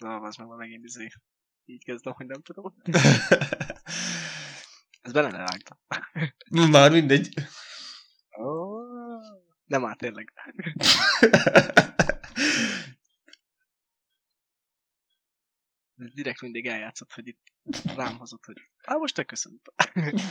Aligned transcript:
Na, 0.00 0.20
az 0.20 0.36
meg 0.36 0.46
már 0.46 0.56
megint 0.56 0.84
izé. 0.84 1.08
Így 1.64 1.84
kezdem, 1.84 2.12
hogy 2.12 2.26
nem 2.26 2.42
tudom. 2.42 2.74
Ez 5.00 5.12
bele 5.12 5.30
ne 5.30 5.36
rágtam. 5.36 5.78
Már 6.70 6.90
mindegy. 6.90 7.34
Oh, 8.30 9.22
nem 9.64 9.80
már 9.80 9.96
tényleg. 9.96 10.32
Direkt 15.94 16.40
mindig 16.40 16.66
eljátszott, 16.66 17.12
hogy 17.12 17.26
itt 17.26 17.52
rám 17.94 18.18
hozott, 18.18 18.44
hogy 18.44 18.56
á, 18.82 18.94
most 18.94 19.14
te 19.14 19.24
köszönöm. 19.24 19.60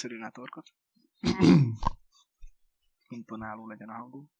Köszönni 0.00 0.22
a 0.24 0.30
torkot. 0.30 0.74
Imponáló 3.08 3.66
legyen 3.66 3.88
a 3.88 3.92
hangunk. 3.92 4.30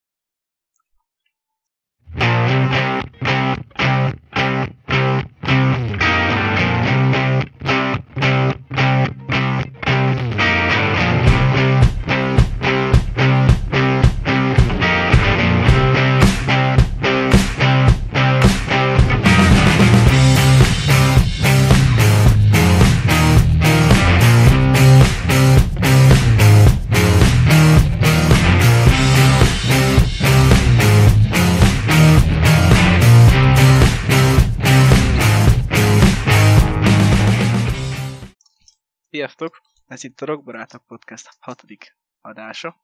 Sziasztok! 39.38 39.62
Ez 39.86 40.04
itt 40.04 40.20
a 40.20 40.26
Rockbarátok 40.26 40.86
Podcast 40.86 41.36
hatodik 41.40 41.96
adása. 42.20 42.80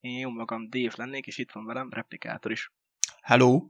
Én 0.00 0.18
jó 0.18 0.30
magam 0.30 0.70
Dave 0.70 0.92
lennék, 0.96 1.26
és 1.26 1.38
itt 1.38 1.50
van 1.50 1.64
velem 1.64 1.90
Replikátor 1.90 2.50
is. 2.50 2.72
Hello. 3.20 3.68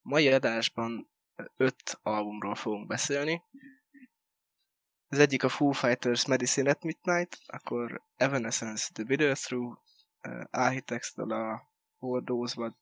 Mai 0.00 0.32
adásban 0.32 1.10
öt 1.56 1.98
albumról 2.02 2.54
fogunk 2.54 2.86
beszélni. 2.86 3.42
Az 5.08 5.18
egyik 5.18 5.42
a 5.42 5.48
Foo 5.48 5.70
Fighters 5.70 6.26
Medicine 6.26 6.70
at 6.70 6.82
Midnight, 6.82 7.38
akkor 7.46 8.04
Evanescence 8.16 8.92
The 8.92 9.04
Video 9.04 9.32
Through, 9.32 9.78
uh, 10.22 10.44
Architects-től 10.50 11.32
a 11.32 11.72
Those 12.24 12.60
What 12.60 12.76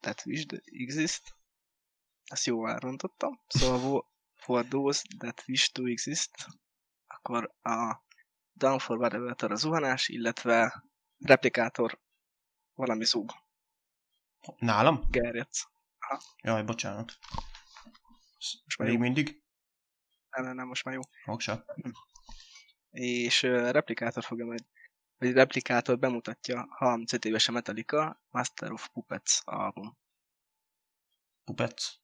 That 0.00 0.22
Wish 0.26 0.46
Exist. 0.64 1.36
Ezt 2.24 2.46
jól 2.46 2.70
elrontottam. 2.70 3.40
Szóval 3.46 4.06
For 4.34 4.66
Those 4.66 5.02
That 5.18 5.44
Wish 5.46 5.72
to 5.72 5.86
Exist, 5.86 6.46
akkor 7.20 7.54
a 7.62 8.04
Down 8.52 8.78
for 8.78 8.98
Whatever 8.98 9.52
a 9.52 9.54
zuhanás, 9.54 10.08
illetve 10.08 10.84
replikátor 11.18 12.00
valami 12.74 13.04
zúg. 13.04 13.30
Nálam? 14.58 15.10
Gerjec. 15.10 15.62
Jaj, 16.42 16.62
bocsánat. 16.62 17.18
Most 18.64 18.78
már 18.78 18.88
Még 18.88 18.96
jó. 18.96 19.02
mindig? 19.02 19.42
Nem, 20.30 20.44
nem, 20.44 20.54
nem, 20.54 20.66
most 20.66 20.84
már 20.84 20.94
jó. 20.94 21.00
Oksa. 21.24 21.64
És 22.90 23.42
uh, 23.42 23.70
replikátor 23.70 24.24
fogja 24.24 24.44
majd, 24.44 24.66
vagy 25.16 25.32
replikátor 25.32 25.98
bemutatja 25.98 26.66
35 26.70 27.24
éves 27.24 27.48
a 27.48 27.52
Metallica 27.52 28.22
Master 28.28 28.72
of 28.72 28.88
Puppets 28.88 29.40
album. 29.44 29.98
Pupec? 31.44 31.98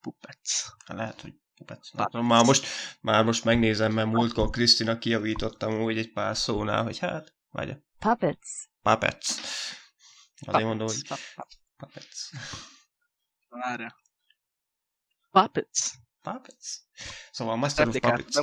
Puppets. 0.00 0.66
Lehet, 0.86 1.20
hogy 1.20 1.39
Puppets. 1.66 1.90
tudom, 1.90 2.26
már 2.26 2.44
most, 2.44 2.66
már 3.00 3.24
most 3.24 3.44
megnézem, 3.44 3.92
mert 3.92 4.08
múltkor 4.08 4.50
Krisztina 4.50 4.98
kijavítottam 4.98 5.82
úgy 5.82 5.98
egy 5.98 6.12
pár 6.12 6.36
szónál, 6.36 6.82
hogy 6.82 6.98
hát, 6.98 7.34
várja, 7.50 7.84
Puppets. 7.98 8.48
Puppets. 8.82 9.28
Azért 10.46 10.64
mondom, 10.64 10.86
hogy 10.86 11.02
Puppets. 11.02 11.34
Pup- 11.34 11.58
Puppets. 11.76 12.30
Várja. 13.48 13.96
Puppets. 15.30 15.90
Puppets. 16.22 16.66
Szóval 17.30 17.56
Master 17.56 17.88
of 17.88 17.98
Puppets. 17.98 18.36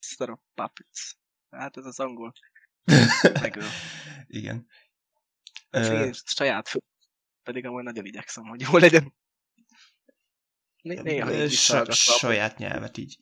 Master 0.00 0.30
of 0.30 0.40
Puppets. 0.54 1.16
Hát 1.50 1.76
ez 1.76 1.84
az 1.84 2.00
angol. 2.00 2.32
Megöl. 3.40 3.68
Igen. 4.26 4.66
Ez 5.70 5.88
én 5.88 6.12
saját 6.12 6.68
fő. 6.68 6.82
Pedig 7.42 7.66
amúgy 7.66 7.82
nagyon 7.82 8.04
igyekszem, 8.04 8.44
hogy 8.44 8.60
jó 8.60 8.76
legyen. 8.76 9.14
Né- 10.84 11.02
Néha 11.02 11.34
így 11.34 11.52
saját 11.52 12.58
nyelvet 12.58 12.96
így. 12.96 13.18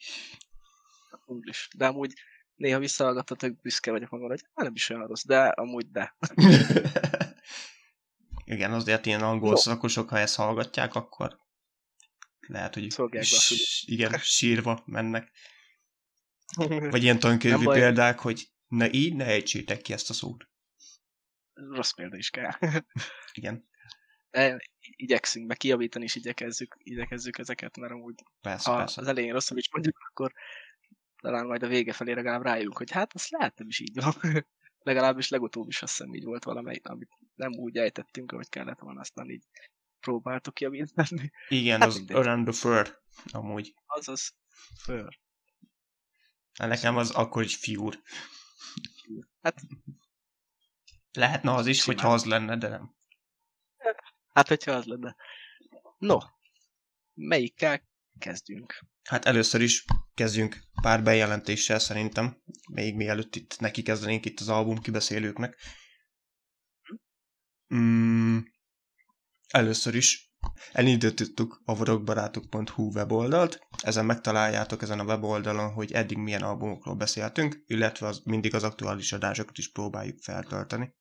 English. 1.26 1.76
De 1.76 1.86
amúgy 1.86 2.12
néha 2.54 2.78
visszahallgatva 2.78 3.34
tök 3.34 3.60
büszke 3.60 3.90
vagyok 3.90 4.10
magamra, 4.10 4.32
hogy 4.32 4.42
hát 4.54 4.64
nem 4.64 4.74
is 4.74 4.88
olyan 4.88 5.06
rossz, 5.06 5.24
de 5.24 5.38
amúgy 5.38 5.90
de. 5.90 6.16
Igen, 8.44 8.72
azért 8.72 9.06
ilyen 9.06 9.22
angol 9.22 9.50
No. 9.50 9.56
szakosok, 9.56 10.08
ha 10.08 10.18
ezt 10.18 10.36
hallgatják, 10.36 10.94
akkor 10.94 11.38
lehet, 12.46 12.74
hogy 12.74 12.86
igen, 13.84 14.18
sírva 14.18 14.82
mennek. 14.86 15.32
Vagy 16.90 17.02
ilyen 17.02 17.18
tankönyvi 17.18 17.66
példák, 17.66 18.18
hogy 18.18 18.48
ne 18.66 18.90
így, 18.90 19.14
ne 19.14 19.24
ejtsétek 19.24 19.80
ki 19.80 19.92
ezt 19.92 20.10
a 20.10 20.12
szót. 20.12 20.48
Rossz 21.52 21.90
példa 21.90 22.16
is 22.16 22.30
kell. 22.30 22.50
Igen, 23.32 23.68
igyekszünk, 24.80 25.46
meg 25.46 25.56
kijavítani 25.56 26.04
is 26.04 26.14
igyekezzük, 26.14 26.76
igyekezzük 26.78 27.38
ezeket, 27.38 27.76
mert 27.76 27.92
amúgy 27.92 28.22
persze, 28.40 28.70
ha 28.70 28.76
persze. 28.76 29.00
az 29.00 29.06
elején 29.06 29.32
rosszul 29.32 29.58
is 29.58 29.70
mondjuk, 29.72 29.98
akkor 30.10 30.32
talán 31.20 31.46
majd 31.46 31.62
a 31.62 31.66
vége 31.66 31.92
felé 31.92 32.12
legalább 32.12 32.42
rájövünk, 32.42 32.76
hogy 32.76 32.90
hát 32.90 33.14
az 33.14 33.26
lehet 33.28 33.58
nem 33.58 33.68
is 33.68 33.80
így 33.80 34.00
van. 34.02 34.14
Legalábbis 34.78 35.28
legutóbb 35.28 35.68
is 35.68 35.82
azt 35.82 35.96
hiszem 35.96 36.14
így 36.14 36.24
volt 36.24 36.44
valamely, 36.44 36.80
amit 36.82 37.18
nem 37.34 37.52
úgy 37.52 37.76
ejtettünk, 37.76 38.32
ahogy 38.32 38.48
kellett 38.48 38.78
volna, 38.78 39.00
aztán 39.00 39.30
így 39.30 39.44
próbáltuk 40.00 40.60
javítani. 40.60 41.32
Igen, 41.48 41.80
hát 41.80 41.88
az 41.88 41.96
mindegy. 41.96 42.16
Around 42.16 42.44
the 42.44 42.52
Fur, 42.52 43.00
amúgy. 43.32 43.74
Azaz, 43.86 44.34
föl. 44.82 45.08
Hát 46.58 46.68
Nekem 46.68 46.96
az 46.96 47.10
akkor 47.10 47.42
egy 47.42 47.52
fiúr. 47.52 48.02
Hát, 49.42 49.60
Lehetne 51.12 51.54
az 51.54 51.66
is, 51.66 51.80
Simán. 51.80 51.96
hogyha 51.96 52.12
az 52.12 52.24
lenne, 52.24 52.56
de 52.56 52.68
nem. 52.68 52.94
Hát 54.32 54.48
hogyha 54.48 54.72
az 54.72 54.84
lenne. 54.84 55.16
No, 55.98 56.18
melyikkel 57.14 57.82
kezdjünk? 58.18 58.84
Hát 59.02 59.24
először 59.24 59.60
is 59.60 59.84
kezdjünk 60.14 60.62
pár 60.82 61.02
bejelentéssel 61.02 61.78
szerintem, 61.78 62.42
még 62.72 62.94
mielőtt 62.94 63.36
itt 63.36 63.60
neki 63.60 63.82
kezdenénk 63.82 64.24
itt 64.24 64.40
az 64.40 64.48
album 64.48 64.78
kibeszélőknek. 64.78 65.56
Mm, 67.74 68.38
először 69.48 69.94
is 69.94 70.32
elindítottuk 70.72 71.62
a 71.64 71.76
varokbarátok.hu 71.76 72.92
weboldalt, 72.92 73.66
ezen 73.82 74.04
megtaláljátok 74.04 74.82
ezen 74.82 74.98
a 74.98 75.04
weboldalon, 75.04 75.72
hogy 75.72 75.92
eddig 75.92 76.16
milyen 76.16 76.42
albumokról 76.42 76.94
beszéltünk, 76.94 77.62
illetve 77.66 78.06
az, 78.06 78.20
mindig 78.24 78.54
az 78.54 78.62
aktuális 78.62 79.12
adásokat 79.12 79.58
is 79.58 79.72
próbáljuk 79.72 80.18
feltölteni. 80.18 80.94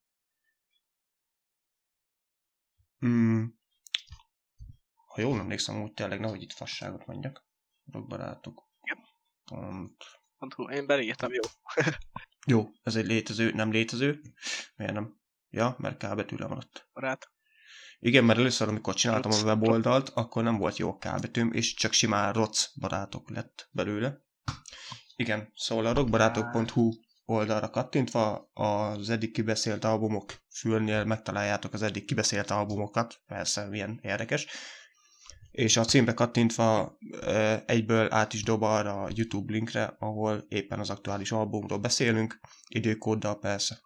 Mm, 3.06 3.44
ha 5.06 5.20
jól 5.20 5.38
emlékszem, 5.38 5.82
úgy 5.82 5.92
tényleg 5.92 6.20
nehogy 6.20 6.42
itt 6.42 6.52
fasságot 6.52 7.06
mondjak. 7.06 7.46
Rockbarátok. 7.92 8.70
Pont. 9.44 10.04
Pont 10.38 10.54
Én 10.70 10.86
beírtam, 10.86 11.32
jó. 11.32 11.40
Jó, 12.46 12.70
ez 12.82 12.96
egy 12.96 13.06
létező, 13.06 13.52
nem 13.52 13.70
létező. 13.70 14.20
Miért 14.76 14.92
nem? 14.92 15.20
Ja, 15.50 15.74
mert 15.78 15.96
K 16.06 16.14
betűre 16.14 16.46
van 16.46 16.56
ott. 16.56 16.88
Barát. 16.92 17.30
Igen, 17.98 18.24
mert 18.24 18.38
először, 18.38 18.68
amikor 18.68 18.94
csináltam 18.94 19.30
a 19.30 19.34
Roc. 19.34 19.44
weboldalt, 19.44 20.08
akkor 20.08 20.42
nem 20.42 20.56
volt 20.56 20.76
jó 20.76 20.96
K 20.98 21.20
betűm, 21.20 21.52
és 21.52 21.74
csak 21.74 21.92
simán 21.92 22.32
roc 22.32 22.78
barátok 22.78 23.30
lett 23.30 23.68
belőle. 23.70 24.22
Igen, 25.16 25.52
szóval 25.54 25.86
a 25.86 25.92
rockbarátok.hu 25.92 26.90
oldalra 27.24 27.70
kattintva 27.70 28.50
az 28.52 29.10
eddig 29.10 29.32
kibeszélt 29.32 29.84
albumok 29.84 30.34
fülnél 30.54 31.04
megtaláljátok 31.04 31.72
az 31.72 31.82
eddig 31.82 32.04
kibeszélt 32.04 32.50
albumokat, 32.50 33.20
persze 33.26 33.68
milyen 33.68 33.98
érdekes, 34.02 34.46
és 35.50 35.76
a 35.76 35.84
címre 35.84 36.14
kattintva 36.14 36.98
egyből 37.66 38.12
át 38.12 38.32
is 38.32 38.42
dob 38.42 38.62
arra 38.62 39.02
a 39.02 39.10
YouTube 39.14 39.52
linkre, 39.52 39.84
ahol 39.98 40.44
éppen 40.48 40.78
az 40.78 40.90
aktuális 40.90 41.32
albumról 41.32 41.78
beszélünk, 41.78 42.40
időkóddal 42.68 43.38
persze. 43.38 43.80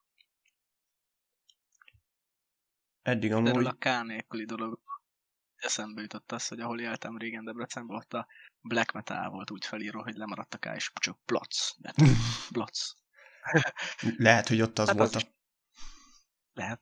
Eddig 3.03 3.31
Erről 3.31 3.47
amúgy... 3.47 3.67
a 3.67 3.73
K 3.79 4.07
nélküli 4.07 4.45
dolog. 4.45 4.81
eszembe 5.57 6.01
jutott 6.01 6.33
az, 6.33 6.49
hogy 6.49 6.61
ahol 6.61 6.81
éltem 6.81 7.19
régen 7.19 7.45
Debrecenben, 7.45 7.97
ott 7.97 8.13
a 8.13 8.27
black 8.61 8.93
metal 8.93 9.31
volt 9.31 9.51
úgy 9.51 9.65
felírva, 9.65 10.03
hogy 10.03 10.15
lemaradt 10.15 10.55
a 10.55 10.75
és 10.75 10.91
csak 11.01 11.19
plac. 11.25 11.71
Plac. 12.53 12.93
Lehet, 14.17 14.49
hogy 14.49 14.61
ott 14.61 14.79
az 14.79 14.89
Hát 14.89 15.01
az 15.01 15.13
volt 15.13 15.25
a... 15.25 15.29
Lehet. 16.53 16.81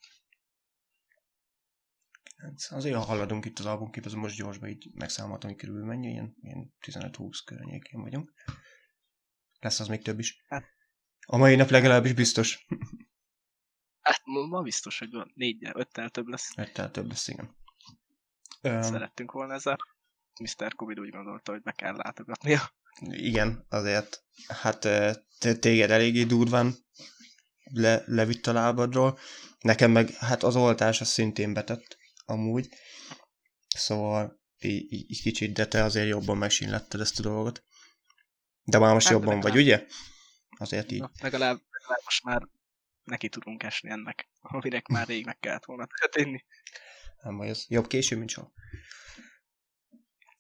Hát 2.37 2.67
azért 2.71 2.97
ha 2.97 3.01
haladunk 3.01 3.45
itt 3.45 3.59
az 3.59 3.67
albumkép, 3.67 4.05
az 4.05 4.13
most 4.13 4.37
gyorsban 4.37 4.69
így 4.69 4.91
megszámoltam, 4.95 5.51
hogy 5.51 5.59
körülbelül 5.59 5.89
mennyi, 5.89 6.11
ilyen, 6.11 6.37
ilyen 6.41 6.75
15-20 6.81 7.39
környékén 7.45 8.01
vagyunk. 8.01 8.33
Lesz 9.59 9.81
az 9.81 9.89
még 9.89 10.03
több 10.03 10.19
is. 10.19 10.45
Hát. 10.49 10.65
A 11.27 11.37
mai 11.37 11.57
nap 11.57 11.69
legalábbis 11.69 12.13
biztos. 12.13 12.67
Hát 14.01 14.21
ma 14.25 14.63
biztos, 14.63 14.99
hogy 14.99 15.11
van 15.11 15.33
négy, 15.35 15.69
öttel 15.73 16.11
több 16.11 16.27
lesz. 16.27 16.51
Öttel 16.57 16.91
több 16.91 17.07
lesz, 17.09 17.29
igen. 17.29 17.57
Szerettünk 18.63 19.33
volna 19.33 19.55
ezzel. 19.55 19.79
Mr. 20.41 20.75
Covid 20.75 21.01
úgy 21.01 21.11
gondolta, 21.11 21.53
hogy 21.53 21.63
be 21.63 21.73
kell 21.73 21.95
látogatnia. 21.95 22.61
Igen, 23.01 23.67
azért, 23.69 24.25
hát 24.49 24.89
téged 25.61 25.91
eléggé 25.91 26.25
durván 26.25 26.75
le, 27.65 28.03
levitt 28.07 28.47
a 28.47 28.53
lábadról. 28.53 29.19
Nekem 29.61 29.91
meg, 29.91 30.11
hát 30.11 30.43
az 30.43 30.57
oltás 30.57 31.01
az 31.01 31.09
szintén 31.09 31.53
betett, 31.53 31.97
amúgy. 32.25 32.69
Szóval 33.77 34.41
így, 34.59 34.93
így, 34.93 35.23
kicsit, 35.23 35.53
de 35.55 35.67
te 35.67 35.83
azért 35.83 36.09
jobban 36.09 36.37
megsínletted 36.37 37.01
ezt 37.01 37.19
a 37.19 37.23
dolgot. 37.23 37.65
De 38.63 38.79
már 38.79 38.93
most 38.93 39.07
Hát, 39.07 39.15
jobban 39.15 39.41
vagy, 39.41 39.55
legalább. 39.55 39.65
ugye? 39.67 39.87
Azért 40.59 40.93
így. 40.93 41.01
Na, 41.01 41.11
legalább, 41.21 41.61
legalább 41.71 42.01
most 42.05 42.25
már 42.25 42.49
neki 43.05 43.29
tudunk 43.29 43.63
esni 43.63 43.91
ennek, 43.91 44.29
aminek 44.41 44.87
már 44.87 45.07
rég 45.07 45.25
meg 45.25 45.39
kellett 45.39 45.65
volna 45.65 45.87
történni. 46.01 46.45
Nem 47.23 47.37
baj, 47.37 47.49
ez 47.49 47.65
jobb 47.69 47.87
késő, 47.87 48.17
mint 48.17 48.31
soha. 48.31 48.53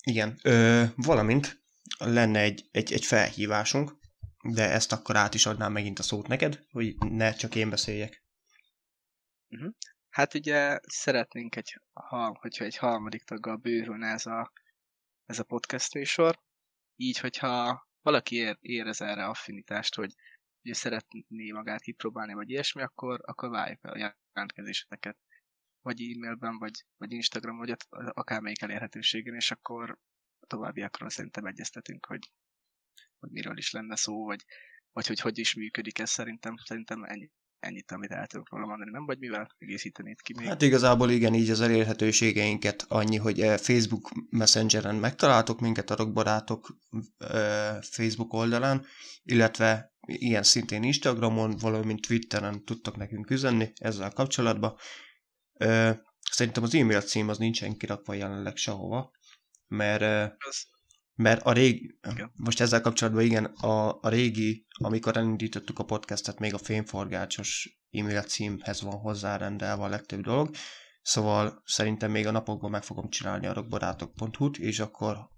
Igen, 0.05 0.39
ö, 0.43 0.85
valamint 0.97 1.64
lenne 1.99 2.41
egy, 2.41 2.69
egy, 2.71 2.93
egy 2.93 3.05
felhívásunk, 3.05 3.93
de 4.43 4.71
ezt 4.71 4.93
akkor 4.93 5.17
át 5.17 5.35
is 5.35 5.47
adnám 5.47 5.73
megint 5.73 5.99
a 5.99 6.03
szót 6.03 6.27
neked, 6.27 6.65
hogy 6.71 6.97
ne 6.99 7.33
csak 7.33 7.55
én 7.55 7.71
beszéljek. 7.71 8.23
Hát 10.09 10.35
ugye 10.35 10.79
szeretnénk, 10.83 11.57
egy, 11.57 11.81
ha, 11.93 12.37
hogyha 12.41 12.65
egy 12.65 12.77
harmadik 12.77 13.23
taggal 13.23 13.57
bővülne 13.57 14.07
ez 14.07 14.27
a, 14.27 14.53
ez 15.27 15.39
a 15.39 15.45
podcast 15.45 15.95
műsor, 15.95 16.41
így, 16.97 17.19
hogyha 17.19 17.87
valaki 18.03 18.37
ér, 18.37 18.57
érez 18.61 19.01
erre 19.01 19.25
affinitást, 19.25 19.95
hogy 19.95 20.15
ugye 20.63 20.75
szeretné 20.75 21.51
magát 21.51 21.81
kipróbálni, 21.81 22.35
vagy 22.35 22.51
ilyesmi, 22.51 22.83
akkor, 22.83 23.21
akkor 23.25 23.49
várjuk 23.51 23.85
a 23.85 24.15
jelentkezéseteket. 24.33 25.17
Vagy 25.81 26.01
e-mailben, 26.01 26.59
vagy, 26.59 26.85
vagy 26.97 27.13
Instagram, 27.13 27.57
vagy 27.57 27.77
akármelyik 27.91 28.63
elérhetőségen, 28.63 29.35
és 29.35 29.51
akkor 29.51 29.99
a 30.45 30.47
továbbiakról 30.47 31.11
szerintem 31.11 31.45
egyeztetünk, 31.45 32.07
hogy, 32.07 32.31
hogy 33.19 33.31
miről 33.31 33.59
is 33.59 33.71
lenne 33.71 33.97
szó, 33.97 34.25
vagy, 34.25 34.45
vagy 34.93 35.07
hogy 35.07 35.21
hogy 35.21 35.39
is 35.39 35.55
működik 35.55 35.99
ez 35.99 36.11
szerintem. 36.11 36.55
Szerintem 36.65 37.05
ennyi, 37.05 37.31
ennyit, 37.59 37.93
amit 37.93 38.11
el 38.11 38.27
tudok 38.27 38.51
róla 38.51 38.67
mondani, 38.67 38.91
nem? 38.91 39.05
Vagy 39.07 39.19
mivel 39.19 39.55
egészítenéd 39.59 40.21
ki 40.21 40.35
még? 40.37 40.47
Hát 40.47 40.63
igazából 40.63 41.11
igen, 41.11 41.35
így 41.35 41.51
az 41.51 41.61
elérhetőségeinket 41.61 42.85
annyi, 42.89 43.17
hogy 43.17 43.41
eh, 43.41 43.59
Facebook 43.59 44.11
Messengeren 44.31 44.95
megtaláltok 44.95 45.61
minket 45.61 45.91
a 45.91 45.97
rockbarátok 45.97 46.77
eh, 47.19 47.79
Facebook 47.83 48.33
oldalán, 48.33 48.87
illetve 49.23 49.93
ilyen 50.07 50.43
szintén 50.43 50.83
Instagramon, 50.83 51.57
valamint 51.57 52.07
Twitteren 52.07 52.65
tudtok 52.65 52.97
nekünk 52.97 53.31
üzenni 53.31 53.73
ezzel 53.75 54.11
kapcsolatban. 54.11 54.77
Eh, 55.53 55.99
Szerintem 56.31 56.63
az 56.63 56.75
e-mail 56.75 57.01
cím 57.01 57.29
az 57.29 57.39
nincsen 57.39 57.77
kirakva 57.77 58.15
jelenleg 58.15 58.57
sehova, 58.57 59.11
mert 59.75 60.35
mert 61.17 61.43
a 61.43 61.53
régi, 61.53 61.99
most 62.35 62.61
ezzel 62.61 62.81
kapcsolatban 62.81 63.23
igen, 63.23 63.45
a, 63.45 63.99
a 64.01 64.09
régi, 64.09 64.67
amikor 64.71 65.17
elindítottuk 65.17 65.79
a 65.79 65.85
podcastet, 65.85 66.39
még 66.39 66.55
a 66.55 66.59
fényforgácsos 66.59 67.79
e-mail 67.91 68.23
címhez 68.23 68.83
van 68.83 68.99
hozzárendelve 68.99 69.83
a 69.83 69.89
legtöbb 69.89 70.21
dolog, 70.21 70.55
szóval 71.03 71.63
szerintem 71.65 72.11
még 72.11 72.27
a 72.27 72.31
napokban 72.31 72.71
meg 72.71 72.83
fogom 72.83 73.09
csinálni 73.09 73.47
a 73.47 73.53
rockbarátok.hu-t, 73.53 74.57
és 74.57 74.81
akkor, 74.81 75.29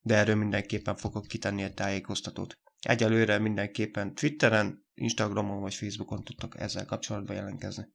de 0.00 0.14
erről 0.14 0.34
mindenképpen 0.34 0.96
fogok 0.96 1.26
kitenni 1.26 1.62
egy 1.62 1.74
tájékoztatót. 1.74 2.58
Egyelőre 2.80 3.38
mindenképpen 3.38 4.14
Twitteren, 4.14 4.86
Instagramon 4.94 5.60
vagy 5.60 5.74
Facebookon 5.74 6.24
tudtok 6.24 6.60
ezzel 6.60 6.84
kapcsolatban 6.84 7.36
jelentkezni. 7.36 7.94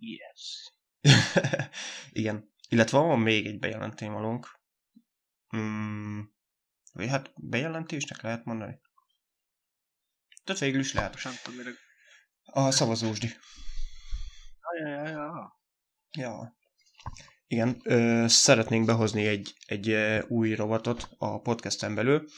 yes. 0.00 0.72
Igen. 2.12 2.52
Illetve 2.68 2.98
van 2.98 3.20
még 3.20 3.46
egy 3.46 3.58
bejelentén 3.58 4.12
valónk. 4.12 4.60
Mm, 5.56 6.20
vagy 6.92 7.08
hát 7.08 7.32
bejelentésnek 7.36 8.22
lehet 8.22 8.44
mondani? 8.44 8.80
Tehát 10.44 10.60
végül 10.60 10.80
is 10.80 10.92
lehet. 10.92 11.24
Nem 11.24 11.34
tudom, 11.42 11.58
mire... 11.58 11.70
A 12.44 12.70
szavazósdi. 12.70 13.28
Ja, 14.78 14.88
ja, 14.88 15.08
ja, 15.08 15.60
ja. 16.18 16.58
Igen, 17.46 17.80
ö, 17.84 18.24
szeretnénk 18.28 18.86
behozni 18.86 19.26
egy, 19.26 19.54
egy 19.66 19.90
új 20.28 20.54
rovatot 20.54 21.08
a 21.18 21.40
podcasten 21.40 21.94
belül, 21.94 22.28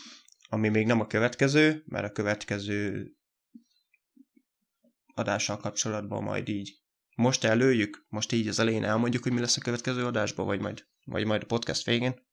ami 0.49 0.69
még 0.69 0.87
nem 0.87 1.01
a 1.01 1.07
következő, 1.07 1.83
mert 1.87 2.05
a 2.05 2.13
következő 2.13 3.11
adással 5.15 5.57
kapcsolatban 5.57 6.23
majd 6.23 6.49
így 6.49 6.82
most 7.15 7.45
előjük, 7.45 8.07
most 8.09 8.33
így 8.33 8.49
az 8.49 8.59
elején 8.59 8.85
elmondjuk, 8.85 9.23
hogy 9.23 9.33
mi 9.33 9.41
lesz 9.41 9.57
a 9.57 9.61
következő 9.61 10.07
adásban, 10.07 10.47
vagy 10.47 10.61
majd, 10.61 10.87
vagy 11.05 11.25
majd 11.25 11.43
a 11.43 11.47
podcast 11.47 11.85
végén. 11.85 12.27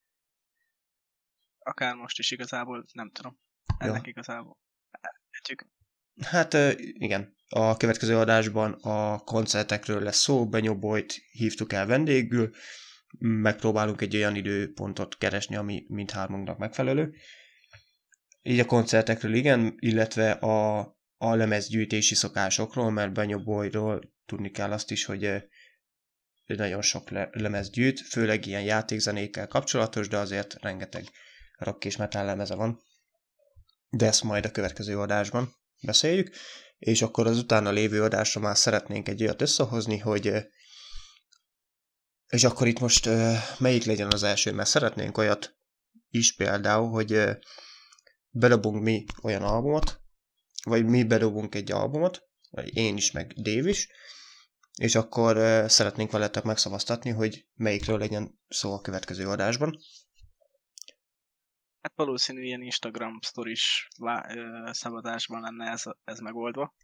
Akár 1.60 1.96
most 1.96 2.20
is 2.20 2.32
igazából, 2.32 2.86
nem 2.94 3.12
tudom. 3.12 3.40
Ennek 3.78 4.08
igazából. 4.08 4.58
Elhetjük. 4.92 5.68
Hát 6.22 6.54
igen, 6.80 7.36
a 7.50 7.78
következő 7.78 8.18
adásban 8.18 8.74
a 8.74 9.18
koncertekről 9.18 10.02
lesz 10.02 10.20
szó, 10.20 10.50
Benyóbolyt 10.50 11.14
hívtuk 11.32 11.74
el 11.74 11.86
vendégül, 11.86 12.50
megpróbálunk 13.20 14.02
egy 14.02 14.16
olyan 14.16 14.36
időpontot 14.36 15.18
keresni, 15.18 15.56
ami 15.56 15.86
mindhármunknak 15.88 16.58
megfelelő. 16.58 17.16
Így 18.42 18.60
a 18.60 18.66
koncertekről 18.66 19.34
igen, 19.34 19.76
illetve 19.80 20.32
a, 20.32 20.80
a 21.18 21.36
lemezgyűjtési 21.36 22.16
szokásokról, 22.16 22.92
mert 22.92 23.14
Benyóbolyról 23.14 24.14
tudni 24.30 24.52
kell 24.52 24.72
azt 24.72 24.92
is, 24.92 25.06
hogy 25.06 25.24
ő 25.24 26.56
nagyon 26.56 26.82
sok 26.82 27.10
le, 27.10 27.30
lemez 27.32 27.70
gyűjt, 27.70 28.00
főleg 28.00 28.46
ilyen 28.46 28.64
játékzenékkel 28.64 29.48
kapcsolatos, 29.48 30.08
de 30.08 30.18
azért 30.18 30.62
rengeteg 30.62 31.06
rock 31.58 31.86
és 31.86 31.96
metal 31.96 32.26
lemeze 32.26 32.56
van. 32.56 32.82
De 33.90 34.06
ezt 34.06 34.24
majd 34.24 34.46
a 34.46 34.52
következő 34.52 35.00
adásban 35.00 35.56
beszéljük, 35.82 36.36
és 36.78 37.02
akkor 37.02 37.28
az 37.28 37.38
utána 37.38 37.72
lévő 37.72 38.04
adásra 38.04 38.42
már 38.42 38.58
szeretnénk 38.58 39.08
egy 39.08 39.22
olyat 39.22 39.42
összehozni, 39.42 39.98
hogy 39.98 40.34
és 42.28 42.44
akkor 42.44 42.68
itt 42.68 42.80
most 42.80 43.10
melyik 43.58 43.84
legyen 43.84 44.12
az 44.12 44.24
első, 44.24 44.52
mert 44.52 44.70
szeretnénk 44.70 45.18
olyat 45.18 45.58
is 46.10 46.36
például, 46.36 46.90
hogy 46.90 47.22
bedobunk 48.30 48.84
mi 48.84 49.06
olyan 49.22 49.44
albumot, 49.44 50.02
vagy 50.64 50.86
mi 50.86 51.04
bedobunk 51.04 51.56
egy 51.56 51.72
albumot, 51.72 52.22
vagy 52.50 52.76
én 52.76 52.98
is, 52.98 53.12
meg 53.12 53.34
Dave 53.34 53.70
is, 53.70 53.88
és 54.80 54.96
akkor 54.96 55.36
szeretnénk 55.70 56.12
veletek 56.12 56.44
megszavaztatni, 56.44 57.10
hogy 57.10 57.48
melyikről 57.54 57.98
legyen 57.98 58.40
szó 58.48 58.74
a 58.74 58.82
következő 58.82 59.28
adásban. 59.28 59.80
Hát 61.82 61.96
valószínű 61.96 62.42
ilyen 62.42 62.62
Instagram 62.62 63.20
ö, 64.00 64.70
szavazásban 64.72 65.42
lenne 65.42 65.72
ez, 65.72 65.84
ez 66.04 66.20
megoldva. 66.20 66.76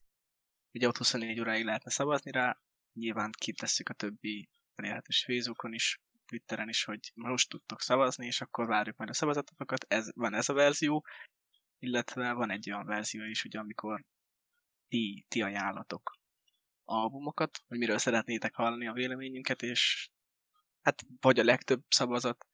Ugye 0.73 0.87
ott 0.87 0.97
24 0.97 1.39
óráig 1.39 1.65
lehetne 1.65 1.91
szavazni 1.91 2.31
rá, 2.31 2.57
nyilván 2.93 3.31
kitesszük 3.37 3.89
a 3.89 3.93
többi 3.93 4.49
elérhetős 4.75 5.23
Facebookon 5.25 5.73
is, 5.73 6.01
Twitteren 6.25 6.69
is, 6.69 6.83
hogy 6.83 7.11
most 7.13 7.49
tudtok 7.49 7.81
szavazni, 7.81 8.25
és 8.25 8.41
akkor 8.41 8.67
várjuk 8.67 8.97
majd 8.97 9.09
a 9.09 9.13
szavazatokat. 9.13 9.85
Ez, 9.87 10.11
van 10.13 10.33
ez 10.33 10.49
a 10.49 10.53
verzió, 10.53 11.05
illetve 11.79 12.33
van 12.33 12.51
egy 12.51 12.71
olyan 12.71 12.85
verzió 12.85 13.23
is, 13.23 13.43
ugye, 13.43 13.59
amikor 13.59 14.03
ti, 14.87 15.25
ti 15.27 15.41
ajánlatok 15.41 16.23
albumokat, 16.86 17.60
hogy 17.68 17.77
miről 17.77 17.98
szeretnétek 17.98 18.56
hallani 18.56 18.88
a 18.88 18.94
véleményünket, 18.94 19.62
és 19.62 20.10
hát 20.82 21.01
vagy 21.20 21.39
a 21.39 21.44
legtöbb 21.44 21.84
szavazat, 21.89 22.46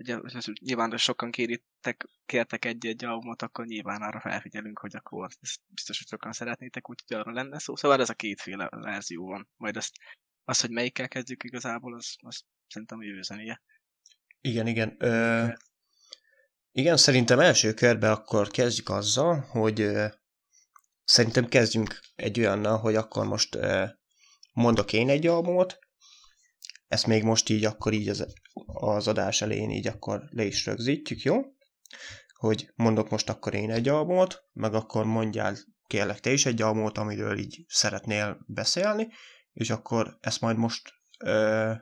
ugye, 0.00 0.16
hogy 0.16 0.58
nyilván, 0.60 0.90
ha 0.90 0.96
sokan 0.96 1.30
kéritek, 1.30 2.08
kértek 2.26 2.64
egy-egy 2.64 3.04
albumot, 3.04 3.42
akkor 3.42 3.66
nyilván 3.66 4.02
arra 4.02 4.20
felfigyelünk, 4.20 4.78
hogy 4.78 4.96
akkor 4.96 5.28
ezt 5.40 5.60
biztos, 5.66 5.98
hogy 5.98 6.06
sokan 6.06 6.32
szeretnétek, 6.32 6.90
úgyhogy 6.90 7.16
arra 7.16 7.32
lenne 7.32 7.58
szó. 7.58 7.76
Szóval 7.76 8.00
ez 8.00 8.08
a 8.08 8.14
kétféle 8.14 8.68
verzió 8.68 9.26
van. 9.26 9.48
Majd 9.56 9.76
azt, 9.76 9.92
az, 10.44 10.60
hogy 10.60 10.70
melyikkel 10.70 11.08
kezdjük 11.08 11.44
igazából, 11.44 11.94
az, 11.94 12.16
az 12.18 12.42
szerintem 12.66 12.98
a 12.98 13.04
jövő 13.04 13.22
zenéje. 13.22 13.62
Igen, 14.40 14.66
igen. 14.66 14.96
Ö, 14.98 15.46
igen, 16.72 16.96
szerintem 16.96 17.38
első 17.38 17.74
körbe 17.74 18.10
akkor 18.10 18.48
kezdjük 18.48 18.88
azzal, 18.88 19.40
hogy 19.40 19.80
szerintem 21.10 21.48
kezdjünk 21.48 22.00
egy 22.14 22.40
olyannal, 22.40 22.78
hogy 22.78 22.94
akkor 22.94 23.26
most 23.26 23.58
mondok 24.52 24.92
én 24.92 25.08
egy 25.08 25.26
albumot, 25.26 25.78
ezt 26.86 27.06
még 27.06 27.22
most 27.22 27.48
így 27.48 27.64
akkor 27.64 27.92
így 27.92 28.08
az, 28.08 28.26
az 28.66 29.08
adás 29.08 29.42
elején 29.42 29.70
így 29.70 29.86
akkor 29.86 30.22
le 30.30 30.44
is 30.44 30.66
rögzítjük, 30.66 31.20
jó? 31.22 31.40
Hogy 32.34 32.72
mondok 32.74 33.10
most 33.10 33.28
akkor 33.28 33.54
én 33.54 33.70
egy 33.70 33.88
albumot, 33.88 34.44
meg 34.52 34.74
akkor 34.74 35.04
mondjál 35.04 35.56
kérlek 35.86 36.20
te 36.20 36.32
is 36.32 36.46
egy 36.46 36.62
albumot, 36.62 36.98
amiről 36.98 37.38
így 37.38 37.64
szeretnél 37.68 38.38
beszélni, 38.46 39.08
és 39.52 39.70
akkor 39.70 40.18
ezt 40.20 40.40
majd 40.40 40.56
most, 40.56 40.92
ö, 41.18 41.72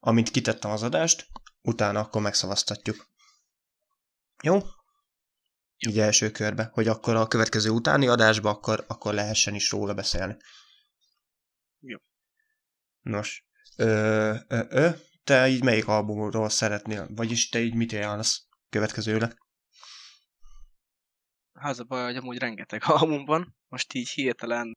amint 0.00 0.30
kitettem 0.30 0.70
az 0.70 0.82
adást, 0.82 1.26
utána 1.60 2.00
akkor 2.00 2.22
megszavaztatjuk. 2.22 3.08
Jó? 4.42 4.60
Így 5.78 5.98
első 5.98 6.30
körbe, 6.30 6.70
hogy 6.72 6.88
akkor 6.88 7.14
a 7.14 7.26
következő 7.26 7.70
utáni 7.70 8.06
adásba 8.06 8.50
akkor, 8.50 8.84
akkor 8.88 9.14
lehessen 9.14 9.54
is 9.54 9.70
róla 9.70 9.94
beszélni. 9.94 10.36
Jó. 11.80 11.98
Nos, 13.00 13.44
ö, 13.76 14.34
ö, 14.48 14.62
ö, 14.68 14.90
te 15.24 15.48
így 15.48 15.64
melyik 15.64 15.88
albumról 15.88 16.48
szeretnél, 16.48 17.08
vagyis 17.14 17.48
te 17.48 17.60
így 17.60 17.74
mit 17.74 17.92
ajánlasz 17.92 18.46
következőre? 18.68 19.36
Hát 21.52 21.70
az 21.70 21.78
a 21.78 21.84
baj, 21.84 22.04
hogy 22.04 22.16
amúgy 22.16 22.38
rengeteg 22.38 22.82
album 22.98 23.24
van, 23.24 23.56
most 23.68 23.94
így 23.94 24.08
hirtelen 24.08 24.72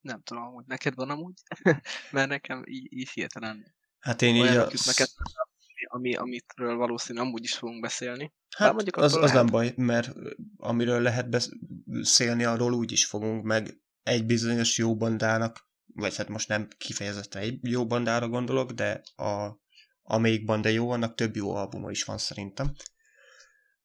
nem 0.00 0.22
tudom, 0.22 0.52
hogy 0.52 0.64
neked 0.66 0.94
van 0.94 1.10
amúgy, 1.10 1.42
mert 2.12 2.28
nekem 2.28 2.62
így, 2.66 2.92
így 2.92 3.10
hirtelen 3.10 3.74
Hát 3.98 4.22
én 4.22 4.34
így 4.34 4.56
az... 4.56 5.16
ami, 5.96 6.14
amitről 6.14 6.76
valószínűleg 6.76 7.26
amúgy 7.26 7.44
is 7.44 7.54
fogunk 7.56 7.80
beszélni. 7.80 8.32
Hát 8.56 8.72
mondjuk 8.72 8.96
az, 8.96 9.14
az 9.14 9.32
nem 9.32 9.34
lehet. 9.34 9.50
baj, 9.50 9.72
mert 9.76 10.12
amiről 10.56 11.00
lehet 11.00 11.28
beszélni, 11.30 12.44
arról 12.44 12.72
úgy 12.72 12.92
is 12.92 13.06
fogunk, 13.06 13.44
meg 13.44 13.80
egy 14.02 14.26
bizonyos 14.26 14.78
jó 14.78 14.96
bandának, 14.96 15.68
vagy 15.94 16.16
hát 16.16 16.28
most 16.28 16.48
nem 16.48 16.68
kifejezetten 16.78 17.42
egy 17.42 17.58
jó 17.62 17.86
bandára 17.86 18.28
gondolok, 18.28 18.70
de 18.72 19.02
a, 19.16 19.58
amelyik 20.02 20.44
banda 20.44 20.68
jó, 20.68 20.90
annak 20.90 21.14
több 21.14 21.36
jó 21.36 21.54
albuma 21.54 21.90
is 21.90 22.04
van 22.04 22.18
szerintem. 22.18 22.72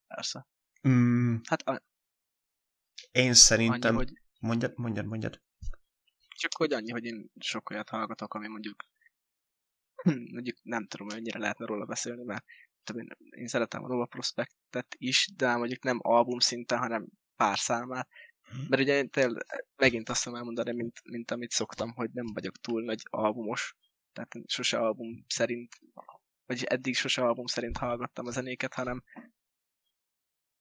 Persze. 0.06 0.46
Mm, 0.88 1.36
Hát 1.48 1.62
a- 1.62 1.82
én 3.12 3.34
szerintem... 3.34 3.96
annyi, 3.96 4.04
hogy, 4.04 4.20
Mondjad, 4.40 4.72
mondjad, 4.76 5.06
mondjad. 5.06 5.42
csak 6.28 6.50
hogy 6.56 6.72
annyi, 6.72 6.90
hogy 6.90 7.04
én 7.04 7.30
sok 7.40 7.70
olyat 7.70 7.88
hallgatok, 7.88 8.34
ami 8.34 8.48
mondjuk 8.48 8.84
mondjuk 10.34 10.56
nem 10.62 10.86
tudom, 10.86 11.06
hogy 11.06 11.16
mennyire 11.16 11.38
lehetne 11.38 11.66
róla 11.66 11.84
beszélni, 11.84 12.24
mert 12.24 12.44
tudom, 12.84 13.02
én, 13.02 13.08
én 13.30 13.46
szeretem 13.46 13.84
a 13.84 13.88
Nova 13.88 14.06
Prospectet 14.06 14.94
is, 14.98 15.28
de 15.36 15.56
mondjuk 15.56 15.82
nem 15.82 15.98
album 16.02 16.38
szinten, 16.38 16.78
hanem 16.78 17.06
pár 17.36 17.58
számát. 17.58 18.08
Mhm. 18.52 18.66
Mert 18.68 18.82
ugye 18.82 18.96
én 18.96 19.10
tényleg 19.10 19.44
megint 19.76 20.08
azt 20.08 20.22
tudom 20.22 20.38
elmondani, 20.38 20.72
mint, 20.72 21.00
mint 21.04 21.30
amit 21.30 21.50
szoktam, 21.50 21.92
hogy 21.92 22.10
nem 22.12 22.26
vagyok 22.32 22.56
túl 22.56 22.82
nagy 22.82 23.02
albumos. 23.10 23.76
Tehát 24.12 24.32
sose 24.46 24.78
album 24.78 25.24
szerint, 25.28 25.78
vagyis 26.46 26.62
eddig 26.62 26.96
sose 26.96 27.22
album 27.22 27.46
szerint 27.46 27.76
hallgattam 27.76 28.26
a 28.26 28.30
zenéket, 28.30 28.74
hanem 28.74 29.02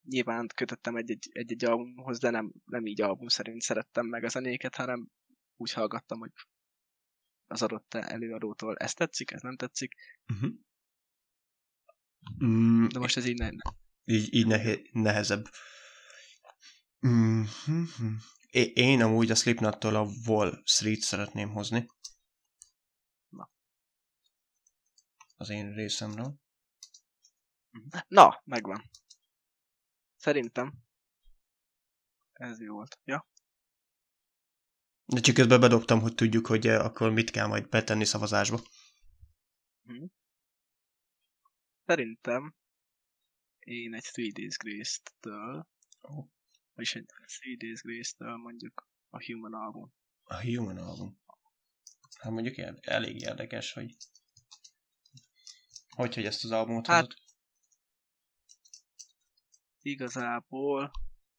nyilván 0.04 0.48
kötöttem 0.56 0.96
egy-egy, 0.96 1.30
egy-egy 1.32 1.66
albumhoz, 1.66 2.20
de 2.20 2.30
nem, 2.30 2.52
nem 2.66 2.86
így 2.86 3.02
album 3.02 3.28
szerint 3.28 3.62
szerettem 3.62 4.06
meg 4.06 4.24
a 4.24 4.30
zenéket, 4.30 4.76
hanem 4.76 5.08
úgy 5.58 5.72
hallgattam, 5.72 6.20
hogy 6.20 6.32
az 7.52 7.62
adott 7.62 7.94
előadótól 7.94 8.78
ez 8.78 8.94
tetszik, 8.94 9.32
ez 9.32 9.42
nem 9.42 9.56
tetszik, 9.56 9.94
Uh-huh. 10.34 10.52
Mm, 12.44 12.88
de 12.88 13.00
most 13.00 13.18
ez 13.18 13.26
így 13.26 13.38
nem. 13.38 13.56
így, 14.04 14.34
így 14.34 14.48
nehe, 14.48 14.78
nehezebb. 14.92 15.46
Mm-hmm. 17.08 18.16
É- 18.50 18.78
Én 18.78 19.02
amúgy 19.02 19.32
a 19.32 19.36
Slipknottól 19.36 19.96
a 19.96 20.08
Wall 20.28 20.62
Street 20.66 21.00
szeretném 21.00 21.50
hozni. 21.50 21.86
Na. 23.30 23.50
Az 25.36 25.50
én 25.50 25.74
részemről. 25.74 26.36
Na, 28.08 28.42
megvan. 28.46 28.90
Szerintem 30.18 30.74
ez 32.34 32.60
jó 32.62 32.74
volt. 32.74 33.00
Ja, 33.04 33.28
De 35.06 35.20
csak 35.20 35.36
közben 35.36 35.60
bedobtam, 35.60 36.00
hogy 36.00 36.16
tudjuk, 36.16 36.48
hogy 36.48 36.68
eh, 36.68 36.86
akkor 36.86 37.12
mit 37.12 37.30
kell 37.30 37.48
majd 37.48 37.70
betenni 37.70 38.06
szavazásba. 38.06 38.60
szerintem 41.86 42.56
én 43.60 43.94
egy 43.94 44.04
Three 44.12 44.32
Days 44.32 44.58
Grace-től, 44.58 45.68
Ó. 46.10 46.26
vagyis 46.74 46.96
egy 46.96 47.06
Three 47.06 47.58
Days 47.58 47.82
Grace-től 47.82 48.36
mondjuk 48.38 48.88
a 49.10 49.24
Human 49.24 49.54
album. 49.54 49.94
A 50.24 50.42
Human 50.42 50.78
album. 50.78 51.20
Hát 52.20 52.32
mondjuk 52.32 52.58
ér- 52.58 52.80
elég 52.88 53.22
érdekes, 53.22 53.74
hogy 53.74 53.96
hogy, 55.96 56.16
hogy 56.16 56.26
ezt 56.26 56.44
az 56.44 56.52
albumot 56.52 56.88
Hát, 56.88 56.96
hozod. 56.96 57.14
Igazából 59.82 60.92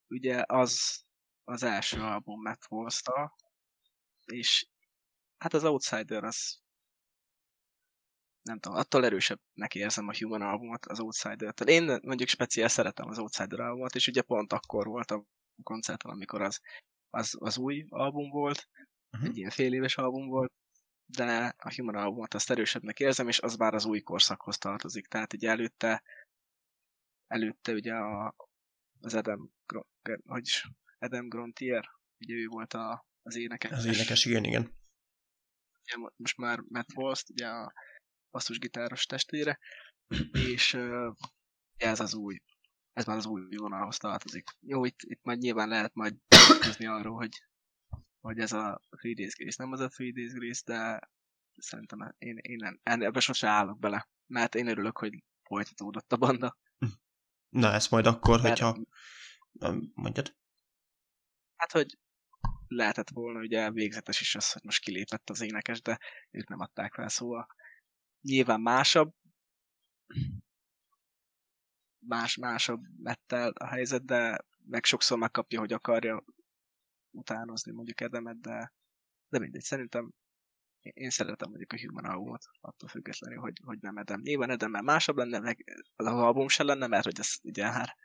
ugye 0.08 0.42
az 0.46 1.04
az 1.44 1.62
első 1.62 2.00
album 2.00 2.40
walsh 2.68 3.02
és 4.24 4.66
hát 5.38 5.54
az 5.54 5.64
Outsider 5.64 6.24
az 6.24 6.60
nem 8.42 8.58
tudom, 8.58 8.78
attól 8.78 9.04
erősebbnek 9.04 9.74
érzem 9.74 10.08
a 10.08 10.16
Human 10.18 10.42
albumot 10.42 10.86
az 10.86 11.00
Outsider-től. 11.00 11.68
Én 11.68 11.98
mondjuk 12.02 12.28
speciál 12.28 12.68
szeretem 12.68 13.08
az 13.08 13.18
Outsider 13.18 13.60
albumot, 13.60 13.94
és 13.94 14.06
ugye 14.06 14.22
pont 14.22 14.52
akkor 14.52 14.86
volt 14.86 15.10
a 15.10 15.24
koncerten, 15.62 16.10
amikor 16.10 16.42
az, 16.42 16.60
az, 17.10 17.34
az 17.38 17.58
új 17.58 17.84
album 17.88 18.30
volt, 18.30 18.68
Uh-huh. 19.12 19.28
egy 19.28 19.36
ilyen 19.36 19.50
fél 19.50 19.72
éves 19.72 19.96
album 19.96 20.28
volt, 20.28 20.52
de 21.06 21.54
a 21.58 21.74
Human 21.74 21.94
albumot 21.94 22.34
azt 22.34 22.50
erősebbnek 22.50 23.00
érzem, 23.00 23.28
és 23.28 23.40
az 23.40 23.56
már 23.56 23.74
az 23.74 23.84
új 23.84 24.00
korszakhoz 24.00 24.58
tartozik. 24.58 25.06
Tehát 25.06 25.32
ugye 25.32 25.50
előtte, 25.50 26.02
előtte 27.26 27.72
ugye 27.72 27.94
a, 27.94 28.34
az 29.00 29.14
Adam, 29.14 29.52
Gro- 29.66 29.88
hogy 30.26 30.46
is, 30.46 30.68
Adam 30.98 31.28
Grontier, 31.28 31.90
ugye 32.18 32.34
ő 32.34 32.46
volt 32.46 32.74
a, 32.74 33.06
az 33.22 33.36
énekes. 33.36 33.70
Az 33.70 33.84
énekes, 33.84 34.24
igen, 34.24 34.44
igen. 34.44 34.74
Ugye 35.82 35.96
mo- 35.96 36.14
most 36.16 36.36
már 36.36 36.60
Matt 36.68 36.94
Walsh, 36.94 37.30
ugye 37.30 37.46
a 37.48 37.72
basszusgitáros 38.30 39.06
testvére, 39.06 39.58
és 40.32 40.74
uh, 40.74 41.14
ez 41.76 42.00
az 42.00 42.14
új, 42.14 42.42
ez 42.92 43.04
már 43.04 43.16
az 43.16 43.26
új 43.26 43.56
vonalhoz 43.56 43.96
tartozik. 43.96 44.50
Jó, 44.60 44.84
itt, 44.84 45.00
itt 45.00 45.22
majd 45.22 45.38
nyilván 45.38 45.68
lehet 45.68 45.94
majd 45.94 46.16
tudni 46.60 46.86
arról, 46.86 47.16
hogy, 47.16 47.44
hogy 48.20 48.38
ez 48.38 48.52
a 48.52 48.80
Three 48.96 49.14
Days 49.14 49.34
Grace 49.34 49.62
nem 49.62 49.72
az 49.72 49.80
a 49.80 49.88
Three 49.88 50.12
Days 50.12 50.32
Grace, 50.32 50.62
de 50.64 51.10
szerintem 51.56 52.14
én, 52.18 52.36
én 52.36 52.56
nem, 52.82 53.02
ebbe 53.02 53.20
sose 53.20 53.48
állok 53.48 53.78
bele, 53.78 54.08
mert 54.26 54.54
én 54.54 54.66
örülök, 54.66 54.98
hogy 54.98 55.24
folytatódott 55.42 56.12
a 56.12 56.16
banda. 56.16 56.58
Na, 57.48 57.72
ezt 57.72 57.90
majd 57.90 58.06
akkor, 58.06 58.40
Mert- 58.42 58.58
hogyha... 58.58 58.84
Mondjad? 59.94 60.36
Hát, 61.56 61.72
hogy 61.72 61.98
lehetett 62.74 63.10
volna, 63.10 63.38
ugye 63.38 63.70
végzetes 63.70 64.20
is 64.20 64.34
az, 64.34 64.52
hogy 64.52 64.62
most 64.64 64.82
kilépett 64.82 65.30
az 65.30 65.40
énekes, 65.40 65.82
de 65.82 65.98
ők 66.30 66.48
nem 66.48 66.60
adták 66.60 66.94
fel, 66.94 67.08
szóval 67.08 67.46
nyilván 68.20 68.60
másabb, 68.60 69.14
más, 71.98 72.36
másabb 72.36 72.82
lett 73.02 73.32
el 73.32 73.50
a 73.50 73.66
helyzet, 73.66 74.04
de 74.04 74.38
meg 74.64 74.84
sokszor 74.84 75.18
megkapja, 75.18 75.58
hogy 75.58 75.72
akarja 75.72 76.24
utánozni 77.10 77.72
mondjuk 77.72 78.00
Edemet, 78.00 78.40
de, 78.40 78.72
de 79.28 79.38
mindegy, 79.38 79.62
szerintem 79.62 80.12
én- 80.82 81.10
szeretem 81.10 81.48
mondjuk 81.48 81.72
a 81.72 81.80
Human 81.80 82.04
albumot, 82.04 82.44
attól 82.60 82.88
függetlenül, 82.88 83.38
hogy, 83.38 83.60
hogy 83.64 83.78
nem 83.80 83.96
Edem. 83.96 84.20
Nyilván 84.20 84.50
Edemmel 84.50 84.82
másabb 84.82 85.16
lenne, 85.16 85.38
meg 85.38 85.82
az 85.96 86.06
album 86.06 86.48
se 86.48 86.62
lenne, 86.62 86.86
mert 86.86 87.04
hogy 87.04 87.18
ezt 87.18 87.44
ugye 87.44 87.64
már, 87.64 87.96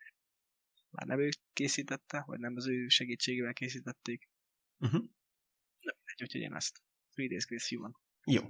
már 0.89 1.05
nem 1.07 1.19
ő 1.19 1.29
készítette, 1.53 2.23
vagy 2.25 2.39
nem 2.39 2.55
az 2.55 2.67
ő 2.67 2.87
segítségével 2.87 3.53
készítették. 3.53 4.29
Uh-huh. 4.79 5.03
Egy, 5.79 6.21
úgyhogy 6.21 6.41
én 6.41 6.55
ezt. 6.55 6.81
Three 7.11 7.27
Days 7.27 7.45
Grace 7.45 7.75
Human. 7.75 7.99
Jó. 8.25 8.41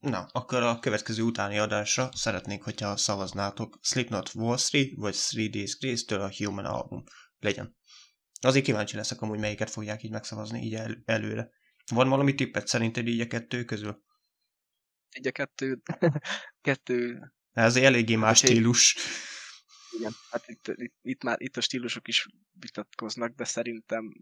Na, 0.00 0.24
akkor 0.32 0.62
a 0.62 0.78
következő 0.78 1.22
utáni 1.22 1.58
adásra 1.58 2.08
szeretnék, 2.12 2.62
hogyha 2.62 2.96
szavaznátok 2.96 3.78
Slipknot 3.82 4.34
Wall 4.34 4.56
Street, 4.56 4.92
vagy 4.94 5.14
Three 5.14 5.48
Days 5.48 5.78
Grace-től 5.78 6.20
a 6.20 6.32
Human 6.36 6.64
album 6.64 7.04
legyen. 7.38 7.76
Azért 8.40 8.64
kíváncsi 8.64 8.96
leszek 8.96 9.20
amúgy, 9.20 9.38
melyiket 9.38 9.70
fogják 9.70 10.02
így 10.02 10.10
megszavazni 10.10 10.62
így 10.62 10.74
el, 10.74 11.02
előre. 11.04 11.50
Van 11.92 12.08
valami 12.08 12.34
tippet 12.34 12.66
szerinted 12.66 13.06
így 13.06 13.20
a 13.20 13.26
kettő 13.26 13.64
közül? 13.64 14.02
Egy 15.08 15.26
a 15.26 15.32
kettő, 15.32 15.82
kettő, 16.60 17.32
Ez 17.52 17.76
eléggé 17.76 18.16
más 18.16 18.42
Oké. 18.42 18.52
stílus. 18.52 18.96
igen, 19.98 20.12
hát 20.30 20.48
itt, 20.48 20.68
itt, 20.68 20.94
itt, 21.02 21.22
már 21.22 21.40
itt 21.40 21.56
a 21.56 21.60
stílusok 21.60 22.08
is 22.08 22.26
vitatkoznak, 22.52 23.34
de 23.34 23.44
szerintem 23.44 24.12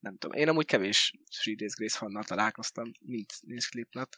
nem 0.00 0.16
tudom. 0.16 0.38
Én 0.38 0.48
amúgy 0.48 0.66
kevés 0.66 1.14
Three 1.40 1.54
Days 1.54 1.74
Grace 1.74 1.98
fannal 1.98 2.24
találkoztam, 2.24 2.90
mint, 3.00 3.32
mint 3.42 3.62
Slipknot. 3.62 4.16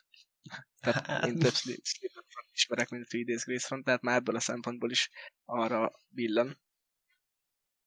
Tehát 0.80 1.24
én 1.28 1.38
több 1.38 1.52
Sli- 1.52 1.80
Slipknot 1.84 2.26
fan 2.28 2.44
ismerek, 2.52 2.88
mint 2.88 3.06
Three 3.06 3.24
Days 3.24 3.44
Grace 3.44 3.66
fan, 3.66 3.82
tehát 3.82 4.02
már 4.02 4.16
ebből 4.16 4.36
a 4.36 4.40
szempontból 4.40 4.90
is 4.90 5.10
arra 5.44 5.92
villan. 6.08 6.60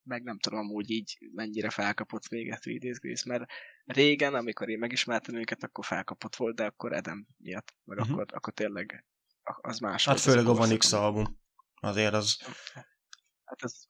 meg 0.04 0.24
nem 0.24 0.40
tudom 0.40 0.60
amúgy 0.60 0.90
így 0.90 1.18
mennyire 1.34 1.70
felkapott 1.70 2.28
véget 2.28 2.60
Three 2.60 2.78
Grace, 2.78 3.30
mert 3.30 3.52
régen, 3.86 4.34
amikor 4.34 4.70
én 4.70 4.80
megismertem 4.80 5.36
őket, 5.36 5.64
akkor 5.64 5.86
felkapott 5.86 6.36
volt, 6.36 6.56
de 6.56 6.66
akkor 6.66 6.94
Edem 6.94 7.28
miatt, 7.38 7.76
meg 7.84 7.98
uh-huh. 7.98 8.14
akkor, 8.14 8.26
akkor 8.34 8.54
tényleg 8.54 9.06
az 9.42 9.80
más 9.80 10.06
Hát 10.06 10.20
főleg 10.20 10.46
a 10.46 10.54
Van 10.54 10.78
X 10.78 10.92
album. 10.94 11.40
Azért 11.74 12.14
az... 12.14 12.38
Hát 13.44 13.62
az, 13.62 13.86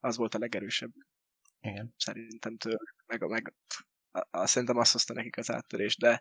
az 0.00 0.16
volt 0.16 0.34
a 0.34 0.38
legerősebb. 0.38 0.92
Igen. 1.64 1.94
Szerintem 1.96 2.56
tőle, 2.56 2.78
meg, 3.06 3.28
meg 3.28 3.54
a, 4.10 4.26
a, 4.30 4.46
szerintem 4.46 4.76
azt 4.76 4.92
hozta 4.92 5.12
nekik 5.12 5.36
az 5.36 5.50
áttörés, 5.50 5.96
de 5.96 6.20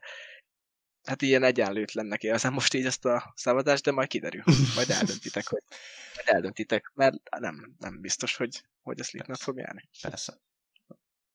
hát 1.03 1.21
ilyen 1.21 1.43
egyenlőtlennek 1.43 2.23
érzem 2.23 2.53
most 2.53 2.73
így 2.73 2.85
ezt 2.85 3.05
a 3.05 3.33
szavazást, 3.35 3.83
de 3.83 3.91
majd 3.91 4.07
kiderül. 4.07 4.43
Majd 4.75 4.89
eldöntitek, 4.89 5.47
hogy 5.47 5.63
majd 6.15 6.27
eldöntitek, 6.27 6.91
mert 6.93 7.29
nem, 7.39 7.75
nem 7.77 8.01
biztos, 8.01 8.35
hogy, 8.35 8.63
hogy 8.81 8.99
a 8.99 9.03
Slipknot 9.03 9.41
fog 9.41 9.57
járni. 9.57 9.89
Persze. 10.01 10.41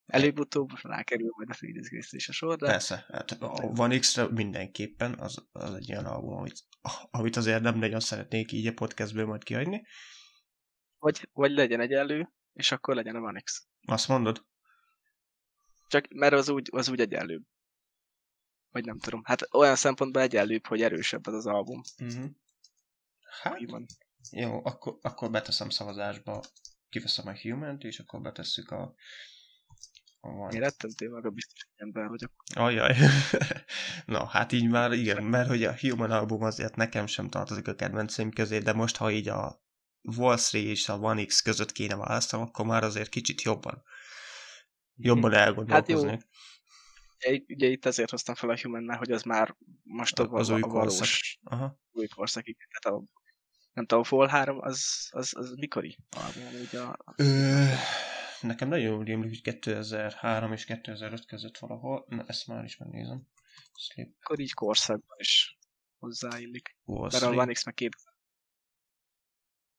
Előbb-utóbb 0.06 0.68
rákerül 0.82 1.30
majd 1.36 1.50
a 1.50 1.54
Freedis 1.54 1.88
Grace 1.88 2.16
is 2.16 2.28
a 2.28 2.32
sor, 2.32 2.56
de... 2.56 2.66
Persze, 2.66 3.04
hát 3.08 3.30
a 3.30 3.72
One 3.76 3.98
x 3.98 4.20
mindenképpen, 4.30 5.18
az, 5.18 5.48
az 5.52 5.74
egy 5.74 5.90
olyan 5.90 6.06
album, 6.06 6.36
amit, 6.36 6.64
amit 7.10 7.36
azért 7.36 7.62
nem 7.62 7.78
nagyon 7.78 8.00
szeretnék 8.00 8.52
így 8.52 8.66
a 8.66 8.72
podcastből 8.72 9.26
majd 9.26 9.42
kiadni. 9.42 9.86
Vagy, 10.98 11.28
vagy 11.32 11.50
legyen 11.50 11.80
egy 11.80 11.92
elő, 11.92 12.32
és 12.52 12.72
akkor 12.72 12.94
legyen 12.94 13.16
a 13.16 13.20
One 13.20 13.40
X. 13.40 13.66
Azt 13.86 14.08
mondod? 14.08 14.46
Csak 15.86 16.08
mert 16.08 16.32
az 16.32 16.48
úgy, 16.48 16.68
az 16.72 16.88
úgy 16.88 17.00
egyenlőbb. 17.00 17.42
Vagy 18.70 18.84
nem 18.84 18.98
tudom. 18.98 19.20
Hát 19.24 19.54
olyan 19.54 19.76
szempontból 19.76 20.22
egyenlőbb, 20.22 20.66
hogy 20.66 20.82
erősebb 20.82 21.26
az 21.26 21.34
az 21.34 21.46
album. 21.46 21.80
Uh-huh. 21.98 22.30
Hát, 23.42 23.60
van. 23.66 23.86
jó, 24.30 24.64
akkor, 24.64 24.98
akkor 25.02 25.30
beteszem 25.30 25.70
szavazásba, 25.70 26.42
kiveszem 26.88 27.26
a 27.26 27.38
Human-t, 27.38 27.82
és 27.82 27.98
akkor 27.98 28.20
betesszük 28.20 28.70
a 28.70 28.94
van. 30.20 30.50
Én 30.50 30.60
rettentő 30.60 31.08
meg 31.08 31.24
a 31.24 31.30
biztos 31.30 31.68
ember 31.76 32.08
vagyok. 32.08 32.32
Ajaj. 32.54 32.96
Na, 34.06 34.26
hát 34.26 34.52
így 34.52 34.68
már 34.68 34.92
igen, 34.92 35.22
mert 35.22 35.48
hogy 35.48 35.64
a 35.64 35.78
Human 35.80 36.10
album 36.10 36.42
azért 36.42 36.76
nekem 36.76 37.06
sem 37.06 37.28
tartozik 37.28 37.68
a 37.68 37.74
kedvenceim 37.74 38.30
közé, 38.30 38.58
de 38.58 38.72
most, 38.72 38.96
ha 38.96 39.10
így 39.10 39.28
a 39.28 39.62
Wall 40.02 40.36
Street 40.36 40.66
és 40.66 40.88
a 40.88 40.98
One 40.98 41.24
X 41.24 41.40
között 41.40 41.72
kéne 41.72 41.96
választanom, 41.96 42.46
akkor 42.46 42.66
már 42.66 42.84
azért 42.84 43.08
kicsit 43.08 43.42
jobban 43.42 43.84
jobban 44.98 45.32
elgondolkozni. 45.32 46.08
Hát 46.08 46.20
jó. 47.18 47.30
Ugye, 47.30 47.42
ugye 47.48 47.66
itt 47.66 47.86
azért 47.86 48.10
hoztam 48.10 48.34
fel 48.34 48.50
a 48.50 48.58
human 48.62 48.96
hogy 48.96 49.10
az 49.10 49.22
már 49.22 49.56
most 49.82 50.18
a, 50.18 50.28
az 50.30 50.48
a, 50.48 50.54
új 50.54 50.60
a 50.60 50.66
valós 50.66 51.38
Aha. 51.42 51.80
új 51.90 52.06
korszak. 52.06 52.44
Tehát 52.44 52.98
a, 52.98 53.04
nem 53.72 53.86
tudom, 53.86 54.02
a 54.02 54.04
Fall 54.04 54.28
3 54.28 54.58
az, 54.60 55.08
az, 55.10 55.32
az 55.36 55.54
mikori? 55.54 55.96
Ugye 56.66 56.80
a... 56.80 56.98
Ö, 57.16 57.64
nekem 58.40 58.68
nagyon 58.68 58.84
jól 58.84 59.04
rémlik, 59.04 59.28
hogy 59.28 59.42
2003 59.42 60.52
és 60.52 60.64
2005 60.64 61.26
között 61.26 61.58
valahol. 61.58 62.04
Na, 62.08 62.24
ezt 62.26 62.46
már 62.46 62.64
is 62.64 62.76
megnézem. 62.76 63.26
Sleep. 63.74 64.08
Akkor 64.20 64.38
így 64.38 64.54
korszakban 64.54 65.16
is 65.18 65.58
hozzáillik. 65.98 66.76
Wall 66.84 67.08
Mert 67.12 67.22
a 67.22 67.30
One 67.30 67.52
X 67.52 67.64
meg 67.64 67.74
2000. 67.74 68.07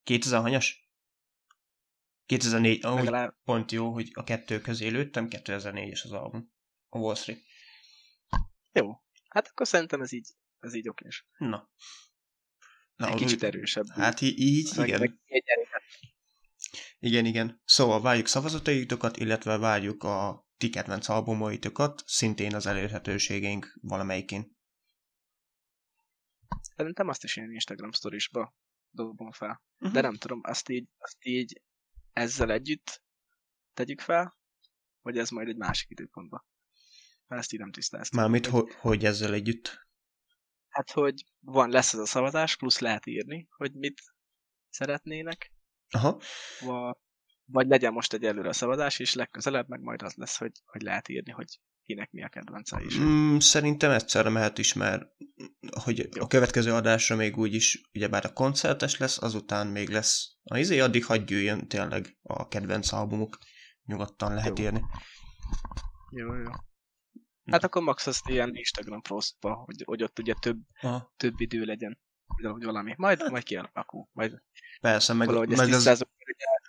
2000 0.10 0.42
hanyas? 0.42 0.90
2004, 2.26 2.86
ahogy 2.86 3.04
Legalább... 3.04 3.36
pont 3.44 3.72
jó, 3.72 3.94
hogy 3.94 4.10
a 4.14 4.24
kettő 4.24 4.62
közé 4.62 4.88
lőttem, 4.88 5.28
2004-es 5.30 6.04
az 6.04 6.12
album. 6.12 6.52
A 6.90 6.98
Wall 6.98 7.16
Street. 7.16 7.42
Jó. 8.72 9.04
Hát 9.30 9.48
akkor 9.48 9.68
szerintem 9.68 10.02
ez 10.02 10.12
így, 10.12 10.30
ez 10.60 10.74
így 10.74 10.90
okés. 10.90 11.28
Na. 11.38 11.70
Na 12.96 13.08
Egy 13.08 13.16
kicsit 13.16 13.44
erősebb. 13.44 13.88
Hát 13.90 14.22
így, 14.22 14.40
így 14.40 14.78
igen. 14.78 15.00
Meg 15.00 15.20
igen, 17.00 17.26
igen. 17.26 17.62
Szóval 17.66 18.02
várjuk 18.02 18.28
szavazataitokat, 18.28 19.18
illetve 19.18 19.58
várjuk 19.58 20.04
a 20.04 20.48
ti 20.58 20.70
kedvenc 20.70 21.10
albumaitokat, 21.10 22.04
szintén 22.06 22.56
az 22.56 22.66
elérhetőségeink 22.66 23.78
valamelyikén. 23.82 24.58
Szerintem 26.76 27.08
azt 27.08 27.24
is 27.24 27.38
én 27.38 27.52
Instagram 27.52 27.92
sztorisba 27.92 28.58
dobom 28.92 29.32
fel. 29.32 29.64
Uh-huh. 29.78 29.94
De 29.94 30.02
nem 30.02 30.16
tudom, 30.16 30.40
azt 30.44 30.70
így, 30.70 30.88
azt 30.98 31.26
így 31.26 31.62
ezzel 32.14 32.52
együtt 32.52 33.04
tegyük 33.74 34.02
fel, 34.02 34.38
vagy 35.02 35.18
ez 35.18 35.30
majd 35.30 35.48
egy 35.48 35.58
másik 35.58 35.90
időpontban. 35.90 36.46
Mert 37.28 37.42
ezt 37.42 37.54
így 37.54 37.60
nem 37.60 37.72
tisztáztam. 37.72 38.20
Mármit, 38.20 38.46
hogy, 38.46 38.74
hogy 38.74 39.06
ezzel 39.06 39.34
együtt? 39.34 39.88
Hát, 40.70 40.92
hogy 40.92 41.26
van, 41.40 41.70
lesz 41.70 41.94
ez 41.94 42.00
a 42.00 42.06
szavazás, 42.06 42.56
plusz 42.56 42.80
lehet 42.80 43.06
írni, 43.06 43.48
hogy 43.50 43.74
mit 43.74 44.02
szeretnének. 44.70 45.54
Aha. 45.90 46.22
Va, 46.60 47.02
vagy 47.46 47.68
legyen 47.68 47.94
most 47.94 48.14
egy 48.14 48.24
előre 48.24 48.50
a 48.50 48.54
szavazás, 48.54 49.00
és 49.00 49.14
legközelebb 49.14 49.68
meg 49.68 49.82
majd 49.82 50.02
az 50.02 50.14
lesz, 50.14 50.38
hogy, 50.38 50.52
hogy 50.66 50.82
lehet 50.82 51.08
írni, 51.08 51.32
hogy 51.32 51.60
kinek 51.90 52.12
mi 52.12 52.24
a 52.24 52.30
kedvence 52.30 52.82
is. 52.82 52.98
Mm, 52.98 53.38
szerintem 53.38 53.92
egyszerre 53.92 54.30
mehet 54.30 54.58
is, 54.58 54.74
mert 54.74 55.04
hogy 55.84 55.98
Jó. 55.98 56.24
a 56.24 56.28
következő 56.28 56.74
adásra 56.74 57.16
még 57.16 57.38
úgyis, 57.38 57.82
ugyebár 57.94 58.26
a 58.26 58.34
koncertes 58.34 58.98
lesz, 58.98 59.22
azután 59.22 59.68
még 59.68 59.90
lesz. 59.90 60.36
A 60.44 60.58
izé 60.58 60.80
addig 60.80 61.06
hagyj 61.06 61.34
jöjjön 61.34 61.68
tényleg 61.68 62.18
a 62.22 62.48
kedvenc 62.48 62.92
albumuk. 62.92 63.38
Nyugodtan 63.86 64.34
lehet 64.34 64.60
jó. 64.60 64.66
írni. 64.66 64.82
Jó, 66.12 66.36
jó. 66.36 66.52
Hát 67.46 67.64
akkor 67.64 67.82
max 67.82 68.08
azt 68.08 68.28
ilyen 68.28 68.56
Instagram 68.56 69.02
postba, 69.02 69.54
hogy, 69.54 69.84
hogy 69.86 70.04
ott 70.04 70.20
ugye 70.20 70.34
több, 70.40 70.58
Aha. 70.82 71.14
több 71.18 71.40
idő 71.40 71.64
legyen. 71.64 72.00
Vagy 72.42 72.64
valami. 72.64 72.94
Majd, 72.98 73.20
hát. 73.20 73.30
majd 73.30 73.44
kialakul. 73.44 74.10
Majd 74.12 74.42
Persze, 74.82 75.14
meg, 75.14 75.28
meg 75.28 75.74
az... 75.74 76.06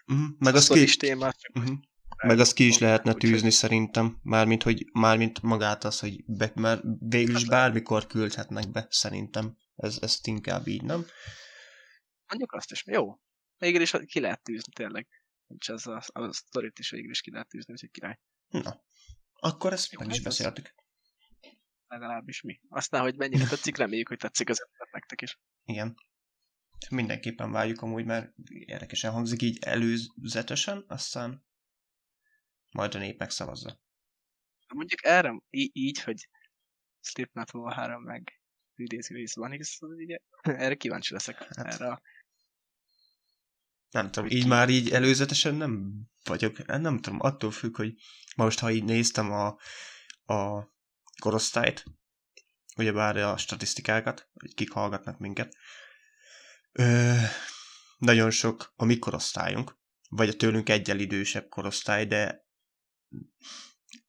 uh-huh, 0.06 0.26
meg 0.38 0.54
az 0.54 0.68
ki... 0.68 0.96
Témát, 0.96 1.36
uh-huh. 1.54 1.78
Meg 2.22 2.38
azt 2.38 2.54
ki 2.54 2.66
is 2.66 2.78
lehetne 2.78 3.14
tűzni 3.14 3.50
szerintem, 3.50 4.18
mármint, 4.22 4.62
hogy, 4.62 4.86
mármint 4.92 5.42
magát 5.42 5.84
az, 5.84 6.00
hogy 6.00 6.24
be, 6.26 6.52
mert 6.54 6.82
végül 6.98 7.34
is 7.34 7.40
hát- 7.40 7.50
bármikor 7.50 8.06
küldhetnek 8.06 8.70
be, 8.70 8.86
szerintem. 8.90 9.56
Ez, 9.76 9.98
ezt 10.00 10.26
inkább 10.26 10.66
így, 10.66 10.82
nem? 10.82 11.06
Mondjuk 12.26 12.52
azt 12.52 12.70
is, 12.70 12.84
jó. 12.86 13.20
Végül 13.58 13.80
is 13.80 13.94
ki 14.06 14.20
lehet 14.20 14.42
tűzni, 14.42 14.72
tényleg. 14.72 15.08
Nincs 15.46 15.68
az 15.68 15.86
a, 15.86 16.02
a 16.12 16.32
sztorit 16.32 16.78
is 16.78 16.90
végül 16.90 17.10
is 17.10 17.20
ki 17.20 17.30
lehet 17.30 17.48
tűzni, 17.48 17.72
úgyhogy 17.72 17.90
király. 17.90 18.18
Na, 18.48 18.82
akkor 19.32 19.72
ezt 19.72 19.92
jó, 19.92 19.98
meg 19.98 20.08
is 20.08 20.14
hát 20.14 20.24
beszéltük. 20.24 20.74
Legalábbis 21.86 22.42
mi. 22.42 22.60
Aztán, 22.68 23.00
hogy 23.02 23.16
mennyire 23.16 23.46
tetszik, 23.46 23.76
reméljük, 23.76 24.08
hogy 24.08 24.18
tetszik 24.18 24.48
az 24.48 24.66
nektek 24.92 25.22
is. 25.22 25.38
Igen. 25.64 25.94
Mindenképpen 26.90 27.50
várjuk 27.50 27.82
amúgy, 27.82 28.04
mert 28.04 28.32
érdekesen 28.48 29.12
hangzik 29.12 29.42
így 29.42 29.58
előzetesen, 29.60 30.84
aztán 30.88 31.44
majd 32.70 32.94
a 32.94 32.98
nép 32.98 33.18
megszavazza. 33.18 33.80
Mondjuk 34.74 35.04
erre 35.04 35.42
í- 35.50 35.76
így, 35.76 36.02
hogy 36.02 36.28
Slipknot 37.00 37.54
Wall 37.54 37.72
3 37.74 38.02
meg 38.02 38.40
idéző 38.74 39.24
van, 39.34 39.58
ugye, 39.80 40.18
erre 40.42 40.74
kíváncsi 40.74 41.12
leszek. 41.12 41.36
Hát. 41.36 41.66
Erre 41.66 41.90
a... 41.90 42.02
Nem 43.90 44.10
tudom, 44.10 44.28
így 44.28 44.46
már 44.46 44.68
így 44.68 44.90
előzetesen 44.90 45.54
nem 45.54 46.02
vagyok, 46.24 46.66
nem 46.66 47.00
tudom, 47.00 47.20
attól 47.20 47.50
függ, 47.50 47.76
hogy 47.76 47.94
most, 48.36 48.58
ha 48.58 48.70
így 48.70 48.84
néztem 48.84 49.32
a, 49.32 49.46
a 50.34 50.68
korosztályt, 51.20 51.84
ugyebár 52.76 53.16
a 53.16 53.36
statisztikákat, 53.36 54.28
hogy 54.32 54.54
kik 54.54 54.70
hallgatnak 54.70 55.18
minket, 55.18 55.56
ö, 56.72 57.14
nagyon 57.98 58.30
sok 58.30 58.72
a 58.76 58.84
mi 58.84 58.98
korosztályunk, 58.98 59.78
vagy 60.08 60.28
a 60.28 60.36
tőlünk 60.36 60.68
egyel 60.68 60.98
idősebb 60.98 61.48
korosztály, 61.48 62.06
de 62.06 62.48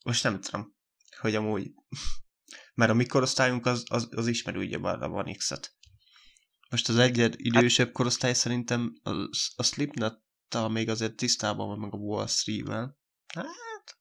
most 0.04 0.24
nem 0.24 0.42
tudom, 0.42 0.76
hogy 1.18 1.36
amúgy, 1.36 1.72
mert 2.74 2.92
a 2.92 2.94
mi 2.94 3.06
korosztályunk 3.06 3.66
az, 3.66 3.84
az, 3.90 4.08
az 4.12 4.28
ismerő 4.28 4.60
ugyebár 4.60 5.02
a 5.02 5.10
One 5.10 5.34
X-et. 5.34 5.76
Most 6.70 6.90
az 6.90 6.98
egyed 6.98 7.34
idősebb 7.38 7.92
korosztály 7.92 8.34
szerintem 8.34 9.00
a, 9.04 9.12
a 9.56 9.64
slipknot 9.64 10.22
még 10.70 10.90
azért 10.90 11.16
tisztában 11.16 11.68
van 11.68 11.80
meg 11.80 11.94
a 11.94 11.98
Wall 11.98 12.28
Street-vel. 12.28 12.98
Hát... 13.34 13.98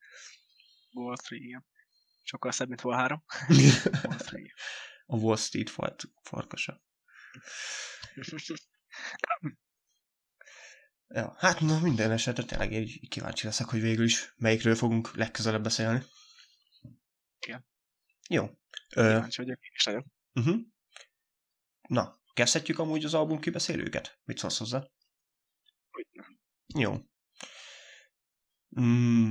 Wall 0.92 1.16
Street, 1.22 1.42
igen. 1.42 1.66
Sokkal 2.22 2.52
szebb, 2.52 2.68
mint 2.68 2.84
Wall 2.84 2.96
3. 2.96 3.24
Wall 4.04 4.18
Street. 4.18 4.52
A 5.06 5.16
Wall 5.16 5.36
Street 5.36 5.70
fart, 5.70 6.04
farkasa. 6.22 6.82
Ja, 11.14 11.34
hát 11.38 11.60
na 11.60 11.80
minden 11.80 12.10
esetre 12.10 12.44
tényleg 12.44 12.72
így 12.72 13.08
kíváncsi 13.08 13.46
leszek, 13.46 13.66
hogy 13.66 13.80
végül 13.80 14.04
is 14.04 14.34
melyikről 14.36 14.74
fogunk 14.74 15.14
legközelebb 15.14 15.62
beszélni. 15.62 16.04
Igen. 17.46 17.66
Jó. 18.28 18.50
Kíváncsi 18.88 19.42
vagyok, 19.42 19.64
én 19.64 19.70
is 19.74 19.84
nagyon. 19.84 20.12
Uh-huh. 20.34 20.56
Na, 21.88 22.20
kezdhetjük 22.32 22.78
amúgy 22.78 23.04
az 23.04 23.14
album 23.14 23.40
kibeszélőket? 23.40 24.20
Mit 24.24 24.38
szólsz 24.38 24.58
hozzá? 24.58 24.78
Hogy 25.90 26.06
nem. 26.10 26.40
Jó. 26.74 26.96
Mm, 28.80 29.30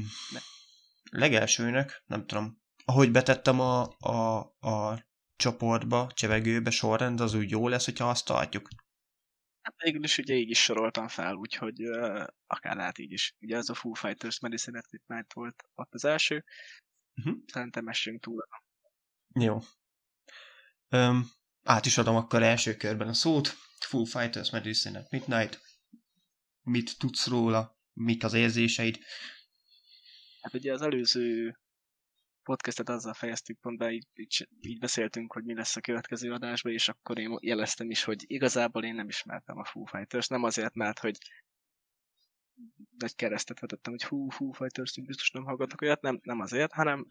legelsőnek, 1.11 2.03
nem 2.05 2.25
tudom, 2.25 2.61
ahogy 2.85 3.11
betettem 3.11 3.59
a, 3.59 3.95
a, 3.99 4.37
a 4.59 5.05
csoportba, 5.35 6.11
csevegőbe 6.13 6.69
sorrend, 6.69 7.19
az 7.19 7.33
úgy 7.33 7.49
jó 7.49 7.67
lesz, 7.67 7.85
hogyha 7.85 8.09
azt 8.09 8.25
tartjuk. 8.25 8.67
Hát 9.69 9.81
végül 9.81 10.03
is 10.03 10.17
ugye 10.17 10.35
így 10.35 10.49
is 10.49 10.63
soroltam 10.63 11.07
fel, 11.07 11.33
úgyhogy 11.33 11.87
uh, 11.87 12.23
akár 12.47 12.75
lehet 12.75 12.97
így 12.97 13.11
is. 13.11 13.35
Ugye 13.39 13.57
az 13.57 13.69
a 13.69 13.73
Foo 13.73 13.93
Fighters 13.93 14.39
Medicine 14.39 14.77
at 14.77 14.91
Midnight 14.91 15.33
volt 15.33 15.63
ott 15.75 15.93
az 15.93 16.05
első. 16.05 16.45
Uh-huh. 17.15 17.37
Szerintem 17.45 17.83
messünk 17.83 18.21
túl. 18.21 18.47
Jó. 19.39 19.59
Um, 20.89 21.31
át 21.63 21.85
is 21.85 21.97
adom 21.97 22.15
akkor 22.15 22.43
első 22.43 22.75
körben 22.75 23.07
a 23.07 23.13
szót. 23.13 23.47
Foo 23.79 24.03
Fighters 24.03 24.49
Medicine 24.49 24.99
at 24.99 25.11
Midnight. 25.11 25.61
Mit 26.61 26.97
tudsz 26.97 27.27
róla? 27.27 27.77
Mik 27.93 28.23
az 28.23 28.33
érzéseid? 28.33 28.99
Hát 30.41 30.53
ugye 30.53 30.73
az 30.73 30.81
előző 30.81 31.59
podcastet 32.49 32.89
azzal 32.89 33.13
fejeztük 33.13 33.59
pont 33.59 33.77
be, 33.77 33.91
így, 33.91 34.07
így, 34.15 34.47
így 34.61 34.79
beszéltünk, 34.79 35.33
hogy 35.33 35.43
mi 35.43 35.53
lesz 35.53 35.75
a 35.75 35.81
következő 35.81 36.31
adásban, 36.31 36.71
és 36.71 36.89
akkor 36.89 37.19
én 37.19 37.37
jeleztem 37.41 37.89
is, 37.89 38.03
hogy 38.03 38.23
igazából 38.27 38.83
én 38.83 38.95
nem 38.95 39.07
ismertem 39.07 39.57
a 39.57 39.65
Foo 39.65 39.85
Fighters, 39.85 40.27
nem 40.27 40.43
azért, 40.43 40.73
mert 40.73 40.99
hogy 40.99 41.17
nagy 42.97 43.15
keresztet 43.15 43.59
vetettem, 43.59 43.91
hogy 43.91 44.03
hú, 44.03 44.29
Foo 44.29 44.51
Fighters, 44.51 45.01
biztos 45.01 45.31
nem 45.31 45.43
hallgatok 45.43 45.81
olyat, 45.81 46.01
nem, 46.01 46.19
nem 46.23 46.39
azért, 46.39 46.71
hanem 46.71 47.05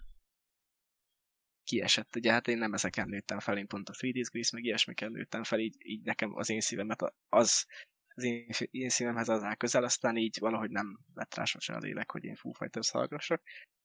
kiesett, 1.65 2.17
ugye 2.17 2.33
hát 2.33 2.49
én 2.49 2.59
nem 2.59 2.73
ezeken 2.73 3.09
nőttem 3.09 3.39
fel, 3.39 3.59
én 3.59 3.67
pont 3.67 3.89
a 3.89 3.95
3 4.01 4.13
Days 4.13 4.29
Grace, 4.29 4.51
meg 4.53 4.65
ilyesmiken 4.65 5.13
nőttem 5.13 5.43
fel, 5.43 5.59
így, 5.59 5.77
így 5.79 6.03
nekem 6.03 6.35
az 6.35 6.51
én 6.51 6.61
szívemet 6.61 7.03
az, 7.29 7.67
az 8.15 8.25
én, 8.25 8.49
én 8.71 8.89
szívemhez 8.89 9.29
az 9.29 9.43
áll 9.43 9.55
közel, 9.55 9.85
aztán 9.85 10.17
így 10.17 10.37
valahogy 10.41 10.71
nem 10.71 10.99
lett 11.15 11.35
rá 11.35 11.45
sosem 11.45 11.77
a 11.77 11.79
lélek, 11.79 12.11
hogy 12.11 12.25
én 12.25 12.37
Foo 12.37 12.53
Fighters 12.53 12.91
hallgassak, 12.91 13.43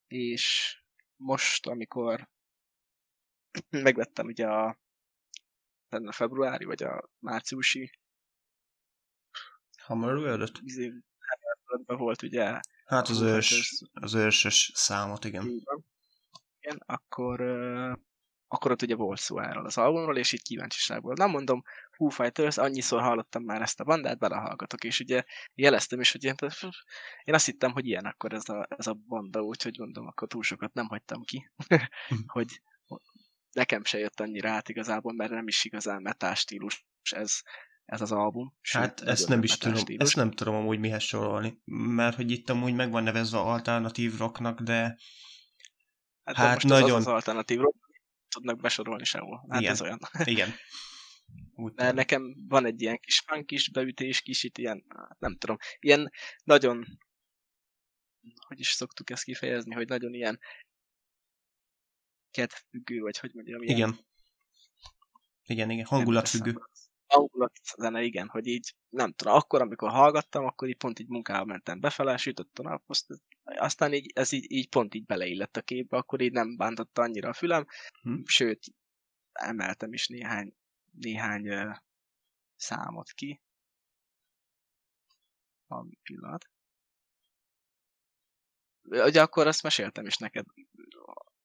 és 0.08 0.78
most, 1.16 1.68
amikor 1.68 2.30
megvettem 3.70 4.26
ugye 4.26 4.48
a, 4.48 4.78
a 5.90 6.12
februári, 6.12 6.66
vagy 6.66 6.84
a 6.84 7.10
márciusi 7.20 7.92
Hammer 9.84 10.16
world 10.16 10.60
izé, 10.62 10.94
volt 11.86 12.22
ugye. 12.22 12.60
Hát 12.86 13.08
az, 13.08 13.22
ős, 13.22 13.84
az 13.94 14.14
ősös 14.14 14.72
számot, 14.74 15.26
igen. 15.26 15.46
Igen, 16.60 16.78
akkor, 16.86 17.42
uh, 17.42 17.98
akkor 18.54 18.72
ott 18.72 18.82
ugye 18.82 18.96
volt 18.96 19.20
szó 19.20 19.40
erről 19.40 19.66
az 19.66 19.78
albumról, 19.78 20.18
és 20.18 20.32
így 20.32 20.42
kíváncsiságból. 20.42 21.14
Nem 21.18 21.30
mondom, 21.30 21.64
Foo 21.92 22.10
Fighters, 22.10 22.58
annyiszor 22.58 23.02
hallottam 23.02 23.44
már 23.44 23.62
ezt 23.62 23.80
a 23.80 23.84
bandát, 23.84 24.18
belehallgatok, 24.18 24.84
és 24.84 25.00
ugye 25.00 25.24
jeleztem 25.54 26.00
is, 26.00 26.12
hogy 26.12 26.24
én, 26.24 26.36
én 27.24 27.34
azt 27.34 27.46
hittem, 27.46 27.72
hogy 27.72 27.88
ilyen 27.88 28.06
akkor 28.06 28.34
ez 28.34 28.50
a, 28.50 28.68
ez 28.78 28.88
a 28.88 28.94
banda, 28.94 29.42
úgyhogy 29.42 29.78
mondom, 29.78 30.08
akkor 30.08 30.28
túl 30.28 30.44
sokat 30.44 30.74
nem 30.74 30.88
hagytam 30.88 31.22
ki, 31.22 31.52
hogy 32.36 32.62
nekem 33.52 33.84
se 33.84 33.98
jött 33.98 34.20
annyira 34.20 34.50
át 34.50 34.70
igazából, 34.70 35.14
mert 35.14 35.32
nem 35.32 35.48
is 35.48 35.64
igazán 35.64 36.02
metás 36.02 36.40
stílus 36.40 36.86
ez, 37.12 37.34
ez 37.86 38.02
az 38.02 38.12
album. 38.12 38.58
Sőt, 38.62 38.82
hát 38.82 39.02
ezt 39.02 39.28
nem 39.28 39.44
is 39.44 39.58
tudom, 39.58 39.78
stílus. 39.78 40.04
ezt 40.04 40.16
nem 40.16 40.32
tudom 40.32 40.56
amúgy 40.56 40.80
mihez 40.80 41.04
sorolni, 41.04 41.62
mert 41.66 42.16
hogy 42.16 42.32
itt 42.32 42.50
amúgy 42.50 42.74
meg 42.74 42.92
van 42.92 43.04
nevezve 43.04 43.40
alternatív 43.40 44.18
rocknak, 44.18 44.62
de 44.62 44.98
Hát, 46.24 46.36
hát 46.36 46.54
most 46.54 46.68
nagyon... 46.68 46.96
az, 46.96 47.08
az 47.08 47.14
alternatív 47.14 47.60
rock, 47.60 47.83
tudnak 48.34 48.62
besorolni 48.62 49.04
sehol. 49.04 49.46
Hát 49.50 49.62
Igen. 49.62 49.72
ez 49.72 49.82
olyan. 49.82 50.00
Igen. 50.24 50.54
Úgy 51.56 51.74
Mert 51.76 51.96
nekem 51.96 52.36
van 52.48 52.66
egy 52.66 52.82
ilyen 52.82 53.00
kis 53.00 53.20
funk 53.20 53.46
kis 53.46 53.70
beütés, 53.70 54.22
kis 54.22 54.44
itt 54.44 54.58
ilyen, 54.58 54.86
hát 54.96 55.20
nem 55.20 55.38
tudom, 55.38 55.58
ilyen 55.80 56.12
nagyon, 56.44 56.86
hogy 58.48 58.60
is 58.60 58.68
szoktuk 58.68 59.10
ezt 59.10 59.24
kifejezni, 59.24 59.74
hogy 59.74 59.88
nagyon 59.88 60.14
ilyen 60.14 60.40
kedvfüggő, 62.32 63.00
vagy 63.00 63.18
hogy 63.18 63.32
mondjam, 63.34 63.62
ilyen... 63.62 63.78
Igen. 63.78 64.00
Igen, 65.46 65.70
igen, 65.70 65.86
hangulatfüggő 65.86 66.56
zene, 67.78 68.02
igen, 68.02 68.28
hogy 68.28 68.48
így 68.48 68.76
nem 68.90 69.12
tudom, 69.12 69.34
akkor, 69.34 69.62
amikor 69.62 69.90
hallgattam, 69.90 70.46
akkor 70.46 70.68
így 70.68 70.78
pont 70.78 71.00
így 71.00 71.08
munkába 71.08 71.46
mentem 71.46 71.80
befele, 71.80 72.18
sütött 72.18 72.60
a 72.60 72.64
nap, 72.64 72.84
azt, 72.86 73.06
aztán 73.44 73.94
így, 73.94 74.12
ez 74.16 74.32
így, 74.32 74.52
így 74.52 74.70
pont 74.70 74.94
így 74.94 75.06
beleillett 75.06 75.58
a 75.58 75.62
képbe, 75.62 75.98
akkor 75.98 76.22
így 76.22 76.32
nem 76.32 76.56
bántotta 76.58 77.02
annyira 77.02 77.30
a 77.30 77.34
fülem, 77.34 77.66
hm. 78.02 78.22
sőt, 78.26 78.66
emeltem 79.32 79.94
is 79.94 80.08
néhány, 80.08 80.56
néhány 80.92 81.50
uh, 81.50 81.76
számot 82.56 83.12
ki. 83.12 83.42
A 85.68 85.86
pillanat. 86.04 86.50
Ugye 88.82 89.22
akkor 89.22 89.48
azt 89.48 89.64
meséltem 89.64 90.06
is 90.06 90.18
neked, 90.18 90.46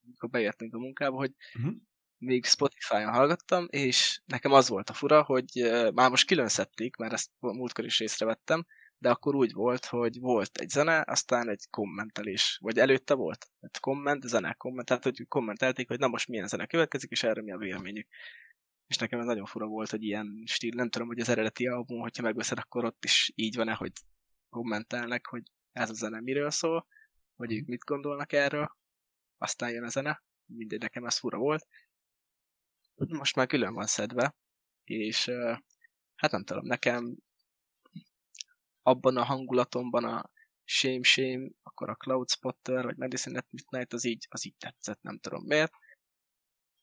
amikor 0.05 0.29
beértünk 0.31 0.75
a 0.75 0.79
munkába, 0.79 1.17
hogy 1.17 1.35
uh-huh 1.55 1.77
még 2.19 2.45
Spotify-on 2.45 3.13
hallgattam, 3.13 3.67
és 3.71 4.21
nekem 4.25 4.53
az 4.53 4.69
volt 4.69 4.91
a 4.91 4.93
fura, 4.93 5.23
hogy 5.23 5.51
már 5.95 6.11
most 6.11 6.27
külön 6.27 6.49
szedték, 6.49 6.97
mert 6.97 7.13
ezt 7.13 7.31
múltkor 7.39 7.85
is 7.85 8.01
észrevettem, 8.01 8.67
de 8.99 9.11
akkor 9.11 9.35
úgy 9.35 9.53
volt, 9.53 9.85
hogy 9.85 10.19
volt 10.19 10.59
egy 10.59 10.69
zene, 10.69 11.05
aztán 11.07 11.49
egy 11.49 11.67
kommentelés, 11.71 12.59
vagy 12.63 12.79
előtte 12.79 13.15
volt? 13.15 13.47
Egy 13.61 13.81
komment, 13.81 14.23
zene, 14.23 14.53
komment, 14.53 14.89
tehát 14.89 15.03
hogy 15.03 15.29
kommentelték, 15.29 15.89
hogy 15.89 15.99
na 15.99 16.09
most 16.09 16.29
milyen 16.29 16.49
zene 16.49 16.67
következik, 16.67 17.11
és 17.11 17.23
erre 17.23 17.43
mi 17.43 17.53
a 17.53 17.57
véleményük. 17.57 18.09
És 18.87 18.97
nekem 18.97 19.19
ez 19.21 19.27
nagyon 19.27 19.45
fura 19.47 19.67
volt, 19.67 19.91
hogy 19.91 20.03
ilyen 20.03 20.43
stíl, 20.47 20.75
nem 20.75 20.89
tudom, 20.89 21.07
hogy 21.07 21.21
az 21.21 21.29
eredeti 21.29 21.67
album, 21.67 22.01
hogyha 22.01 22.23
megveszed, 22.23 22.59
akkor 22.59 22.85
ott 22.85 23.05
is 23.05 23.33
így 23.35 23.57
van-e, 23.57 23.75
hogy 23.75 23.93
kommentelnek, 24.49 25.27
hogy 25.27 25.43
ez 25.73 25.91
a 25.91 25.95
zene 25.95 26.21
miről 26.21 26.51
szól, 26.51 26.87
vagy 27.37 27.53
ők 27.53 27.67
mit 27.67 27.85
gondolnak 27.85 28.33
erről, 28.33 28.77
aztán 29.39 29.71
jön 29.71 29.85
a 29.85 29.89
zene, 29.89 30.23
mindegy, 30.47 30.81
nekem 30.81 31.05
ez 31.05 31.19
fura 31.19 31.39
volt, 31.39 31.67
most 32.95 33.37
már 33.37 33.47
külön 33.47 33.75
van 33.75 33.87
szedve, 33.87 34.37
és 34.85 35.31
hát 36.15 36.31
nem 36.31 36.45
tudom, 36.45 36.67
nekem 36.67 37.17
abban 38.89 39.17
a 39.17 39.25
hangulatomban 39.25 40.05
a 40.05 40.31
Shame 40.65 41.03
Shame, 41.03 41.49
akkor 41.63 41.91
a 41.91 41.95
Cloud 41.95 42.29
Spotter, 42.31 42.85
vagy 42.85 42.97
Medicine 42.97 43.39
at 43.39 43.47
Midnight, 43.51 43.93
az 43.93 44.05
így, 44.05 44.27
az 44.29 44.47
így 44.47 44.57
tetszett, 44.59 45.03
nem 45.03 45.19
tudom 45.19 45.45
miért. 45.45 45.73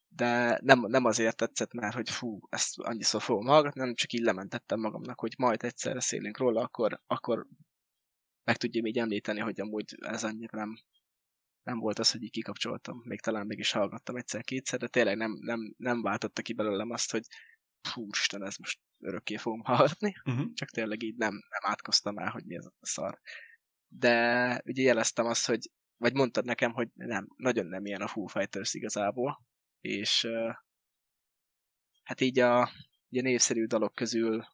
De 0.08 0.60
nem, 0.64 0.80
nem 0.80 1.06
azért 1.06 1.38
tetszett, 1.38 1.74
mert 1.74 1.94
hogy 1.96 2.10
fú, 2.10 2.40
ezt 2.50 2.80
annyiszor 2.80 3.22
fogom 3.22 3.46
hallgatni, 3.46 3.82
nem 3.82 3.96
csak 3.96 4.14
így 4.14 4.22
lementettem 4.22 4.80
magamnak, 4.80 5.20
hogy 5.20 5.34
majd 5.38 5.64
egyszer 5.64 5.94
beszélünk 5.94 6.38
róla, 6.38 6.62
akkor, 6.62 7.02
akkor 7.08 7.48
meg 8.44 8.58
tudjam 8.58 8.86
így 8.86 8.98
említeni, 8.98 9.40
hogy 9.40 9.62
amúgy 9.62 9.96
ez 10.00 10.24
annyira 10.24 10.58
nem, 10.58 10.74
nem 11.64 11.80
volt 11.80 12.00
az, 12.00 12.12
hogy 12.12 12.24
így 12.24 12.32
kikapcsoltam. 12.32 13.02
Még 13.04 13.22
talán 13.22 13.46
meg 13.48 13.60
is 13.60 13.72
hallgattam 13.72 14.16
egyszer-kétszer, 14.16 14.80
de 14.80 14.88
tényleg 14.88 15.18
nem, 15.18 15.38
nem, 15.42 15.74
nem 15.78 16.02
váltotta 16.02 16.42
ki 16.42 16.54
belőlem 16.54 16.92
azt, 16.92 17.12
hogy 17.12 17.24
fú, 17.82 18.08
Isten, 18.12 18.44
ez 18.46 18.56
most 18.58 18.80
örökké 19.00 19.38
fogom 19.38 19.62
hallgatni. 19.64 20.16
Uh-huh. 20.26 20.54
Csak 20.54 20.70
tényleg 20.70 21.04
így 21.04 21.16
nem, 21.16 21.34
nem 21.34 21.72
átkoztam 21.72 22.18
el, 22.18 22.30
hogy 22.30 22.46
mi 22.46 22.56
ez 22.56 22.66
a 22.66 22.74
szar. 22.82 23.20
De 23.88 24.62
ugye 24.66 24.84
jeleztem 24.84 25.26
azt, 25.26 25.46
hogy 25.46 25.72
vagy 25.98 26.14
mondtad 26.14 26.46
nekem, 26.46 26.72
hogy 26.72 26.90
nem, 26.94 27.28
nagyon 27.36 27.66
nem 27.66 27.86
ilyen 27.86 28.02
a 28.02 28.08
Foo 28.08 28.26
Fighters 28.26 28.74
igazából, 28.74 29.46
és 29.80 30.28
hát 32.04 32.22
így 32.22 32.40
a 32.40 32.70
ugye 33.10 33.22
népszerű 33.22 33.66
dalok 33.66 33.96
közül 33.96 34.46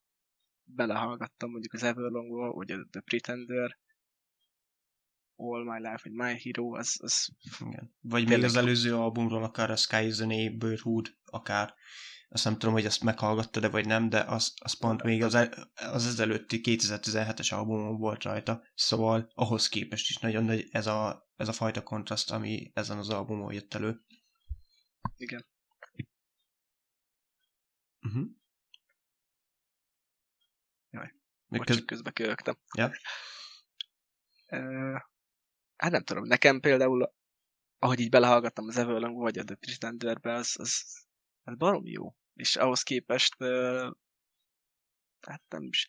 belehallgattam 0.64 1.52
mondjuk 1.52 1.74
az 1.74 1.84
Everlong-ból, 1.84 2.54
vagy 2.54 2.72
a 2.72 2.88
The 2.92 3.02
Pretender, 3.02 3.80
All 5.36 5.64
My 5.64 5.78
Life, 5.78 6.00
vagy 6.04 6.12
My 6.12 6.40
Hero, 6.44 6.76
az... 6.76 6.98
az 7.02 7.30
Igen. 7.60 7.96
Vagy 8.02 8.28
még 8.28 8.44
az 8.44 8.56
előző 8.56 8.96
albumról, 8.96 9.44
akár 9.44 9.72
a 9.72 9.76
Sky 9.76 10.06
is 10.06 10.16
the 10.16 10.26
Neighborhood, 10.26 11.18
akár 11.24 11.74
azt 12.34 12.44
nem 12.44 12.54
tudom, 12.54 12.74
hogy 12.74 12.86
ezt 12.86 13.04
meghallgatta 13.04 13.60
de 13.60 13.70
vagy 13.70 13.86
nem, 13.86 14.10
de 14.10 14.20
az, 14.20 14.54
az 14.56 14.78
pont 14.80 15.04
még 15.04 15.24
az, 15.24 15.36
el, 15.36 15.72
az 15.74 16.06
ezelőtti 16.06 16.60
2017-es 16.64 17.54
albumon 17.54 17.98
volt 17.98 18.24
rajta, 18.24 18.64
szóval 18.74 19.32
ahhoz 19.34 19.68
képest 19.68 20.10
is 20.10 20.18
nagyon 20.18 20.44
nagy 20.44 20.68
ez 20.72 20.88
a, 20.88 21.30
ez 21.36 21.48
a 21.48 21.52
fajta 21.52 21.84
kontraszt, 21.84 22.32
ami 22.32 22.72
ezen 22.74 22.98
az 22.98 23.10
albumon 23.10 23.54
jött 23.54 23.74
elő. 23.74 24.02
Igen. 25.16 25.48
Uh-huh. 28.02 28.28
Jaj, 30.90 31.14
Még 31.48 31.66
köz... 31.66 31.86
közbe 31.86 32.12
kölögtem. 32.12 32.58
Ja. 32.78 32.92
Uh, 34.52 35.00
hát 35.76 35.92
nem 35.92 36.04
tudom, 36.04 36.24
nekem 36.24 36.60
például, 36.60 37.14
ahogy 37.78 38.00
így 38.00 38.10
belehallgattam 38.10 38.68
az 38.68 38.78
Everlong 38.78 39.18
vagy 39.18 39.38
a 39.38 39.44
The 39.44 39.56
Pretenderbe, 39.56 40.34
az, 40.34 40.56
az, 40.60 40.84
az 41.44 41.58
barom 41.58 41.86
jó. 41.86 42.16
És 42.42 42.56
ahhoz 42.56 42.84
képest, 42.84 43.36
hát 45.22 45.44
nem 45.50 45.64
is, 45.64 45.88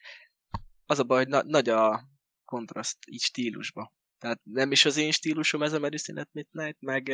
az 0.87 0.99
a 0.99 1.05
baj, 1.05 1.19
hogy 1.19 1.29
na, 1.29 1.43
nagy 1.43 1.69
a 1.69 2.09
kontraszt 2.45 2.99
így 3.07 3.21
stílusba. 3.21 3.93
Tehát 4.19 4.41
nem 4.45 4.73
is 4.73 4.85
az 4.85 4.97
én 4.97 5.11
stílusom 5.11 5.62
ez 5.62 5.73
a 5.73 5.79
Medicine 5.79 6.21
at 6.21 6.33
Midnight, 6.33 6.81
meg, 6.81 7.09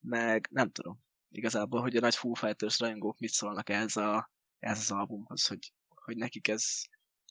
meg 0.00 0.48
nem 0.50 0.70
tudom 0.70 1.00
igazából, 1.28 1.80
hogy 1.80 1.96
a 1.96 2.00
nagy 2.00 2.14
Foo 2.14 2.34
Fighters 2.34 2.78
rajongók 2.78 3.18
mit 3.18 3.30
szólnak 3.30 3.68
ez, 3.68 3.96
a, 3.96 4.30
ez 4.58 4.78
az 4.78 4.90
albumhoz, 4.90 5.46
hogy, 5.46 5.72
hogy 5.88 6.16
nekik 6.16 6.48
ez 6.48 6.64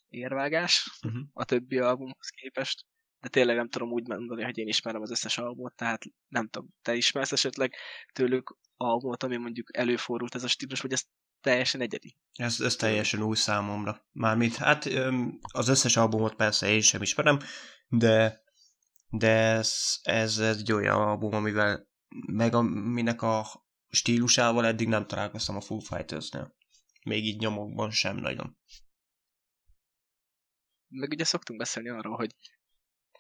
érvágás 0.08 1.00
uh-huh. 1.06 1.28
a 1.34 1.46
többi 1.46 1.78
albumhoz 1.78 2.30
képest 2.30 2.86
de 3.22 3.28
tényleg 3.30 3.56
nem 3.56 3.70
tudom 3.70 3.92
úgy 3.92 4.08
mondani, 4.08 4.44
hogy 4.44 4.58
én 4.58 4.68
ismerem 4.68 5.02
az 5.02 5.12
összes 5.12 5.38
albumot, 5.38 5.76
tehát 5.76 6.04
nem 6.28 6.48
tudom, 6.48 6.70
te 6.82 6.96
ismersz 6.96 7.32
esetleg 7.32 7.76
tőlük 8.14 8.58
albumot, 8.82 9.24
ami 9.24 9.38
mondjuk 9.38 9.78
előfordult 9.78 10.36
ez 10.36 10.44
a 10.44 10.48
stílus, 10.48 10.82
vagy 10.82 10.92
ezt 10.92 11.08
teljesen 11.42 11.82
egyedi. 11.82 12.18
Ez, 12.34 12.62
ez 12.62 12.76
teljesen 12.76 13.22
új 13.22 13.36
számomra. 13.36 14.06
Mármint, 14.12 14.56
hát 14.56 14.90
az 15.42 15.68
összes 15.68 15.98
albumot 15.98 16.36
persze 16.36 16.70
én 16.70 16.82
sem 16.82 17.02
ismerem, 17.02 17.40
de, 17.88 18.44
de 19.10 19.30
ez, 19.30 20.00
ez, 20.02 20.38
ez 20.38 20.58
egy 20.58 20.72
olyan 20.72 20.96
album, 20.96 21.34
amivel 21.34 21.90
meg 22.26 22.54
aminek 22.54 23.22
a 23.22 23.46
stílusával 23.88 24.66
eddig 24.66 24.88
nem 24.88 25.08
találkoztam 25.08 25.56
a 25.56 25.62
Foo 25.62 25.80
Fighters-nél. 25.80 26.56
Még 27.06 27.26
így 27.26 27.40
nyomokban 27.40 27.92
sem 27.92 28.18
nagyon. 28.18 28.58
Meg 30.88 31.10
ugye 31.12 31.24
szoktunk 31.24 31.60
beszélni 31.60 31.90
arról, 31.90 32.16
hogy, 32.16 32.36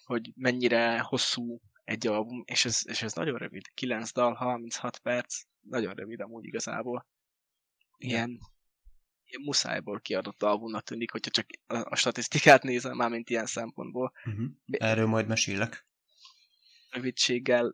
hogy 0.05 0.31
mennyire 0.35 0.99
hosszú 0.99 1.61
egy 1.83 2.07
album, 2.07 2.43
és 2.45 2.65
ez, 2.65 2.81
és 2.87 3.01
ez 3.01 3.13
nagyon 3.13 3.37
rövid. 3.37 3.67
9 3.73 4.11
dal, 4.11 4.33
36 4.33 4.99
perc, 4.99 5.41
nagyon 5.61 5.93
rövid 5.93 6.19
amúgy 6.19 6.45
igazából. 6.45 7.07
Ilyen, 7.97 8.39
ilyen 9.25 9.41
muszájból 9.43 9.99
kiadott 9.99 10.43
albumnak 10.43 10.83
tűnik, 10.83 11.11
hogyha 11.11 11.31
csak 11.31 11.47
a, 11.67 11.95
statisztikát 11.95 12.63
nézem, 12.63 12.95
már 12.95 13.09
mint 13.09 13.29
ilyen 13.29 13.45
szempontból. 13.45 14.13
Uh-huh. 14.25 14.49
Erről 14.65 15.07
majd 15.07 15.27
mesélek. 15.27 15.85
Rövidséggel 16.89 17.73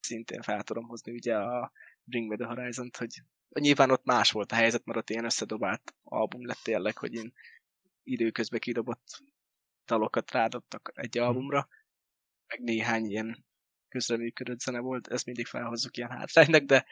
szintén 0.00 0.42
fel 0.42 0.62
tudom 0.62 0.84
hozni 0.84 1.12
ugye 1.12 1.36
a 1.36 1.72
Bring 2.04 2.28
Me 2.28 2.36
The 2.36 2.46
Horizon-t, 2.46 2.96
hogy 2.96 3.22
nyilván 3.48 3.90
ott 3.90 4.04
más 4.04 4.30
volt 4.30 4.52
a 4.52 4.54
helyzet, 4.54 4.84
mert 4.84 4.98
ott 4.98 5.10
ilyen 5.10 5.24
összedobált 5.24 5.94
album 6.02 6.46
lett 6.46 6.60
tényleg, 6.62 6.98
hogy 6.98 7.14
én 7.14 7.32
időközben 8.02 8.60
kidobott 8.60 9.22
dalokat 9.86 10.30
rádobtak 10.30 10.92
egy 10.94 11.16
mhm. 11.16 11.24
albumra, 11.24 11.68
meg 12.46 12.60
néhány 12.60 13.04
ilyen 13.04 13.44
közreműködött 13.92 14.60
zene 14.60 14.78
volt, 14.78 15.08
ezt 15.08 15.26
mindig 15.26 15.46
felhozzuk 15.46 15.96
ilyen 15.96 16.10
hátránynak, 16.10 16.62
de 16.62 16.86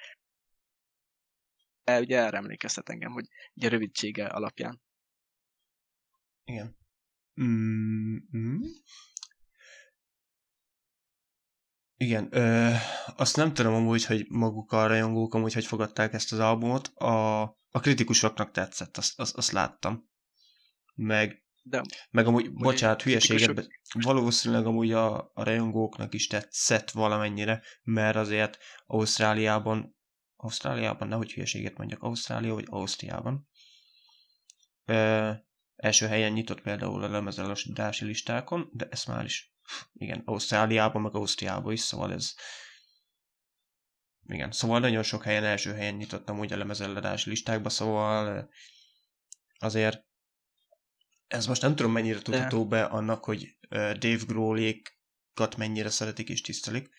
de 1.84 2.00
ugye 2.00 2.18
erre 2.18 2.36
emlékeztet 2.36 2.88
engem, 2.88 3.12
hogy 3.12 3.28
ugye 3.54 3.68
rövidsége 3.68 4.26
alapján. 4.26 4.82
Igen. 6.44 6.76
Mm-hmm. 7.40 8.60
Igen, 11.96 12.28
ö, 12.30 12.72
azt 13.16 13.36
nem 13.36 13.54
tudom 13.54 13.74
amúgy, 13.74 14.04
hogy 14.04 14.26
maguk 14.28 14.72
a 14.72 14.86
rajongók 14.86 15.34
amúgy 15.34 15.52
hogy 15.52 15.66
fogadták 15.66 16.12
ezt 16.12 16.32
az 16.32 16.38
albumot. 16.38 16.86
A, 16.86 17.40
a 17.70 17.80
kritikusoknak 17.80 18.50
tetszett, 18.50 18.96
azt, 18.96 19.20
azt, 19.20 19.36
azt 19.36 19.50
láttam. 19.50 20.10
Meg, 20.94 21.44
De, 21.62 21.82
meg 22.10 22.26
amúgy, 22.26 22.52
bocsánat, 22.52 23.02
hülyeséget, 23.02 23.68
valószínűleg 24.00 24.66
amúgy 24.66 24.92
a, 24.92 25.18
a 25.18 25.42
rajongóknak 25.42 26.14
is 26.14 26.26
tetszett 26.26 26.90
valamennyire, 26.90 27.62
mert 27.82 28.16
azért 28.16 28.58
Ausztráliában, 28.86 29.96
Ausztráliában, 30.36 31.08
nehogy 31.08 31.32
hülyeséget 31.32 31.76
mondjak, 31.76 32.02
Ausztrália 32.02 32.54
vagy 32.54 32.66
Ausztriában, 32.68 33.48
ö, 34.84 35.30
első 35.76 36.06
helyen 36.06 36.32
nyitott 36.32 36.60
például 36.60 37.02
a 37.02 37.08
lemezelasítási 37.08 38.04
listákon, 38.04 38.70
de 38.72 38.88
ezt 38.90 39.06
már 39.06 39.24
is 39.24 39.54
igen, 39.92 40.22
Ausztráliában, 40.24 41.02
meg 41.02 41.14
Ausztriában 41.14 41.72
is, 41.72 41.80
szóval 41.80 42.12
ez 42.12 42.34
igen, 44.26 44.50
szóval 44.50 44.80
nagyon 44.80 45.02
sok 45.02 45.22
helyen 45.22 45.44
első 45.44 45.72
helyen 45.72 45.94
nyitottam 45.94 46.38
úgy 46.38 46.52
a 46.52 46.56
lemezeladási 46.56 47.30
listákba, 47.30 47.68
szóval 47.68 48.50
azért 49.58 50.08
ez 51.30 51.46
most 51.46 51.62
nem 51.62 51.76
tudom 51.76 51.92
mennyire 51.92 52.20
tudható 52.20 52.66
be 52.66 52.84
annak, 52.84 53.24
hogy 53.24 53.56
Dave 53.70 54.24
Grohl-ékat 54.26 55.56
mennyire 55.56 55.90
szeretik 55.90 56.28
és 56.28 56.40
tisztelik, 56.40 56.90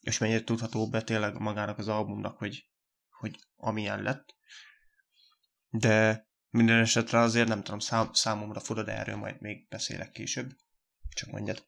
és 0.00 0.18
mennyire 0.18 0.44
tudható 0.44 0.88
be 0.88 1.02
tényleg 1.02 1.38
magának 1.38 1.78
az 1.78 1.88
albumnak, 1.88 2.38
hogy, 2.38 2.68
hogy 3.10 3.38
amilyen 3.56 4.02
lett. 4.02 4.34
De 5.68 6.28
minden 6.50 6.80
esetre 6.80 7.18
azért 7.18 7.48
nem 7.48 7.62
tudom, 7.62 7.78
szám, 7.78 8.12
számomra 8.12 8.60
fura, 8.60 8.82
de 8.82 8.92
erről 8.92 9.16
majd 9.16 9.40
még 9.40 9.68
beszélek 9.68 10.10
később. 10.10 10.50
Csak 11.14 11.30
mondjad. 11.30 11.66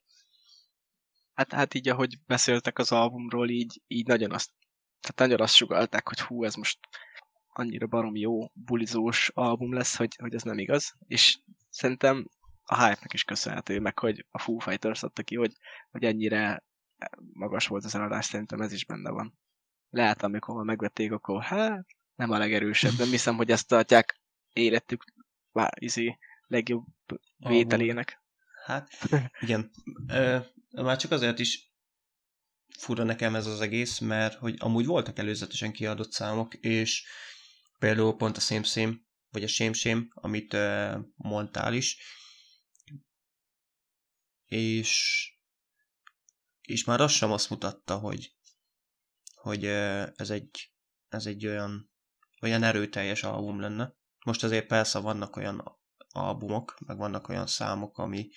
Hát, 1.33 1.53
hát 1.53 1.73
így, 1.73 1.89
ahogy 1.89 2.19
beszéltek 2.25 2.79
az 2.79 2.91
albumról, 2.91 3.49
így, 3.49 3.81
így 3.87 4.07
nagyon 4.07 4.31
azt, 4.31 4.51
tehát 4.99 5.17
nagyon 5.17 5.41
azt 5.41 5.55
sugalták, 5.55 6.07
hogy 6.07 6.19
hú, 6.19 6.43
ez 6.43 6.55
most 6.55 6.79
annyira 7.47 7.87
barom 7.87 8.15
jó, 8.15 8.51
bulizós 8.53 9.29
album 9.33 9.73
lesz, 9.73 9.95
hogy, 9.95 10.15
hogy 10.15 10.33
ez 10.33 10.43
nem 10.43 10.57
igaz, 10.57 10.95
és 11.07 11.39
szerintem 11.77 12.29
a 12.63 12.75
hype-nek 12.75 13.13
is 13.13 13.23
köszönhető, 13.23 13.79
meg 13.79 13.99
hogy 13.99 14.25
a 14.31 14.39
Foo 14.39 14.59
Fighters 14.59 15.03
adta 15.03 15.23
ki, 15.23 15.35
hogy, 15.35 15.53
hogy 15.91 16.03
ennyire 16.03 16.63
magas 17.33 17.67
volt 17.67 17.83
az 17.85 17.95
eladás, 17.95 18.25
szerintem 18.25 18.61
ez 18.61 18.71
is 18.71 18.85
benne 18.85 19.09
van. 19.09 19.37
Lehet, 19.89 20.23
amikor 20.23 20.63
megvették, 20.63 21.11
akkor 21.11 21.43
hát 21.43 21.85
nem 22.15 22.31
a 22.31 22.37
legerősebb, 22.37 22.91
de 22.91 23.05
hiszem, 23.05 23.35
hogy 23.35 23.51
ezt 23.51 23.67
tartják 23.67 24.19
életük 24.53 25.03
vá, 25.51 25.69
izé, 25.79 26.17
legjobb 26.47 26.85
vételének. 27.37 28.21
Hát, 28.65 28.89
igen. 29.39 29.71
Ö, 30.07 30.37
már 30.71 30.97
csak 30.97 31.11
azért 31.11 31.39
is 31.39 31.71
fura 32.77 33.03
nekem 33.03 33.35
ez 33.35 33.45
az 33.45 33.61
egész, 33.61 33.99
mert 33.99 34.33
hogy 34.33 34.55
amúgy 34.59 34.85
voltak 34.85 35.17
előzetesen 35.17 35.71
kiadott 35.71 36.11
számok, 36.11 36.53
és 36.53 37.05
például 37.79 38.15
pont 38.15 38.37
a 38.37 38.39
Same 38.39 38.63
Same, 38.63 38.93
vagy 39.29 39.43
a 39.43 39.47
Shame, 39.47 40.05
amit 40.09 40.53
ö, 40.53 40.97
mondtál 41.15 41.73
is, 41.73 41.97
és 44.45 45.31
és 46.67 46.83
már 46.83 47.01
az 47.01 47.11
sem 47.11 47.31
azt 47.31 47.49
mutatta, 47.49 47.97
hogy, 47.97 48.35
hogy 49.35 49.65
ez 50.15 50.29
egy, 50.29 50.73
ez 51.07 51.25
egy 51.25 51.47
olyan, 51.47 51.91
olyan 52.41 52.63
erőteljes 52.63 53.23
album 53.23 53.59
lenne. 53.59 53.93
Most 54.25 54.43
azért 54.43 54.67
persze 54.67 54.99
vannak 54.99 55.35
olyan 55.35 55.79
albumok, 56.09 56.77
meg 56.85 56.97
vannak 56.97 57.29
olyan 57.29 57.47
számok, 57.47 57.97
ami 57.97 58.29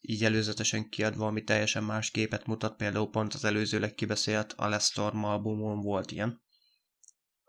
így 0.00 0.24
előzetesen 0.24 0.88
kiadva, 0.88 1.26
ami 1.26 1.44
teljesen 1.44 1.84
más 1.84 2.10
képet 2.10 2.46
mutat, 2.46 2.76
például 2.76 3.10
pont 3.10 3.34
az 3.34 3.44
előzőleg 3.44 3.94
kibeszélt 3.94 4.52
Alestorm 4.52 5.24
albumon 5.24 5.80
volt 5.80 6.10
ilyen, 6.10 6.42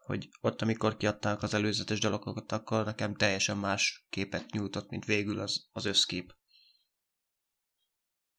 hogy 0.05 0.29
ott, 0.41 0.61
amikor 0.61 0.97
kiadták 0.97 1.41
az 1.41 1.53
előzetes 1.53 1.99
dalokat, 1.99 2.51
akkor 2.51 2.85
nekem 2.85 3.15
teljesen 3.15 3.57
más 3.57 4.05
képet 4.09 4.51
nyújtott, 4.51 4.89
mint 4.89 5.05
végül 5.05 5.39
az, 5.39 5.69
az 5.71 5.85
összkép. 5.85 6.35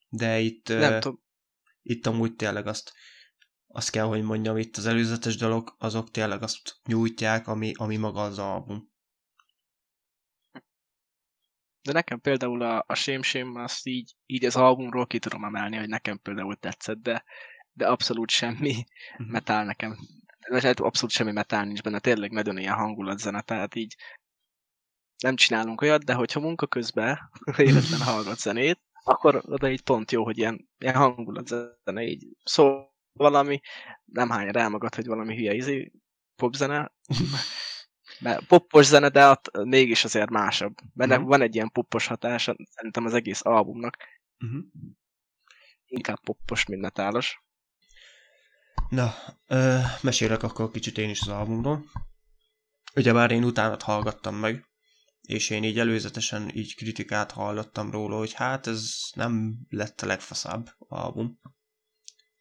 De 0.09 0.39
itt, 0.39 0.69
Nem 0.69 0.99
uh, 1.07 1.15
itt 1.83 2.07
amúgy 2.07 2.35
tényleg 2.35 2.67
azt, 2.67 2.93
azt 3.67 3.91
kell, 3.91 4.05
hogy 4.05 4.23
mondjam, 4.23 4.57
itt 4.57 4.77
az 4.77 4.87
előzetes 4.87 5.37
dalok, 5.37 5.75
azok 5.79 6.11
tényleg 6.11 6.43
azt 6.43 6.81
nyújtják, 6.85 7.47
ami, 7.47 7.73
ami 7.75 7.97
maga 7.97 8.23
az 8.23 8.39
album. 8.39 8.91
De 11.83 11.93
nekem 11.93 12.21
például 12.21 12.63
a, 12.63 12.85
a 12.87 12.95
Shame 12.95 13.23
Shame 13.23 13.63
azt 13.63 13.87
így, 13.87 14.17
így 14.27 14.45
az 14.45 14.57
albumról 14.57 15.07
ki 15.07 15.19
tudom 15.19 15.45
emelni, 15.45 15.77
hogy 15.77 15.89
nekem 15.89 16.19
például 16.19 16.57
tetszett, 16.57 16.99
de, 16.99 17.25
de 17.73 17.89
abszolút 17.89 18.31
semmi 18.31 18.85
uh-huh. 19.13 19.31
metal 19.31 19.65
nekem. 19.65 19.97
Vagy 20.49 20.65
hát 20.65 20.81
abszolút 20.81 21.15
semmi 21.15 21.33
metal 21.33 21.65
nincs 21.65 21.83
benne, 21.83 21.99
tényleg 21.99 22.31
nagyon 22.31 22.59
ilyen 22.59 22.75
hangulatzene, 22.75 23.41
tehát 23.41 23.75
így 23.75 23.97
nem 25.23 25.37
csinálunk 25.37 25.81
olyat, 25.81 26.05
de 26.05 26.15
hogyha 26.15 26.41
munka 26.41 26.67
közben 26.67 27.19
életlen 27.57 28.01
hallgat 28.01 28.39
zenét, 28.39 28.81
akkor 29.05 29.43
oda 29.45 29.71
így 29.71 29.83
pont 29.83 30.11
jó, 30.11 30.25
hogy 30.25 30.39
ilyen, 30.39 30.69
ilyen 30.79 30.95
hangulatzene 30.95 32.03
így 32.03 32.27
szól 32.45 32.93
valami, 33.13 33.61
nem 34.05 34.31
hány 34.31 34.49
rámagad, 34.49 34.95
hogy 34.95 35.07
valami 35.07 35.37
hülye 35.37 35.55
izé, 35.55 35.93
popzene, 36.37 36.93
mert 38.21 38.47
poppos 38.47 38.87
zene, 38.87 39.09
de 39.09 39.29
ott 39.29 39.65
mégis 39.65 40.05
azért 40.05 40.31
másabb. 40.31 40.75
Benne 40.95 41.15
uh-huh. 41.15 41.29
van 41.29 41.41
egy 41.41 41.55
ilyen 41.55 41.71
poppos 41.71 42.07
hatása, 42.07 42.57
szerintem 42.71 43.05
az 43.05 43.15
egész 43.15 43.45
albumnak. 43.45 43.97
Uh-huh. 44.45 44.65
Inkább 45.87 46.21
poppos, 46.21 46.67
mint 46.67 46.81
metálos. 46.81 47.42
Na, 48.93 49.15
ö, 49.47 49.79
mesélek 50.01 50.43
akkor 50.43 50.71
kicsit 50.71 50.99
én 50.99 51.11
is 51.11 51.21
az 51.21 51.29
albumról. 51.29 51.85
Ugye 52.95 53.13
már 53.13 53.31
én 53.31 53.45
utána 53.45 53.77
hallgattam 53.81 54.35
meg, 54.35 54.69
és 55.21 55.51
én 55.51 55.65
így 55.65 55.79
előzetesen 55.79 56.51
így 56.55 56.75
kritikát 56.75 57.31
hallottam 57.31 57.91
róla, 57.91 58.17
hogy 58.17 58.33
hát 58.33 58.67
ez 58.67 58.95
nem 59.15 59.59
lett 59.69 60.01
a 60.01 60.07
legfaszább 60.07 60.69
album. 60.79 61.41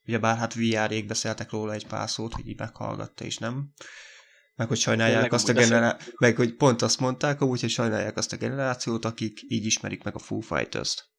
Ugye 0.04 0.20
bár 0.20 0.38
hát 0.38 0.54
VR-ék 0.54 1.06
beszéltek 1.06 1.52
róla 1.52 1.74
egy 1.74 1.88
pár 1.88 2.10
szót, 2.10 2.34
hogy 2.34 2.48
így 2.48 2.60
meghallgatta, 2.60 3.26
és 3.26 3.38
nem 3.38 3.74
meg 4.56 4.68
hogy 4.68 4.80
sajnálják 4.80 5.34
azt 5.34 5.50
a 5.50 5.54
generációt, 5.54 6.20
meg 6.20 6.36
hogy 6.36 6.56
pont 6.56 6.82
azt 6.82 7.00
mondták, 7.00 7.42
amúgy, 7.42 7.62
hogy 7.62 7.70
sajnálják 7.70 8.18
azt 8.18 8.34
a 8.34 8.38
generációt, 8.38 9.06
akik 9.06 9.40
így 9.48 9.66
ismerik 9.66 10.04
meg 10.04 10.16
a 10.16 10.20
Foo 10.20 10.40
Fighters-t. 10.40 11.11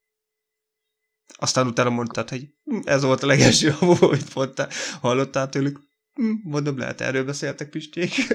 Aztán 1.27 1.67
utána 1.67 1.89
mondtad, 1.89 2.29
hogy 2.29 2.47
hm, 2.63 2.79
ez 2.83 3.03
volt 3.03 3.23
a 3.23 3.27
legelső 3.27 3.75
amit 3.79 4.33
mondtál, 4.33 4.69
hallottál 5.01 5.49
tőlük. 5.49 5.79
Hm, 6.13 6.33
mondom, 6.43 6.77
lehet 6.77 7.01
erről 7.01 7.25
beszéltek 7.25 7.69
Pisték. 7.69 8.11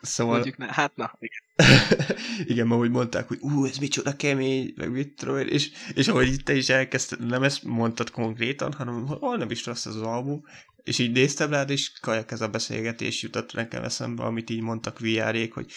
szóval... 0.00 0.34
Mondjuk 0.34 0.56
ne, 0.56 0.72
hát 0.72 0.96
na, 0.96 1.18
igen. 1.18 1.44
Igen, 2.52 2.70
ahogy 2.70 2.90
mondták, 2.90 3.28
hogy 3.28 3.38
ú, 3.40 3.64
ez 3.64 3.76
micsoda 3.76 4.16
kemény, 4.16 4.72
meg 4.76 4.90
mit 4.90 5.16
tudom 5.16 5.38
én, 5.38 5.46
és, 5.46 5.70
és 5.94 6.08
ahogy 6.08 6.32
itt 6.32 6.44
te 6.44 6.54
is 6.54 6.68
elkezdted, 6.68 7.26
nem 7.26 7.42
ezt 7.42 7.62
mondtad 7.62 8.10
konkrétan, 8.10 8.72
hanem 8.72 9.06
hol 9.06 9.36
nem 9.36 9.50
is 9.50 9.66
rossz 9.66 9.86
ez 9.86 9.94
az 9.94 10.02
album, 10.02 10.42
és 10.82 10.98
így 10.98 11.12
néztem 11.12 11.50
rád, 11.50 11.70
és 11.70 11.92
kajak 12.00 12.30
ez 12.30 12.40
a 12.40 12.48
beszélgetés 12.48 13.22
jutott 13.22 13.52
nekem 13.52 13.82
eszembe, 13.82 14.22
amit 14.22 14.50
így 14.50 14.60
mondtak 14.60 14.98
vr 14.98 15.48
hogy 15.52 15.72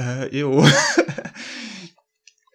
uh, 0.00 0.32
jó, 0.32 0.58
oké, 0.58 0.68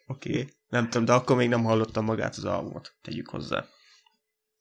okay. 0.05 0.47
Nem 0.73 0.89
tudom, 0.89 1.05
de 1.05 1.13
akkor 1.13 1.35
még 1.35 1.49
nem 1.49 1.63
hallottam 1.63 2.05
magát 2.05 2.35
az 2.35 2.45
albumot, 2.45 2.93
tegyük 3.01 3.29
hozzá. 3.29 3.65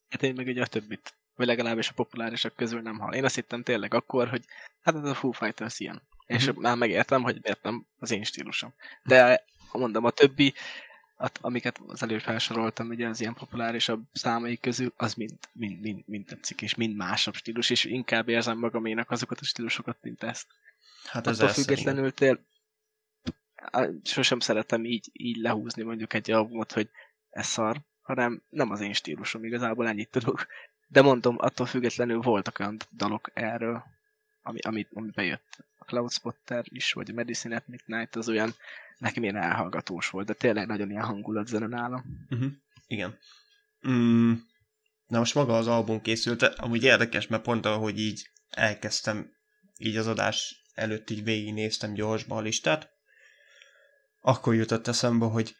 Hát 0.09 0.23
én 0.23 0.33
meg 0.33 0.47
ugye 0.47 0.61
a 0.61 0.67
többit, 0.67 1.13
vagy 1.35 1.47
legalábbis 1.47 1.89
a 1.89 1.93
populárisak 1.93 2.55
közül 2.55 2.81
nem 2.81 2.99
hall. 2.99 3.13
Én 3.13 3.23
azt 3.23 3.35
hittem 3.35 3.63
tényleg 3.63 3.93
akkor, 3.93 4.29
hogy 4.29 4.45
hát 4.81 4.95
ez 4.95 5.03
a 5.03 5.13
Foo 5.13 5.31
Fighters 5.31 5.79
ilyen. 5.79 5.93
Mm-hmm. 5.93 6.37
És 6.37 6.47
mhm. 6.47 6.61
már 6.61 6.75
megértem, 6.75 7.23
hogy 7.23 7.39
miért 7.41 7.63
nem 7.63 7.85
az 7.99 8.11
én 8.11 8.23
stílusom. 8.23 8.73
De 9.03 9.45
mondom, 9.71 10.05
a 10.05 10.09
többi, 10.09 10.53
amiket 11.41 11.81
az 11.87 12.03
előbb 12.03 12.19
felsoroltam, 12.19 12.89
ugye 12.89 13.07
az 13.07 13.19
ilyen 13.19 13.33
populárisabb 13.33 14.03
számai 14.11 14.57
közül, 14.57 14.93
az 14.97 15.13
mind, 15.13 15.37
mind, 15.51 15.81
mind, 15.81 16.03
mind 16.05 16.25
tetszik, 16.25 16.61
és 16.61 16.75
mind 16.75 16.95
másabb 16.95 17.35
stílus, 17.35 17.69
és 17.69 17.83
inkább 17.83 18.29
érzem 18.29 18.57
magaménak 18.57 19.11
azokat 19.11 19.39
a 19.39 19.45
stílusokat, 19.45 19.97
mint 20.01 20.23
ezt. 20.23 20.47
Hát 21.05 21.27
Attól 21.27 21.47
függetlenül 21.47 22.13
tél, 22.13 22.39
sosem 24.03 24.39
szeretem 24.39 24.85
így, 24.85 25.09
így 25.13 25.37
lehúzni 25.37 25.83
mondjuk 25.83 26.13
egy 26.13 26.31
albumot, 26.31 26.71
hogy 26.71 26.89
ez 27.29 27.45
szar, 27.45 27.81
hanem 28.01 28.43
nem 28.49 28.71
az 28.71 28.81
én 28.81 28.93
stílusom, 28.93 29.43
igazából 29.43 29.87
ennyit 29.87 30.09
tudok. 30.09 30.47
De 30.87 31.01
mondom, 31.01 31.35
attól 31.39 31.65
függetlenül 31.65 32.21
voltak 32.21 32.59
olyan 32.59 32.77
dalok 32.95 33.31
erről, 33.33 33.83
ami, 34.41 34.59
ami, 34.59 34.87
ami 34.93 35.09
bejött. 35.09 35.57
A 35.77 35.83
Cloud 35.83 36.11
Spotter 36.11 36.63
is, 36.63 36.93
vagy 36.93 37.09
a 37.09 37.13
Medicine 37.13 37.55
at 37.55 37.67
Midnight, 37.67 38.15
az 38.15 38.29
olyan 38.29 38.53
nekem 38.97 39.23
ilyen 39.23 39.35
elhallgatós 39.35 40.09
volt, 40.09 40.25
de 40.25 40.33
tényleg 40.33 40.67
nagyon 40.67 40.89
ilyen 40.89 41.03
hangulat 41.03 41.47
zene 41.47 41.67
nálam. 41.67 42.03
Uh-huh. 42.29 42.51
Igen. 42.87 43.17
Mm. 43.87 44.33
Na 45.07 45.17
most 45.19 45.35
maga 45.35 45.57
az 45.57 45.67
album 45.67 46.01
készült, 46.01 46.41
amúgy 46.41 46.83
érdekes, 46.83 47.27
mert 47.27 47.43
pont 47.43 47.65
ahogy 47.65 47.99
így 47.99 48.29
elkezdtem, 48.49 49.31
így 49.77 49.97
az 49.97 50.07
adás 50.07 50.63
előtt 50.73 51.09
így 51.09 51.23
végignéztem 51.23 51.93
gyorsban 51.93 52.37
a 52.37 52.41
listát, 52.41 52.92
akkor 54.25 54.55
jutott 54.55 54.87
eszembe, 54.87 55.25
hogy 55.25 55.55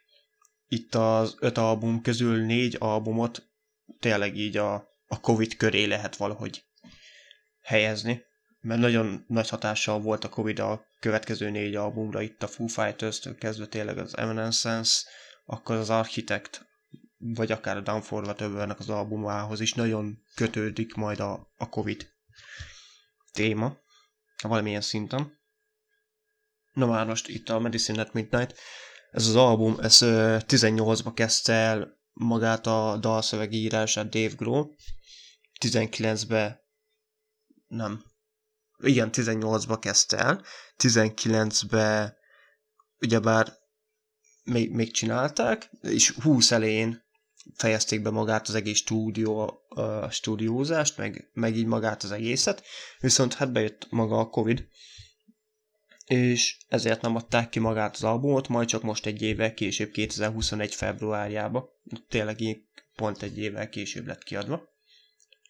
itt 0.68 0.96
az 0.96 1.36
öt 1.40 1.58
album 1.58 2.02
közül 2.02 2.46
négy 2.46 2.76
albumot 2.80 3.52
tényleg 4.00 4.38
így 4.38 4.58
a, 4.58 4.74
a 5.08 5.20
Covid 5.20 5.56
köré 5.58 5.86
lehet 5.86 6.16
valahogy 6.16 6.66
helyezni, 7.62 8.24
mert 8.60 8.80
nagyon 8.80 9.26
nagy 9.28 9.50
hatással 9.50 10.00
volt 10.00 10.24
a 10.24 10.30
Covid 10.30 10.60
a 10.60 10.86
következő 11.00 11.50
négy 11.50 11.76
albumra, 11.76 12.22
itt 12.22 12.44
a 12.44 12.48
Foo 12.48 12.68
Fighters-től 12.68 13.36
kezdve 13.36 13.66
tényleg 13.66 13.98
az 13.98 14.18
Evanescence, 14.18 15.02
akkor 15.46 15.76
az 15.76 15.90
Architect, 15.90 16.66
vagy 17.18 17.52
akár 17.52 17.78
a 17.78 17.82
Downfall 17.82 18.24
Whatever-nek 18.24 18.80
az 18.80 18.90
albumához 18.90 19.60
is 19.60 19.74
nagyon 19.74 20.24
kötődik 20.36 20.94
majd 20.94 21.20
a, 21.20 21.54
a 21.58 21.70
Covid 21.70 22.14
téma, 23.32 23.78
valamilyen 24.42 24.82
szinten. 24.82 25.42
Na 26.74 26.86
már 26.86 27.06
most 27.06 27.28
itt 27.28 27.50
a 27.50 27.60
Medicine 27.60 28.02
at 28.02 28.14
Midnight, 28.14 28.60
ez 29.12 29.28
az 29.28 29.36
album, 29.36 29.80
ez 29.80 29.98
18-ba 30.02 31.12
kezdte 31.14 31.54
el 31.54 32.02
magát 32.14 32.68
a 32.68 32.98
dalszövegírását 33.02 34.10
Dave 34.10 34.34
Grohl, 34.36 34.70
19-be 35.60 36.62
nem, 37.68 38.04
igen, 38.78 39.10
18-ba 39.12 39.78
kezdte 39.82 40.18
el, 40.18 40.44
19-be 40.78 42.18
ugyebár 43.00 43.54
még, 44.44 44.72
még 44.72 44.92
csinálták, 44.92 45.70
és 45.82 46.10
20 46.12 46.52
elején 46.52 47.04
fejezték 47.56 48.02
be 48.02 48.10
magát 48.10 48.48
az 48.48 48.56
egész 48.56 48.78
stúdió, 48.78 49.62
a 49.70 50.10
stúdiózást, 50.10 50.98
meg, 50.98 51.30
meg 51.34 51.56
így 51.56 51.66
magát 51.66 52.04
az 52.04 52.12
egészet, 52.12 52.64
viszont 53.00 53.34
hát 53.34 53.52
bejött 53.52 53.88
maga 53.90 54.20
a 54.20 54.30
Covid, 54.30 54.68
és 56.06 56.58
ezért 56.68 57.02
nem 57.02 57.16
adták 57.16 57.50
ki 57.50 57.60
magát 57.60 57.96
az 57.96 58.04
albumot, 58.04 58.48
majd 58.48 58.68
csak 58.68 58.82
most 58.82 59.06
egy 59.06 59.22
évvel 59.22 59.54
később, 59.54 59.92
2021 59.92 60.76
februárjába, 60.76 61.70
tényleg 62.08 62.40
így 62.40 62.58
pont 62.96 63.22
egy 63.22 63.38
évvel 63.38 63.70
később 63.70 64.08
lett 64.08 64.24
kiadva 64.24 64.72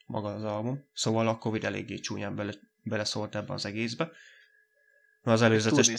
maga 0.05 0.33
az 0.33 0.43
album, 0.43 0.85
szóval 0.93 1.27
a 1.27 1.37
Covid 1.37 1.63
eléggé 1.63 1.99
csúnyán 1.99 2.35
bele, 2.35 2.53
beleszólt 2.83 3.35
ebbe 3.35 3.53
az 3.53 3.65
egészbe. 3.65 4.11
Az 5.23 5.41
előzetes... 5.41 5.91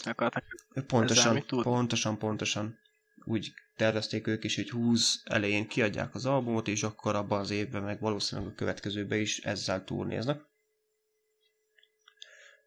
Pontosan, 0.86 1.44
pontosan, 1.46 2.18
pontosan. 2.18 2.78
Úgy 3.24 3.52
tervezték 3.76 4.26
ők 4.26 4.44
is, 4.44 4.56
hogy 4.56 4.70
20 4.70 5.22
elején 5.24 5.68
kiadják 5.68 6.14
az 6.14 6.26
albumot, 6.26 6.68
és 6.68 6.82
akkor 6.82 7.14
abban 7.14 7.40
az 7.40 7.50
évben, 7.50 7.82
meg 7.82 8.00
valószínűleg 8.00 8.50
a 8.50 8.54
következőben 8.54 9.18
is 9.18 9.38
ezzel 9.38 9.84
túlnéznek. 9.84 10.40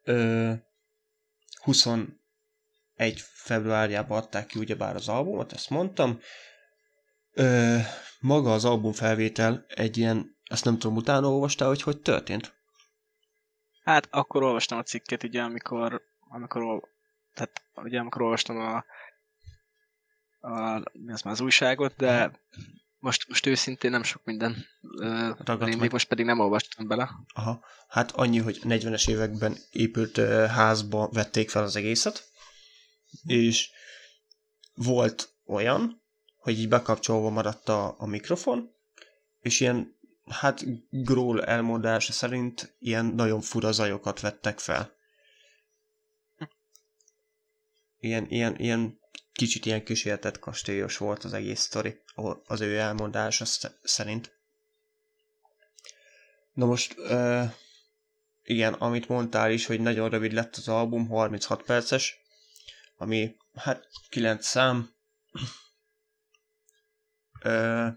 Ö, 0.04 0.54
21 1.68 3.22
februárjában 3.34 4.18
adták 4.18 4.46
ki 4.46 4.60
ugyebár 4.60 4.96
az 4.96 5.08
albumot, 5.08 5.54
ezt 5.54 5.70
mondtam. 5.70 6.20
Ö, 7.32 7.78
maga 8.20 8.54
az 8.54 8.66
album 8.66 8.92
felvétel 8.92 9.66
egy 9.68 9.98
ilyen, 9.98 10.38
azt 10.50 10.66
nem 10.66 10.78
tudom, 10.78 10.96
utána 10.96 11.28
olvastál, 11.28 11.68
hogy 11.68 11.82
hogy 11.82 12.02
történt? 12.02 12.56
Hát 13.84 14.08
akkor 14.12 14.44
olvastam 14.44 14.78
a 14.78 14.84
cikket, 14.84 15.24
ugye, 15.24 15.42
amikor, 15.42 16.02
amikor 16.20 16.82
tehát 17.34 17.62
ugye, 17.74 18.00
amikor 18.00 18.22
olvastam 18.22 18.58
a, 18.58 18.86
a, 20.40 20.84
mi 20.94 21.12
az 21.12 21.22
már 21.22 21.34
az 21.34 21.42
újságot, 21.42 21.96
de 21.96 22.42
most, 23.08 23.28
most 23.28 23.46
őszintén 23.46 23.92
nem 23.92 24.04
sok 24.04 24.24
minden. 24.24 24.66
Én 25.68 25.78
még 25.78 25.92
most 25.92 26.08
pedig 26.08 26.26
nem 26.26 26.40
olvastam 26.40 26.88
bele. 26.88 27.10
Aha. 27.34 27.66
Hát 27.88 28.12
annyi, 28.12 28.38
hogy 28.38 28.60
40-es 28.64 29.10
években 29.10 29.58
épült 29.72 30.18
házba 30.50 31.10
vették 31.10 31.50
fel 31.50 31.64
az 31.64 31.76
egészet, 31.76 32.32
és 33.26 33.70
volt 34.74 35.30
olyan, 35.46 36.02
hogy 36.36 36.60
így 36.60 36.70
bekapcsolva 36.70 37.30
maradt 37.30 37.70
a, 37.70 37.96
a 37.98 38.06
mikrofon, 38.06 38.72
és 39.40 39.60
ilyen, 39.60 39.96
hát 40.26 40.66
Gról 40.90 41.46
elmondása 41.46 42.12
szerint 42.12 42.76
ilyen 42.80 43.06
nagyon 43.06 43.42
fura 43.42 43.72
zajokat 43.72 44.20
vettek 44.20 44.60
fel. 44.60 44.96
Ilyen, 48.00 48.26
ilyen, 48.30 48.56
ilyen 48.58 49.00
kicsit 49.38 49.66
ilyen 49.66 49.84
kísértett 49.84 50.40
kastélyos 50.40 50.98
volt 50.98 51.24
az 51.24 51.34
egész 51.34 51.60
sztori, 51.60 52.02
az 52.46 52.62
ő 52.62 52.78
elmondása 52.78 53.46
szerint. 53.84 54.40
Na 56.54 56.66
most, 56.66 56.96
igen, 58.44 58.74
amit 58.74 59.08
mondtál 59.08 59.52
is, 59.52 59.66
hogy 59.66 59.80
nagyon 59.80 60.10
rövid 60.10 60.32
lett 60.32 60.56
az 60.56 60.68
album, 60.68 61.08
36 61.08 61.64
perces, 61.64 62.18
ami 62.98 63.36
hát 63.54 63.88
9 64.10 64.46
szám. 64.46 64.90
Uh, 67.44 67.88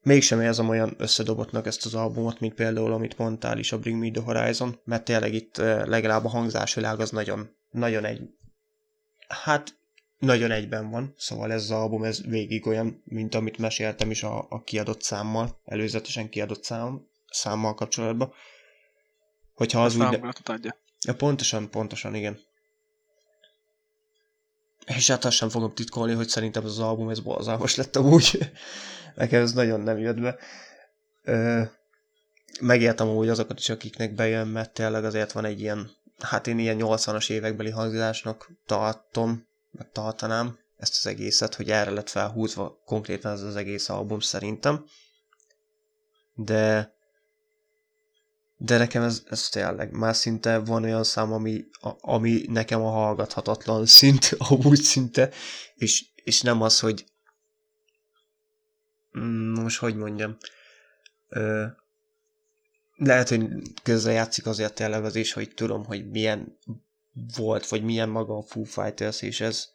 mégsem 0.00 0.40
érzem 0.40 0.68
olyan 0.68 0.94
összedobottnak 0.98 1.66
ezt 1.66 1.84
az 1.84 1.94
albumot, 1.94 2.40
mint 2.40 2.54
például, 2.54 2.92
amit 2.92 3.18
mondtál 3.18 3.58
is 3.58 3.72
a 3.72 3.78
Bring 3.78 4.00
Me 4.00 4.10
The 4.10 4.22
Horizon, 4.22 4.80
mert 4.84 5.04
tényleg 5.04 5.34
itt 5.34 5.56
legalább 5.56 6.24
a 6.24 6.28
hangzásvilág 6.28 7.00
az 7.00 7.10
nagyon, 7.10 7.56
nagyon 7.70 8.04
egy 8.04 8.37
hát 9.28 9.78
nagyon 10.18 10.50
egyben 10.50 10.90
van, 10.90 11.14
szóval 11.16 11.52
ez 11.52 11.62
az 11.62 11.70
album 11.70 12.04
ez 12.04 12.24
végig 12.24 12.66
olyan, 12.66 13.02
mint 13.04 13.34
amit 13.34 13.58
meséltem 13.58 14.10
is 14.10 14.22
a, 14.22 14.46
a 14.48 14.62
kiadott 14.62 15.02
számmal, 15.02 15.60
előzetesen 15.64 16.28
kiadott 16.28 16.64
szám, 16.64 17.06
számmal 17.30 17.74
kapcsolatban. 17.74 18.32
Hogyha 19.54 19.84
az 19.84 19.96
úgy... 19.96 20.20
adja. 20.44 20.76
Ja, 21.00 21.14
pontosan, 21.14 21.70
pontosan, 21.70 22.14
igen. 22.14 22.38
És 24.96 25.08
hát 25.08 25.24
azt 25.24 25.36
sem 25.36 25.48
fogom 25.48 25.74
titkolni, 25.74 26.12
hogy 26.12 26.28
szerintem 26.28 26.64
az 26.64 26.78
album, 26.78 27.08
ez 27.08 27.20
borzalmas 27.20 27.74
lett 27.74 27.96
amúgy. 27.96 28.38
Nekem 29.14 29.42
ez 29.42 29.52
nagyon 29.52 29.80
nem 29.80 29.98
jött 29.98 30.20
be. 30.20 30.36
Ö, 31.22 31.62
megértem 32.60 33.08
úgy 33.08 33.28
azokat 33.28 33.58
is, 33.58 33.68
akiknek 33.68 34.14
bejön, 34.14 34.46
mert 34.46 34.74
tényleg 34.74 35.04
azért 35.04 35.32
van 35.32 35.44
egy 35.44 35.60
ilyen 35.60 35.90
hát 36.22 36.46
én 36.46 36.58
ilyen 36.58 36.76
80-as 36.80 37.30
évekbeli 37.30 37.70
hangzásnak 37.70 38.50
tartom, 38.66 39.46
meg 39.70 39.90
tartanám 39.92 40.58
ezt 40.76 40.96
az 40.98 41.06
egészet, 41.06 41.54
hogy 41.54 41.70
erre 41.70 41.90
lett 41.90 42.08
felhúzva 42.08 42.82
konkrétan 42.84 43.32
ez 43.32 43.42
az 43.42 43.56
egész 43.56 43.88
album 43.88 44.20
szerintem. 44.20 44.84
De 46.34 46.96
de 48.60 48.78
nekem 48.78 49.02
ez, 49.02 49.22
ez 49.30 49.48
tényleg 49.48 49.90
már 49.90 50.16
szinte 50.16 50.58
van 50.58 50.84
olyan 50.84 51.04
szám, 51.04 51.32
ami, 51.32 51.64
a, 51.72 51.90
ami 52.00 52.44
nekem 52.48 52.82
a 52.82 52.90
hallgathatatlan 52.90 53.86
szint, 53.98 54.34
amúgy 54.38 54.80
szinte, 54.80 55.30
és, 55.74 56.04
és 56.14 56.40
nem 56.40 56.62
az, 56.62 56.80
hogy 56.80 57.04
mm, 59.18 59.52
most 59.52 59.78
hogy 59.78 59.96
mondjam, 59.96 60.36
ö, 61.28 61.66
lehet, 62.98 63.28
hogy 63.28 63.46
közre 63.82 64.12
játszik 64.12 64.46
azért 64.46 64.80
ellevezés, 64.80 65.32
hogy 65.32 65.54
tudom, 65.54 65.84
hogy 65.84 66.10
milyen 66.10 66.58
volt, 67.36 67.68
vagy 67.68 67.82
milyen 67.82 68.08
maga 68.08 68.36
a 68.36 68.42
Foo 68.42 68.64
Fighters, 68.64 69.22
és 69.22 69.40
ez, 69.40 69.68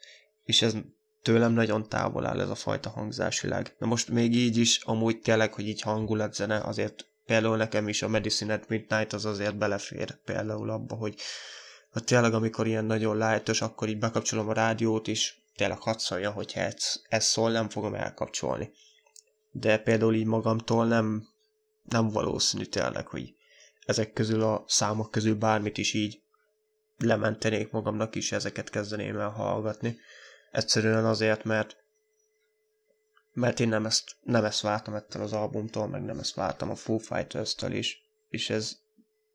és 0.43 0.61
ez 0.61 0.73
tőlem 1.21 1.53
nagyon 1.53 1.89
távol 1.89 2.25
áll 2.25 2.41
ez 2.41 2.49
a 2.49 2.55
fajta 2.55 2.89
hangzásvilág. 2.89 3.75
Na 3.77 3.85
most 3.85 4.09
még 4.09 4.35
így 4.35 4.57
is, 4.57 4.81
amúgy 4.83 5.19
tényleg, 5.19 5.53
hogy 5.53 5.67
így 5.67 5.81
hangulat-zene, 5.81 6.59
azért 6.59 7.07
például 7.25 7.57
nekem 7.57 7.87
is 7.87 8.01
a 8.01 8.07
Medicine 8.07 8.53
at 8.53 8.67
Midnight 8.67 9.13
az 9.13 9.25
azért 9.25 9.57
belefér 9.57 10.17
például 10.25 10.69
abba, 10.69 10.95
hogy 10.95 11.15
ha 11.89 11.99
tényleg 11.99 12.33
amikor 12.33 12.67
ilyen 12.67 12.85
nagyon 12.85 13.17
lájtos, 13.17 13.61
akkor 13.61 13.89
így 13.89 13.99
bekapcsolom 13.99 14.49
a 14.49 14.53
rádiót, 14.53 15.07
és 15.07 15.35
tényleg 15.55 15.79
hadd 15.79 15.97
szólja, 15.97 16.31
hogyha 16.31 16.59
ez, 16.59 17.01
ez 17.09 17.25
szól, 17.25 17.51
nem 17.51 17.69
fogom 17.69 17.93
elkapcsolni. 17.93 18.71
De 19.51 19.77
például 19.77 20.13
így 20.13 20.25
magamtól 20.25 20.87
nem, 20.87 21.32
nem 21.83 22.09
valószínű 22.09 22.63
tényleg, 22.63 23.07
hogy 23.07 23.35
ezek 23.85 24.13
közül 24.13 24.43
a 24.43 24.63
számok 24.67 25.11
közül 25.11 25.35
bármit 25.35 25.77
is 25.77 25.93
így 25.93 26.21
lementenék 26.97 27.71
magamnak 27.71 28.15
is, 28.15 28.31
ezeket 28.31 28.69
kezdeném 28.69 29.19
el 29.19 29.29
hallgatni. 29.29 29.97
Egyszerűen 30.51 31.05
azért, 31.05 31.43
mert 31.43 31.77
mert 33.33 33.59
én 33.59 33.67
nem 33.67 33.85
ezt, 33.85 34.15
nem 34.21 34.45
ezt 34.45 34.61
vártam 34.61 34.93
ettől 34.93 35.21
az 35.21 35.33
albumtól, 35.33 35.87
meg 35.87 36.03
nem 36.03 36.19
ezt 36.19 36.35
vártam 36.35 36.69
a 36.69 36.75
Foo 36.75 36.97
Fighters-től 36.97 37.71
is, 37.71 38.09
és 38.27 38.49
ez 38.49 38.77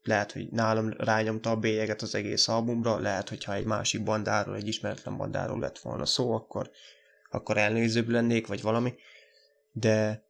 lehet, 0.03 0.33
hogy 0.33 0.49
nálam 0.49 0.91
rányomta 0.91 1.51
a 1.51 1.57
bélyeget 1.57 2.03
az 2.03 2.15
egész 2.15 2.49
albumra, 2.49 2.99
lehet, 2.99 3.29
hogyha 3.29 3.55
egy 3.55 3.65
másik 3.65 4.03
bandáról, 4.03 4.57
egy 4.57 4.69
ismeretlen 4.69 5.17
bandáról 5.17 5.59
lett 5.59 5.79
volna 5.79 6.07
szó, 6.07 6.33
akkor, 6.33 6.71
akkor 7.31 7.57
elnézőbb 7.57 8.09
lennék, 8.09 8.47
vagy 8.47 8.63
valami, 8.63 8.95
de, 9.73 10.25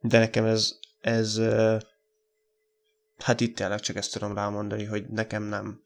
de 0.00 0.18
nekem 0.18 0.44
ez, 0.44 0.78
ez 1.08 1.40
hát 3.18 3.40
itt 3.40 3.56
tényleg 3.56 3.80
csak 3.80 3.96
ezt 3.96 4.12
tudom 4.12 4.34
rámondani, 4.34 4.84
hogy 4.84 5.08
nekem 5.08 5.42
nem, 5.42 5.82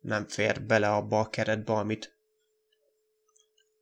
nem 0.00 0.28
fér 0.28 0.62
bele 0.62 0.88
abba 0.88 1.20
a 1.20 1.30
keretbe, 1.30 1.72
amit, 1.72 2.16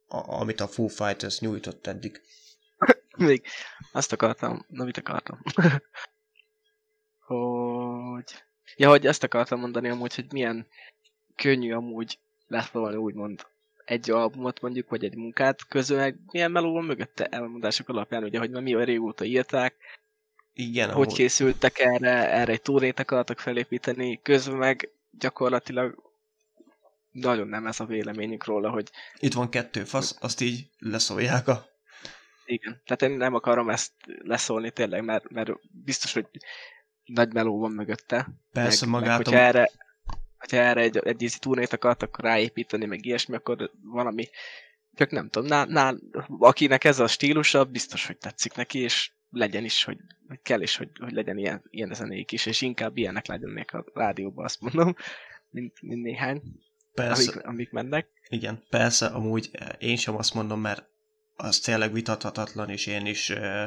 a, 0.09 0.41
amit 0.41 0.61
a 0.61 0.67
Foo 0.67 0.89
Fighters 0.89 1.41
nyújtott 1.41 1.87
eddig. 1.87 2.21
Még 3.17 3.45
azt 3.93 4.13
akartam, 4.13 4.65
na 4.69 4.85
mit 4.85 4.97
akartam? 4.97 5.43
hogy... 7.27 8.45
Ja, 8.77 8.89
hogy 8.89 9.07
ezt 9.07 9.23
akartam 9.23 9.61
mondani 9.61 9.89
amúgy, 9.89 10.15
hogy 10.15 10.33
milyen 10.33 10.67
könnyű 11.37 11.73
amúgy 11.73 12.19
leszólni 12.47 12.97
úgymond 12.97 13.47
egy 13.85 14.11
albumot 14.11 14.61
mondjuk, 14.61 14.89
vagy 14.89 15.05
egy 15.05 15.17
munkát, 15.17 15.67
közül 15.67 16.15
milyen 16.33 16.51
meló 16.51 16.73
van 16.73 16.85
mögötte 16.85 17.27
elmondások 17.27 17.89
alapján, 17.89 18.25
ugye, 18.25 18.39
hogy 18.39 18.51
már 18.51 18.63
mi 18.63 18.85
régóta 18.85 19.25
írták, 19.25 19.77
igen, 20.53 20.91
hogy 20.91 21.05
amúgy. 21.05 21.17
készültek 21.17 21.79
erre, 21.79 22.31
erre 22.31 22.53
egy 22.53 22.63
túrét 22.63 23.01
akartak 23.01 23.39
felépíteni, 23.39 24.21
közben 24.23 24.57
meg 24.57 24.91
gyakorlatilag 25.11 26.13
nagyon 27.11 27.49
nem 27.49 27.67
ez 27.67 27.81
a 27.81 27.85
véleményük 27.85 28.45
róla, 28.45 28.71
hogy... 28.71 28.91
Itt 29.19 29.33
van 29.33 29.49
kettő 29.49 29.85
fasz, 29.85 30.17
azt 30.21 30.41
így 30.41 30.71
leszólják 30.79 31.49
a... 31.49 31.69
Igen, 32.45 32.83
tehát 32.85 33.03
én 33.03 33.11
nem 33.11 33.35
akarom 33.35 33.71
ezt 33.71 33.93
leszólni 34.23 34.71
tényleg, 34.71 35.05
mert, 35.05 35.31
mert 35.31 35.51
biztos, 35.85 36.13
hogy 36.13 36.27
nagy 37.05 37.33
meló 37.33 37.59
van 37.59 37.71
mögötte. 37.71 38.29
Persze 38.53 38.87
meg, 38.87 39.01
magát... 39.01 39.17
Meg, 39.17 39.27
hogyha 39.27 39.41
erre, 39.41 39.71
hogyha 40.39 40.57
erre 40.57 40.81
egy, 40.81 40.97
egy 40.97 41.23
ízi 41.23 41.39
turnét 41.39 41.73
akartak 41.73 42.21
ráépíteni, 42.21 42.87
meg 42.87 43.05
ilyesmi, 43.05 43.35
akkor 43.35 43.71
valami, 43.83 44.29
csak 44.95 45.11
nem 45.11 45.29
tudom, 45.29 45.49
nál, 45.49 45.67
nál, 45.67 45.99
akinek 46.39 46.85
ez 46.85 46.99
a 46.99 47.07
stílusa, 47.07 47.65
biztos, 47.65 48.07
hogy 48.07 48.17
tetszik 48.17 48.55
neki, 48.55 48.79
és 48.79 49.11
legyen 49.31 49.65
is, 49.65 49.85
hogy, 49.85 49.99
hogy 50.29 50.41
kell 50.43 50.61
is, 50.61 50.77
hogy, 50.77 50.91
hogy 51.01 51.13
legyen 51.13 51.39
ilyen, 51.39 51.63
ilyen 51.71 51.95
zenék 51.95 52.33
is, 52.33 52.47
és 52.47 52.61
inkább 52.61 52.97
ilyenek 52.97 53.27
legyenek 53.27 53.73
a 53.73 53.85
rádióban, 53.95 54.45
azt 54.45 54.61
mondom, 54.61 54.95
mint, 55.51 55.83
mint 55.83 56.03
néhány, 56.03 56.43
persze, 56.95 57.31
amik, 57.31 57.47
amik 57.47 57.71
mennek. 57.71 58.09
Igen, 58.29 58.63
persze, 58.71 59.07
amúgy 59.07 59.51
én 59.79 59.97
sem 59.97 60.17
azt 60.17 60.35
mondom, 60.35 60.61
mert 60.61 60.89
az 61.37 61.59
tényleg 61.59 61.93
vitathatatlan, 61.93 62.71
és 62.71 62.87
én 62.87 63.07
is 63.07 63.31
uh, 63.31 63.65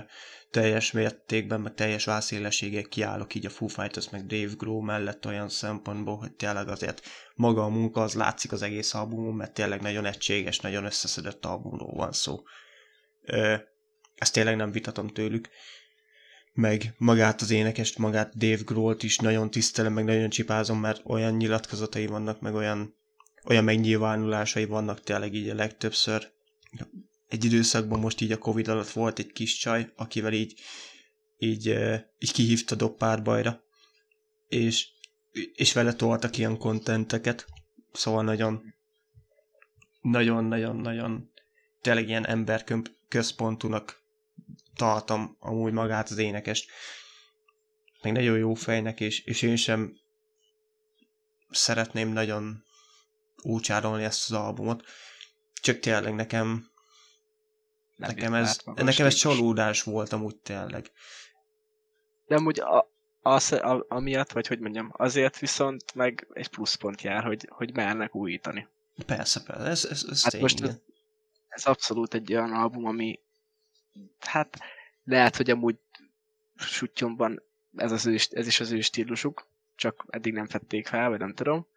teljes 0.51 0.91
mértékben, 0.91 1.61
meg 1.61 1.73
teljes 1.73 2.05
vászélességgel 2.05 2.83
kiállok 2.83 3.35
így 3.35 3.45
a 3.45 3.49
Foo 3.49 3.67
Fighters, 3.67 4.09
meg 4.09 4.25
Dave 4.25 4.53
Grohl 4.57 4.85
mellett 4.85 5.25
olyan 5.25 5.49
szempontból, 5.49 6.17
hogy 6.17 6.31
tényleg 6.31 6.67
azért 6.67 7.01
maga 7.35 7.63
a 7.63 7.69
munka 7.69 8.01
az 8.01 8.13
látszik 8.13 8.51
az 8.51 8.61
egész 8.61 8.93
albumon, 8.93 9.35
mert 9.35 9.53
tényleg 9.53 9.81
nagyon 9.81 10.05
egységes, 10.05 10.59
nagyon 10.59 10.85
összeszedett 10.85 11.45
albumról 11.45 11.93
van 11.93 12.11
szó. 12.11 12.43
Uh, 13.27 13.59
ezt 14.23 14.33
tényleg 14.33 14.55
nem 14.55 14.71
vitatom 14.71 15.07
tőlük, 15.07 15.49
meg 16.53 16.93
magát 16.97 17.41
az 17.41 17.51
énekest, 17.51 17.97
magát 17.97 18.37
Dave 18.37 18.61
Grohl-t 18.65 19.03
is 19.03 19.17
nagyon 19.17 19.51
tisztelem, 19.51 19.93
meg 19.93 20.05
nagyon 20.05 20.29
csipázom, 20.29 20.79
mert 20.79 21.01
olyan 21.03 21.33
nyilatkozatai 21.33 22.05
vannak, 22.05 22.41
meg 22.41 22.53
olyan, 22.53 22.95
olyan 23.45 23.63
megnyilvánulásai 23.63 24.65
vannak 24.65 25.03
tényleg 25.03 25.33
így 25.33 25.49
a 25.49 25.55
legtöbbször. 25.55 26.31
Egy 27.27 27.45
időszakban 27.45 27.99
most 27.99 28.21
így 28.21 28.31
a 28.31 28.37
Covid 28.37 28.67
alatt 28.67 28.89
volt 28.89 29.19
egy 29.19 29.31
kis 29.31 29.57
csaj, 29.57 29.91
akivel 29.95 30.33
így, 30.33 30.59
így, 31.37 31.67
így 32.19 32.31
kihívta 32.31 32.75
doppárbajra, 32.75 33.63
és, 34.47 34.87
és 35.53 35.73
vele 35.73 35.93
toltak 35.93 36.37
ilyen 36.37 36.57
kontenteket, 36.57 37.45
szóval 37.91 38.23
nagyon 38.23 38.73
nagyon-nagyon-nagyon 40.01 41.31
tényleg 41.81 42.07
ilyen 42.07 42.27
emberközpontúnak 42.27 44.02
tartom 44.75 45.35
amúgy 45.39 45.71
magát 45.71 46.09
az 46.09 46.17
énekest. 46.17 46.69
Meg 48.01 48.11
nagyon 48.11 48.37
jó 48.37 48.53
fejnek, 48.53 48.99
és, 48.99 49.19
és 49.19 49.41
én 49.41 49.55
sem 49.55 49.97
szeretném 51.49 52.09
nagyon 52.09 52.63
úcsárolni 53.41 54.03
ezt 54.03 54.29
az 54.31 54.37
albumot. 54.37 54.85
Csak 55.61 55.79
tényleg 55.79 56.15
nekem 56.15 56.71
nem 57.95 58.09
nekem 58.09 58.33
ez, 58.33 58.59
nekem 58.75 59.05
ez 59.05 59.13
csalódás 59.13 59.83
volt 59.83 60.13
amúgy 60.13 60.35
tényleg. 60.35 60.91
De 62.27 62.35
amúgy 62.35 62.59
a, 62.59 62.91
az, 63.21 63.51
a, 63.51 63.85
amiatt, 63.87 64.31
vagy 64.31 64.47
hogy 64.47 64.59
mondjam, 64.59 64.91
azért 64.97 65.39
viszont 65.39 65.95
meg 65.95 66.27
egy 66.33 66.47
pluszpont 66.47 67.01
jár, 67.01 67.23
hogy, 67.23 67.47
hogy 67.49 67.73
mernek 67.73 68.15
újítani. 68.15 68.67
Persze, 69.05 69.43
persze, 69.43 69.65
ez, 69.65 69.85
ez, 69.85 70.05
ez 70.09 70.23
hát 70.23 70.39
most 70.39 70.61
ez, 70.61 70.75
ez 71.47 71.65
abszolút 71.65 72.13
egy 72.13 72.33
olyan 72.33 72.53
album, 72.53 72.85
ami 72.85 73.19
hát 74.19 74.59
lehet, 75.03 75.35
hogy 75.35 75.49
amúgy 75.49 75.77
sutyomban 76.55 77.41
ez, 77.75 77.91
az 77.91 78.05
ő, 78.05 78.17
ez 78.29 78.47
is 78.47 78.59
az 78.59 78.71
ő 78.71 78.81
stílusuk, 78.81 79.47
csak 79.75 80.05
eddig 80.09 80.33
nem 80.33 80.47
fették 80.47 80.87
fel, 80.87 81.09
vagy 81.09 81.19
nem 81.19 81.33
tudom. 81.33 81.67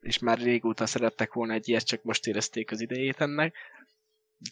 És 0.00 0.18
már 0.18 0.38
régóta 0.38 0.86
szerettek 0.86 1.32
volna 1.32 1.52
egy 1.52 1.68
ilyet, 1.68 1.86
csak 1.86 2.02
most 2.02 2.26
érezték 2.26 2.70
az 2.70 2.80
idejét 2.80 3.20
ennek. 3.20 3.54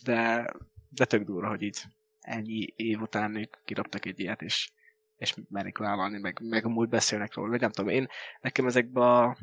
De, 0.03 0.53
de 0.89 1.05
tök 1.05 1.25
durva, 1.25 1.49
hogy 1.49 1.63
így 1.63 1.83
ennyi 2.21 2.73
év 2.77 3.01
után 3.01 3.37
ők 3.37 3.57
kiraptak 3.65 4.05
egy 4.05 4.21
ilyet, 4.21 4.43
és, 4.43 4.71
és 5.17 5.35
merik 5.49 5.79
vállalni, 5.79 6.19
meg, 6.19 6.39
meg 6.43 6.65
amúgy 6.65 6.89
beszélnek 6.89 7.35
róla, 7.35 7.49
vagy 7.49 7.61
nem 7.61 7.71
tudom, 7.71 7.91
én 7.91 8.09
nekem 8.41 8.67
ezekben 8.67 9.03
a 9.03 9.37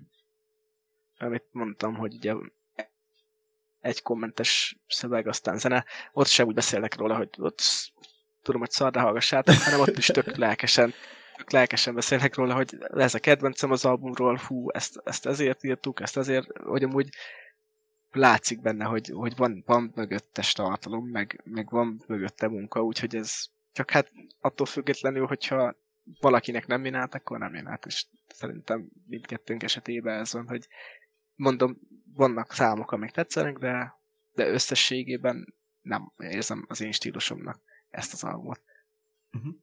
amit 1.18 1.46
mondtam, 1.52 1.96
hogy 1.96 2.14
ugye 2.14 2.34
egy 3.84 4.02
kommentes 4.02 4.78
szöveg, 4.88 5.28
aztán 5.28 5.58
zene. 5.58 5.86
Ott 6.14 6.28
sem 6.28 6.48
úgy 6.48 6.54
beszélnek 6.54 6.96
róla, 6.96 7.16
hogy 7.16 7.30
ott 7.38 7.62
tudom, 8.42 8.62
hogy 8.62 8.72
szar, 8.72 8.92
de 8.92 9.00
hallgassátok, 9.00 9.56
hanem 9.56 9.80
ott 9.80 9.98
is 9.98 10.06
tök 10.06 10.36
lelkesen, 10.36 10.94
tök 11.38 11.52
lelkesen 11.52 11.94
beszélnek 11.94 12.36
róla, 12.36 12.54
hogy 12.54 12.78
ez 12.94 13.14
a 13.14 13.20
kedvencem 13.20 13.72
az 13.72 13.86
albumról, 13.86 14.42
hú, 14.48 14.70
ezt, 14.72 15.02
ezt 15.04 15.26
ezért 15.26 15.64
írtuk, 15.64 16.02
ezt 16.02 16.18
ezért, 16.18 16.58
hogy 16.58 16.84
amúgy 16.84 17.10
látszik 18.12 18.62
benne, 18.62 18.86
hogy, 18.86 19.10
hogy 19.14 19.36
van, 19.36 19.64
van 19.66 19.92
mögöttes 19.96 20.54
tartalom, 20.54 21.06
meg, 21.08 21.42
meg 21.44 21.70
van 21.70 22.04
mögötte 22.08 22.48
munka, 22.48 22.82
úgyhogy 22.84 23.16
ez 23.16 23.46
csak 23.72 23.92
hát 23.92 24.12
attól 24.42 24.66
függetlenül, 24.66 25.26
hogyha 25.26 25.76
valakinek 26.20 26.68
nem 26.68 26.86
jön 26.86 26.96
akkor 26.96 27.40
nem 27.40 27.56
jön 27.56 27.80
és 27.86 28.06
szerintem 28.28 28.90
mindkettőnk 29.08 29.64
esetében 29.64 30.20
ez 30.20 30.34
van, 30.34 30.48
hogy 30.48 30.68
mondom, 31.36 31.80
vannak 32.14 32.54
számok, 32.54 32.92
amik 32.92 33.12
tetszenek, 33.12 33.58
de, 33.58 33.94
de 34.34 34.48
összességében 34.48 35.56
nem 35.82 36.12
érzem 36.18 36.66
az 36.68 36.82
én 36.82 36.92
stílusomnak 36.92 37.62
ezt 37.90 38.14
az 38.14 38.24
albumot. 38.24 38.62
Uh-huh. 39.32 39.54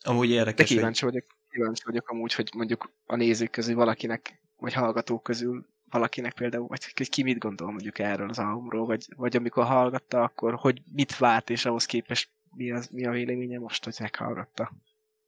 Amúgy 0.00 0.30
érdekes. 0.30 0.68
De 0.68 0.74
kíváncsi 0.74 1.04
vagyok, 1.04 1.24
kíváncsi 1.50 1.82
vagyok 1.84 2.08
amúgy, 2.08 2.34
hogy 2.34 2.50
mondjuk 2.54 2.92
a 3.04 3.16
nézők 3.16 3.50
közül 3.50 3.74
valakinek, 3.74 4.40
vagy 4.56 4.72
hallgatók 4.72 5.22
közül 5.22 5.72
valakinek 5.84 6.34
például, 6.34 6.66
vagy 6.66 7.08
ki 7.08 7.22
mit 7.22 7.38
gondol 7.38 7.70
mondjuk 7.70 7.98
erről 7.98 8.28
az 8.28 8.38
albumról, 8.38 8.86
vagy, 8.86 9.06
vagy 9.16 9.36
amikor 9.36 9.64
hallgatta, 9.64 10.22
akkor 10.22 10.54
hogy 10.54 10.82
mit 10.92 11.16
vált, 11.16 11.50
és 11.50 11.64
ahhoz 11.64 11.84
képest 11.86 12.30
mi, 12.50 12.70
az, 12.70 12.88
mi 12.88 13.06
a 13.06 13.10
véleménye 13.10 13.58
most, 13.58 13.84
hogy 13.84 13.96
meghallgatta. 13.98 14.72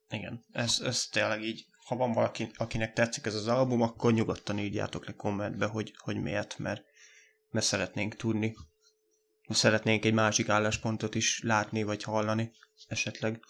Igen, 0.08 0.44
ez, 0.52 0.80
ez 0.84 1.06
tényleg 1.06 1.42
így 1.42 1.66
ha 1.86 1.96
van 1.96 2.12
valaki, 2.12 2.48
akinek 2.56 2.92
tetszik 2.92 3.26
ez 3.26 3.34
az 3.34 3.48
album, 3.48 3.82
akkor 3.82 4.12
nyugodtan 4.12 4.58
írjátok 4.58 5.06
le 5.06 5.12
kommentbe, 5.12 5.66
hogy, 5.66 5.94
hogy 5.96 6.22
miért, 6.22 6.58
mert, 6.58 6.84
mert 7.50 7.66
szeretnénk 7.66 8.14
tudni. 8.14 8.54
Szeretnénk 9.48 10.04
egy 10.04 10.14
másik 10.14 10.48
álláspontot 10.48 11.14
is 11.14 11.42
látni, 11.42 11.82
vagy 11.82 12.02
hallani 12.02 12.50
esetleg. 12.88 13.40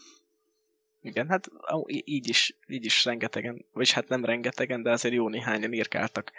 Igen, 1.01 1.29
hát 1.29 1.51
így 1.87 2.29
is, 2.29 2.57
így 2.67 2.85
is 2.85 3.05
rengetegen, 3.05 3.65
vagy 3.73 3.91
hát 3.91 4.09
nem 4.09 4.25
rengetegen, 4.25 4.83
de 4.83 4.91
azért 4.91 5.15
jó 5.15 5.29
néhányan 5.29 5.73
írkáltak 5.73 6.33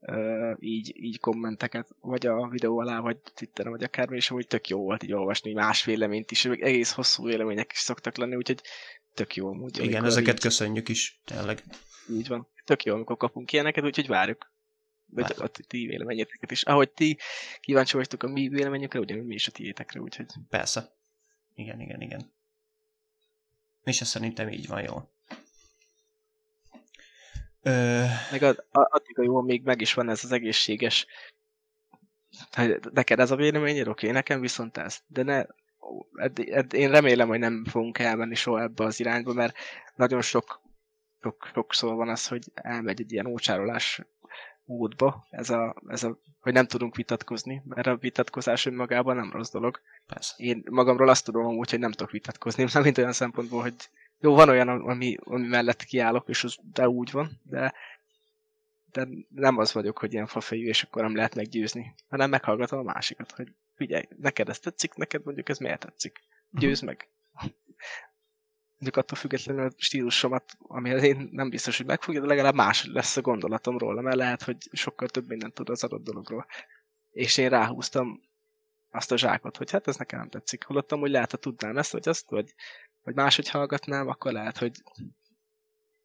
uh, 0.00 0.56
így, 0.58 0.92
így 0.96 1.20
kommenteket, 1.20 1.88
vagy 2.00 2.26
a 2.26 2.48
videó 2.48 2.78
alá, 2.78 3.00
vagy 3.00 3.16
Twitteren, 3.34 3.72
vagy 3.72 3.82
akármi, 3.82 4.16
és 4.16 4.30
úgy 4.30 4.46
tök 4.46 4.68
jó 4.68 4.78
volt 4.78 5.02
így 5.02 5.12
olvasni 5.12 5.52
más 5.52 5.84
véleményt 5.84 6.30
is, 6.30 6.42
meg 6.42 6.62
egész 6.62 6.92
hosszú 6.92 7.24
vélemények 7.24 7.72
is 7.72 7.78
szoktak 7.78 8.16
lenni, 8.16 8.36
úgyhogy 8.36 8.62
tök 9.14 9.36
jó 9.36 9.48
amúgy. 9.48 9.78
Igen, 9.78 10.04
ezeket 10.04 10.34
így, 10.34 10.40
köszönjük 10.40 10.88
is, 10.88 11.20
tényleg. 11.24 11.62
Így 12.10 12.28
van. 12.28 12.48
Tök 12.64 12.84
jó, 12.84 12.94
amikor 12.94 13.16
kapunk 13.16 13.52
ilyeneket, 13.52 13.84
úgyhogy 13.84 14.06
várjuk. 14.06 14.50
Vagy 15.06 15.34
a 15.38 15.46
ti 15.46 15.86
véleményeteket 15.86 16.50
is. 16.50 16.62
Ahogy 16.62 16.90
ti 16.90 17.18
kíváncsi 17.60 17.96
vagytok 17.96 18.22
a 18.22 18.28
mi 18.28 18.48
véleményekre, 18.48 18.98
ugyanúgy 18.98 19.26
mi 19.26 19.34
is 19.34 19.48
a 19.48 19.50
tiétekre, 19.50 20.00
úgyhogy... 20.00 20.26
Persze. 20.48 20.92
Igen, 21.54 21.80
igen, 21.80 22.00
igen. 22.00 22.32
És 23.84 24.00
ez 24.00 24.08
szerintem 24.08 24.48
így 24.48 24.66
van 24.66 24.82
jól. 24.82 25.10
Ö... 27.62 28.04
Meg 28.30 28.42
ad, 28.42 28.64
addig 28.70 29.18
a 29.18 29.22
jó, 29.22 29.40
még 29.40 29.62
meg 29.62 29.80
is 29.80 29.94
van 29.94 30.08
ez 30.08 30.24
az 30.24 30.32
egészséges 30.32 31.06
neked 32.92 33.20
ez 33.20 33.30
a 33.30 33.36
véleményed, 33.36 33.88
oké, 33.88 34.06
okay, 34.06 34.10
nekem 34.10 34.40
viszont 34.40 34.76
ez. 34.76 35.02
De 35.06 35.22
ne, 35.22 35.44
én 36.70 36.90
remélem, 36.90 37.28
hogy 37.28 37.38
nem 37.38 37.64
fogunk 37.64 37.98
elmenni 37.98 38.34
soha 38.34 38.62
ebbe 38.62 38.84
az 38.84 39.00
irányba, 39.00 39.32
mert 39.32 39.56
nagyon 39.94 40.22
sok, 40.22 40.60
sok 41.22 41.50
sokszor 41.54 41.94
van 41.94 42.08
az, 42.08 42.26
hogy 42.26 42.44
elmegy 42.54 43.00
egy 43.00 43.12
ilyen 43.12 43.26
ócsárolás 43.26 44.00
módba, 44.64 45.26
ez 45.30 45.50
a, 45.50 45.74
ez 45.88 46.02
a, 46.02 46.18
hogy 46.40 46.52
nem 46.52 46.66
tudunk 46.66 46.96
vitatkozni, 46.96 47.62
mert 47.64 47.86
a 47.86 47.96
vitatkozás 47.96 48.66
önmagában 48.66 49.16
nem 49.16 49.30
rossz 49.32 49.50
dolog. 49.50 49.80
Persze. 50.06 50.34
Én 50.36 50.62
magamról 50.70 51.08
azt 51.08 51.24
tudom 51.24 51.46
amúgy, 51.46 51.70
hogy 51.70 51.78
nem 51.78 51.90
tudok 51.90 52.10
vitatkozni, 52.10 52.66
nem 52.72 52.82
mint 52.82 52.98
olyan 52.98 53.12
szempontból, 53.12 53.62
hogy 53.62 53.74
jó, 54.20 54.34
van 54.34 54.48
olyan, 54.48 54.68
ami, 54.68 55.16
ami 55.20 55.46
mellett 55.46 55.84
kiállok, 55.84 56.28
és 56.28 56.44
az, 56.44 56.56
de 56.72 56.88
úgy 56.88 57.10
van, 57.10 57.40
de, 57.42 57.72
de 58.92 59.08
nem 59.28 59.58
az 59.58 59.72
vagyok, 59.72 59.98
hogy 59.98 60.12
ilyen 60.12 60.26
fafejű, 60.26 60.66
és 60.66 60.82
akkor 60.82 61.02
nem 61.02 61.16
lehet 61.16 61.34
meggyőzni, 61.34 61.94
hanem 62.08 62.30
meghallgatom 62.30 62.78
a 62.78 62.92
másikat, 62.92 63.30
hogy 63.30 63.52
figyelj, 63.82 64.08
neked 64.16 64.48
ez 64.48 64.58
tetszik, 64.58 64.94
neked 64.94 65.24
mondjuk 65.24 65.48
ez 65.48 65.58
miért 65.58 65.80
tetszik. 65.80 66.20
Győzd 66.50 66.84
meg. 66.84 67.08
Mondjuk 68.78 68.96
attól 68.96 69.18
függetlenül 69.18 69.66
a 69.66 69.72
stílusomat, 69.76 70.56
ami 70.58 70.90
én 70.90 71.28
nem 71.32 71.50
biztos, 71.50 71.76
hogy 71.76 71.86
megfogja, 71.86 72.20
de 72.20 72.26
legalább 72.26 72.54
más 72.54 72.86
lesz 72.86 73.16
a 73.16 73.20
gondolatom 73.20 73.78
róla, 73.78 74.00
mert 74.00 74.16
lehet, 74.16 74.42
hogy 74.42 74.56
sokkal 74.72 75.08
több 75.08 75.28
mindent 75.28 75.54
tud 75.54 75.68
az 75.68 75.84
adott 75.84 76.04
dologról. 76.04 76.46
És 77.10 77.36
én 77.36 77.48
ráhúztam 77.48 78.22
azt 78.90 79.12
a 79.12 79.16
zsákot, 79.16 79.56
hogy 79.56 79.70
hát 79.70 79.86
ez 79.86 79.96
nekem 79.96 80.18
nem 80.18 80.28
tetszik. 80.28 80.64
Hallottam, 80.64 81.00
hogy 81.00 81.10
lehet, 81.10 81.30
ha 81.30 81.36
tudnám 81.36 81.76
ezt, 81.76 81.92
vagy 81.92 82.08
azt, 82.08 82.30
vagy, 82.30 82.54
vagy 83.02 83.14
máshogy 83.14 83.48
hallgatnám, 83.48 84.08
akkor 84.08 84.32
lehet, 84.32 84.58
hogy 84.58 84.72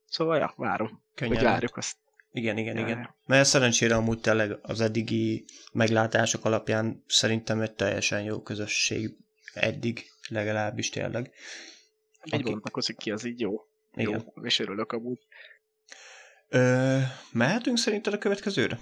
Szóval, 0.09 0.37
ja, 0.37 0.53
várom. 0.55 1.03
Könnyen 1.15 1.35
hogy 1.35 1.45
várjuk 1.45 1.77
azt. 1.77 1.97
Igen, 2.31 2.57
igen, 2.57 2.77
ja, 2.77 2.85
igen. 2.85 3.15
Mert 3.25 3.47
szerencsére 3.47 3.95
amúgy 3.95 4.19
tényleg 4.19 4.57
az 4.61 4.81
eddigi 4.81 5.45
meglátások 5.73 6.45
alapján 6.45 7.03
szerintem 7.07 7.61
egy 7.61 7.73
teljesen 7.73 8.21
jó 8.21 8.41
közösség 8.41 9.17
eddig 9.53 10.05
legalábbis 10.29 10.89
tényleg. 10.89 11.31
Egy 12.21 12.43
bontakozik 12.43 12.97
ki, 12.97 13.11
az 13.11 13.23
így 13.23 13.39
jó. 13.39 13.53
Igen. 13.93 14.23
Jó, 14.35 14.43
és 14.43 14.59
örülök 14.59 14.91
amúgy. 14.91 15.19
Ö, 16.47 16.99
mehetünk 17.31 17.77
szerinted 17.77 18.13
a 18.13 18.17
következőre? 18.17 18.79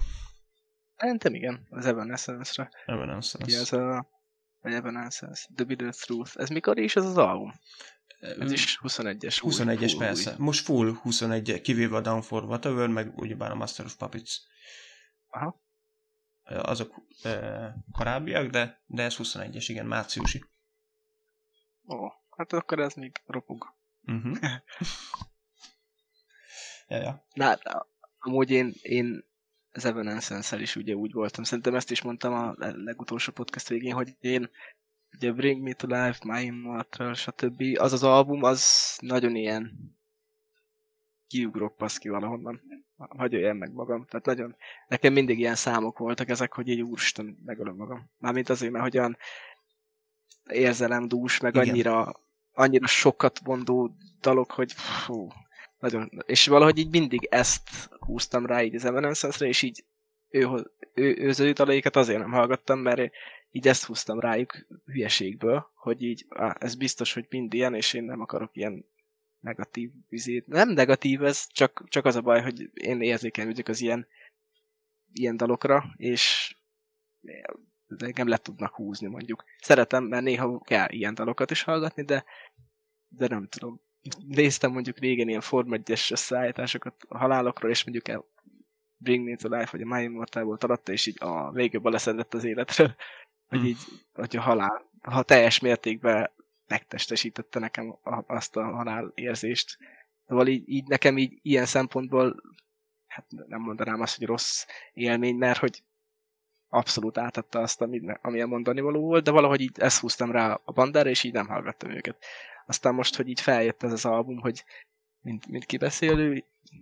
Szerintem 0.96 1.34
igen, 1.34 1.66
az 1.70 1.86
Evanescence-re. 1.86 2.70
Evanescence. 2.86 3.58
ez 3.58 3.72
a 3.72 4.14
vagy 4.60 4.74
Evanescence, 4.74 5.48
The 5.54 5.64
Bitter 5.64 5.94
Truth. 5.94 6.32
Ez 6.34 6.48
mikor 6.48 6.78
is 6.78 6.96
ez 6.96 7.04
az 7.04 7.16
album? 7.16 7.52
Ez 8.20 8.52
is 8.52 8.78
21-es. 8.82 9.40
21-es, 9.42 9.94
persze. 9.98 10.30
Új. 10.30 10.36
Most 10.38 10.64
full 10.64 10.94
21, 10.94 11.60
kivéve 11.60 11.96
a 11.96 12.00
Down 12.00 12.22
for 12.22 12.44
Whatever, 12.44 12.88
meg 12.88 13.18
ugyebár 13.18 13.50
a 13.50 13.54
Master 13.54 13.84
of 13.84 13.94
Puppets. 13.94 14.40
Aha. 15.28 15.64
Azok 16.42 16.94
e, 17.22 17.74
korábbiak, 17.92 18.50
de, 18.50 18.82
de 18.86 19.02
ez 19.02 19.16
21-es, 19.18 19.64
igen, 19.66 19.86
márciusi. 19.86 20.44
Ó, 21.88 22.08
hát 22.36 22.52
akkor 22.52 22.78
ez 22.78 22.94
még 22.94 23.22
ropog. 23.26 23.74
Uh-huh. 24.02 24.38
ja, 26.88 26.96
ja. 26.96 27.26
Na, 27.34 27.58
amúgy 28.18 28.50
én, 28.50 28.72
én 28.82 29.24
az 29.72 29.84
Evanescence-el 29.84 30.60
is 30.60 30.76
ugye 30.76 30.94
úgy 30.94 31.12
voltam. 31.12 31.44
Szerintem 31.44 31.74
ezt 31.74 31.90
is 31.90 32.02
mondtam 32.02 32.32
a 32.32 32.54
legutolsó 32.58 33.32
podcast 33.32 33.68
végén, 33.68 33.94
hogy 33.94 34.16
én 34.20 34.50
ugye 35.16 35.32
Bring 35.32 35.62
Me 35.62 35.72
to 35.72 35.86
Life, 35.86 36.18
My 36.22 36.44
Immortal, 36.44 37.14
stb. 37.14 37.62
Az 37.78 37.92
az 37.92 38.02
album, 38.02 38.42
az 38.42 38.96
nagyon 39.00 39.36
ilyen 39.36 39.94
kiugrok 41.26 41.76
ki 41.98 42.08
valahonnan. 42.08 42.60
Hagy 42.96 43.34
olyan 43.34 43.56
meg 43.56 43.72
magam. 43.72 44.06
Tehát 44.06 44.26
nagyon, 44.26 44.56
nekem 44.88 45.12
mindig 45.12 45.38
ilyen 45.38 45.54
számok 45.54 45.98
voltak 45.98 46.28
ezek, 46.28 46.52
hogy 46.52 46.70
egy 46.70 46.80
úristen, 46.80 47.38
megölöm 47.44 47.76
magam. 47.76 48.10
Mármint 48.18 48.48
azért, 48.48 48.72
mert 48.72 48.84
hogyan 48.84 49.16
érzelemdús, 50.50 51.40
meg 51.40 51.54
Igen. 51.54 51.68
annyira, 51.68 52.20
annyira 52.52 52.86
sokat 52.86 53.40
mondó 53.44 53.96
dalok, 54.20 54.50
hogy 54.50 54.72
fú, 54.72 55.28
nagyon, 55.78 56.10
és 56.26 56.46
valahogy 56.46 56.78
így 56.78 56.90
mindig 56.90 57.26
ezt 57.30 57.90
húztam 57.98 58.46
rá 58.46 58.62
így 58.62 58.74
az 58.74 58.84
Evanescence-re, 58.84 59.46
és 59.46 59.62
így 59.62 59.84
ő, 60.28 60.48
ő, 60.94 61.16
ő, 61.18 61.34
ő 61.38 61.52
dalaikat 61.52 61.96
azért 61.96 62.18
nem 62.18 62.32
hallgattam, 62.32 62.78
mert 62.78 63.12
így 63.56 63.68
ezt 63.68 63.84
húztam 63.84 64.20
rájuk 64.20 64.66
hülyeségből, 64.84 65.70
hogy 65.74 66.02
így 66.02 66.26
á, 66.28 66.56
ez 66.60 66.74
biztos, 66.74 67.12
hogy 67.12 67.26
mind 67.28 67.54
ilyen, 67.54 67.74
és 67.74 67.92
én 67.92 68.04
nem 68.04 68.20
akarok 68.20 68.56
ilyen 68.56 68.84
negatív 69.40 69.90
vizét. 70.08 70.46
Nem 70.46 70.68
negatív 70.68 71.24
ez, 71.24 71.46
csak, 71.46 71.84
csak 71.88 72.04
az 72.04 72.16
a 72.16 72.20
baj, 72.20 72.42
hogy 72.42 72.70
én 72.74 73.00
érzékenyügyek 73.00 73.68
az 73.68 73.80
ilyen, 73.80 74.06
ilyen 75.12 75.36
dalokra, 75.36 75.84
és 75.96 76.54
engem 77.98 78.28
le 78.28 78.36
tudnak 78.36 78.74
húzni 78.74 79.06
mondjuk. 79.06 79.44
Szeretem, 79.60 80.04
mert 80.04 80.24
néha 80.24 80.60
kell 80.60 80.90
ilyen 80.90 81.14
dalokat 81.14 81.50
is 81.50 81.62
hallgatni, 81.62 82.02
de, 82.02 82.24
de 83.08 83.28
nem 83.28 83.48
tudom. 83.48 83.80
Néztem 84.26 84.72
mondjuk 84.72 84.98
régen 84.98 85.28
ilyen 85.28 85.40
Form 85.40 85.72
1-es 85.72 86.10
összeállításokat 86.10 87.04
a 87.08 87.18
halálokról, 87.18 87.70
és 87.70 87.84
mondjuk 87.84 88.08
el 88.08 88.24
Bring 88.96 89.28
Me 89.28 89.36
to 89.36 89.48
Life, 89.48 89.68
vagy 89.70 89.82
a 89.82 89.94
My 89.94 90.02
Immortal 90.02 90.44
volt 90.44 90.64
alatta, 90.64 90.92
és 90.92 91.06
így 91.06 91.16
a 91.20 91.50
végül 91.52 91.90
leszedett 91.90 92.34
az 92.34 92.44
életről 92.44 92.94
hogy 93.48 93.58
hm. 93.58 93.64
így, 93.64 93.78
hogy 94.12 94.36
a 94.36 94.40
halál, 94.40 94.90
ha 95.02 95.22
teljes 95.22 95.58
mértékben 95.58 96.30
megtestesítette 96.66 97.58
nekem 97.58 97.98
azt 98.26 98.56
a 98.56 98.64
halál 98.64 99.12
érzést. 99.14 99.78
Szóval 100.26 100.46
így, 100.46 100.68
így 100.68 100.86
nekem 100.86 101.18
így 101.18 101.38
ilyen 101.42 101.66
szempontból, 101.66 102.42
hát 103.06 103.26
nem 103.28 103.60
mondanám 103.60 104.00
azt, 104.00 104.16
hogy 104.16 104.26
rossz 104.26 104.66
élmény, 104.92 105.36
mert 105.36 105.58
hogy 105.58 105.82
abszolút 106.68 107.18
átadta 107.18 107.60
azt, 107.60 107.80
amilyen 108.22 108.48
mondani 108.48 108.80
való 108.80 109.00
volt, 109.00 109.24
de 109.24 109.30
valahogy 109.30 109.60
így 109.60 109.78
ezt 109.78 110.00
húztam 110.00 110.30
rá 110.30 110.60
a 110.64 110.72
bandára, 110.72 111.08
és 111.08 111.22
így 111.22 111.32
nem 111.32 111.46
hallgattam 111.46 111.90
őket. 111.90 112.24
Aztán 112.66 112.94
most, 112.94 113.16
hogy 113.16 113.28
így 113.28 113.40
feljött 113.40 113.82
ez 113.82 113.92
az 113.92 114.04
album, 114.04 114.38
hogy 114.38 114.64
mint, 115.20 115.46
mint 115.46 115.64
kibeszélő, 115.64 116.34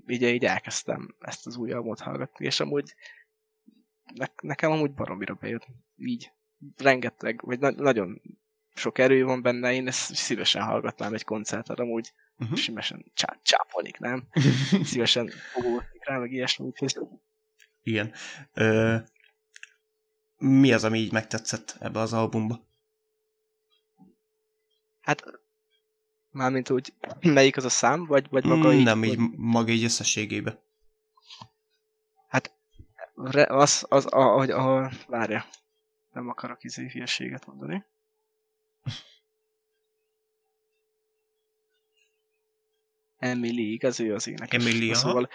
így, 0.06 0.22
így 0.22 0.44
elkezdtem 0.44 1.14
ezt 1.20 1.46
az 1.46 1.56
új 1.56 1.72
albumot 1.72 2.00
hallgatni, 2.00 2.44
és 2.44 2.60
amúgy 2.60 2.94
ne, 4.14 4.26
nekem 4.42 4.70
amúgy 4.70 4.92
baromira 4.92 5.34
bejött. 5.34 5.66
Így 5.96 6.32
rengeteg, 6.76 7.40
vagy 7.44 7.58
na- 7.58 7.70
nagyon 7.70 8.22
sok 8.74 8.98
erő 8.98 9.24
van 9.24 9.42
benne, 9.42 9.72
én 9.72 9.86
ezt 9.86 10.14
szívesen 10.14 10.62
hallgatnám 10.62 11.14
egy 11.14 11.24
koncerten, 11.24 11.76
amúgy 11.76 12.12
uh-huh. 12.38 12.58
szívesen 12.64 13.04
csá- 13.14 13.38
csápolnék, 13.42 13.98
nem? 13.98 14.28
szívesen 14.82 15.28
fogolnék 15.28 16.04
rá, 16.04 16.18
meg 16.18 16.32
ilyesmi. 16.32 16.72
Igen. 17.82 18.12
Ö, 18.52 18.96
mi 20.36 20.72
az, 20.72 20.84
ami 20.84 20.98
így 20.98 21.12
megtetszett 21.12 21.76
ebbe 21.80 22.00
az 22.00 22.12
albumba? 22.12 22.66
Hát, 25.00 25.24
mármint 26.30 26.70
úgy, 26.70 26.92
melyik 27.20 27.56
az 27.56 27.64
a 27.64 27.68
szám, 27.68 28.06
vagy, 28.06 28.26
vagy 28.30 28.44
maga 28.44 28.68
mm, 28.68 28.72
így? 28.72 28.84
Nem, 28.84 29.04
így 29.04 29.18
maga 29.36 29.70
így 29.70 29.84
összességébe. 29.84 30.62
Hát, 32.28 32.52
az, 33.48 33.86
az, 33.88 34.06
ahogy, 34.06 34.50
a, 34.50 34.90
várja, 35.08 35.44
nem 36.14 36.28
akarok 36.28 36.64
izé 36.64 36.88
hülyeséget 36.88 37.46
mondani. 37.46 37.84
Emily, 43.16 43.72
igaz, 43.72 44.00
ő 44.00 44.14
az 44.14 44.26
énekes. 44.26 44.64
Emily, 44.64 44.90
aha. 44.90 44.98
Szóval, 44.98 45.28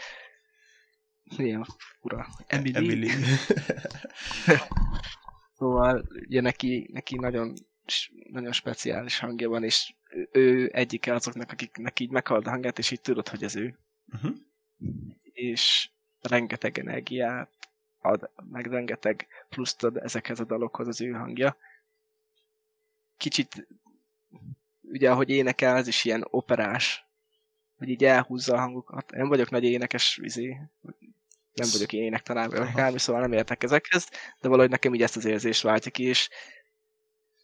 ilyen 1.38 1.66
fura. 2.00 2.28
Emily. 2.48 2.76
Emily. 2.76 3.08
szóval, 5.58 6.08
ugye 6.28 6.42
neki, 6.42 6.90
neki 6.92 7.16
nagyon, 7.16 7.54
nagyon 8.30 8.52
speciális 8.52 9.20
hangja 9.20 9.50
van, 9.50 9.64
és 9.64 9.94
ő 10.32 10.70
egyike 10.74 11.14
azoknak, 11.14 11.52
akiknek 11.52 12.00
így 12.00 12.10
meghalt 12.10 12.48
a 12.48 12.50
hangját, 12.50 12.78
és 12.78 12.92
így 12.92 13.02
tudod, 13.02 13.28
hogy 13.28 13.44
ez 13.44 13.56
ő. 13.56 13.80
Uh-huh. 14.14 14.36
És 15.24 15.90
rengeteg 16.22 16.80
energiát 16.80 17.59
ad, 18.02 18.30
meg 18.52 18.66
rengeteg 18.66 19.28
pluszt 19.50 19.84
ad 19.84 19.97
ezekhez 19.97 20.39
a 20.39 20.43
dalokhoz 20.43 20.88
az 20.88 21.02
ő 21.02 21.12
hangja. 21.12 21.58
Kicsit, 23.18 23.68
ugye 24.82 25.12
ahogy 25.12 25.30
énekel, 25.30 25.76
az 25.76 25.88
is 25.88 26.06
ilyen 26.06 26.26
operás, 26.30 27.06
hogy 27.78 27.89
így 27.89 28.04
elhúzza 28.04 28.54
a 28.54 28.60
hangokat. 28.60 29.12
Én 29.12 29.28
vagyok 29.28 29.50
nagy 29.50 29.64
énekes, 29.64 30.20
izé, 30.22 30.58
nem 31.54 31.70
vagyok 31.72 31.93
én 31.93 32.04
énektanár, 32.04 32.50
vagy 32.50 32.60
akármi, 32.60 33.00
szóval 33.00 33.22
nem 33.22 33.34
értek 33.34 33.64
ezekhez, 33.64 34.10
de 34.41 34.47
valahogy 34.47 34.70
nekem 34.70 34.93
így 34.93 35.02
ezt 35.02 35.16
az 35.16 35.26
érzést 35.26 35.62
váltja 35.62 35.91
ki, 35.91 36.04
és 36.04 36.30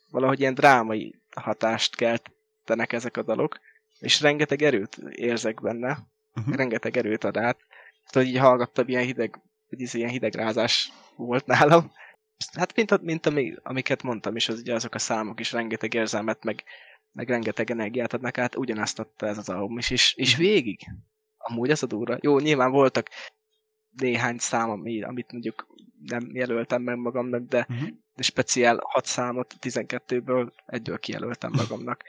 valahogy 0.09 0.39
ilyen 0.39 0.53
drámai 0.53 1.21
hatást 1.35 1.95
keltenek 1.95 2.93
ezek 2.93 3.17
a 3.17 3.23
dalok, 3.23 3.59
és 3.99 4.21
rengeteg 4.21 4.61
erőt 4.61 4.97
érzek 5.09 5.61
benne, 5.61 6.07
uh-huh. 6.35 6.55
rengeteg 6.55 6.97
erőt 6.97 7.23
ad 7.23 7.37
át. 7.37 7.57
Tehát, 8.09 8.27
így 8.27 8.37
hallgattam, 8.37 8.87
ilyen 8.87 9.03
hideg, 9.03 9.39
hogy 9.75 9.85
ez 9.85 9.93
ilyen 9.93 10.09
hidegrázás 10.09 10.91
volt 11.15 11.45
nálam. 11.45 11.91
Hát 12.57 12.75
mint, 12.75 13.01
mint 13.01 13.25
ami, 13.25 13.53
amiket 13.63 14.03
mondtam 14.03 14.35
is, 14.35 14.49
az 14.49 14.59
ugye 14.59 14.73
azok 14.73 14.93
a 14.95 14.99
számok 14.99 15.39
is 15.39 15.51
rengeteg 15.51 15.93
érzelmet, 15.93 16.43
meg, 16.43 16.63
meg 17.11 17.29
rengeteg 17.29 17.71
energiát 17.71 18.13
adnak 18.13 18.37
át, 18.37 18.55
ugyanezt 18.55 18.99
adta 18.99 19.27
ez 19.27 19.37
az 19.37 19.49
album 19.49 19.77
is, 19.77 19.89
és, 19.89 20.13
és 20.13 20.33
mhm. 20.33 20.41
végig. 20.41 20.79
Amúgy 21.37 21.69
ez 21.69 21.83
a 21.83 21.87
durva. 21.87 22.17
Jó, 22.21 22.39
nyilván 22.39 22.71
voltak 22.71 23.09
néhány 23.89 24.37
szám, 24.37 24.69
ami, 24.69 25.03
amit 25.03 25.31
mondjuk 25.31 25.67
nem 26.01 26.29
jelöltem 26.33 26.81
meg 26.81 26.97
magamnak, 26.97 27.41
de, 27.41 27.65
uh-huh. 27.69 27.89
de 28.15 28.23
speciál 28.23 28.79
hat 28.81 29.05
számot 29.05 29.55
12-ből 29.61 30.51
egyből 30.65 30.99
kijelöltem 30.99 31.51
magamnak. 31.55 32.03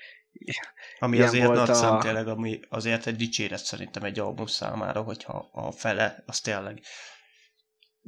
Ami 0.99 1.17
Ilyen 1.17 1.29
azért 1.29 1.53
nagy 1.53 1.71
a... 1.71 1.75
szám 1.75 2.01
tényleg, 2.01 2.29
ami 2.29 2.61
azért 2.69 3.07
egy 3.07 3.17
dicséret 3.17 3.65
szerintem 3.65 4.03
egy 4.03 4.19
album 4.19 4.47
számára, 4.47 5.03
hogyha 5.03 5.49
a 5.53 5.71
fele, 5.71 6.23
az 6.27 6.41
tényleg. 6.41 6.81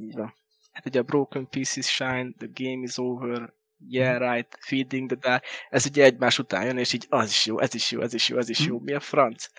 Igen. 0.07 0.33
Hát 0.71 0.85
ugye 0.85 0.99
a 0.99 1.03
Broken 1.03 1.47
Pieces 1.49 1.87
Shine, 1.87 2.31
The 2.37 2.47
Game 2.53 2.83
is 2.83 2.97
Over, 2.97 3.57
Yeah 3.87 4.19
mhm. 4.19 4.31
Right, 4.31 4.57
Feeding 4.59 5.07
the 5.07 5.15
Dark, 5.29 5.45
ez 5.69 5.85
ugye 5.85 6.03
egymás 6.03 6.39
után 6.39 6.65
jön, 6.65 6.77
és 6.77 6.93
így 6.93 7.05
az 7.09 7.29
is 7.29 7.45
jó, 7.45 7.59
ez 7.59 7.73
is 7.73 7.91
jó, 7.91 8.01
ez 8.01 8.13
is 8.13 8.29
jó, 8.29 8.37
ez 8.37 8.49
is 8.49 8.65
jó. 8.65 8.75
Mhm. 8.75 8.83
Mi 8.83 8.93
a 8.93 8.99
franc? 8.99 9.49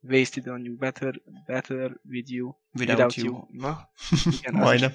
Wasted 0.00 0.48
on 0.48 0.64
you, 0.64 0.76
better, 0.76 1.22
better 1.46 2.00
with 2.08 2.30
you, 2.30 2.54
without, 2.72 2.98
without 2.98 3.14
you. 3.14 3.26
you. 3.26 3.46
Na? 3.50 3.90
Igen, 4.38 4.54
Majdnem. 4.54 4.92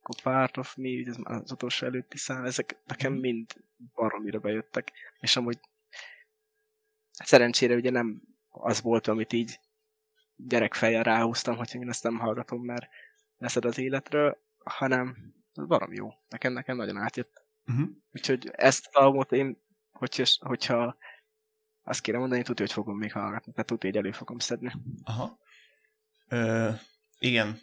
Akkor 0.00 0.22
Part 0.22 0.56
of 0.56 0.76
Me, 0.76 0.88
ugye 0.88 1.12
az 1.22 1.52
utolsó 1.52 1.86
előtti 1.86 2.16
szám, 2.16 2.44
ezek 2.44 2.82
nekem 2.86 3.12
mhm. 3.12 3.20
mind 3.20 3.52
baromira 3.94 4.38
bejöttek, 4.38 4.92
és 5.20 5.36
amúgy 5.36 5.58
szerencsére 7.24 7.74
ugye 7.74 7.90
nem 7.90 8.22
az 8.48 8.82
volt, 8.82 9.06
amit 9.06 9.32
így 9.32 9.60
gyerekfejjel 10.46 11.02
ráhúztam, 11.02 11.56
hogy 11.56 11.74
én 11.74 11.88
ezt 11.88 12.02
nem 12.02 12.18
hallgatom, 12.18 12.64
mert 12.64 12.86
leszed 13.36 13.64
az 13.64 13.78
életről, 13.78 14.38
hanem 14.64 15.34
barom 15.66 15.92
jó. 15.92 16.08
Nekem, 16.28 16.52
nekem 16.52 16.76
nagyon 16.76 16.96
átjött. 16.96 17.44
Uh-huh. 17.66 17.88
Úgyhogy 18.12 18.50
ezt 18.52 18.86
a 18.86 19.00
albumot 19.00 19.32
én, 19.32 19.62
hogyha, 19.90 20.24
hogyha 20.40 20.96
azt 21.82 22.00
kéne 22.00 22.18
mondani, 22.18 22.42
tudja, 22.42 22.64
hogy 22.64 22.74
fogom 22.74 22.98
még 22.98 23.12
hallgatni, 23.12 23.52
tehát 23.52 23.66
tudja, 23.66 23.90
hogy 23.90 23.98
elő 23.98 24.12
fogom 24.12 24.38
szedni. 24.38 24.72
Aha. 25.02 25.38
Ö, 26.28 26.70
igen, 27.18 27.60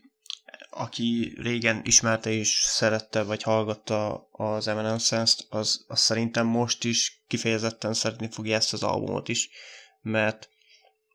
aki 0.70 1.34
régen 1.38 1.82
ismerte 1.84 2.30
és 2.30 2.62
szerette, 2.64 3.24
vagy 3.24 3.44
hallgatta 3.44 4.30
az 4.32 4.68
Eminence-t, 4.68 5.46
az, 5.50 5.86
az 5.88 6.00
szerintem 6.00 6.48
most 6.48 6.84
is 6.84 7.24
kifejezetten 7.28 7.94
szeretni 7.94 8.30
fogja 8.32 8.56
ezt 8.56 8.74
az 8.74 8.84
albumot 8.84 9.28
is, 9.28 9.50
mert 10.02 10.50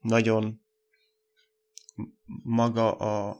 nagyon 0.01 0.62
maga 2.43 2.93
a, 2.93 3.37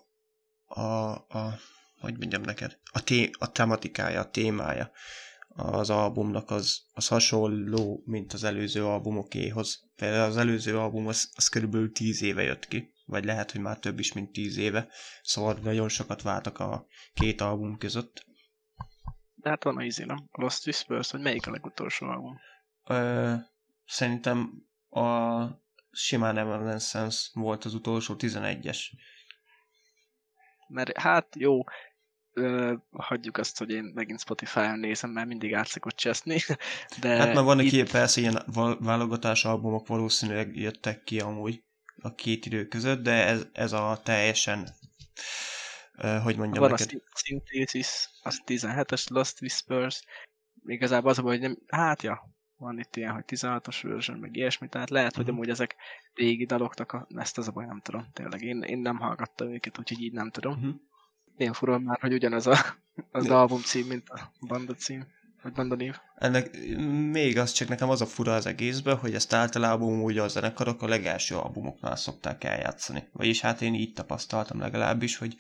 a, 0.65 1.13
a 1.13 1.59
hogy 2.01 2.19
mondjam 2.19 2.43
neked, 2.43 2.79
a, 2.93 3.03
té, 3.03 3.31
a 3.39 3.53
tematikája, 3.53 4.21
a 4.21 4.31
témája 4.31 4.91
az 5.57 5.91
albumnak 5.91 6.51
az, 6.51 6.83
az 6.93 7.09
hasonló, 7.09 8.03
mint 8.05 8.33
az 8.33 8.45
előző 8.45 8.87
albumokéhoz. 8.87 9.89
Például 9.97 10.31
az 10.31 10.37
előző 10.37 10.79
album 10.79 11.07
az, 11.07 11.31
az 11.35 11.49
körülbelül 11.49 11.93
10 11.93 12.23
éve 12.23 12.43
jött 12.43 12.69
ki, 12.69 12.93
vagy 13.05 13.25
lehet, 13.25 13.51
hogy 13.51 13.61
már 13.61 13.79
több 13.79 13.99
is, 13.99 14.13
mint 14.13 14.33
10 14.33 14.57
éve, 14.57 14.89
szóval 15.23 15.59
nagyon 15.63 15.89
sokat 15.89 16.23
váltak 16.23 16.59
a 16.59 16.87
két 17.15 17.41
album 17.41 17.79
között. 17.79 18.27
De 19.35 19.49
hát 19.49 19.65
van 19.65 19.77
a 19.77 19.85
izé, 19.85 20.05
nem? 20.05 20.29
Lost 20.33 20.67
Whispers, 20.67 21.11
hogy 21.11 21.21
melyik 21.21 21.47
a 21.47 21.51
legutolsó 21.51 22.07
album? 22.07 22.39
Ö, 22.85 23.35
szerintem 23.87 24.67
a 24.89 25.45
simán 25.93 26.39
Evanescence 26.39 27.29
volt 27.33 27.65
az 27.65 27.75
utolsó 27.75 28.15
11-es. 28.19 28.79
Mert 30.69 30.99
hát 30.99 31.37
jó, 31.37 31.65
ö, 32.33 32.75
hagyjuk 32.91 33.37
azt, 33.37 33.59
hogy 33.59 33.71
én 33.71 33.91
megint 33.95 34.21
Spotify-on 34.21 34.79
nézem, 34.79 35.11
mert 35.11 35.27
mindig 35.27 35.55
át 35.55 35.67
szokott 35.67 35.97
cseszni. 35.97 36.39
De 37.01 37.17
hát 37.17 37.35
már 37.35 37.45
vannak 37.45 37.65
itt... 37.65 37.73
ilyen 37.73 37.87
persze 37.87 38.21
ilyen 38.21 38.43
válogatás 38.79 39.45
albumok 39.45 39.87
valószínűleg 39.87 40.57
jöttek 40.57 41.03
ki 41.03 41.21
amúgy 41.21 41.63
a 42.03 42.15
két 42.15 42.47
idő 42.47 42.67
között, 42.67 43.03
de 43.03 43.27
ez, 43.27 43.47
ez 43.53 43.73
a 43.73 44.01
teljesen 44.05 44.69
hogy 46.23 46.37
mondjam 46.37 46.63
Van 46.63 46.71
neked? 46.71 47.03
a 47.05 47.19
Synthesis, 47.25 48.09
az 48.23 48.43
17-es 48.47 49.11
Lost 49.11 49.41
Whispers, 49.41 50.03
igazából 50.65 51.11
az 51.11 51.19
a 51.19 51.23
hogy 51.23 51.41
nem, 51.41 51.59
hát 51.67 52.03
ja, 52.03 52.31
van 52.63 52.79
itt 52.79 52.97
ilyen, 52.97 53.13
hogy 53.13 53.25
16-os 53.27 53.81
version, 53.83 54.19
meg 54.19 54.37
ilyesmi, 54.37 54.69
tehát 54.69 54.91
lehet, 54.91 55.15
hogy 55.15 55.25
mhm. 55.25 55.35
amúgy 55.35 55.49
ezek 55.49 55.77
régi 56.15 56.45
daloknak, 56.45 56.93
a, 56.93 57.07
ezt 57.15 57.39
az 57.39 57.49
a 57.49 57.53
baj 57.53 57.67
nem 57.67 57.81
tudom, 57.81 58.07
tényleg, 58.13 58.43
én, 58.43 58.63
én 58.63 58.79
nem 58.79 58.97
hallgattam 58.97 59.53
őket, 59.53 59.79
úgyhogy 59.79 60.01
így 60.01 60.13
nem 60.13 60.31
tudom. 60.31 60.53
Uh-huh. 60.53 60.75
Én 61.37 61.53
fura 61.53 61.79
már, 61.79 62.01
hogy 62.01 62.13
ugyanaz 62.13 62.47
a, 62.47 62.57
az 63.11 63.27
De... 63.27 63.35
album 63.35 63.61
cím, 63.61 63.87
mint 63.87 64.09
a 64.09 64.33
banda 64.41 64.75
cím, 64.75 65.07
vagy 65.43 65.53
banda 65.53 65.75
név. 65.75 65.97
Ennek 66.15 66.57
még 67.11 67.39
az 67.39 67.53
csak 67.53 67.69
nekem 67.69 67.91
az 67.91 68.01
a 68.01 68.07
fura 68.07 68.35
az 68.35 68.47
egészben, 68.47 68.97
hogy 68.97 69.15
ezt 69.15 69.33
általában 69.33 70.01
úgy 70.01 70.19
a 70.19 70.29
zenekarok 70.29 70.83
a 70.83 70.89
legelső 70.89 71.37
albumoknál 71.37 71.97
szokták 71.97 72.45
eljátszani. 72.45 73.09
Vagyis 73.13 73.41
hát 73.41 73.63
én 73.63 73.75
így 73.75 73.93
tapasztaltam 73.93 74.59
legalábbis, 74.59 75.17
hogy 75.17 75.37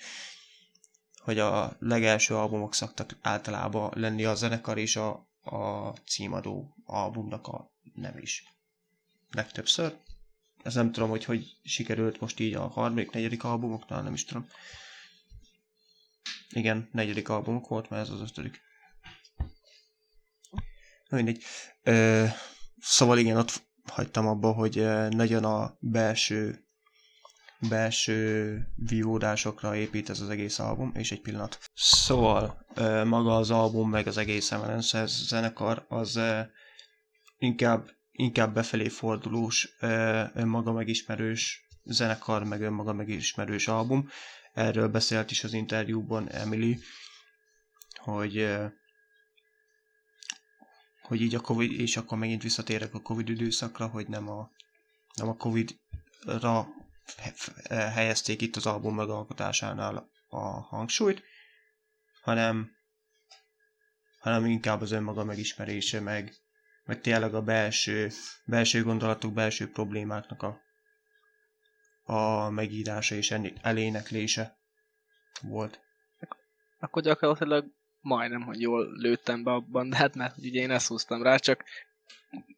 hogy 1.22 1.38
a 1.38 1.76
legelső 1.78 2.34
albumok 2.34 2.74
szoktak 2.74 3.16
általában 3.20 3.90
lenni 3.94 4.24
a 4.24 4.34
zenekar 4.34 4.78
és 4.78 4.96
a, 4.96 5.28
a 5.43 5.90
címadó 5.90 6.76
albumnak 6.84 7.47
a 7.47 7.72
nem 7.95 8.18
is. 8.18 8.45
Legtöbbször. 9.30 9.97
Ez 10.62 10.74
nem 10.74 10.93
tudom, 10.93 11.09
hogy 11.09 11.24
hogy 11.24 11.57
sikerült 11.62 12.20
most 12.20 12.40
így 12.40 12.55
a 12.55 12.68
harmadik, 12.68 13.11
negyedik 13.11 13.45
albumoknál, 13.45 14.03
nem 14.03 14.12
is 14.12 14.24
tudom. 14.24 14.47
Igen, 16.51 16.88
negyedik 16.93 17.28
albumok 17.28 17.68
volt, 17.68 17.90
mert 17.90 18.03
ez 18.03 18.11
az 18.11 18.20
ötödik. 18.20 18.61
Mindegy. 21.11 21.43
Ö, 21.82 22.26
szóval 22.78 23.18
igen, 23.18 23.36
ott 23.36 23.62
hagytam 23.84 24.26
abba, 24.26 24.53
hogy 24.53 24.74
nagyon 25.09 25.45
a 25.45 25.76
belső 25.80 26.66
belső 27.68 28.58
vívódásokra 28.76 29.76
épít 29.76 30.10
ez 30.10 30.20
az 30.20 30.28
egész 30.28 30.58
album, 30.58 30.92
és 30.94 31.12
egy 31.12 31.20
pillanat. 31.20 31.58
Szóval 31.74 32.66
maga 33.04 33.36
az 33.36 33.50
album, 33.50 33.90
meg 33.90 34.06
az 34.06 34.16
egész 34.16 34.52
Eminence 34.52 35.06
zenekar, 35.06 35.84
az 35.88 36.20
inkább, 37.38 37.88
inkább 38.10 38.54
befelé 38.54 38.88
fordulós, 38.88 39.76
önmaga 40.34 40.72
megismerős 40.72 41.68
zenekar, 41.84 42.44
meg 42.44 42.60
önmaga 42.60 42.92
megismerős 42.92 43.68
album. 43.68 44.08
Erről 44.52 44.88
beszélt 44.88 45.30
is 45.30 45.44
az 45.44 45.52
interjúban 45.52 46.30
Emily, 46.30 46.78
hogy 47.96 48.56
hogy 51.02 51.20
így 51.20 51.34
a 51.34 51.40
Covid, 51.40 51.80
és 51.80 51.96
akkor 51.96 52.18
megint 52.18 52.42
visszatérek 52.42 52.94
a 52.94 53.00
Covid 53.00 53.28
időszakra, 53.28 53.86
hogy 53.86 54.08
nem 54.08 54.28
a, 54.28 54.50
nem 55.14 55.28
a 55.28 55.36
Covid-ra 55.36 56.66
helyezték 57.68 58.40
itt 58.40 58.57
az 58.57 58.66
album 58.66 58.94
megalkotásánál 58.94 60.11
a 60.28 60.40
hangsúlyt, 60.61 61.22
hanem, 62.22 62.70
hanem 64.20 64.46
inkább 64.46 64.80
az 64.80 64.90
önmaga 64.90 65.24
megismerése, 65.24 66.00
meg, 66.00 66.34
meg 66.84 67.00
tényleg 67.00 67.34
a 67.34 67.42
belső, 67.42 68.11
belső 68.44 68.82
gondolatok, 68.82 69.32
belső 69.32 69.70
problémáknak 69.70 70.42
a, 70.42 70.61
a 72.03 72.50
megírása 72.50 73.14
és 73.14 73.30
eléneklése 73.62 74.59
volt. 75.42 75.80
Akkor 76.78 77.03
gyakorlatilag 77.03 77.66
majdnem, 78.00 78.42
hogy 78.42 78.61
jól 78.61 78.92
lőttem 78.92 79.42
be 79.42 79.50
abban, 79.50 79.88
de 79.88 79.96
hát 79.96 80.14
mert 80.14 80.36
ugye 80.38 80.61
én 80.61 80.70
ezt 80.70 80.86
húztam 80.86 81.22
rá, 81.22 81.36
csak 81.36 81.64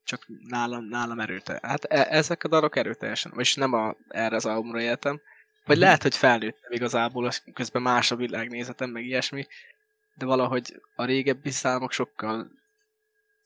csak 0.04 0.26
nálam, 0.48 0.84
nálam 0.84 1.20
erőte. 1.20 1.58
Hát 1.62 1.84
e, 1.84 2.06
ezek 2.10 2.44
a 2.44 2.48
dalok 2.48 2.76
erőteljesen, 2.76 3.32
és 3.38 3.54
nem 3.54 3.72
a, 3.72 3.94
erre 4.08 4.36
az 4.36 4.46
albumra 4.46 4.80
éltem. 4.80 5.20
Vagy 5.64 5.78
lehet, 5.78 6.02
hogy 6.02 6.16
felnőttem 6.16 6.72
igazából, 6.72 7.30
közben 7.54 7.82
más 7.82 8.10
a 8.10 8.16
világnézetem, 8.16 8.90
meg 8.90 9.04
ilyesmi, 9.04 9.46
de 10.14 10.26
valahogy 10.26 10.80
a 10.94 11.04
régebbi 11.04 11.50
számok 11.50 11.92
sokkal 11.92 12.50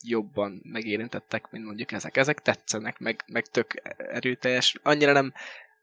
jobban 0.03 0.61
megérintettek, 0.65 1.51
mint 1.51 1.65
mondjuk 1.65 1.93
ezek. 1.93 2.17
Ezek 2.17 2.43
tetszenek, 2.43 2.99
meg, 2.99 3.25
meg 3.27 3.47
tök 3.47 3.75
erőteljes. 3.97 4.75
Annyira 4.83 5.13
nem 5.13 5.33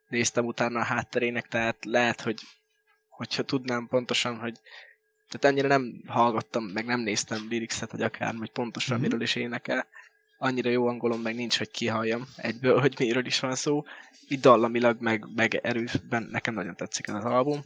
néztem 0.08 0.46
utána 0.46 0.80
a 0.80 0.84
hátterének, 0.84 1.48
tehát 1.48 1.86
lehet, 1.86 2.22
hogy 2.22 2.42
hogyha 3.10 3.44
tudnám 3.44 3.88
pontosan, 3.88 4.40
hogy 4.40 4.60
tehát 5.30 5.46
ennyire 5.46 5.68
nem 5.68 6.04
hallgattam, 6.08 6.64
meg 6.64 6.86
nem 6.86 7.00
néztem 7.00 7.46
lirixet, 7.50 7.92
hogy 7.92 8.02
akár, 8.02 8.34
hogy 8.38 8.52
pontosan 8.52 8.96
mm-hmm. 8.96 9.06
miről 9.06 9.22
is 9.22 9.36
énekel, 9.36 9.88
annyira 10.38 10.70
jó 10.70 10.88
angolom 10.88 11.22
meg 11.22 11.36
nincs, 11.36 11.58
hogy 11.58 11.72
kihalljam 11.72 12.28
egyből, 12.36 12.80
hogy 12.80 12.96
miről 13.00 13.26
is 13.26 13.40
van 13.40 13.56
szó. 13.56 13.84
Így 14.28 14.40
dallamilag, 14.40 15.02
meg, 15.02 15.26
meg 15.36 15.56
erősben 15.56 16.24
nekem 16.24 16.54
nagyon 16.54 16.76
tetszik 16.76 17.08
ez 17.08 17.14
az 17.14 17.26
album. 17.26 17.64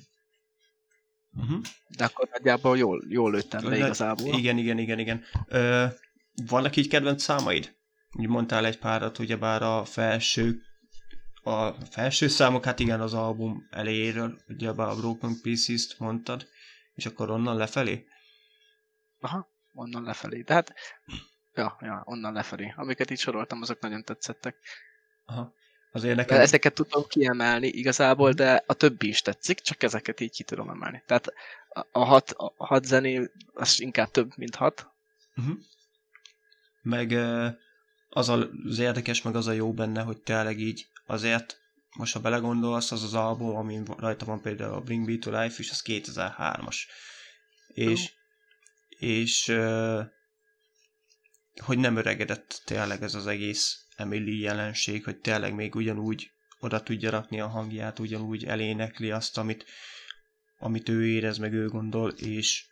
Uh-huh. 1.31 1.61
De 1.97 2.03
akkor 2.03 2.27
nagyjából 2.31 2.77
jól, 2.77 3.03
jól 3.07 3.31
lőttem 3.31 3.69
le 3.69 3.77
igazából. 3.77 4.37
Igen, 4.37 4.57
igen, 4.57 4.77
igen, 4.77 4.99
igen. 4.99 5.23
Ö, 5.47 5.85
vannak 6.45 6.75
így 6.75 6.87
kedvenc 6.87 7.23
számaid? 7.23 7.75
Úgy 8.11 8.27
mondtál 8.27 8.65
egy 8.65 8.79
párat, 8.79 9.19
ugyebár 9.19 9.61
a 9.61 9.85
felső 9.85 10.61
a 11.43 11.71
felső 11.71 12.27
számok, 12.27 12.65
hát 12.65 12.79
igen, 12.79 13.01
az 13.01 13.13
album 13.13 13.67
elejéről, 13.69 14.41
ugyebár 14.47 14.87
a 14.87 14.95
Broken 14.95 15.41
Pieces-t 15.41 15.99
mondtad, 15.99 16.47
és 16.93 17.05
akkor 17.05 17.29
onnan 17.29 17.57
lefelé? 17.57 18.05
Aha, 19.19 19.47
onnan 19.73 20.03
lefelé. 20.03 20.41
De 20.41 20.53
hát, 20.53 20.73
ja, 21.59 21.77
ja, 21.81 22.01
onnan 22.05 22.33
lefelé. 22.33 22.73
Amiket 22.75 23.09
itt 23.09 23.17
soroltam, 23.17 23.61
azok 23.61 23.79
nagyon 23.79 24.03
tetszettek. 24.03 24.55
Aha. 25.25 25.53
Azért 25.91 26.15
nekem... 26.15 26.37
De 26.37 26.43
ezeket 26.43 26.73
tudom 26.73 27.03
kiemelni 27.07 27.67
igazából, 27.67 28.31
de 28.31 28.63
a 28.67 28.73
többi 28.73 29.07
is 29.07 29.21
tetszik, 29.21 29.59
csak 29.59 29.83
ezeket 29.83 30.19
így 30.19 30.31
ki 30.31 30.43
tudom 30.43 30.69
emelni. 30.69 31.03
Tehát 31.05 31.33
a 31.91 32.05
hat, 32.05 32.31
a 32.31 32.65
hat 32.65 32.85
zené, 32.85 33.29
az 33.53 33.79
inkább 33.81 34.11
több, 34.11 34.31
mint 34.35 34.55
hat. 34.55 34.87
Uh-huh. 35.35 35.57
Meg 36.81 37.11
az 38.09 38.29
az 38.29 38.79
érdekes, 38.79 39.21
meg 39.21 39.35
az 39.35 39.47
a 39.47 39.51
jó 39.51 39.73
benne, 39.73 40.01
hogy 40.01 40.17
tényleg 40.17 40.59
így 40.59 40.87
azért, 41.05 41.59
most 41.95 42.13
ha 42.13 42.19
belegondolsz, 42.19 42.91
az 42.91 43.03
az 43.03 43.13
album, 43.13 43.55
ami 43.55 43.81
rajta 43.97 44.25
van 44.25 44.41
például 44.41 44.73
a 44.73 44.81
Bring 44.81 45.09
Me 45.09 45.17
to 45.17 45.41
Life, 45.41 45.55
és 45.57 45.69
az 45.69 45.81
2003-as. 45.85 46.77
És, 47.67 48.01
uh. 48.01 49.09
és 49.09 49.47
hogy 51.55 51.77
nem 51.77 51.95
öregedett 51.95 52.61
tényleg 52.65 53.03
ez 53.03 53.15
az 53.15 53.27
egész 53.27 53.85
Emily 53.95 54.39
jelenség, 54.39 55.03
hogy 55.03 55.17
tényleg 55.17 55.53
még 55.53 55.75
ugyanúgy 55.75 56.31
oda 56.59 56.83
tudja 56.83 57.09
rakni 57.09 57.39
a 57.39 57.47
hangját, 57.47 57.99
ugyanúgy 57.99 58.45
elénekli 58.45 59.11
azt, 59.11 59.37
amit, 59.37 59.65
amit 60.57 60.89
ő 60.89 61.07
érez, 61.07 61.37
meg 61.37 61.53
ő 61.53 61.67
gondol, 61.67 62.09
és, 62.11 62.65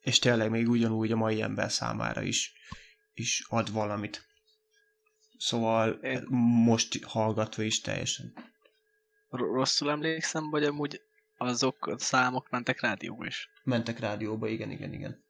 és 0.00 0.18
tényleg 0.18 0.50
még 0.50 0.68
ugyanúgy 0.68 1.12
a 1.12 1.16
mai 1.16 1.42
ember 1.42 1.72
számára 1.72 2.22
is, 2.22 2.52
is 3.12 3.44
ad 3.48 3.72
valamit. 3.72 4.28
Szóval 5.38 5.90
Én... 5.90 6.26
most 6.64 7.04
hallgatva 7.04 7.62
is 7.62 7.80
teljesen. 7.80 8.34
Rosszul 9.28 9.90
emlékszem, 9.90 10.50
vagy 10.50 10.64
amúgy 10.64 11.00
azok 11.36 11.86
a 11.86 11.98
számok 11.98 12.50
mentek 12.50 12.80
rádióba 12.80 13.26
is? 13.26 13.50
Mentek 13.62 13.98
rádióba, 13.98 14.48
igen, 14.48 14.70
igen, 14.70 14.92
igen. 14.92 15.24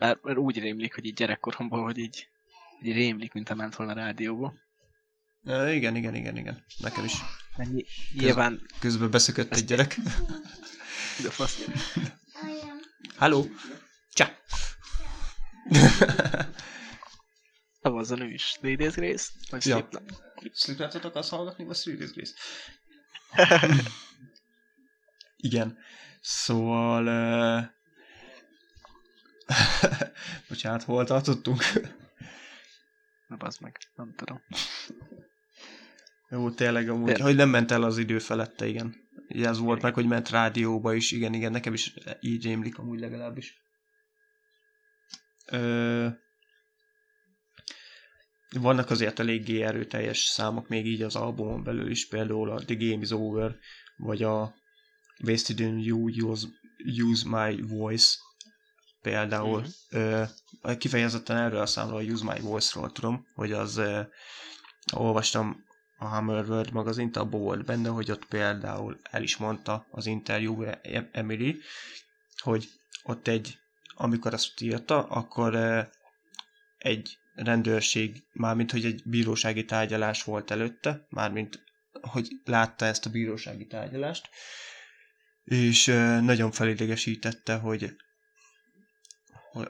Mert, 0.00 0.22
mert 0.22 0.38
úgy 0.38 0.58
rémlik, 0.58 0.94
hogy 0.94 1.04
így 1.04 1.14
gyerekkoromból, 1.14 1.82
hogy 1.82 1.98
így, 1.98 2.28
így 2.82 2.94
rémlik, 2.94 3.32
mint 3.32 3.50
a 3.50 3.54
ment 3.54 3.76
volna 3.76 3.92
rádióba. 3.92 4.54
E, 5.44 5.72
igen, 5.72 5.96
igen, 5.96 6.14
igen, 6.14 6.36
igen. 6.36 6.64
Nekem 6.78 7.04
is. 7.04 7.12
Ny- 7.56 7.86
nyilván... 8.12 8.56
Köz, 8.58 8.78
közben 8.78 9.10
beszökött 9.10 9.56
egy 9.56 9.64
gyerek. 9.64 9.96
De 11.22 11.30
fasz. 11.30 11.66
Halló! 13.16 13.46
Csá! 14.12 14.36
Szavazzon 17.82 18.20
ő 18.20 18.32
is. 18.32 18.56
Three 18.60 18.76
Days 18.76 18.94
Grace? 18.94 19.30
Vagy 19.50 19.66
ja. 19.66 19.76
Slipknot? 19.76 20.22
Slipknotot 20.54 21.04
akarsz 21.04 21.28
hallgatni, 21.28 21.64
vagy 21.64 21.76
Three 21.76 21.96
Days 21.96 22.12
Grace? 22.12 22.34
Igen. 25.36 25.78
Szóval... 26.20 27.06
Uh... 27.06 27.78
Bocsánat, 30.48 30.82
hol 30.82 31.04
tartottunk? 31.04 31.62
Na 33.26 33.36
bazd 33.36 33.60
meg, 33.60 33.78
nem 33.94 34.14
tudom. 34.16 34.42
Jó, 36.30 36.50
tényleg 36.50 36.88
amúgy, 36.88 37.12
De... 37.12 37.22
hogy 37.22 37.34
nem 37.34 37.48
ment 37.48 37.70
el 37.70 37.82
az 37.82 37.98
idő 37.98 38.18
felette, 38.18 38.66
igen. 38.66 38.94
Ugye 39.28 39.48
ez 39.48 39.58
volt 39.58 39.82
meg, 39.82 39.94
hogy 39.94 40.06
ment 40.06 40.30
rádióba 40.30 40.94
is, 40.94 41.10
igen, 41.10 41.34
igen, 41.34 41.52
nekem 41.52 41.72
is 41.72 41.94
így 42.20 42.44
rémlik 42.44 42.78
amúgy 42.78 43.00
legalábbis. 43.00 43.54
Ö... 45.46 46.08
Vannak 48.58 48.90
azért 48.90 49.18
eléggé 49.18 49.62
erőteljes 49.62 50.18
számok 50.18 50.68
még 50.68 50.86
így 50.86 51.02
az 51.02 51.16
albumon 51.16 51.62
belül 51.62 51.90
is, 51.90 52.08
például 52.08 52.50
a 52.50 52.64
The 52.64 52.74
Game 52.74 53.02
is 53.02 53.10
Over, 53.10 53.58
vagy 53.96 54.22
a 54.22 54.54
Wasted 55.24 55.60
in 55.60 55.78
You 55.78 56.08
Use, 56.28 56.46
use 57.00 57.28
My 57.28 57.60
Voice, 57.60 58.16
például. 59.02 59.60
Mm-hmm. 59.60 60.22
Ö, 60.60 60.76
kifejezetten 60.78 61.36
erről 61.36 61.60
a 61.60 61.66
számról, 61.66 61.98
a 61.98 62.02
Use 62.02 62.24
My 62.24 62.40
Voice-ról 62.40 62.92
tudom, 62.92 63.26
hogy 63.34 63.52
az 63.52 63.76
ö, 63.76 64.00
olvastam 64.92 65.64
a 65.98 66.04
Hammer 66.04 66.48
World 66.48 66.72
magazint, 66.72 67.16
abból 67.16 67.40
volt 67.40 67.64
benne, 67.64 67.88
hogy 67.88 68.10
ott 68.10 68.24
például 68.24 69.00
el 69.10 69.22
is 69.22 69.36
mondta 69.36 69.86
az 69.90 70.06
interjú 70.06 70.64
Emily, 71.12 71.60
hogy 72.36 72.68
ott 73.02 73.28
egy, 73.28 73.58
amikor 73.94 74.32
azt 74.34 74.60
írta, 74.60 75.02
akkor 75.06 75.54
egy 76.78 77.18
rendőrség, 77.34 78.22
mármint 78.32 78.70
hogy 78.70 78.84
egy 78.84 79.02
bírósági 79.04 79.64
tárgyalás 79.64 80.24
volt 80.24 80.50
előtte, 80.50 81.06
mármint 81.08 81.62
hogy 82.00 82.28
látta 82.44 82.84
ezt 82.84 83.06
a 83.06 83.10
bírósági 83.10 83.66
tárgyalást, 83.66 84.28
és 85.44 85.84
nagyon 86.20 86.50
felidegesítette, 86.50 87.54
hogy 87.54 87.96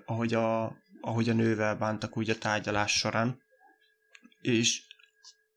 ahogy 0.05 0.35
a, 0.35 0.77
ahogy 1.01 1.29
a 1.29 1.33
nővel 1.33 1.77
bántak 1.77 2.17
úgy 2.17 2.31
a 2.31 2.39
tárgyalás 2.39 2.93
során, 2.93 3.43
és 4.41 4.83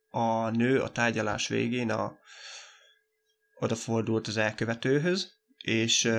a 0.09 0.49
nő 0.49 0.81
a 0.81 0.91
tárgyalás 0.91 1.47
végén 1.47 1.91
a, 1.91 2.17
odafordult 3.59 4.27
az 4.27 4.37
elkövetőhöz, 4.37 5.31
és 5.57 6.11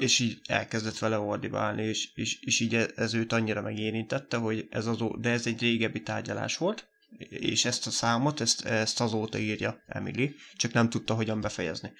és 0.00 0.18
így 0.18 0.40
elkezdett 0.46 0.98
vele 0.98 1.18
ordibálni, 1.18 1.82
és, 1.82 2.10
és, 2.14 2.40
és 2.40 2.60
így 2.60 2.74
ez 2.74 3.14
őt 3.14 3.32
annyira 3.32 3.60
megérintette, 3.60 4.36
hogy 4.36 4.66
ez 4.70 4.86
az, 4.86 4.98
de 5.18 5.30
ez 5.30 5.46
egy 5.46 5.60
régebbi 5.60 6.02
tárgyalás 6.02 6.56
volt, 6.56 6.88
és 7.28 7.64
ezt 7.64 7.86
a 7.86 7.90
számot, 7.90 8.40
ezt, 8.40 8.64
ezt 8.64 9.00
azóta 9.00 9.38
írja 9.38 9.82
Emily, 9.86 10.34
csak 10.54 10.72
nem 10.72 10.88
tudta 10.88 11.14
hogyan 11.14 11.40
befejezni. 11.40 11.92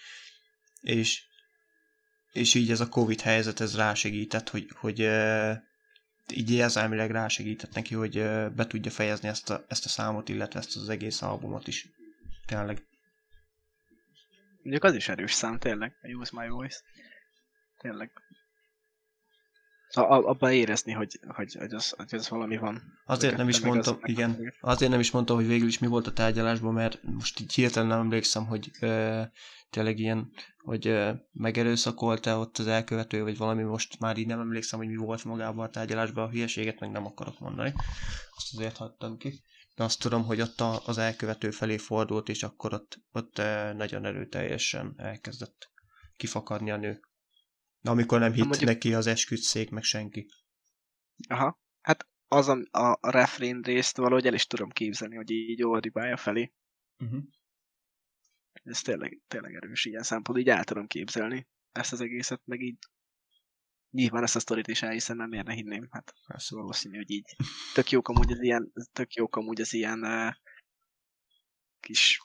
És, 0.80 1.22
és 2.32 2.54
így 2.54 2.70
ez 2.70 2.80
a 2.80 2.88
Covid 2.88 3.20
helyzet, 3.20 3.60
ez 3.60 3.76
rásegített, 3.76 4.48
hogy, 4.48 4.70
hogy 4.74 4.98
így 6.32 6.50
érzelmileg 6.50 7.10
rásegített 7.10 7.74
neki, 7.74 7.94
hogy 7.94 8.12
be 8.54 8.66
tudja 8.66 8.90
fejezni 8.90 9.28
ezt 9.28 9.50
a, 9.50 9.64
ezt 9.68 9.84
a 9.84 9.88
számot, 9.88 10.28
illetve 10.28 10.58
ezt 10.58 10.76
az 10.76 10.88
egész 10.88 11.22
albumot 11.22 11.66
is. 11.66 11.88
Tényleg. 12.46 12.84
Mondjuk 14.62 14.84
az 14.84 14.94
is 14.94 15.08
erős 15.08 15.32
szám, 15.32 15.58
tényleg, 15.58 15.98
a 16.02 16.08
Use 16.08 16.40
My 16.40 16.48
Voice 16.48 16.80
tényleg. 17.78 18.10
Szóval 19.88 20.24
abban 20.24 20.52
érezni, 20.52 20.92
hogy, 20.92 21.20
hogy, 21.26 21.54
hogy, 21.54 21.74
az, 21.74 21.94
hogy 21.96 22.14
az 22.14 22.28
valami 22.28 22.56
van. 22.56 22.82
Azért 23.04 23.36
nem 23.36 23.48
is 23.48 23.60
mondtam, 23.60 23.98
igen, 24.02 24.54
azért 24.60 24.90
nem 24.90 25.00
is 25.00 25.10
mondtam, 25.10 25.36
hogy 25.36 25.46
végül 25.46 25.68
is 25.68 25.78
mi 25.78 25.86
volt 25.86 26.06
a 26.06 26.12
tárgyalásban, 26.12 26.72
mert 26.72 27.02
most 27.02 27.40
így 27.40 27.54
hirtelen 27.54 27.88
nem 27.88 27.98
emlékszem, 27.98 28.46
hogy 28.46 28.70
ö, 28.80 29.22
tényleg 29.70 29.98
ilyen, 29.98 30.30
hogy 30.58 30.98
megerőszakolta 31.32 32.38
ott 32.38 32.58
az 32.58 32.66
elkövető, 32.66 33.22
vagy 33.22 33.36
valami, 33.36 33.62
most 33.62 33.98
már 33.98 34.16
így 34.16 34.26
nem 34.26 34.40
emlékszem, 34.40 34.78
hogy 34.78 34.88
mi 34.88 34.96
volt 34.96 35.24
magában 35.24 35.66
a 35.66 35.70
tárgyalásban, 35.70 36.24
a 36.24 36.30
hülyeséget 36.30 36.80
meg 36.80 36.90
nem 36.90 37.06
akarok 37.06 37.38
mondani. 37.38 37.72
Azt 38.36 38.54
azért 38.54 38.76
hagytam 38.76 39.16
ki. 39.16 39.42
De 39.74 39.84
azt 39.84 40.00
tudom, 40.00 40.24
hogy 40.24 40.40
ott 40.40 40.60
az 40.60 40.98
elkövető 40.98 41.50
felé 41.50 41.76
fordult, 41.76 42.28
és 42.28 42.42
akkor 42.42 42.72
ott, 42.74 43.00
ott 43.12 43.36
nagyon 43.76 44.04
erőteljesen 44.04 44.94
elkezdett 44.96 45.70
kifakadni 46.16 46.70
a 46.70 46.76
nő. 46.76 47.00
Amikor 47.82 48.18
nem 48.18 48.32
hitt 48.32 48.44
mondjuk... 48.44 48.64
neki 48.70 48.94
az 48.94 49.06
esküdszék, 49.06 49.70
meg 49.70 49.82
senki. 49.82 50.26
Aha. 51.28 51.60
Hát 51.80 52.08
az 52.26 52.48
a, 52.48 52.58
a, 52.70 53.10
refrén 53.10 53.60
részt 53.60 53.96
valahogy 53.96 54.26
el 54.26 54.34
is 54.34 54.46
tudom 54.46 54.70
képzelni, 54.70 55.16
hogy 55.16 55.30
így 55.30 55.62
ordibálja 55.62 56.16
felé. 56.16 56.52
Uh-huh. 56.98 57.22
Ez 58.62 58.80
tényleg, 58.80 59.20
tényleg 59.28 59.54
erős 59.54 59.84
ilyen 59.84 60.02
szempont, 60.02 60.38
így 60.38 60.48
el 60.48 60.64
tudom 60.64 60.86
képzelni 60.86 61.48
ezt 61.72 61.92
az 61.92 62.00
egészet, 62.00 62.42
meg 62.44 62.60
így 62.60 62.78
nyilván 63.90 64.22
ezt 64.22 64.36
a 64.36 64.40
sztorit 64.40 64.68
is 64.68 64.82
elhiszem, 64.82 65.16
mert 65.16 65.30
miért 65.30 65.46
ne 65.46 65.52
hinném, 65.52 65.88
hát 65.90 66.14
Persze. 66.26 66.56
valószínű, 66.56 66.96
hogy 66.96 67.10
így 67.10 67.36
tök 67.74 67.90
jók 67.90 68.08
amúgy 68.08 68.32
az 68.32 68.42
ilyen, 68.42 68.72
tök 68.92 69.14
jók 69.14 69.36
amúgy 69.36 69.60
az 69.60 69.72
ilyen 69.72 70.04
uh, 70.04 70.34
kis 71.80 72.20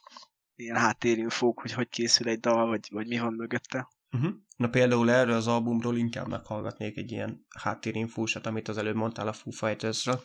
ilyen 0.55 0.77
háttérinfók, 0.77 1.61
hogy 1.61 1.71
hogy 1.71 1.89
készül 1.89 2.29
egy 2.29 2.39
dal, 2.39 2.67
vagy, 2.67 2.87
vagy 2.91 3.07
mi 3.07 3.19
van 3.19 3.33
mögötte. 3.33 3.89
Uh-huh. 4.11 4.33
Na 4.55 4.69
például 4.69 5.11
erről 5.11 5.35
az 5.35 5.47
albumról 5.47 5.97
inkább 5.97 6.27
meghallgatnék 6.27 6.97
egy 6.97 7.11
ilyen 7.11 7.45
háttérinfósat, 7.59 8.45
amit 8.45 8.67
az 8.67 8.77
előbb 8.77 8.95
mondtál 8.95 9.27
a 9.27 9.33
Foo 9.33 9.51
Fighters-ra. 9.51 10.19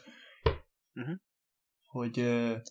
Uh-huh. 0.94 1.16
Hogy, 1.86 2.16
yeah. 2.16 2.62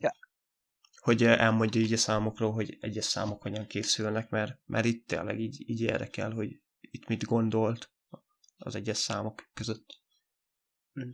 Hogy 1.10 1.24
elmondja 1.24 1.82
így 1.82 1.94
a 1.94 1.98
számokról, 1.98 2.52
hogy 2.52 2.78
egyes 2.80 3.06
számok 3.06 3.42
hogyan 3.42 3.68
készülnek, 3.68 4.30
mert, 4.30 4.60
mert 4.66 4.86
itt 4.86 5.08
tényleg 5.08 5.40
így, 5.40 5.70
így 5.70 5.82
érdekel, 5.82 6.32
hogy 6.32 6.62
itt 6.80 7.08
mit 7.08 7.24
gondolt 7.24 7.92
az 8.58 8.76
egyes 8.76 8.98
számok 8.98 9.50
között. 9.54 10.02
Mm. 11.00 11.10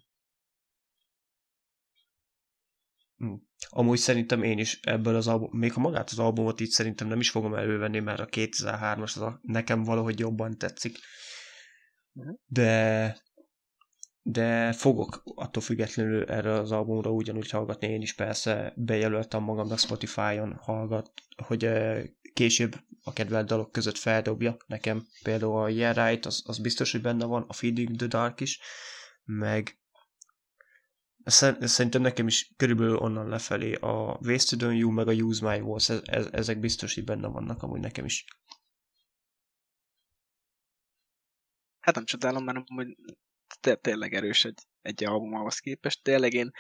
Mm. 3.26 3.36
Amúgy 3.70 3.98
szerintem 3.98 4.44
én 4.44 4.58
is 4.58 4.80
ebből 4.82 5.16
az 5.16 5.28
album, 5.28 5.60
még 5.60 5.74
ha 5.74 5.80
magát 5.80 6.10
az 6.10 6.20
albumot 6.20 6.62
így 6.62 6.70
szerintem 6.70 7.08
nem 7.08 7.20
is 7.20 7.30
fogom 7.30 7.54
elővenni, 7.54 8.00
mert 8.00 8.20
a 8.20 8.26
2003-as 8.26 9.16
az 9.16 9.22
a, 9.22 9.40
nekem 9.42 9.84
valahogy 9.84 10.20
jobban 10.20 10.58
tetszik. 10.58 10.98
Mhm. 12.12 12.30
De 12.46 13.24
de 14.28 14.74
fogok 14.74 15.22
attól 15.36 15.64
függetlenül 15.64 16.24
erre 16.24 16.52
az 16.52 16.72
albumra 16.72 17.12
ugyanúgy 17.12 17.50
hallgatni, 17.50 17.88
én 17.88 18.02
is 18.02 18.14
persze 18.14 18.74
bejelöltem 18.76 19.44
magamnak 19.44 19.80
Spotify-on 19.80 20.54
hallgat, 20.62 21.12
hogy 21.46 21.70
később 22.34 22.76
a 23.04 23.14
kedvelt 23.14 23.48
dalok 23.48 23.72
között 23.72 23.98
feldobja 23.98 24.58
nekem 24.68 25.06
például 25.24 25.64
a 25.64 25.70
Yeah 25.70 26.08
Right, 26.08 26.26
az, 26.26 26.44
az 26.46 26.60
biztos, 26.60 26.92
hogy 26.92 27.02
benne 27.02 27.26
van, 27.26 27.46
a 27.48 27.54
Feeding 27.54 27.96
the 27.96 28.08
Dark 28.08 28.40
is, 28.42 28.60
meg 29.24 29.80
Szerintem 31.60 32.02
nekem 32.02 32.28
is 32.28 32.54
körülbelül 32.58 32.98
onnan 32.98 33.30
lefelé 33.30 33.74
a 33.74 34.20
Wasted 34.22 34.64
on 34.64 34.76
You, 34.76 34.92
meg 34.92 35.08
a 35.08 35.14
Use 35.14 35.50
My 35.50 35.60
Voice, 35.60 35.94
ez, 35.94 36.02
ez, 36.06 36.28
ezek 36.32 36.60
biztos, 36.60 36.94
hogy 36.94 37.04
benne 37.04 37.28
vannak 37.28 37.64
amúgy 37.64 37.80
nekem 37.80 38.06
is. 38.06 38.26
Hát 41.80 41.96
nem 41.96 42.06
csodálom, 42.06 42.44
mert 42.44 42.58
hogy 42.68 42.96
tényleg 43.74 44.14
erős 44.14 44.46
egy, 44.46 44.60
egy 44.82 45.04
album 45.04 45.34
ahhoz 45.34 45.60
képest. 45.60 46.04
Tényleg 46.04 46.34
én 46.34 46.52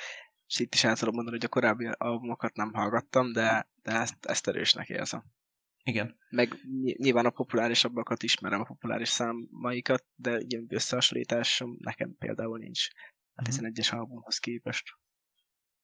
és 0.47 0.59
itt 0.59 0.73
is 0.73 0.83
el 0.83 0.97
tudom 0.97 1.13
mondani, 1.13 1.35
hogy 1.35 1.45
a 1.45 1.49
korábbi 1.49 1.89
albumokat 1.97 2.55
nem 2.55 2.73
hallgattam, 2.73 3.31
de, 3.31 3.69
de 3.83 3.91
ezt, 3.91 4.25
ezt 4.25 4.47
erősnek 4.47 4.89
érzem. 4.89 5.23
Igen. 5.83 6.17
Meg 6.29 6.53
nyilván 6.97 7.25
a 7.25 7.29
populárisabbakat 7.29 8.23
ismerem, 8.23 8.61
a 8.61 8.65
populáris 8.65 9.09
számaikat, 9.09 10.05
de 10.15 10.39
ilyen 10.47 10.65
összehasonlításom 10.69 11.77
nekem 11.79 12.15
például 12.17 12.57
nincs 12.57 12.87
a 13.33 13.41
11-es 13.41 13.91
mhm. 13.91 13.99
albumhoz 13.99 14.37
képest. 14.37 14.83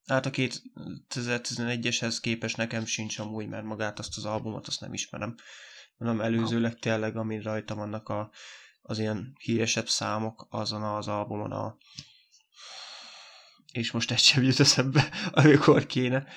Hát 0.05 0.25
a 0.25 0.29
2011-eshez 0.29 2.17
képest 2.21 2.57
nekem 2.57 2.85
sincs 2.85 3.19
amúgy, 3.19 3.47
mert 3.47 3.65
magát 3.65 3.99
azt 3.99 4.17
az 4.17 4.25
albumot 4.25 4.67
azt 4.67 4.81
nem 4.81 4.93
ismerem. 4.93 5.35
Hanem 5.97 6.21
előzőleg 6.21 6.79
tényleg, 6.79 7.15
amin 7.15 7.41
rajta 7.41 7.75
vannak 7.75 8.09
a, 8.09 8.31
az 8.81 8.99
ilyen 8.99 9.33
híresebb 9.39 9.87
számok 9.87 10.47
azon 10.49 10.83
az 10.83 11.07
albumon 11.07 11.51
a 11.51 11.77
és 13.71 13.91
most 13.91 14.11
egy 14.11 14.19
sem 14.19 14.43
jut 14.43 14.59
eszembe, 14.59 15.09
amikor 15.31 15.85
kéne, 15.85 16.27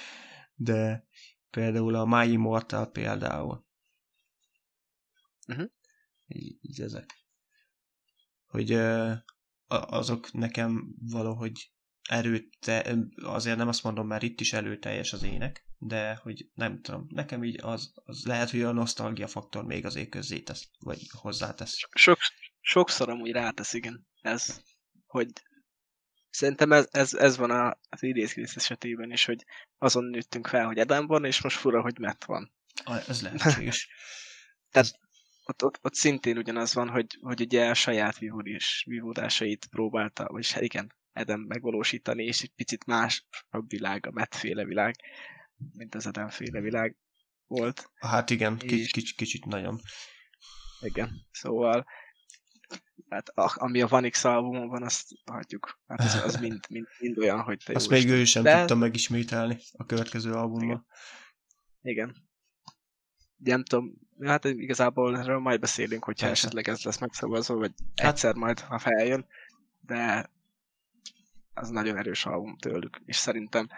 de 0.55 1.07
például 1.51 1.95
a 1.95 2.05
My 2.05 2.31
Immortal 2.31 2.91
például. 2.91 3.67
Uh-huh. 5.49 5.71
Így, 6.27 6.59
így 6.61 6.81
ezek. 6.81 7.27
Hogy 8.47 8.73
azok 9.67 10.33
nekem 10.33 10.95
valahogy 10.99 11.73
erőte, 12.09 12.97
azért 13.23 13.57
nem 13.57 13.69
azt 13.69 13.83
mondom, 13.83 14.07
mert 14.07 14.23
itt 14.23 14.41
is 14.41 14.53
előteljes 14.53 15.13
az 15.13 15.23
ének, 15.23 15.67
de 15.87 16.15
hogy 16.23 16.49
nem 16.55 16.81
tudom, 16.81 17.07
nekem 17.09 17.45
így 17.45 17.59
az, 17.63 17.93
az 18.05 18.25
lehet, 18.25 18.51
hogy 18.51 18.63
a 18.63 18.73
nosztalgia 18.73 19.27
faktor 19.27 19.65
még 19.65 19.85
azért 19.85 20.09
közzé 20.09 20.41
tesz, 20.41 20.69
vagy 20.79 21.01
hozzátesz. 21.21 21.77
Sok, 21.95 22.19
sokszor 22.61 23.09
amúgy 23.09 23.31
rátesz, 23.31 23.73
igen, 23.73 24.07
ez, 24.21 24.63
hogy 25.07 25.29
szerintem 26.31 26.73
ez, 26.73 26.89
ez, 26.91 27.15
ez 27.15 27.37
van 27.37 27.51
a, 27.51 27.79
az 27.89 28.03
idézkész 28.03 28.57
esetében 28.57 29.13
is, 29.13 29.25
hogy 29.25 29.45
azon 29.79 30.05
nőttünk 30.05 30.47
fel, 30.47 30.67
hogy 30.67 30.79
Edem 30.79 31.07
van, 31.07 31.25
és 31.25 31.43
most 31.43 31.57
fura, 31.57 31.81
hogy 31.81 31.99
Matt 31.99 32.25
van. 32.25 32.53
Ez 33.07 33.23
lehetséges. 33.23 33.89
Tehát 34.73 34.99
ott, 35.45 35.65
ott, 35.65 35.79
ott 35.83 35.95
szintén 35.95 36.39
ugyanaz 36.39 36.75
van, 36.75 36.89
hogy, 36.89 37.19
hogy 37.21 37.41
ugye 37.41 37.69
a 37.69 37.75
saját 37.75 38.19
vívódás, 38.19 38.85
vívódásait 38.89 39.67
próbálta, 39.67 40.27
vagy 40.27 40.51
hát 40.51 40.63
igen, 40.63 40.95
Edem 41.13 41.41
megvalósítani, 41.41 42.25
és 42.25 42.43
egy 42.43 42.53
picit 42.57 42.87
más 42.87 43.27
a 43.51 43.61
világ, 43.61 44.07
a 44.07 44.11
Matt-féle 44.11 44.65
világ, 44.65 44.95
mint 45.73 45.95
az 45.95 46.07
Edem 46.07 46.29
féle 46.29 46.61
világ 46.61 46.97
volt. 47.47 47.91
Hát 47.95 48.31
igen, 48.31 48.57
és... 48.63 48.91
kicsit, 48.91 49.17
kicsit 49.17 49.45
nagyon. 49.45 49.81
Igen, 50.81 51.11
szóval 51.31 51.87
hát 53.09 53.29
ami 53.35 53.81
a 53.81 53.87
Vanix 53.87 54.25
albumon 54.25 54.69
van, 54.69 54.83
azt 54.83 55.09
hagyjuk. 55.25 55.81
Hát 55.87 56.01
az, 56.01 56.15
az 56.15 56.41
mind, 56.41 56.61
mind, 56.69 56.87
mind 56.99 57.19
olyan, 57.19 57.41
hogy 57.41 57.63
te 57.65 57.75
Azt 57.75 57.89
még 57.89 58.09
ő 58.09 58.25
sem 58.25 58.43
De... 58.43 58.59
tudta 58.59 58.75
megismételni 58.75 59.59
a 59.73 59.85
következő 59.85 60.33
albumban. 60.33 60.87
Igen. 61.83 62.07
Igen. 62.07 62.15
Nem 63.37 63.65
tudom, 63.65 63.95
hát 64.21 64.45
igazából 64.45 65.19
erről 65.19 65.39
majd 65.39 65.61
beszélünk, 65.61 66.05
hogyha 66.05 66.27
Persze. 66.27 66.47
esetleg 66.47 66.69
ez 66.69 66.83
lesz 66.83 66.99
megszavazva, 66.99 67.55
vagy 67.55 67.73
hát... 67.95 68.13
egyszer 68.13 68.35
majd, 68.35 68.61
ha 68.61 68.79
feljön, 68.79 69.27
de 69.81 70.31
az 71.55 71.69
nagyon 71.69 71.97
erős 71.97 72.27
album 72.27 72.57
tőlük, 72.57 73.01
és 73.05 73.17
szerintem 73.17 73.69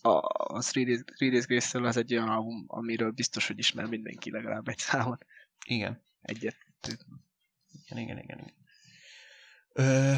a, 0.00 0.58
Three 0.60 0.84
Days, 0.84 1.00
Three 1.16 1.30
Days 1.30 1.46
Grace-től 1.46 1.86
az 1.86 1.96
egy 1.96 2.14
olyan 2.14 2.28
album, 2.28 2.64
amiről 2.66 3.10
biztos, 3.10 3.46
hogy 3.46 3.58
ismer 3.58 3.86
mindenki 3.86 4.30
legalább 4.30 4.68
egy 4.68 4.78
számot. 4.78 5.24
Igen. 5.66 6.02
Egyet. 6.20 6.56
Igen, 7.86 8.02
igen, 8.02 8.18
igen. 8.18 8.38
igen. 8.38 8.56
Ö, 9.72 10.14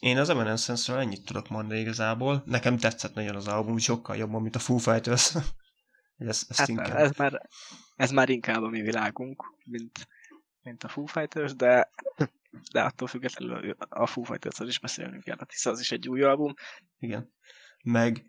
én 0.00 0.18
az 0.18 0.28
Evanescence-ről 0.28 1.00
ennyit 1.00 1.24
tudok 1.24 1.48
mondani 1.48 1.80
igazából. 1.80 2.42
Nekem 2.46 2.76
tetszett 2.76 3.14
nagyon 3.14 3.36
az 3.36 3.48
album, 3.48 3.78
sokkal 3.78 4.16
jobban, 4.16 4.42
mint 4.42 4.56
a 4.56 4.58
Foo 4.58 4.78
Fighters. 4.78 5.34
ez, 6.16 6.46
ezt 6.48 6.58
hát 6.58 6.68
inkább... 6.68 6.96
ez, 6.96 7.10
már, 7.16 7.48
ez 7.96 8.10
már 8.10 8.28
inkább 8.28 8.62
a 8.62 8.68
mi 8.68 8.80
világunk, 8.80 9.54
mint, 9.64 10.08
mint 10.62 10.84
a 10.84 10.88
Foo 10.88 11.06
Fighters, 11.06 11.54
de, 11.54 11.90
de 12.72 12.82
attól 12.82 13.08
függetlenül 13.08 13.76
a 13.78 14.06
Foo 14.06 14.24
fighters 14.24 14.58
is 14.58 14.78
beszélnünk 14.78 15.22
kell, 15.22 15.36
hiszen 15.48 15.72
az 15.72 15.80
is 15.80 15.92
egy 15.92 16.08
új 16.08 16.22
album. 16.22 16.54
Igen. 16.98 17.32
Meg 17.82 18.24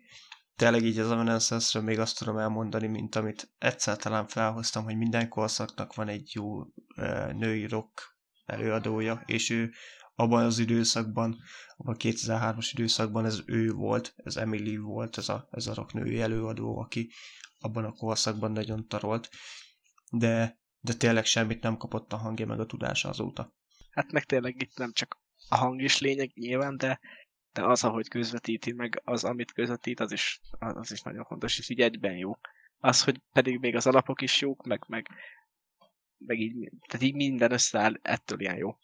tényleg 0.56 0.82
így 0.82 0.98
az 0.98 1.10
evanescence 1.10 1.80
még 1.80 1.98
azt 1.98 2.18
tudom 2.18 2.38
elmondani, 2.38 2.86
mint 2.86 3.14
amit 3.14 3.52
egyszer 3.58 3.96
talán 3.96 4.26
felhoztam, 4.26 4.84
hogy 4.84 4.96
minden 4.96 5.28
korszaknak 5.28 5.94
van 5.94 6.08
egy 6.08 6.30
jó 6.34 6.60
uh, 6.60 7.32
női 7.32 7.66
rock 7.66 8.16
előadója, 8.44 9.22
és 9.26 9.50
ő 9.50 9.72
abban 10.14 10.44
az 10.44 10.58
időszakban, 10.58 11.36
abban 11.76 11.94
a 11.94 11.98
2003-as 11.98 12.70
időszakban 12.72 13.24
ez 13.24 13.40
ő 13.46 13.72
volt, 13.72 14.14
ez 14.16 14.36
Emily 14.36 14.76
volt, 14.76 15.18
ez 15.18 15.28
a, 15.28 15.48
ez 15.50 15.66
a 15.66 15.74
rocknői 15.74 16.20
előadó, 16.20 16.78
aki 16.78 17.10
abban 17.58 17.84
a 17.84 17.92
korszakban 17.92 18.52
nagyon 18.52 18.88
tarolt, 18.88 19.28
de, 20.10 20.58
de 20.80 20.92
tényleg 20.94 21.24
semmit 21.24 21.62
nem 21.62 21.76
kapott 21.76 22.12
a 22.12 22.16
hangja 22.16 22.46
meg 22.46 22.60
a 22.60 22.66
tudása 22.66 23.08
azóta. 23.08 23.54
Hát 23.90 24.12
meg 24.12 24.24
tényleg 24.24 24.62
itt 24.62 24.78
nem 24.78 24.92
csak 24.92 25.22
a 25.48 25.56
hang 25.56 25.82
is 25.82 26.00
lényeg 26.00 26.30
nyilván, 26.34 26.76
de, 26.76 27.00
de 27.54 27.64
az, 27.64 27.84
ahogy 27.84 28.08
közvetíti, 28.08 28.72
meg 28.72 29.00
az, 29.04 29.24
amit 29.24 29.52
közvetít, 29.52 30.00
az 30.00 30.12
is, 30.12 30.40
az 30.58 30.92
is 30.92 31.00
nagyon 31.00 31.24
fontos, 31.24 31.58
és 31.58 31.68
így 31.68 31.80
egyben 31.80 32.16
jó. 32.16 32.32
Az, 32.78 33.04
hogy 33.04 33.20
pedig 33.32 33.58
még 33.58 33.76
az 33.76 33.86
alapok 33.86 34.20
is 34.20 34.40
jók, 34.40 34.66
meg, 34.66 34.84
meg 34.88 35.08
meg 36.26 36.40
így, 36.40 36.70
tehát 36.86 37.06
így 37.06 37.14
minden 37.14 37.52
összeáll, 37.52 37.98
ettől 38.02 38.40
ilyen 38.40 38.56
jó. 38.56 38.76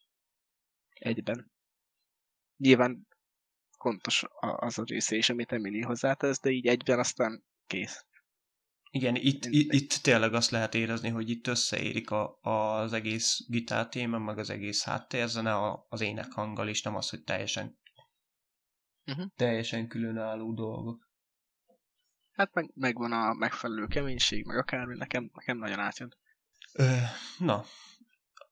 Egyben. 0.89 1.53
Nyilván 2.57 3.07
fontos 3.79 4.25
az 4.41 4.79
a 4.79 4.83
része 4.85 5.17
is, 5.17 5.29
amit 5.29 5.53
Emily 5.53 5.81
hozzátesz, 5.81 6.41
de 6.41 6.51
így 6.51 6.67
egyben 6.67 6.99
aztán 6.99 7.45
kész. 7.67 8.05
Igen, 8.91 9.15
itt, 9.17 9.45
itt, 9.45 9.73
itt 9.73 9.93
tényleg 9.93 10.35
azt 10.35 10.51
lehet 10.51 10.75
érezni, 10.75 11.09
hogy 11.09 11.31
itt 11.31 11.47
összeérik 11.47 12.11
a, 12.11 12.39
az 12.43 12.93
egész 12.93 13.45
gitártéma, 13.49 14.19
meg 14.19 14.39
az 14.39 14.51
egész 14.51 14.85
háttérzene 14.85 15.85
az 15.89 16.01
énekhanggal, 16.01 16.69
és 16.69 16.83
nem 16.83 16.97
az, 16.97 17.11
hogy 17.11 17.25
teljesen 17.25 17.79
uh-huh. 19.11 19.31
teljesen 19.37 19.89
különálló 19.89 20.55
dolgok. 20.55 21.09
Hát 22.33 22.55
meg, 22.55 22.71
megvan 22.75 23.13
a 23.13 23.33
megfelelő 23.33 23.87
keménység, 23.87 24.45
meg 24.47 24.57
akármi, 24.57 24.97
nekem, 24.97 25.31
nekem 25.35 25.59
nagyon 25.59 25.79
átjön. 25.79 26.15
Ö, 26.73 26.97
na, 27.39 27.65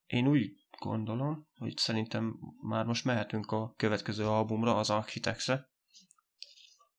én 0.07 0.27
úgy 0.27 0.53
gondolom, 0.79 1.49
hogy 1.57 1.77
szerintem 1.77 2.39
már 2.63 2.85
most 2.85 3.05
mehetünk 3.05 3.51
a 3.51 3.75
következő 3.77 4.27
albumra, 4.27 4.77
az 4.77 4.91
Architects-re. 4.91 5.69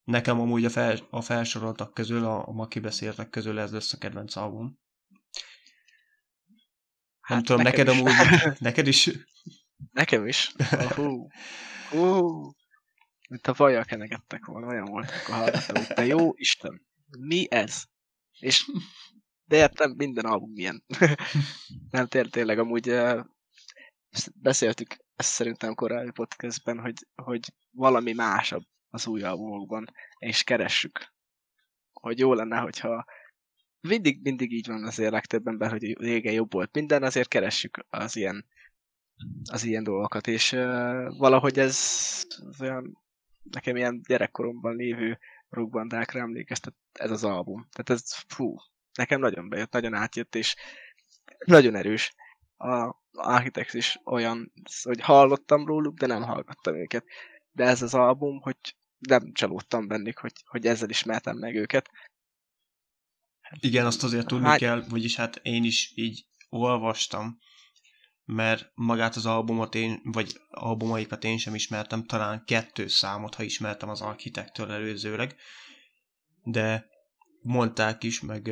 Nekem 0.04 0.40
amúgy 0.40 0.64
a, 0.64 0.70
fel, 0.70 0.98
a 1.10 1.20
felsoroltak 1.20 1.94
közül, 1.94 2.24
a, 2.24 2.48
a 2.48 2.52
ma 2.52 2.66
kibeszéltek 2.66 3.30
közül 3.30 3.58
ez 3.58 3.72
lesz 3.72 3.92
a 3.92 3.98
kedvenc 3.98 4.36
album. 4.36 4.78
Hát 7.20 7.36
Nem 7.36 7.42
tudom, 7.42 7.62
neked 7.62 7.88
is. 7.88 7.98
amúgy, 7.98 8.12
neked 8.58 8.86
is? 8.86 9.10
Nekem 9.92 10.26
is. 10.26 10.54
Hú. 10.94 11.28
Hú. 11.90 12.52
Mint 13.30 13.46
a 13.46 13.54
vajjal 13.56 13.84
kenegettek 13.84 14.44
volna, 14.44 14.66
olyan 14.66 14.84
volt, 14.84 15.10
akkor 15.10 15.34
hallgattam, 15.34 15.76
hogy 15.76 15.94
te 15.94 16.06
jó 16.06 16.32
Isten, 16.34 16.86
mi 17.18 17.46
ez? 17.50 17.84
És 18.38 18.70
de 19.44 19.56
értem, 19.56 19.94
minden 19.96 20.24
album 20.24 20.52
ilyen. 20.54 20.84
nem, 21.90 22.06
tényleg 22.06 22.58
amúgy 22.58 22.94
beszéltük 24.34 24.96
ezt 25.16 25.28
szerintem 25.28 25.74
korábbi 25.74 26.10
podcastben, 26.10 26.78
hogy, 26.78 27.06
hogy 27.14 27.54
valami 27.70 28.12
másabb 28.12 28.62
az 28.88 29.06
új 29.06 29.22
albumokban, 29.22 29.84
és 30.18 30.42
keressük. 30.42 31.12
Hogy 31.92 32.18
jó 32.18 32.34
lenne, 32.34 32.58
hogyha 32.58 33.04
mindig, 33.80 34.22
mindig 34.22 34.52
így 34.52 34.66
van 34.66 34.84
azért 34.84 35.12
legtöbb 35.12 35.46
ember, 35.46 35.70
hogy 35.70 35.98
régen 36.00 36.32
jobb 36.32 36.52
volt 36.52 36.74
minden, 36.74 37.02
azért 37.02 37.28
keressük 37.28 37.86
az 37.88 38.16
ilyen 38.16 38.46
az 39.50 39.64
ilyen 39.64 39.84
dolgokat, 39.84 40.26
és 40.26 40.52
uh, 40.52 41.18
valahogy 41.18 41.58
ez 41.58 41.78
olyan, 42.60 42.98
nekem 43.50 43.76
ilyen 43.76 44.00
gyerekkoromban 44.08 44.76
lévő 44.76 45.18
rockbandákra 45.48 46.20
emlékeztet 46.20 46.74
ez 46.92 47.10
az 47.10 47.24
album. 47.24 47.68
Tehát 47.70 48.02
ez, 48.02 48.12
fú, 48.28 48.54
nekem 48.94 49.20
nagyon 49.20 49.48
bejött, 49.48 49.72
nagyon 49.72 49.94
átjött, 49.94 50.34
és 50.34 50.56
nagyon 51.44 51.74
erős. 51.74 52.14
A 52.56 52.94
Architects 53.12 53.74
is 53.74 54.00
olyan, 54.04 54.52
hogy 54.82 55.00
hallottam 55.00 55.66
róluk, 55.66 55.98
de 55.98 56.06
nem 56.06 56.22
hallgattam 56.22 56.74
őket. 56.74 57.04
De 57.52 57.64
ez 57.64 57.82
az 57.82 57.94
album, 57.94 58.40
hogy 58.40 58.56
nem 58.98 59.32
csalódtam 59.32 59.86
bennük, 59.86 60.18
hogy, 60.18 60.32
hogy 60.44 60.66
ezzel 60.66 60.88
ismertem 60.88 61.36
meg 61.36 61.54
őket. 61.54 61.90
Igen, 63.60 63.86
azt 63.86 64.02
azért 64.02 64.26
tudni 64.26 64.46
hát... 64.46 64.58
kell, 64.58 64.84
vagyis 64.88 65.16
hát 65.16 65.40
én 65.42 65.64
is 65.64 65.92
így 65.94 66.26
olvastam, 66.48 67.38
mert 68.32 68.70
magát 68.74 69.16
az 69.16 69.26
albumot 69.26 69.74
én, 69.74 70.00
vagy 70.04 70.40
albumaikat 70.50 71.24
én 71.24 71.38
sem 71.38 71.54
ismertem, 71.54 72.04
talán 72.04 72.44
kettő 72.44 72.86
számot, 72.86 73.34
ha 73.34 73.42
ismertem 73.42 73.88
az 73.88 74.00
Architektől 74.00 74.70
előzőleg, 74.70 75.36
de 76.42 76.86
mondták 77.42 78.02
is, 78.02 78.20
meg 78.20 78.50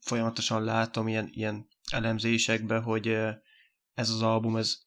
folyamatosan 0.00 0.64
látom 0.64 1.08
ilyen, 1.08 1.28
ilyen 1.32 1.68
elemzésekbe, 1.90 2.78
hogy 2.78 3.06
ez 3.94 4.10
az 4.10 4.22
album, 4.22 4.56
ez, 4.56 4.78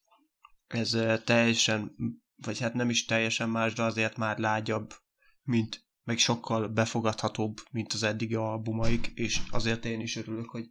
ez 0.66 0.96
teljesen, 1.24 1.94
vagy 2.36 2.58
hát 2.58 2.74
nem 2.74 2.90
is 2.90 3.04
teljesen 3.04 3.48
más, 3.48 3.72
de 3.72 3.82
azért 3.82 4.16
már 4.16 4.38
lágyabb, 4.38 4.94
mint 5.42 5.84
meg 6.04 6.18
sokkal 6.18 6.68
befogadhatóbb, 6.68 7.56
mint 7.70 7.92
az 7.92 8.02
eddigi 8.02 8.34
albumaik, 8.34 9.06
és 9.14 9.40
azért 9.50 9.84
én 9.84 10.00
is 10.00 10.16
örülök, 10.16 10.50
hogy 10.50 10.70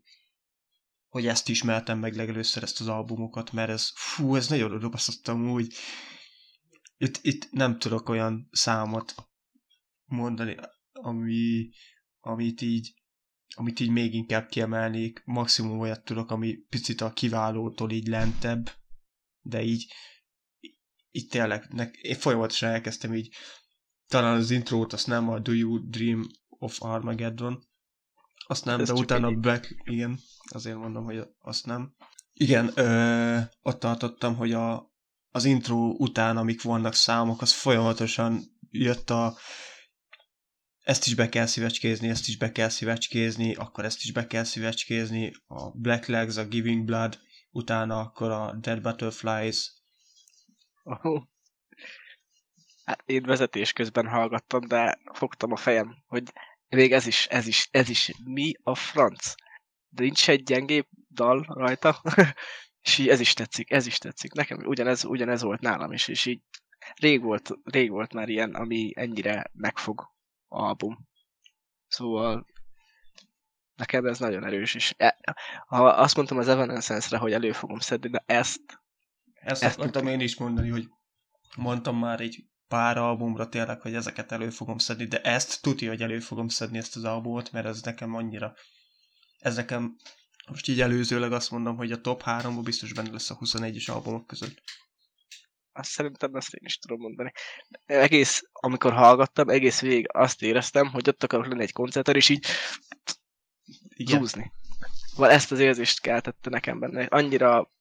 hogy 1.13 1.27
ezt 1.27 1.49
ismertem 1.49 1.99
meg 1.99 2.15
legelőször 2.15 2.63
ezt 2.63 2.79
az 2.79 2.87
albumokat, 2.87 3.51
mert 3.51 3.69
ez, 3.69 3.91
fú, 3.95 4.35
ez 4.35 4.47
nagyon 4.47 4.79
röbasztottam 4.79 5.49
úgy. 5.49 5.73
Itt, 6.97 7.19
itt 7.21 7.51
nem 7.51 7.79
tudok 7.79 8.09
olyan 8.09 8.47
számot 8.51 9.15
mondani, 10.05 10.55
ami, 10.91 11.69
amit 12.19 12.61
így 12.61 12.93
amit 13.55 13.79
így 13.79 13.89
még 13.89 14.13
inkább 14.13 14.47
kiemelnék, 14.47 15.21
maximum 15.25 15.79
olyat 15.79 16.03
tudok, 16.03 16.31
ami 16.31 16.55
picit 16.55 17.01
a 17.01 17.13
kiválótól 17.13 17.91
így 17.91 18.07
lentebb, 18.07 18.71
de 19.41 19.61
így 19.61 19.93
így 21.11 21.27
tényleg, 21.27 21.67
ne, 21.69 21.89
én 21.91 22.15
folyamatosan 22.15 22.69
elkezdtem 22.69 23.13
így, 23.13 23.35
talán 24.07 24.35
az 24.35 24.51
intrót, 24.51 24.93
azt 24.93 25.07
nem 25.07 25.29
a 25.29 25.39
Do 25.39 25.51
You 25.51 25.89
Dream 25.89 26.21
of 26.47 26.81
Armageddon, 26.81 27.63
azt 28.47 28.65
nem, 28.65 28.79
Ez 28.79 28.87
de 28.87 28.93
utána 28.93 29.27
egy... 29.27 29.37
Black, 29.37 29.75
igen, 29.83 30.19
azért 30.49 30.77
mondom, 30.77 31.03
hogy 31.03 31.27
azt 31.39 31.65
nem. 31.65 31.95
Igen, 32.33 32.71
ö, 32.75 33.39
ott 33.61 33.79
tartottam, 33.79 34.35
hogy 34.35 34.51
a, 34.51 34.91
az 35.29 35.45
intro 35.45 35.77
után, 35.77 36.37
amik 36.37 36.61
vannak 36.61 36.93
számok, 36.93 37.41
az 37.41 37.53
folyamatosan 37.53 38.41
jött 38.69 39.09
a 39.09 39.37
ezt 40.83 41.05
is 41.05 41.15
be 41.15 41.29
kell 41.29 41.45
szívecskézni, 41.45 42.09
ezt 42.09 42.27
is 42.27 42.37
be 42.37 42.51
kell 42.51 42.69
szívecskézni, 42.69 43.55
akkor 43.55 43.85
ezt 43.85 44.03
is 44.03 44.11
be 44.11 44.27
kell 44.27 44.43
szívecskézni, 44.43 45.31
a 45.47 45.71
Black 45.71 46.05
Legs, 46.05 46.37
a 46.37 46.45
Giving 46.45 46.85
Blood, 46.85 47.19
utána 47.51 47.99
akkor 47.99 48.31
a 48.31 48.55
Dead 48.59 48.81
Butterflies. 48.81 49.71
Oh. 50.83 51.23
Hát 52.85 53.03
én 53.05 53.23
vezetés 53.23 53.73
közben 53.73 54.07
hallgattam, 54.07 54.67
de 54.67 54.99
fogtam 55.13 55.51
a 55.51 55.55
fejem, 55.55 56.03
hogy 56.07 56.33
még 56.73 56.93
ez 56.93 57.05
is, 57.07 57.27
ez 57.27 57.47
is, 57.47 57.67
ez 57.71 57.89
is, 57.89 58.11
mi 58.23 58.53
a 58.63 58.75
franc? 58.75 59.33
De 59.89 60.03
nincs 60.03 60.29
egy 60.29 60.43
gyengébb 60.43 60.87
dal 61.09 61.45
rajta, 61.47 62.01
és 62.81 62.97
így 62.97 63.09
ez 63.09 63.19
is 63.19 63.33
tetszik, 63.33 63.71
ez 63.71 63.85
is 63.85 63.97
tetszik. 63.97 64.33
Nekem 64.33 64.57
ugyanez, 64.65 65.05
ugyanez 65.05 65.41
volt 65.41 65.61
nálam 65.61 65.91
is, 65.91 66.07
és 66.07 66.25
így 66.25 66.41
rég 66.95 67.21
volt, 67.21 67.49
rég 67.63 67.89
volt 67.89 68.13
már 68.13 68.29
ilyen, 68.29 68.53
ami 68.53 68.91
ennyire 68.95 69.51
megfog 69.53 70.11
album. 70.47 71.07
Szóval 71.87 72.45
nekem 73.75 74.05
ez 74.05 74.19
nagyon 74.19 74.45
erős, 74.45 74.75
és 74.75 74.93
e, 74.97 75.17
ha 75.67 75.85
azt 75.85 76.15
mondtam 76.15 76.37
az 76.37 76.47
Evanescence-re, 76.47 77.17
hogy 77.17 77.33
elő 77.33 77.51
fogom 77.51 77.79
szedni, 77.79 78.09
de 78.09 78.23
ezt... 78.25 78.61
Ezt, 79.33 79.63
ezt 79.63 79.79
akartam 79.79 80.07
én 80.07 80.19
is 80.19 80.37
mondani, 80.37 80.69
hogy 80.69 80.87
mondtam 81.55 81.97
már 81.97 82.19
egy 82.19 82.45
pár 82.73 82.97
albumra 82.97 83.49
tényleg, 83.49 83.81
hogy 83.81 83.95
ezeket 83.95 84.31
elő 84.31 84.49
fogom 84.49 84.77
szedni, 84.77 85.05
de 85.05 85.21
ezt 85.21 85.61
tudja, 85.61 85.89
hogy 85.89 86.01
elő 86.01 86.19
fogom 86.19 86.47
szedni 86.47 86.77
ezt 86.77 86.95
az 86.95 87.03
albumot, 87.03 87.51
mert 87.51 87.65
ez 87.65 87.81
nekem 87.81 88.15
annyira... 88.15 88.53
Ez 89.39 89.55
nekem 89.55 89.95
most 90.47 90.67
így 90.67 90.81
előzőleg 90.81 91.31
azt 91.31 91.51
mondom, 91.51 91.75
hogy 91.75 91.91
a 91.91 92.01
top 92.01 92.21
3 92.21 92.63
biztos 92.63 92.93
benne 92.93 93.11
lesz 93.11 93.29
a 93.29 93.37
21-es 93.37 93.91
albumok 93.91 94.27
között. 94.27 94.61
Azt 95.71 95.89
szerintem 95.89 96.35
ezt 96.35 96.53
én 96.53 96.65
is 96.65 96.77
tudom 96.77 96.99
mondani. 96.99 97.31
Egész, 97.85 98.43
amikor 98.51 98.93
hallgattam, 98.93 99.49
egész 99.49 99.81
végig 99.81 100.07
azt 100.13 100.41
éreztem, 100.41 100.87
hogy 100.87 101.09
ott 101.09 101.23
akarok 101.23 101.47
lenni 101.47 101.61
egy 101.61 101.73
koncerten, 101.73 102.15
és 102.15 102.29
így 102.29 102.45
Igen. 103.89 104.19
zúzni. 104.19 104.51
Val 105.15 105.31
ezt 105.31 105.51
az 105.51 105.59
érzést 105.59 106.01
keltette 106.01 106.49
nekem 106.49 106.79
benne. 106.79 107.05
Annyira 107.05 107.71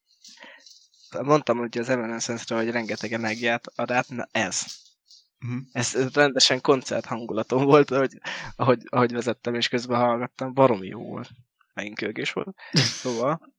mondtam 1.21 1.59
hogy 1.59 1.79
az 1.79 1.89
Evanescence-re, 1.89 2.61
hogy 2.61 2.71
rengeteg 2.71 3.13
energiát 3.13 3.67
ad 3.75 3.91
át, 3.91 4.09
na 4.09 4.29
ez. 4.33 4.82
Uh-huh. 5.43 5.61
Ez, 5.73 6.15
rendesen 6.15 6.61
koncert 6.61 7.05
hangulatom 7.05 7.65
volt, 7.65 7.89
hogy, 7.89 8.19
ahogy, 8.57 8.83
ahogy 8.85 9.13
vezettem 9.13 9.55
és 9.55 9.69
közben 9.69 10.01
hallgattam, 10.01 10.55
baromi 10.55 10.87
jó 10.87 11.03
volt. 11.03 11.31
Megint 11.75 11.99
kölgés 11.99 12.33
volt. 12.33 12.57
Szóval, 12.73 13.53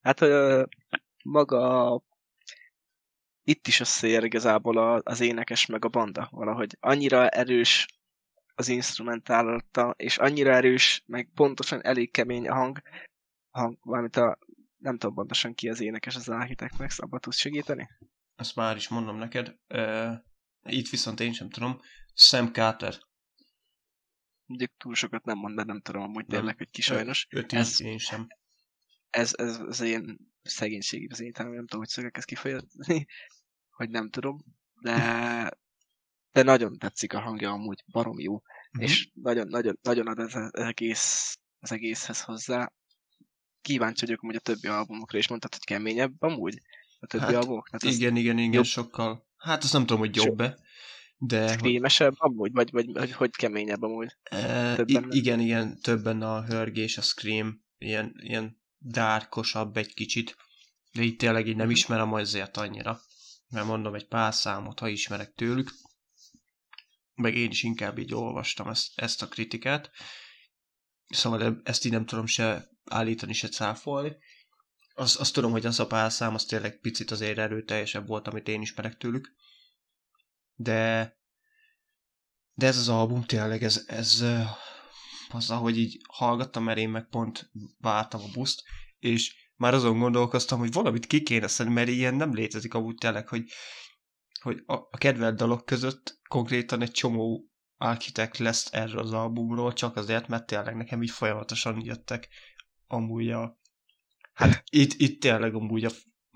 hát 0.00 0.20
maga 1.24 2.02
itt 3.42 3.66
is 3.66 3.80
összeér 3.80 4.24
igazából 4.24 4.98
az 4.98 5.20
énekes 5.20 5.66
meg 5.66 5.84
a 5.84 5.88
banda 5.88 6.28
valahogy. 6.30 6.76
Annyira 6.80 7.28
erős 7.28 7.86
az 8.54 8.68
instrumentálata, 8.68 9.94
és 9.96 10.18
annyira 10.18 10.54
erős, 10.54 11.02
meg 11.06 11.28
pontosan 11.34 11.84
elég 11.84 12.10
kemény 12.10 12.48
a 12.48 12.54
hang, 12.54 12.82
a 13.50 13.58
hang 13.60 13.78
valamint 13.82 14.16
a, 14.16 14.38
nem 14.76 14.98
tudom 14.98 15.14
pontosan 15.14 15.54
ki 15.54 15.68
az 15.68 15.80
énekes 15.80 16.16
az 16.16 16.26
meg, 16.78 16.90
abba 16.96 17.18
tudsz 17.18 17.38
segíteni? 17.38 17.88
Azt 18.36 18.56
már 18.56 18.76
is 18.76 18.88
mondom 18.88 19.16
neked. 19.16 19.56
Uh, 19.68 20.12
itt 20.68 20.88
viszont 20.88 21.20
én 21.20 21.32
sem 21.32 21.50
tudom. 21.50 21.80
Sam 22.14 22.52
Carter. 22.52 22.94
Mondjuk 24.44 24.70
túl 24.76 24.94
sokat 24.94 25.24
nem 25.24 25.38
mond, 25.38 25.56
de 25.56 25.64
nem 25.64 25.80
tudom 25.80 26.02
amúgy 26.02 26.26
nem. 26.26 26.38
tényleg, 26.38 26.56
hogy 26.56 26.70
ki 26.70 26.82
sajnos. 26.82 27.26
Öt 27.30 27.52
ez, 27.52 27.80
én 27.80 27.98
sem. 27.98 28.26
Ez, 29.10 29.32
ez 29.36 29.58
az 29.60 29.80
én 29.80 30.16
szegénységi 30.42 31.06
az 31.06 31.20
én 31.20 31.32
nem 31.34 31.50
tudom, 31.50 31.80
hogy 31.80 31.88
szögek 31.88 32.16
ezt 32.16 32.26
kifejezni, 32.26 33.06
hogy 33.78 33.90
nem 33.90 34.10
tudom, 34.10 34.38
de, 34.82 34.94
de 36.32 36.42
nagyon 36.42 36.78
tetszik 36.78 37.12
a 37.12 37.20
hangja 37.20 37.50
amúgy, 37.50 37.84
barom 37.86 38.18
jó, 38.18 38.32
mm-hmm. 38.32 38.86
és 38.86 39.10
nagyon, 39.14 39.48
nagyon, 39.48 39.78
nagyon 39.82 40.06
ad 40.06 40.18
ez 40.18 40.34
az 40.34 40.54
egész, 40.54 41.38
az 41.58 41.72
egészhez 41.72 42.22
hozzá. 42.22 42.72
Kíváncsi 43.60 44.04
vagyok 44.04 44.20
hogy 44.20 44.36
a 44.36 44.40
többi 44.40 44.68
albumokra, 44.68 45.18
és 45.18 45.28
mondtad, 45.28 45.52
hogy 45.52 45.64
keményebb 45.64 46.22
amúgy 46.22 46.62
a 46.98 47.06
többi 47.06 47.24
hát, 47.24 47.34
albumok. 47.34 47.68
Hát 47.70 47.82
igen, 47.82 48.16
igen, 48.16 48.38
igen, 48.38 48.52
jobb. 48.52 48.64
sokkal. 48.64 49.27
Hát 49.38 49.62
azt 49.62 49.72
nem 49.72 49.86
tudom, 49.86 49.98
hogy 49.98 50.16
jobb-e. 50.16 50.58
De... 51.16 51.48
Screamesebb 51.48 52.14
amúgy, 52.16 52.52
vagy, 52.52 52.70
vagy, 52.70 52.92
vagy 52.92 53.12
hogy 53.12 53.30
keményebb 53.30 53.82
amúgy? 53.82 54.16
E, 54.22 54.82
igen, 55.08 55.40
igen, 55.40 55.80
többen 55.80 56.22
a 56.22 56.44
hörgés, 56.44 56.98
a 56.98 57.02
scream, 57.02 57.64
ilyen, 57.78 58.14
ilyen 58.16 58.60
dárkosabb 58.78 59.76
egy 59.76 59.94
kicsit. 59.94 60.36
De 60.92 61.02
itt 61.02 61.18
tényleg 61.18 61.46
így 61.46 61.56
nem 61.56 61.66
mhm. 61.66 61.74
ismerem 61.74 62.12
azért 62.12 62.56
annyira 62.56 63.00
mert 63.48 63.66
mondom 63.66 63.94
egy 63.94 64.06
pár 64.08 64.34
számot, 64.34 64.78
ha 64.78 64.88
ismerek 64.88 65.34
tőlük, 65.34 65.70
meg 67.14 67.36
én 67.36 67.50
is 67.50 67.62
inkább 67.62 67.98
így 67.98 68.14
olvastam 68.14 68.68
ezt, 68.68 68.98
ezt 68.98 69.22
a 69.22 69.28
kritikát, 69.28 69.90
szóval 71.08 71.60
ezt 71.64 71.84
így 71.84 71.92
nem 71.92 72.06
tudom 72.06 72.26
se 72.26 72.68
állítani, 72.84 73.32
se 73.32 73.48
cáfolni. 73.48 74.16
Azt, 74.98 75.16
azt 75.16 75.32
tudom, 75.32 75.50
hogy 75.50 75.66
az 75.66 75.80
a 75.80 75.86
pár 75.86 76.12
szám 76.12 76.34
az 76.34 76.44
tényleg 76.44 76.80
picit 76.80 77.10
azért 77.10 77.38
erőteljesebb 77.38 78.06
volt, 78.06 78.28
amit 78.28 78.48
én 78.48 78.60
ismerek 78.60 78.96
tőlük, 78.96 79.34
de 80.54 81.16
de 82.54 82.66
ez 82.66 82.76
az 82.76 82.88
album 82.88 83.24
tényleg, 83.24 83.62
ez, 83.62 83.84
ez 83.86 84.24
az, 85.30 85.50
ahogy 85.50 85.78
így 85.78 86.00
hallgattam, 86.08 86.64
mert 86.64 86.78
én 86.78 86.88
meg 86.88 87.08
pont 87.08 87.50
vártam 87.78 88.20
a 88.20 88.30
buszt, 88.32 88.62
és 88.98 89.50
már 89.56 89.74
azon 89.74 89.98
gondolkoztam, 89.98 90.58
hogy 90.58 90.72
valamit 90.72 91.06
ki 91.06 91.22
kéne 91.22 91.46
szedni, 91.46 91.72
mert 91.72 91.88
ilyen 91.88 92.14
nem 92.14 92.34
létezik 92.34 92.74
amúgy 92.74 92.94
tényleg, 92.94 93.28
hogy, 93.28 93.44
hogy 94.40 94.62
a, 94.66 94.74
a 94.74 94.96
kedvelt 94.98 95.36
dalok 95.36 95.64
között 95.64 96.18
konkrétan 96.28 96.82
egy 96.82 96.90
csomó 96.90 97.50
architekt 97.76 98.38
lesz 98.38 98.72
erről 98.72 98.98
az 98.98 99.12
albumról, 99.12 99.72
csak 99.72 99.96
azért, 99.96 100.28
mert 100.28 100.46
tényleg 100.46 100.76
nekem 100.76 101.02
így 101.02 101.10
folyamatosan 101.10 101.84
jöttek 101.84 102.28
amúgy 102.86 103.30
a... 103.30 103.57
Hát 104.38 104.64
itt, 104.70 104.92
itt 104.92 105.20
tényleg 105.20 105.54
amúgy 105.54 105.84
a 105.84 105.90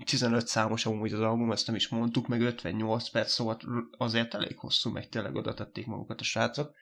15 0.05 0.47
számos 0.47 0.87
amúgy 0.87 1.13
az 1.13 1.21
album, 1.21 1.53
ezt 1.53 1.67
nem 1.67 1.77
is 1.77 1.89
mondtuk, 1.89 2.27
meg 2.27 2.41
58 2.41 3.11
perc, 3.11 3.33
szóval 3.33 3.59
azért 3.97 4.35
elég 4.35 4.59
hosszú, 4.59 4.91
meg 4.91 5.09
tényleg 5.09 5.35
oda 5.35 5.55
tették 5.55 5.87
magukat 5.87 6.21
a 6.21 6.25
srácok. 6.25 6.75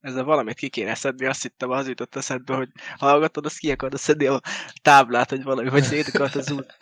ezzel 0.00 0.24
valamit 0.24 0.56
ki 0.56 0.68
kéne 0.68 0.94
szedni, 0.94 1.26
azt 1.26 1.42
hittem, 1.42 1.70
az 1.70 1.88
jutott 1.88 2.14
eszedbe, 2.14 2.54
hogy 2.54 2.68
hallgatod, 2.96 3.44
azt 3.44 3.58
ki 3.58 3.70
akarod 3.70 3.98
szedni 3.98 4.26
a 4.26 4.40
táblát, 4.82 5.30
hogy 5.30 5.42
valami, 5.42 5.68
hogy 5.68 5.82
szét 5.82 6.08
akart 6.08 6.34
az 6.34 6.50
út. 6.50 6.76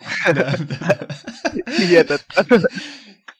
Hihetetlen. 1.77 2.69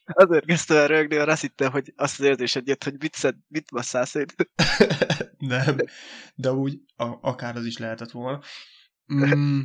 Azért 0.06 0.46
kezdtem 0.46 0.78
el 0.78 0.88
rögni, 0.88 1.16
mert 1.16 1.30
azt 1.30 1.42
hittem, 1.42 1.72
hogy 1.72 1.94
azt 1.96 2.20
az 2.20 2.26
érzésed 2.26 2.68
jött, 2.68 2.84
hogy 2.84 2.96
mit, 3.00 3.16
szed, 3.16 3.36
mit 3.48 3.70
basszál 3.72 4.06
szét. 4.06 4.36
Nem, 5.38 5.78
de 6.36 6.52
úgy 6.52 6.80
a, 6.96 7.06
akár 7.22 7.56
az 7.56 7.66
is 7.66 7.78
lehetett 7.78 8.12
volna. 8.12 8.42
Mm, 9.14 9.62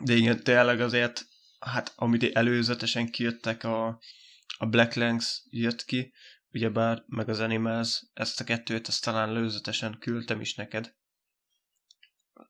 de 0.00 0.14
igen, 0.14 0.42
tényleg 0.42 0.80
azért, 0.80 1.26
hát 1.58 1.92
amit 1.96 2.34
előzetesen 2.36 3.10
kijöttek, 3.10 3.64
a, 3.64 4.00
a 4.58 4.66
Black 4.66 4.94
Langs 4.94 5.42
jött 5.50 5.84
ki, 5.84 6.12
ugyebár 6.50 7.04
meg 7.06 7.28
az 7.28 7.40
Animals, 7.40 8.02
ezt 8.12 8.40
a 8.40 8.44
kettőt, 8.44 8.88
ezt 8.88 9.04
talán 9.04 9.28
előzetesen 9.28 9.98
küldtem 9.98 10.40
is 10.40 10.54
neked. 10.54 10.94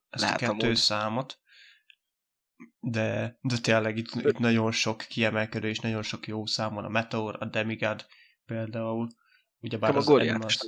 Ezt 0.09 0.23
Lehet, 0.23 0.41
a 0.41 0.45
kettő 0.45 0.65
amúgy. 0.65 0.75
számot. 0.75 1.39
De, 2.79 3.37
de 3.41 3.57
tényleg 3.57 3.97
itt, 3.97 4.15
itt 4.15 4.37
nagyon 4.37 4.71
sok 4.71 4.97
kiemelkedő 4.97 5.67
és 5.67 5.79
nagyon 5.79 6.03
sok 6.03 6.27
jó 6.27 6.45
szám 6.45 6.73
van. 6.73 6.85
A 6.85 6.89
Meteor, 6.89 7.37
a 7.39 7.45
Demigod 7.45 8.05
például. 8.45 9.07
Ugyebár 9.59 9.95
az 9.95 10.07
Animals... 10.07 10.59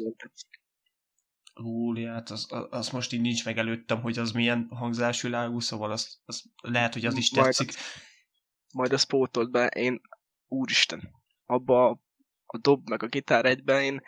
Góliát, 1.54 2.30
az, 2.30 2.48
az, 2.70 2.90
most 2.90 3.14
így 3.14 3.22
nincs 3.22 3.46
meg 3.46 3.58
előttem, 3.58 4.02
hogy 4.02 4.18
az 4.18 4.32
milyen 4.32 4.68
hangzásvilágú, 4.70 5.60
szóval 5.60 5.92
az, 5.92 6.22
az 6.26 6.44
lehet, 6.62 6.94
hogy 6.94 7.06
az 7.06 7.18
is 7.18 7.30
tetszik. 7.30 7.68
Majd, 7.68 7.80
majd 8.74 8.94
azt 8.94 9.08
pótolt 9.08 9.52
be, 9.52 9.68
én 9.68 10.02
úristen, 10.48 11.12
abba 11.46 12.02
a 12.46 12.58
dob 12.58 12.90
meg 12.90 13.04
a 13.04 13.08
gitár 13.08 13.46
egyben 13.46 13.82
én 13.82 14.02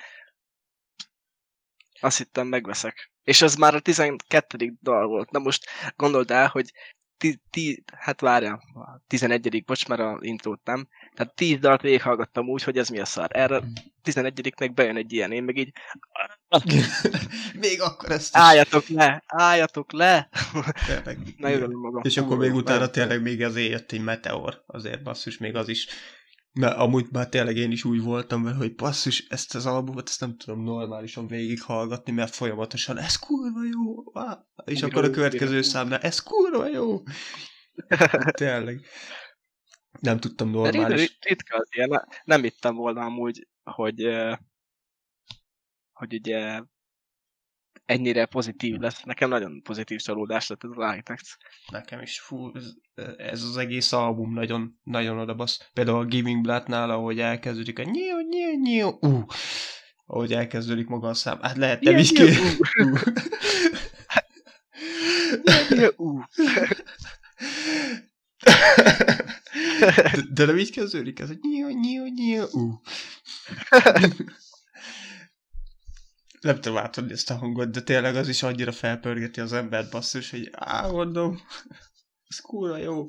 azt 1.99 2.17
hittem 2.17 2.47
megveszek. 2.47 3.11
És 3.23 3.41
az 3.41 3.55
már 3.55 3.75
a 3.75 3.79
12. 3.79 4.77
dal 4.81 5.07
volt. 5.07 5.31
Na 5.31 5.39
most 5.39 5.65
gondold 5.95 6.31
el, 6.31 6.47
hogy 6.47 6.71
ti, 7.17 7.41
ti, 7.49 7.83
hát 7.97 8.21
várjál, 8.21 8.61
a 8.73 9.01
11. 9.07 9.63
bocs, 9.65 9.87
mert 9.87 10.01
a 10.01 10.17
intrót 10.21 10.59
nem. 10.63 10.87
Tehát 11.13 11.35
10 11.35 11.59
dalt 11.59 11.81
végighallgattam 11.81 12.49
úgy, 12.49 12.63
hogy 12.63 12.77
ez 12.77 12.89
mi 12.89 12.99
a 12.99 13.05
szar. 13.05 13.29
Erre 13.33 13.61
11-nek 14.03 14.71
bejön 14.73 14.95
egy 14.95 15.13
ilyen, 15.13 15.31
én 15.31 15.43
meg 15.43 15.57
így... 15.57 15.71
még 17.59 17.81
akkor 17.81 18.11
ezt 18.11 18.35
is. 18.35 18.41
Álljatok 18.41 18.87
le, 18.87 19.23
álljatok 19.27 19.91
le! 19.91 20.29
Tényleg. 20.85 21.17
Na, 21.37 21.67
magam. 21.67 22.01
És 22.03 22.17
akkor 22.17 22.37
még 22.37 22.53
utána 22.53 22.89
tényleg 22.89 23.21
még 23.21 23.43
azért 23.43 23.69
jött 23.69 23.91
egy 23.91 24.03
meteor, 24.03 24.63
azért 24.67 25.03
basszus, 25.03 25.37
még 25.37 25.55
az 25.55 25.67
is 25.67 25.87
mert 26.59 26.77
amúgy 26.77 27.07
már 27.11 27.29
tényleg 27.29 27.55
én 27.55 27.71
is 27.71 27.83
úgy 27.83 28.01
voltam 28.01 28.43
vele, 28.43 28.55
hogy 28.55 28.75
basszus, 28.75 29.27
ezt 29.27 29.55
az 29.55 29.65
albumot, 29.65 30.09
ezt 30.09 30.19
nem 30.19 30.37
tudom 30.37 30.63
normálisan 30.63 31.27
végighallgatni, 31.27 32.11
mert 32.11 32.35
folyamatosan 32.35 32.97
ez 32.97 33.15
kurva 33.15 33.63
jó, 33.63 34.03
és 34.65 34.81
akkor 34.81 35.03
a 35.03 35.09
következő 35.09 35.61
számnál 35.61 35.99
ez 35.99 36.19
kurva 36.19 36.67
jó. 36.67 37.03
tényleg. 38.31 38.85
Nem 39.99 40.19
tudtam 40.19 40.49
normális. 40.49 41.17
Ritka 41.21 41.57
az 41.57 41.69
ilyen, 41.71 42.07
nem 42.23 42.41
hittem 42.41 42.75
volna 42.75 43.01
amúgy, 43.01 43.47
hogy 43.63 44.07
hogy 45.93 46.13
ugye 46.13 46.61
ennyire 47.85 48.25
pozitív 48.25 48.75
lesz. 48.75 49.03
Nekem 49.03 49.29
nagyon 49.29 49.61
pozitív 49.63 49.99
csalódás 49.99 50.47
lett 50.47 50.63
ez 50.63 50.69
az 50.69 50.77
Architects. 50.77 51.37
Nekem 51.71 52.01
is, 52.01 52.19
fú, 52.19 52.51
ez, 52.53 52.73
ez 53.17 53.43
az 53.43 53.57
egész 53.57 53.91
album 53.91 54.33
nagyon, 54.33 54.79
nagyon 54.83 55.19
odabasz. 55.19 55.69
Például 55.73 55.99
a 55.99 56.05
Giving 56.05 56.41
Blood-nál, 56.41 56.89
ahogy 56.89 57.19
elkezdődik 57.19 57.79
a 57.79 57.83
nyiu, 57.83 58.19
nyiu, 58.29 58.59
nyiu, 58.61 58.97
uh, 59.01 59.23
ahogy 60.05 60.33
elkezdődik 60.33 60.87
maga 60.87 61.07
a 61.07 61.13
szám. 61.13 61.39
Hát 61.41 61.57
lehet 61.57 61.81
nem 61.81 61.97
is 61.97 62.11
kér. 62.11 62.37
de, 65.69 65.91
de 70.33 70.45
nem 70.45 70.57
így 70.57 70.71
kezdődik 70.71 71.19
ez, 71.19 71.27
hogy 71.27 71.39
nyiu, 71.41 71.67
nyiu, 71.67 72.05
nyiu, 72.05 72.43
uh 72.51 72.73
nem 76.45 76.61
tudom 76.61 76.77
átadni 76.77 77.11
ezt 77.11 77.29
a 77.29 77.37
hangot, 77.37 77.69
de 77.71 77.81
tényleg 77.81 78.15
az 78.15 78.27
is 78.27 78.43
annyira 78.43 78.71
felpörgeti 78.71 79.39
az 79.39 79.53
embert 79.53 79.91
basszus, 79.91 80.29
hogy 80.29 80.49
á, 80.51 80.87
mondom, 80.87 81.41
ez 82.29 82.39
kurva 82.39 82.77
jó. 82.77 83.07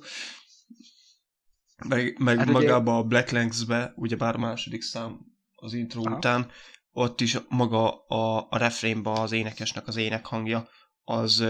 Meg, 1.89 2.19
meg 2.19 2.39
hát 2.39 2.47
magába 2.47 2.97
a 2.99 3.03
Black 3.03 3.31
Lanks-be, 3.31 3.93
ugye 3.97 4.17
bár 4.17 4.35
a 4.35 4.39
második 4.39 4.83
szám 4.83 5.21
az 5.55 5.73
intro 5.73 6.03
Aha. 6.07 6.17
után, 6.17 6.51
ott 6.91 7.21
is 7.21 7.39
maga 7.49 8.05
a, 8.07 8.47
a 8.51 8.57
refrénba 8.59 9.13
az 9.13 9.33
énekesnek 9.33 9.87
az 9.87 9.97
énekhangja, 9.97 10.69
az, 11.05 11.45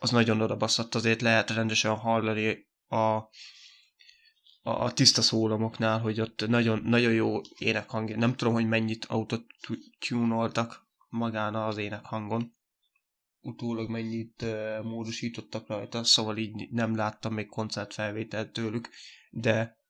az 0.00 0.10
nagyon 0.10 0.40
odabaszott, 0.40 0.94
azért 0.94 1.20
lehet 1.20 1.50
rendesen 1.50 1.96
hallani 1.96 2.68
a, 2.86 2.96
a, 2.96 3.30
a 4.62 4.92
tiszta 4.92 5.22
szólomoknál, 5.22 5.98
hogy 5.98 6.20
ott 6.20 6.44
nagyon, 6.48 6.82
nagyon 6.84 7.12
jó 7.12 7.40
énekhangja. 7.58 8.16
Nem 8.16 8.34
tudom, 8.34 8.52
hogy 8.52 8.68
mennyit 8.68 9.04
autotunoltak 9.04 10.90
magán 11.12 11.54
az 11.54 11.76
énekhangon. 11.76 12.56
Utólag 13.40 13.90
mennyit 13.90 14.44
módosítottak 14.82 15.68
rajta, 15.68 16.04
szóval 16.04 16.36
így 16.36 16.70
nem 16.70 16.96
láttam 16.96 17.34
még 17.34 17.48
koncertfelvételt 17.48 18.52
tőlük, 18.52 18.88
de 19.30 19.80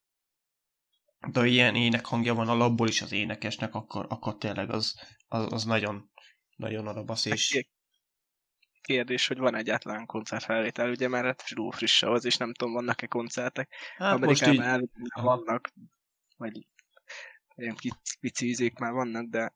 de 1.30 1.40
ha 1.40 1.46
ilyen 1.46 1.74
énekhangja 1.74 2.34
van 2.34 2.48
a 2.48 2.54
labból 2.54 2.88
is 2.88 3.02
az 3.02 3.12
énekesnek, 3.12 3.74
akkor, 3.74 4.06
akkor 4.08 4.36
tényleg 4.36 4.70
az, 4.70 4.94
az, 5.28 5.52
az 5.52 5.64
nagyon, 5.64 6.10
nagyon 6.56 6.86
arabasz, 6.86 7.24
és... 7.24 7.66
Kérdés, 8.80 9.26
hogy 9.26 9.38
van 9.38 9.54
egyáltalán 9.54 10.06
koncertfelvétel, 10.06 10.90
ugye 10.90 11.08
mert 11.08 11.24
hát 11.24 11.42
friss 11.70 12.02
az, 12.02 12.24
és 12.24 12.36
nem 12.36 12.54
tudom, 12.54 12.72
vannak-e 12.72 13.06
koncertek. 13.06 13.74
Hát 13.96 14.14
Amerikában 14.14 14.80
most 14.80 14.90
így... 14.94 15.22
vannak, 15.22 15.72
vagy 16.36 16.66
ilyen 17.54 17.76
pici 18.20 18.48
izék 18.48 18.78
már 18.78 18.92
vannak, 18.92 19.28
de 19.28 19.54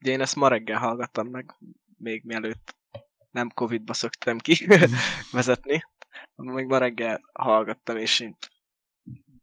Ugye 0.00 0.12
én 0.12 0.20
ezt 0.20 0.36
ma 0.36 0.48
reggel 0.48 0.78
hallgattam 0.78 1.28
meg, 1.28 1.54
még 1.96 2.24
mielőtt 2.24 2.76
nem 3.30 3.48
Covid-ba 3.48 3.92
szoktam 3.92 4.38
ki 4.38 4.66
vezetni. 5.32 5.82
Még 6.34 6.66
ma 6.66 6.78
reggel 6.78 7.20
hallgattam, 7.32 7.96
és 7.96 8.20
én... 8.20 8.36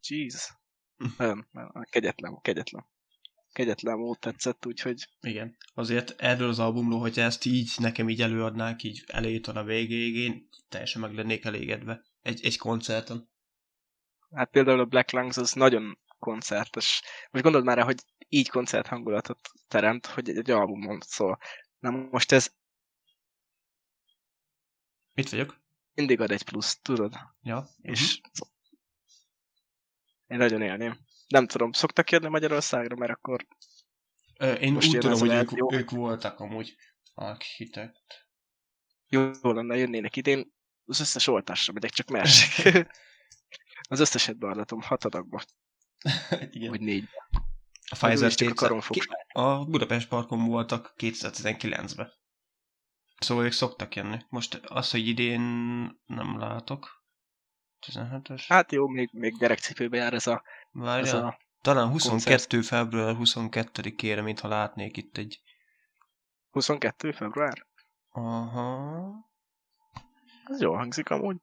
Jeez. 0.08 0.58
Nagyon, 1.52 1.86
kegyetlen, 1.90 2.42
kegyetlen. 2.42 2.86
Kegyetlen 3.52 3.98
volt 3.98 4.20
tetszett, 4.20 4.66
úgyhogy... 4.66 5.08
Igen. 5.22 5.58
Azért 5.74 6.22
erről 6.22 6.50
az 6.50 6.60
albumról, 6.60 7.00
hogyha 7.00 7.22
ezt 7.22 7.46
így 7.46 7.74
nekem 7.78 8.10
így 8.10 8.22
előadnák, 8.22 8.84
így 8.84 9.04
elejétől 9.08 9.58
a 9.58 9.64
végéig, 9.64 10.16
én 10.16 10.50
teljesen 10.70 11.02
meg 11.02 11.14
lennék 11.14 11.46
elégedve. 11.46 12.02
Egy, 12.22 12.46
egy 12.46 12.58
koncerten. 12.58 13.30
Hát 14.32 14.50
például 14.50 14.80
a 14.80 14.86
Black 14.86 15.12
Lungs 15.12 15.38
az 15.38 15.52
nagyon 15.52 16.00
koncertes. 16.20 17.02
Most 17.32 17.44
gondold 17.44 17.66
már 17.66 17.78
rá, 17.78 17.84
hogy 17.84 18.04
így 18.28 18.50
koncert 18.50 18.88
hangulatot 18.88 19.52
teremt, 19.68 20.06
hogy 20.06 20.30
egy, 20.30 20.38
egy 20.38 20.52
albumon 20.52 21.00
szól. 21.06 21.40
Na 21.80 21.90
most 21.90 22.32
ez... 22.32 22.54
Mit 25.14 25.30
vagyok? 25.30 25.62
Mindig 25.94 26.22
ad 26.22 26.32
egy 26.32 26.44
plusz, 26.44 26.80
tudod? 26.82 27.16
Ja. 27.42 27.68
És 27.82 28.18
uh-huh. 28.18 28.50
én 30.28 30.38
nagyon 30.38 30.62
élném. 30.62 31.00
Nem 31.28 31.48
tudom, 31.48 31.72
szoktak 31.72 32.12
jönni 32.12 32.28
Magyarországra, 32.28 32.96
mert 32.96 33.12
akkor... 33.12 33.48
Ö, 34.38 34.54
én 34.54 34.74
most 34.74 34.88
úgy 34.88 34.98
tudom, 34.98 35.20
hogy 35.20 35.30
ők, 35.30 35.74
ők 35.74 35.92
voltak 35.92 36.40
amúgy 36.40 36.76
architekt. 37.14 38.28
Jó 39.08 39.32
lenne, 39.42 39.76
jönnének 39.78 40.16
idén. 40.16 40.54
Az 40.86 41.00
összes 41.00 41.28
oltásra 41.28 41.74
megyek, 41.74 41.92
csak 41.92 42.08
mersek. 42.18 42.88
az 43.90 44.00
összeset 44.00 44.38
beadatom 44.38 44.82
hat 44.82 45.04
adagba. 45.06 45.44
Igen. 46.52 46.70
Vagy 46.70 46.82
négy. 46.82 47.10
A 47.92 47.96
Pfizer 47.96 48.54
a, 49.34 49.42
a 49.42 49.66
Budapest 49.66 50.08
Parkon 50.08 50.46
voltak 50.46 50.94
2019-ben. 50.98 52.12
Szóval 53.20 53.46
ők 53.46 53.52
szoktak 53.52 53.96
jönni. 53.96 54.18
Most 54.30 54.56
az, 54.66 54.92
hogy 54.92 55.08
idén 55.08 55.42
nem 56.06 56.40
látok. 56.40 57.04
17-es. 57.88 58.44
Hát 58.48 58.72
jó, 58.72 58.88
még, 58.88 59.10
még 59.12 59.38
gyerekcipőbe 59.38 59.98
jár 59.98 60.14
ez 60.14 60.28
a... 60.28 60.44
Várja, 60.72 61.06
ez 61.06 61.14
a 61.14 61.38
talán 61.62 61.90
22 61.90 62.36
koncert. 62.38 62.66
február 62.66 63.16
22-ére, 63.20 64.24
mintha 64.24 64.48
látnék 64.48 64.98
itt 64.98 65.18
egy... 65.18 65.42
22 66.50 67.12
február? 67.12 67.66
Aha. 68.10 69.12
Ez 70.46 70.62
jól 70.62 70.78
hangzik 70.78 71.10
amúgy. 71.10 71.38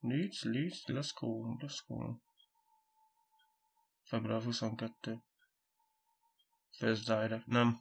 Leeds, 0.00 0.42
Leeds, 0.42 0.84
let's 0.86 1.10
go, 1.20 1.56
let's 1.58 1.78
go. 1.86 2.26
Február 4.08 4.42
22. 4.42 5.22
First 6.70 7.06
Direct, 7.06 7.46
nem. 7.46 7.80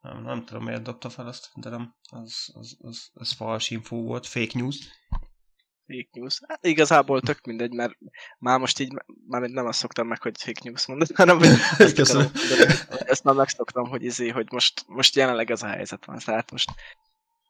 Nem, 0.00 0.22
nem 0.22 0.44
tudom 0.44 0.64
miért 0.64 0.82
dobta 0.82 1.10
fel 1.10 1.28
ezt, 1.28 1.50
de 1.54 1.70
nem, 1.70 1.94
az, 2.10 2.50
az, 2.54 2.76
az, 2.80 3.10
az 3.12 3.32
fals 3.32 3.70
info 3.70 3.96
volt, 3.96 4.26
fake 4.26 4.58
news. 4.58 4.76
Fake 5.86 6.08
news. 6.12 6.40
Hát 6.46 6.66
igazából 6.66 7.20
tök 7.20 7.46
mindegy, 7.46 7.72
mert 7.72 7.98
már 8.38 8.58
most 8.58 8.78
így, 8.78 8.92
már 9.26 9.40
nem 9.40 9.66
azt 9.66 9.78
szoktam 9.78 10.06
meg, 10.06 10.22
hogy 10.22 10.38
fake 10.38 10.60
news 10.64 10.86
mondani, 10.86 11.14
hanem 11.22 11.38
hogy 11.38 11.46
ezt, 11.78 11.94
Köszönöm. 11.94 12.30
akarom 12.34 12.68
ezt 13.06 13.24
már 13.24 13.34
megszoktam, 13.34 13.88
hogy 13.88 14.02
izé, 14.02 14.28
hogy 14.28 14.52
most, 14.52 14.84
most 14.86 15.14
jelenleg 15.14 15.50
ez 15.50 15.62
a 15.62 15.68
helyzet 15.68 16.04
van. 16.04 16.18
Tehát 16.18 16.50
most 16.50 16.70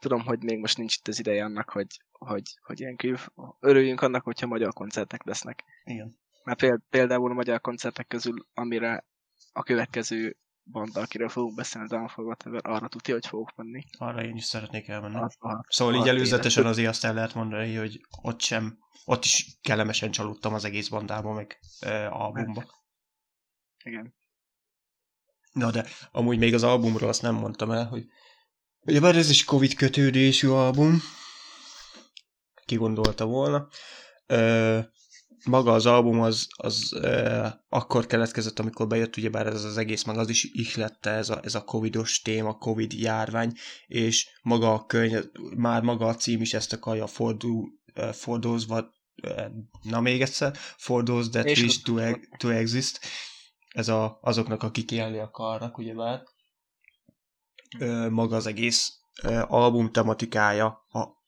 tudom, 0.01 0.25
hogy 0.25 0.43
még 0.43 0.59
most 0.59 0.79
nincs 0.79 0.97
itt 0.97 1.09
az 1.09 1.19
ideje 1.19 1.45
annak, 1.45 1.71
hogy, 1.71 2.01
hogy, 2.13 2.59
hogy 2.63 2.81
ilyen 2.81 2.97
külv... 2.97 3.27
örüljünk 3.61 4.01
annak, 4.01 4.25
hogyha 4.25 4.47
magyar 4.47 4.73
koncertek 4.73 5.25
lesznek. 5.25 5.65
Igen. 5.85 6.21
Mert 6.45 6.59
péld- 6.59 6.83
például 6.91 7.31
a 7.31 7.35
magyar 7.35 7.61
koncertek 7.61 8.07
közül, 8.07 8.47
amire 8.55 9.07
a 9.53 9.63
következő 9.63 10.37
banda, 10.65 11.01
akiről 11.01 11.29
fogunk 11.29 11.55
beszélni, 11.57 12.09
for 12.09 12.25
Whatever, 12.25 12.61
arra 12.65 12.89
tudja, 12.89 13.15
hogy 13.15 13.27
fogok 13.27 13.57
menni. 13.57 13.85
Arra 13.99 14.25
én 14.25 14.37
is 14.37 14.45
szeretnék 14.45 14.89
elmenni. 14.89 15.17
Az 15.17 15.37
a, 15.39 15.65
Szóval 15.69 15.95
így 15.95 16.09
előzetesen 16.09 16.67
azért 16.67 16.89
azt 16.89 17.05
el 17.05 17.15
lehet 17.15 17.35
mondani, 17.35 17.75
hogy 17.75 18.01
ott 18.23 18.41
sem, 18.41 18.79
ott 19.05 19.25
is 19.25 19.59
kellemesen 19.63 20.11
csalódtam 20.11 20.55
az 20.55 20.65
egész 20.65 20.89
bandába, 20.89 21.33
meg 21.33 21.59
e, 21.81 22.09
albumba. 22.09 22.65
igen. 23.85 24.15
Na 25.53 25.71
de 25.71 25.87
amúgy 26.11 26.39
még 26.39 26.55
az 26.55 26.63
albumról 26.63 27.09
azt 27.09 27.23
nem 27.23 27.35
mondtam 27.35 27.71
el, 27.71 27.87
hogy 27.87 28.05
ugye 28.81 29.01
bár 29.01 29.17
ez 29.17 29.31
is 29.31 29.45
Covid 29.45 29.75
kötődésű 29.75 30.49
album, 30.49 30.99
ki 32.65 32.75
gondolta 32.75 33.25
volna, 33.25 33.69
ö, 34.27 34.79
maga 35.45 35.73
az 35.73 35.87
album 35.87 36.21
az, 36.21 36.47
az 36.57 36.93
ö, 36.93 37.47
akkor 37.69 38.07
keletkezett, 38.07 38.59
amikor 38.59 38.87
bejött, 38.87 39.17
ugyebár 39.17 39.47
ez 39.47 39.65
az 39.65 39.77
egész, 39.77 40.05
meg 40.05 40.19
az 40.19 40.29
is 40.29 40.45
ihlette 40.45 41.11
ez 41.11 41.31
a, 41.31 41.41
ez 41.43 41.55
a 41.55 41.65
covidos 41.65 42.21
téma, 42.21 42.59
covid 42.59 42.93
járvány, 42.93 43.53
és 43.87 44.29
maga 44.43 44.73
a 44.73 44.87
könyv, 44.87 45.25
már 45.57 45.83
maga 45.83 46.07
a 46.07 46.15
cím 46.15 46.41
is 46.41 46.55
ezt 46.55 46.73
akarja 46.73 47.07
fordul, 47.07 47.69
uh, 47.95 48.09
fordulzva, 48.09 48.93
uh, 49.23 49.47
na 49.83 50.01
még 50.01 50.21
egyszer, 50.21 50.57
for 50.77 51.03
those 51.03 51.31
that 51.31 51.45
És 51.45 51.61
wish 51.61 51.83
to, 51.83 51.95
to 52.37 52.49
exist, 52.49 53.01
ez 53.69 53.89
a, 53.89 54.19
azoknak, 54.21 54.63
akik 54.63 54.91
élni 54.91 55.19
akarnak, 55.19 55.79
ugyebár. 55.79 56.23
Ö, 57.79 58.11
maga 58.11 58.37
az 58.37 58.47
egész 58.47 58.93
album 59.49 59.93
tematikája 59.93 60.67
a 60.89 61.22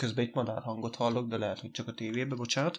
Közben 0.00 0.24
egy 0.24 0.34
madár 0.34 0.62
hangot 0.62 0.96
hallok, 0.96 1.28
de 1.28 1.36
lehet, 1.36 1.58
hogy 1.58 1.70
csak 1.70 1.88
a 1.88 1.92
tévébe, 1.92 2.34
bocsánat. 2.34 2.78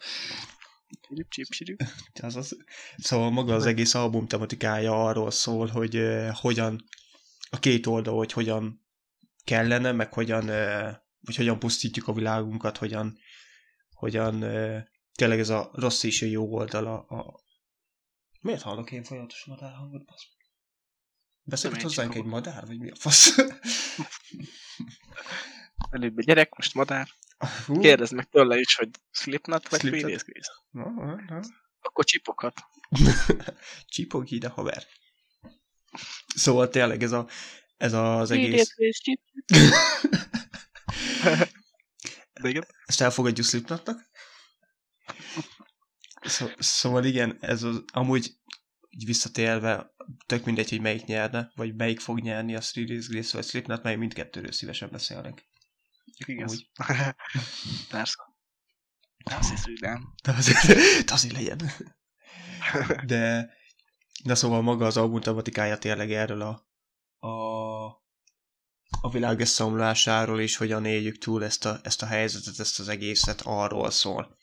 Azaz. 2.21 2.57
Szóval 2.97 3.31
maga 3.31 3.53
az 3.53 3.65
egész 3.65 3.93
album 3.93 4.27
tematikája 4.27 5.05
arról 5.05 5.31
szól, 5.31 5.67
hogy 5.67 5.95
uh, 5.95 6.29
hogyan 6.29 6.83
a 7.49 7.59
két 7.59 7.85
oldal, 7.85 8.15
hogy 8.15 8.31
hogyan 8.31 8.85
kellene, 9.43 9.91
meg 9.91 10.13
hogyan, 10.13 10.43
uh, 10.43 10.95
vagy 11.19 11.35
hogyan 11.35 11.59
pusztítjuk 11.59 12.07
a 12.07 12.13
világunkat, 12.13 12.77
hogyan, 12.77 13.17
hogyan 13.93 14.43
uh, 14.43 14.77
tényleg 15.13 15.39
ez 15.39 15.49
a 15.49 15.69
rossz 15.73 16.03
és 16.03 16.21
a 16.21 16.25
jó 16.25 16.53
oldala. 16.53 16.99
A... 16.99 17.43
Miért 18.39 18.61
hallok 18.61 18.91
én 18.91 19.03
folyamatos 19.03 19.45
madár 19.45 19.73
hangot? 19.73 20.05
basz 20.05 20.27
meg? 20.29 20.39
Beszélt 21.43 21.81
hozzánk 21.81 22.15
egy 22.15 22.25
madár, 22.25 22.65
vagy 22.65 22.79
mi 22.79 22.89
a 22.89 22.95
fasz? 22.95 23.35
Előbb 25.89 26.17
egy 26.17 26.25
gyerek, 26.25 26.55
most 26.55 26.73
madár. 26.73 27.07
Hú. 27.65 27.79
Kérdezd 27.79 28.13
meg 28.13 28.29
tőle 28.29 28.59
is, 28.59 28.75
hogy 28.75 28.89
Slipknot 29.11 29.69
vagy 29.69 29.89
Grace. 29.89 30.25
Na, 30.69 30.89
na, 30.89 31.15
na. 31.27 31.39
Akkor 31.81 32.05
csipokat. 32.05 32.61
Csipog 33.85 34.31
ide, 34.31 34.47
haver. 34.47 34.87
Szóval 36.35 36.69
tényleg 36.69 37.03
ez, 37.03 37.11
a, 37.11 37.27
ez 37.77 37.93
az 37.93 38.31
egész... 38.31 38.75
De 42.41 42.49
igen. 42.49 42.65
Ezt 42.85 43.01
elfogadjuk 43.01 43.47
Slipknotnak. 43.47 44.09
Szó, 46.21 46.47
szóval 46.57 47.05
igen, 47.05 47.37
ez 47.39 47.63
az, 47.63 47.83
amúgy 47.93 48.35
így 48.89 49.05
visszatérve, 49.05 49.93
tök 50.25 50.45
mindegy, 50.45 50.69
hogy 50.69 50.81
melyik 50.81 51.05
nyerne, 51.05 51.51
vagy 51.55 51.75
melyik 51.75 51.99
fog 51.99 52.19
nyerni 52.19 52.55
a 52.55 52.59
Three 52.59 52.85
Days 52.85 53.07
Grace 53.07 53.37
vagy 53.37 53.45
Slipknot, 53.45 53.83
mert 53.83 53.97
mindkettőről 53.97 54.51
szívesen 54.51 54.89
beszélnek. 54.91 55.49
Igaz. 56.25 56.65
Persze. 57.89 58.15
Az 59.23 59.51
is 59.51 59.79
nem. 59.79 60.13
De 60.23 60.31
azért, 60.31 60.65
de 61.07 61.13
azért 61.13 61.33
legyen. 61.33 61.71
De, 63.05 63.53
de 64.23 64.35
szóval 64.35 64.61
maga 64.61 64.85
az 64.85 64.97
album 64.97 65.21
tematikája 65.21 65.77
tényleg 65.77 66.11
erről 66.11 66.41
a, 66.41 66.67
a, 67.27 67.31
a 69.01 69.09
világ 69.11 69.39
összeomlásáról 69.39 70.39
is, 70.39 70.55
hogyan 70.55 70.85
éljük 70.85 71.17
túl 71.17 71.43
ezt 71.43 71.65
a, 71.65 71.79
ezt 71.83 72.01
a 72.01 72.05
helyzetet, 72.05 72.59
ezt 72.59 72.79
az 72.79 72.87
egészet, 72.87 73.41
arról 73.41 73.91
szól. 73.91 74.37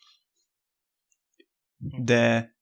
De 1.78 2.56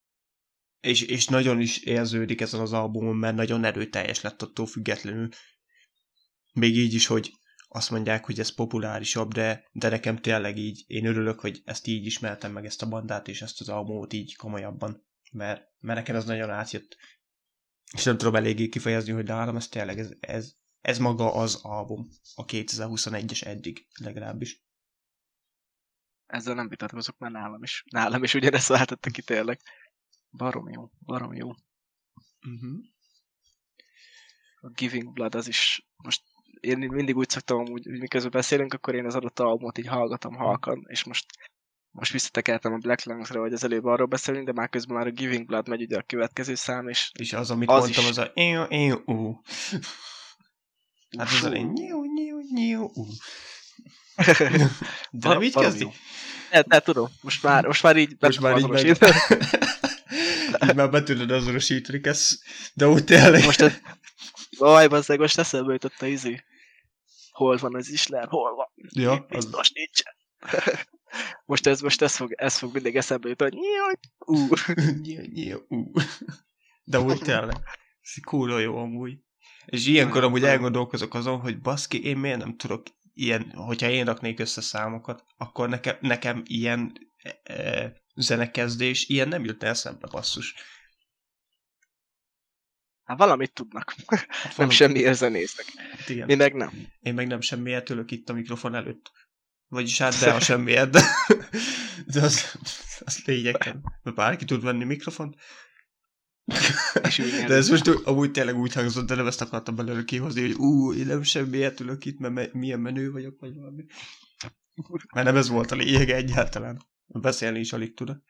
és, 0.80 1.02
és 1.02 1.26
nagyon 1.26 1.60
is 1.60 1.78
érződik 1.78 2.40
ezen 2.40 2.60
az 2.60 2.72
albumon, 2.72 3.16
mert 3.16 3.36
nagyon 3.36 3.64
erőteljes 3.64 4.20
lett 4.20 4.43
attól 4.43 4.66
függetlenül. 4.66 5.28
Még 6.52 6.76
így 6.76 6.94
is, 6.94 7.06
hogy 7.06 7.32
azt 7.68 7.90
mondják, 7.90 8.24
hogy 8.24 8.38
ez 8.38 8.55
populárisabb, 8.55 9.32
de, 9.32 9.68
de 9.72 9.88
nekem 9.88 10.16
tényleg 10.16 10.56
így, 10.56 10.84
én 10.86 11.06
örülök, 11.06 11.40
hogy 11.40 11.62
ezt 11.64 11.86
így 11.86 12.06
ismertem 12.06 12.52
meg 12.52 12.64
ezt 12.64 12.82
a 12.82 12.88
bandát, 12.88 13.28
és 13.28 13.43
ezt 13.43 13.60
az 13.60 13.68
albumot 13.68 14.12
így 14.12 14.36
komolyabban, 14.36 15.06
mert, 15.32 15.70
mert 15.80 15.98
nekem 15.98 16.16
ez 16.16 16.24
nagyon 16.24 16.51
átjött. 16.51 16.97
És 17.93 18.05
nem 18.05 18.18
tudom 18.18 18.34
eléggé 18.34 18.68
kifejezni, 18.68 19.12
hogy 19.12 19.24
nálam 19.24 19.56
ez 19.56 19.68
tényleg, 19.68 19.98
ez, 19.98 20.12
ez, 20.20 20.55
ez 20.80 20.98
maga 20.98 21.34
az 21.34 21.55
album, 21.62 22.09
a 22.34 22.44
2021-es 22.44 23.47
eddig 23.47 23.86
legalábbis. 24.01 24.64
Ezzel 26.26 26.55
nem 26.55 26.68
vitatkozok, 26.68 27.18
mert 27.18 27.32
nálam 27.32 27.62
is. 27.62 27.84
Nálam 27.90 28.22
is 28.22 28.34
ugyanezt 28.34 28.68
váltotta 28.68 29.10
ki 29.10 29.22
tényleg. 29.22 29.60
Barom 30.30 30.68
jó, 30.68 30.90
barom 31.01 31.34
jó. 31.34 31.48
Uh-huh. 32.47 32.84
A 34.60 34.68
Giving 34.68 35.12
Blood 35.12 35.34
az 35.34 35.48
is, 35.48 35.88
most 35.97 36.22
én 36.66 36.78
mindig 36.78 37.16
úgy 37.16 37.28
szoktam, 37.28 37.66
hogy 37.66 37.86
miközben 37.86 38.30
beszélünk, 38.30 38.74
akkor 38.74 38.94
én 38.94 39.06
az 39.06 39.14
adott 39.14 39.40
albumot 39.40 39.78
így 39.78 39.86
hallgatom 39.86 40.34
halkan, 40.34 40.84
és 40.88 41.05
most 41.05 41.26
most 41.97 42.12
visszatekertem 42.12 42.72
a 42.72 42.76
Black 42.76 43.05
Lungs-ra, 43.05 43.40
vagy 43.40 43.52
az 43.52 43.64
előbb 43.64 43.84
arról 43.84 44.06
beszélünk, 44.06 44.47
de 44.47 44.52
már 44.52 44.68
közben 44.68 44.97
már 44.97 45.06
a 45.06 45.10
Giving 45.10 45.47
Blood 45.47 45.68
megy 45.68 45.82
ugye 45.82 45.97
a 45.97 46.02
következő 46.02 46.55
szám, 46.55 46.88
és 46.88 47.10
És 47.18 47.32
az, 47.32 47.51
amit 47.51 47.68
Az 47.68 47.82
mondtam, 47.82 48.05
is. 48.05 48.10
az 48.10 48.18
a 48.18 48.30
éu, 48.34 48.62
éu, 48.62 49.02
ú. 49.05 49.40
Hát 51.18 51.28
az 51.32 51.44
elején 51.44 51.70
nyiu, 51.74 52.02
nyiu, 52.14 52.38
nyiu, 52.55 52.90
ú. 52.94 53.06
De 55.10 55.28
nem 55.28 55.43
így 55.43 55.55
kezdi? 55.55 55.88
De, 56.51 56.62
de 56.62 56.80
tudom, 56.80 57.09
most 57.20 57.43
már, 57.43 57.66
most 57.66 57.82
már 57.82 57.97
így 57.97 58.16
Most 58.20 58.40
már 58.40 58.59
így 58.59 58.68
meg... 58.68 58.84
így 60.68 60.74
már 60.74 60.90
be 60.90 61.02
tudod 61.02 61.30
azonosítani 61.30 62.01
ezt, 62.02 62.38
de 62.74 62.88
úgy 62.88 63.05
tényleg. 63.05 63.44
Most 63.44 63.60
ez... 63.60 63.72
Vaj, 64.59 64.86
bazzeg, 64.88 65.18
most 65.18 65.38
eszembe 65.38 65.72
jutott 65.72 66.01
a 66.01 66.06
izé. 66.06 66.44
Hol 67.36 67.56
van 67.56 67.74
az 67.74 67.88
Isler? 67.88 68.28
Hol 68.28 68.54
van? 68.54 68.66
ja, 68.74 69.12
Itt 69.12 69.34
az, 69.34 69.44
biztos 69.44 69.70
nincsen. 69.70 70.14
most 71.50 71.66
ez, 71.66 71.80
most 71.80 72.02
ez 72.02 72.16
fog, 72.16 72.32
ez 72.32 72.56
fog 72.56 72.72
mindig 72.72 72.96
eszembe 72.96 73.28
jutni, 73.28 73.44
hogy 73.44 73.54
jaj, 73.54 73.94
ú. 74.18 74.48
nyiu, 75.34 75.58
ú. 75.68 75.92
De 76.84 77.00
úgy 77.00 77.18
tényleg. 77.18 77.56
Ez 78.00 78.24
kurva 78.24 78.58
jó 78.58 78.76
amúgy. 78.76 79.18
És 79.66 79.86
ilyenkor 79.86 80.24
amúgy 80.24 80.44
elgondolkozok 80.44 81.14
azon, 81.14 81.40
hogy 81.40 81.60
baszki, 81.60 82.04
én 82.04 82.16
miért 82.16 82.38
nem 82.38 82.56
tudok 82.56 82.82
ilyen, 83.14 83.52
hogyha 83.54 83.88
én 83.88 84.04
raknék 84.04 84.40
össze 84.40 84.60
számokat, 84.60 85.24
akkor 85.36 85.68
nekem, 85.68 85.96
nekem 86.00 86.42
ilyen 86.46 86.92
e, 87.16 87.52
e, 87.52 87.92
zenekezdés, 88.14 89.08
ilyen 89.08 89.28
nem 89.28 89.44
jutna 89.44 89.66
eszembe, 89.66 90.08
basszus. 90.10 90.54
Hát 93.06 93.18
valamit 93.18 93.52
tudnak. 93.52 93.94
Hát 94.06 94.28
Nem 94.42 94.52
valami- 94.56 94.74
semmiért 94.74 95.16
zenésznek. 95.16 95.66
Hát 95.90 96.08
igen. 96.08 96.26
Mi 96.26 96.34
meg 96.34 96.54
nem. 96.54 96.70
Én 97.00 97.14
meg 97.14 97.26
nem 97.26 97.40
semmiért 97.40 97.90
ülök 97.90 98.10
itt 98.10 98.28
a 98.28 98.32
mikrofon 98.32 98.74
előtt. 98.74 99.12
Vagyis 99.68 99.98
hát 99.98 100.18
de 100.20 100.32
a 100.32 100.40
semmiért, 100.40 100.90
de, 100.90 101.02
de 102.12 102.22
az, 102.22 102.58
az 102.98 103.22
lényegtelen. 103.24 103.82
Mert 104.02 104.16
bárki 104.16 104.44
tud 104.44 104.62
venni 104.62 104.84
mikrofont. 104.84 105.36
De 107.46 107.54
ez 107.54 107.68
most 107.68 107.88
úgy- 107.88 108.02
amúgy 108.04 108.30
tényleg 108.30 108.56
úgy 108.56 108.72
hangzott, 108.72 109.06
de 109.06 109.14
nem 109.14 109.26
ezt 109.26 109.40
akartam 109.40 109.74
belőle 109.76 110.04
kihozni, 110.04 110.40
hogy 110.40 110.52
ú, 110.52 110.92
én 110.92 111.06
nem 111.06 111.22
semmiért 111.22 111.80
ülök 111.80 112.04
itt, 112.04 112.18
mert 112.18 112.34
me- 112.34 112.52
milyen 112.52 112.80
menő 112.80 113.10
vagyok, 113.10 113.40
vagy 113.40 113.54
valami. 113.54 113.84
Mert 115.14 115.26
nem 115.26 115.36
ez 115.36 115.48
volt 115.48 115.70
a 115.70 115.76
lényege 115.76 116.14
egyáltalán. 116.14 116.82
Beszélni 117.06 117.58
is 117.58 117.72
alig 117.72 117.94
tudok. 117.94 118.22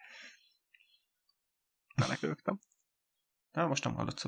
belekölögtem. 1.96 2.58
Na, 3.52 3.66
most 3.66 3.84
nem 3.84 3.94
hallott 3.94 4.18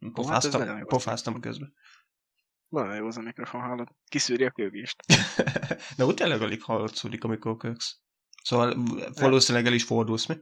szót. 0.00 0.26
hát 0.26 0.42
Pofáztam, 0.42 0.84
pofáztam 0.84 1.40
közben. 1.40 1.74
Nagyon 2.68 2.94
jó 2.94 3.06
az 3.06 3.16
a 3.16 3.20
mikrofon 3.20 3.60
hallod. 3.60 3.88
Kiszűri 4.08 4.44
a 4.44 4.50
kőgést. 4.50 4.96
De 5.96 6.04
ott 6.04 6.16
tényleg 6.16 6.42
alig 6.42 6.62
hallott 6.62 6.94
szólik, 6.94 7.24
amikor 7.24 7.56
köksz. 7.56 8.00
Szóval 8.42 8.82
valószínűleg 9.14 9.66
el 9.66 9.72
is 9.72 9.84
fordulsz, 9.84 10.26
mi? 10.26 10.36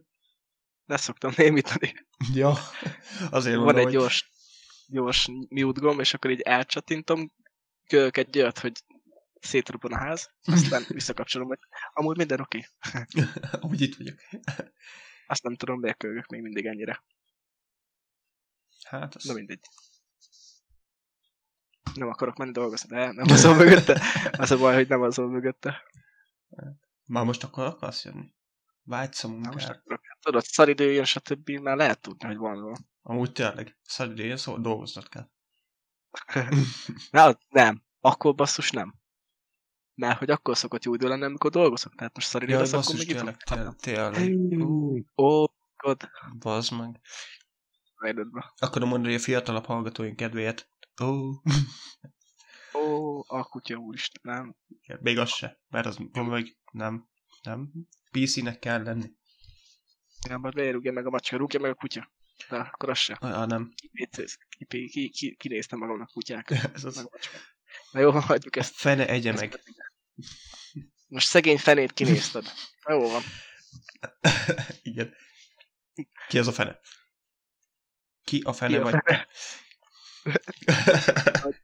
De 0.84 0.96
szoktam 0.96 1.32
némítani. 1.36 1.94
Ja, 2.34 2.54
azért 3.30 3.56
Van 3.56 3.64
mondom, 3.64 3.76
egy 3.76 3.84
hogy... 3.84 3.92
gyors, 3.92 4.30
gyors 4.86 5.28
mute 5.48 5.80
gomb, 5.80 6.00
és 6.00 6.14
akkor 6.14 6.30
így 6.30 6.40
elcsatintom, 6.40 7.32
kölök 7.86 8.16
egy 8.16 8.38
olyat, 8.38 8.58
hogy 8.58 8.72
szétrobban 9.40 9.92
a 9.92 9.98
ház, 9.98 10.30
aztán 10.42 10.84
visszakapcsolom, 10.98 11.48
hogy 11.48 11.58
amúgy 11.92 12.16
minden 12.16 12.40
oké. 12.40 12.64
Amúgy 13.50 13.80
itt 13.80 13.96
vagyok. 13.96 14.18
Azt 15.26 15.42
nem 15.42 15.54
tudom, 15.54 15.80
kölgök 15.96 16.26
még 16.26 16.42
mindig 16.42 16.66
ennyire. 16.66 17.04
Hát, 18.88 19.14
az... 19.14 19.24
Na 19.24 19.32
mindegy. 19.32 19.60
Nem 21.94 22.08
akarok 22.08 22.36
menni 22.36 22.52
dolgozni, 22.52 22.88
de 22.88 23.12
nem 23.12 23.26
azon 23.28 23.56
mögötte. 23.56 24.02
Az 24.30 24.50
a 24.50 24.58
baj, 24.58 24.74
hogy 24.74 24.88
nem 24.88 25.02
azon 25.02 25.30
mögötte. 25.30 25.82
Már 27.04 27.24
most 27.24 27.44
akkor 27.44 27.64
akarsz 27.64 28.04
jönni? 28.04 28.34
Vágysz 28.82 29.24
a 29.24 29.28
Na, 29.28 29.34
most 29.34 29.46
munkára? 29.48 29.78
akarok. 29.78 30.00
Tudod, 30.20 30.44
szaridő 30.44 30.92
jön, 30.92 31.04
stb. 31.04 31.50
már 31.50 31.76
lehet 31.76 32.00
tudni, 32.00 32.26
hogy 32.26 32.36
van 32.36 32.62
van. 32.62 32.88
Amúgy 33.02 33.32
tényleg, 33.32 33.78
szedél, 33.82 34.36
szóval 34.36 34.60
dolgoznod 34.60 35.08
kell. 35.08 35.28
Na, 37.10 37.38
nem. 37.48 37.82
Akkor 38.00 38.34
basszus 38.34 38.70
nem. 38.70 38.94
Mert 39.94 40.18
hogy 40.18 40.30
akkor 40.30 40.56
szokott 40.56 40.84
jó 40.84 40.94
idő 40.94 41.08
lenni, 41.08 41.24
amikor 41.24 41.50
dolgozok. 41.50 41.94
Tehát 41.94 42.14
most 42.14 42.28
szaridő 42.28 42.52
Jaj, 42.52 42.60
lesz, 42.60 42.72
akkor 42.72 42.94
még 42.94 43.08
itt 43.08 43.16
tényleg, 43.16 43.74
tényleg, 43.76 44.68
Ó, 45.16 45.44
god. 45.76 46.10
Bazd 46.38 46.72
meg. 46.72 47.00
Rajdodba. 47.96 48.54
Akarom 48.56 48.88
mondani 48.88 49.14
a 49.14 49.18
fiatalabb 49.18 49.64
hallgatóink 49.64 50.16
kedvéért. 50.16 50.68
Ó, 51.02 51.30
Ó, 52.74 53.22
a 53.26 53.44
kutya 53.44 53.76
úristen, 53.76 54.34
nem. 54.34 54.56
még 55.00 55.18
az 55.18 55.28
se, 55.34 55.60
mert 55.68 55.86
az 55.86 55.96
meg 56.12 56.56
nem, 56.72 57.08
nem. 57.42 57.70
PC-nek 58.10 58.58
kell 58.58 58.82
lenni. 58.82 59.10
Nem, 60.28 60.40
majd 60.40 60.54
beérúgja 60.54 60.92
meg 60.92 61.06
a 61.06 61.10
macska, 61.10 61.36
rúgja 61.36 61.60
meg 61.60 61.70
a 61.70 61.74
kutya. 61.74 62.12
De 62.48 62.56
akkor 62.56 62.88
az 62.90 62.98
se. 62.98 63.14
Ah, 63.14 63.46
nem. 63.46 63.72
Kinéztem 63.92 64.36
ki, 64.68 64.88
ki, 64.88 65.10
ki, 65.10 65.36
magamnak 65.76 66.10
kutyák. 66.10 66.50
Ez 66.74 66.82
Meg 66.82 66.84
az 66.84 66.96
a 66.96 67.08
macska. 67.10 67.36
Na 67.90 68.00
jó, 68.00 68.10
hagyjuk 68.10 68.56
ezt. 68.56 68.74
fene 68.74 69.08
egye 69.08 69.32
meg. 69.32 69.60
Most 71.08 71.26
szegény 71.28 71.58
fenét 71.58 71.92
kinézted. 71.92 72.52
Na 72.84 72.94
jó 72.94 73.10
van. 73.10 73.22
Igen. 74.82 75.14
Ki 76.28 76.38
az 76.38 76.46
a 76.46 76.52
fene? 76.52 76.80
Ki 78.26 78.42
a 78.44 78.52
fene 78.52 78.72
Ki 78.72 78.78
a 78.78 78.82
vagy? 78.82 78.94
fene? 79.04 79.26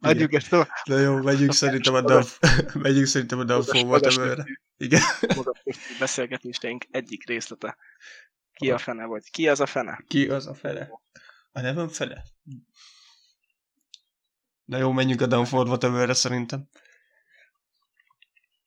Igen. 0.00 0.16
Adjuk 0.16 0.32
ezt 0.32 0.48
tovább. 0.48 0.68
Na 0.84 0.98
jó, 0.98 1.16
megyünk 1.16 1.52
szerintem 1.52 1.94
a 1.94 2.00
DAF, 2.00 2.38
megyünk 2.86 3.06
szerintem 3.06 3.38
a 3.38 3.44
magas 3.84 4.16
emelre. 4.16 4.44
Igen. 4.76 5.02
beszélgetéseink 5.98 6.86
egyik 6.90 7.26
részlete. 7.26 7.76
Ki 8.52 8.70
a 8.70 8.78
fene 8.78 9.04
vagy? 9.04 9.30
Ki 9.30 9.48
az 9.48 9.60
a 9.60 9.66
fene? 9.66 10.04
Ki 10.08 10.28
az 10.28 10.46
a 10.46 10.54
fele? 10.54 10.90
A 11.52 11.60
nevem 11.60 11.88
fele? 11.88 12.24
Na 14.64 14.78
jó, 14.78 14.92
menjünk 14.92 15.20
a 15.20 15.26
Down 15.26 15.44
for 15.44 15.66
Whatever-re 15.66 16.14
szerintem. 16.14 16.68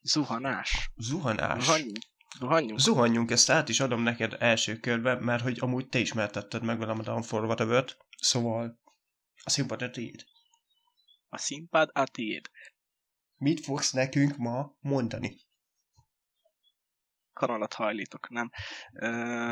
Zuhanás. 0.01 0.91
Zuhanás. 0.95 1.63
Zuhanjunk. 1.63 1.97
Zuhanjunk. 2.39 2.79
Zuhanjunk, 2.79 3.31
ezt 3.31 3.49
át 3.49 3.69
is 3.69 3.79
adom 3.79 4.01
neked 4.01 4.35
első 4.39 4.79
körben, 4.79 5.23
mert 5.23 5.43
hogy 5.43 5.57
amúgy 5.59 5.87
te 5.89 5.99
ismertetted 5.99 6.63
meg 6.63 6.79
velem 6.79 6.99
a 6.99 7.03
Down 7.03 7.21
for 7.21 7.43
Whatever-t, 7.43 7.97
szóval 8.17 8.79
a 9.43 9.49
színpad 9.49 9.81
a 9.81 9.89
tiéd. 9.89 10.25
A 11.29 11.37
színpad 11.37 11.89
a 11.93 12.03
tiéd. 12.03 12.49
Mit 13.37 13.59
fogsz 13.59 13.91
nekünk 13.91 14.37
ma 14.37 14.75
mondani? 14.79 15.35
Kanalat 17.33 17.73
hajlítok, 17.73 18.29
nem? 18.29 18.51
Ö, 18.93 19.51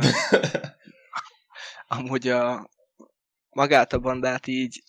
amúgy 1.97 2.27
a 2.27 2.69
magát 3.49 3.93
a 3.93 3.99
bandát 3.99 4.47
így 4.47 4.83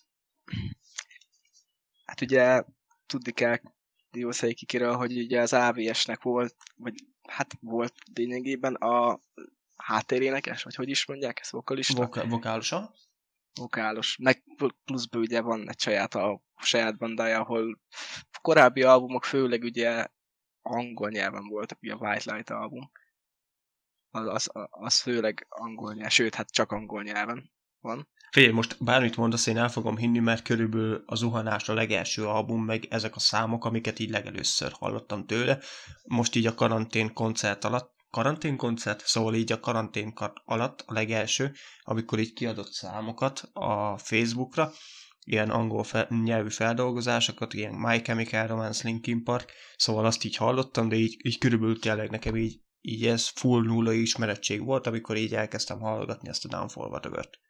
hát 2.04 2.20
ugye 2.20 2.62
tudni 3.06 3.32
kell 3.32 3.58
Diószai 4.10 4.54
Kikiről, 4.54 4.96
hogy 4.96 5.18
ugye 5.18 5.40
az 5.40 5.52
AVS-nek 5.52 6.22
volt, 6.22 6.56
vagy 6.74 6.94
hát 7.28 7.58
volt 7.60 7.94
lényegében 8.14 8.74
a 8.74 9.20
háttérénekes, 9.76 10.62
vagy 10.62 10.74
hogy 10.74 10.88
is 10.88 11.06
mondják 11.06 11.40
ezt, 11.40 11.50
vokalista? 11.50 12.06
Vok- 12.06 12.28
vokálosa? 12.28 12.94
vokálos. 13.56 14.16
Meg 14.16 14.42
pluszban 14.84 15.20
ugye 15.20 15.40
van 15.40 15.68
egy 15.68 15.80
saját, 15.80 16.14
a 16.14 16.42
saját 16.56 16.96
bandája, 16.96 17.40
ahol 17.40 17.80
korábbi 18.40 18.82
albumok 18.82 19.24
főleg 19.24 19.62
ugye 19.62 20.06
angol 20.62 21.10
nyelven 21.10 21.48
voltak, 21.48 21.78
ugye 21.82 21.92
a 21.92 21.96
White 21.96 22.34
Light 22.34 22.50
album. 22.50 22.90
Az, 24.10 24.26
az, 24.26 24.68
az 24.70 25.00
főleg 25.00 25.46
angol 25.48 25.92
nyelven, 25.92 26.10
sőt, 26.10 26.34
hát 26.34 26.50
csak 26.50 26.72
angol 26.72 27.02
nyelven 27.02 27.50
van. 27.80 28.08
Figyelj, 28.30 28.52
most 28.52 28.84
bármit 28.84 29.16
mondasz, 29.16 29.46
én 29.46 29.56
el 29.56 29.68
fogom 29.68 29.96
hinni, 29.96 30.18
mert 30.18 30.42
körülbelül 30.42 31.02
a 31.06 31.14
zuhanás 31.14 31.68
a 31.68 31.74
legelső 31.74 32.26
album, 32.26 32.64
meg 32.64 32.86
ezek 32.90 33.16
a 33.16 33.20
számok, 33.20 33.64
amiket 33.64 33.98
így 33.98 34.10
legelőször 34.10 34.72
hallottam 34.72 35.26
tőle. 35.26 35.58
Most 36.04 36.34
így 36.34 36.46
a 36.46 36.54
karantén 36.54 37.12
koncert 37.12 37.64
alatt, 37.64 37.94
karantén 38.10 38.56
koncert, 38.56 39.06
szóval 39.06 39.34
így 39.34 39.52
a 39.52 39.60
karantén 39.60 40.14
kar- 40.14 40.42
alatt 40.44 40.84
a 40.86 40.92
legelső, 40.92 41.52
amikor 41.82 42.18
így 42.18 42.32
kiadott 42.32 42.72
számokat 42.72 43.50
a 43.52 43.98
Facebookra, 43.98 44.72
ilyen 45.24 45.50
angol 45.50 45.84
fe- 45.84 46.10
nyelvű 46.10 46.50
feldolgozásokat, 46.50 47.54
ilyen 47.54 47.74
My 47.74 48.00
Chemical 48.02 48.46
Romance, 48.46 48.88
Linkin 48.88 49.22
Park, 49.22 49.52
szóval 49.76 50.04
azt 50.04 50.24
így 50.24 50.36
hallottam, 50.36 50.88
de 50.88 50.96
így, 50.96 51.16
így 51.26 51.38
körülbelül 51.38 51.78
tényleg 51.78 52.10
nekem 52.10 52.36
így, 52.36 52.60
így 52.80 53.06
ez 53.06 53.28
full 53.28 53.62
nulla 53.62 53.92
ismerettség 53.92 54.64
volt, 54.64 54.86
amikor 54.86 55.16
így 55.16 55.34
elkezdtem 55.34 55.80
hallgatni 55.80 56.28
ezt 56.28 56.44
a 56.44 56.48
Down 56.48 56.68
for 56.68 56.86
Whatever-t. 56.86 57.44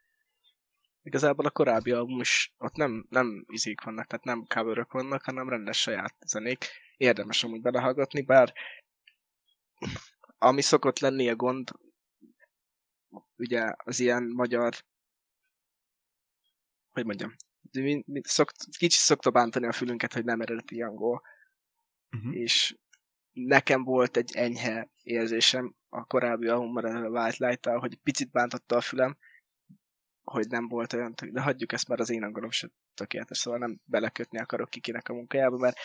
Igazából 1.07 1.45
a 1.47 1.51
korábbi 1.51 1.91
album 1.91 2.21
is, 2.21 2.55
ott 2.59 2.75
nem, 2.75 3.07
nem 3.09 3.45
izék 3.49 3.81
vannak, 3.81 4.07
tehát 4.07 4.25
nem 4.25 4.45
coverök 4.47 4.93
vannak, 4.93 5.25
hanem 5.25 5.49
rendes 5.49 5.81
saját 5.81 6.17
zenék. 6.27 6.65
Érdemes 6.97 7.45
amúgy 7.45 7.61
belehallgatni, 7.61 8.23
bár 8.23 8.53
ami 10.39 10.63
szokott 10.63 10.99
lenni 10.99 11.29
a 11.29 11.37
gond, 11.37 11.71
ugye 13.37 13.73
az 13.77 14.01
ilyen 14.01 14.23
magyar, 14.23 14.75
hogy 16.91 17.05
mondjam, 17.05 17.35
mi, 17.73 18.03
mi 18.07 18.21
szokt, 18.25 18.57
kicsit 18.79 19.01
szokta 19.01 19.31
bántani 19.31 19.67
a 19.67 19.73
fülünket, 19.73 20.13
hogy 20.13 20.25
nem 20.25 20.41
eredeti 20.41 20.83
angol, 20.83 21.23
Uh-huh. 22.17 22.37
és 22.37 22.77
nekem 23.33 23.85
volt 23.85 24.17
egy 24.17 24.37
enyhe 24.37 24.91
érzésem 25.03 25.75
a 25.89 26.05
korábbi 26.05 26.47
albumban 26.47 26.85
a 26.85 27.09
White 27.09 27.47
light 27.47 27.67
hogy 27.67 27.97
picit 27.97 28.31
bántotta 28.31 28.77
a 28.77 28.81
fülem, 28.81 29.17
hogy 30.31 30.49
nem 30.49 30.69
volt 30.69 30.93
olyan, 30.93 31.15
de 31.31 31.41
hagyjuk 31.41 31.73
ezt, 31.73 31.89
mert 31.89 32.01
az 32.01 32.11
én 32.11 32.23
angolom 32.23 32.51
se 32.51 32.71
tökéletes, 32.95 33.39
szóval 33.39 33.59
nem 33.59 33.81
belekötni 33.85 34.39
akarok 34.39 34.71
kikinek 34.71 35.09
a 35.09 35.15
munkájába, 35.15 35.57
mert 35.57 35.77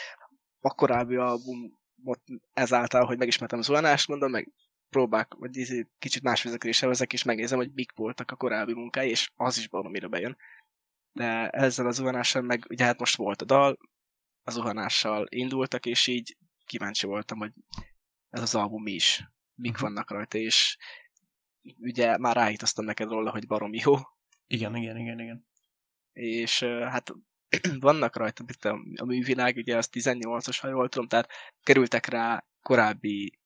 a 0.59 0.73
korábbi 0.73 1.15
albumot 1.15 2.21
ezáltal, 2.53 3.05
hogy 3.05 3.17
megismertem 3.17 3.59
az 3.59 3.65
zuhanást, 3.65 4.07
mondom, 4.07 4.31
meg 4.31 4.51
próbák, 4.89 5.33
vagy 5.33 5.57
izé 5.57 5.87
kicsit 5.99 6.23
más 6.23 6.43
vezetésre 6.43 6.87
vezek, 6.87 7.13
és 7.13 7.23
megnézem, 7.23 7.57
hogy 7.57 7.71
mik 7.73 7.91
voltak 7.91 8.31
a 8.31 8.35
korábbi 8.35 8.73
munkái, 8.73 9.09
és 9.09 9.31
az 9.35 9.57
is 9.57 9.67
valamire 9.67 10.07
bejön. 10.07 10.37
De 11.11 11.49
ezzel 11.49 11.87
a 11.87 11.91
zuhanással 11.91 12.41
meg, 12.41 12.65
ugye 12.69 12.85
hát 12.85 12.99
most 12.99 13.15
volt 13.15 13.41
a 13.41 13.45
dal, 13.45 13.77
a 14.43 14.51
zuhanással 14.51 15.25
indultak, 15.29 15.85
és 15.85 16.07
így 16.07 16.37
kíváncsi 16.65 17.05
voltam, 17.05 17.37
hogy 17.37 17.53
ez 18.29 18.41
az 18.41 18.55
album 18.55 18.83
mi 18.83 18.91
is, 18.91 19.23
mik 19.55 19.73
Mhm. 19.73 19.81
vannak 19.81 20.11
rajta, 20.11 20.37
és 20.37 20.77
ugye 21.79 22.17
már 22.17 22.35
ráhítoztam 22.35 22.85
neked 22.85 23.09
róla, 23.09 23.31
hogy 23.31 23.47
baromi 23.47 23.79
jó, 23.83 23.95
Igen, 24.51 24.75
igen, 24.75 24.97
igen, 24.97 25.19
igen. 25.19 25.45
és 26.13 26.63
hát 26.63 27.11
vannak 27.79 28.15
rajta 28.15 28.43
itt 28.47 28.65
a, 28.65 28.79
a 28.95 29.05
művilág, 29.05 29.55
ugye 29.55 29.77
az 29.77 29.89
18-as, 29.91 30.57
ha 30.61 30.67
jól 30.67 30.89
tudom, 30.89 31.07
tehát 31.07 31.29
kerültek 31.63 32.05
rá 32.05 32.45
korábbi, 32.61 33.39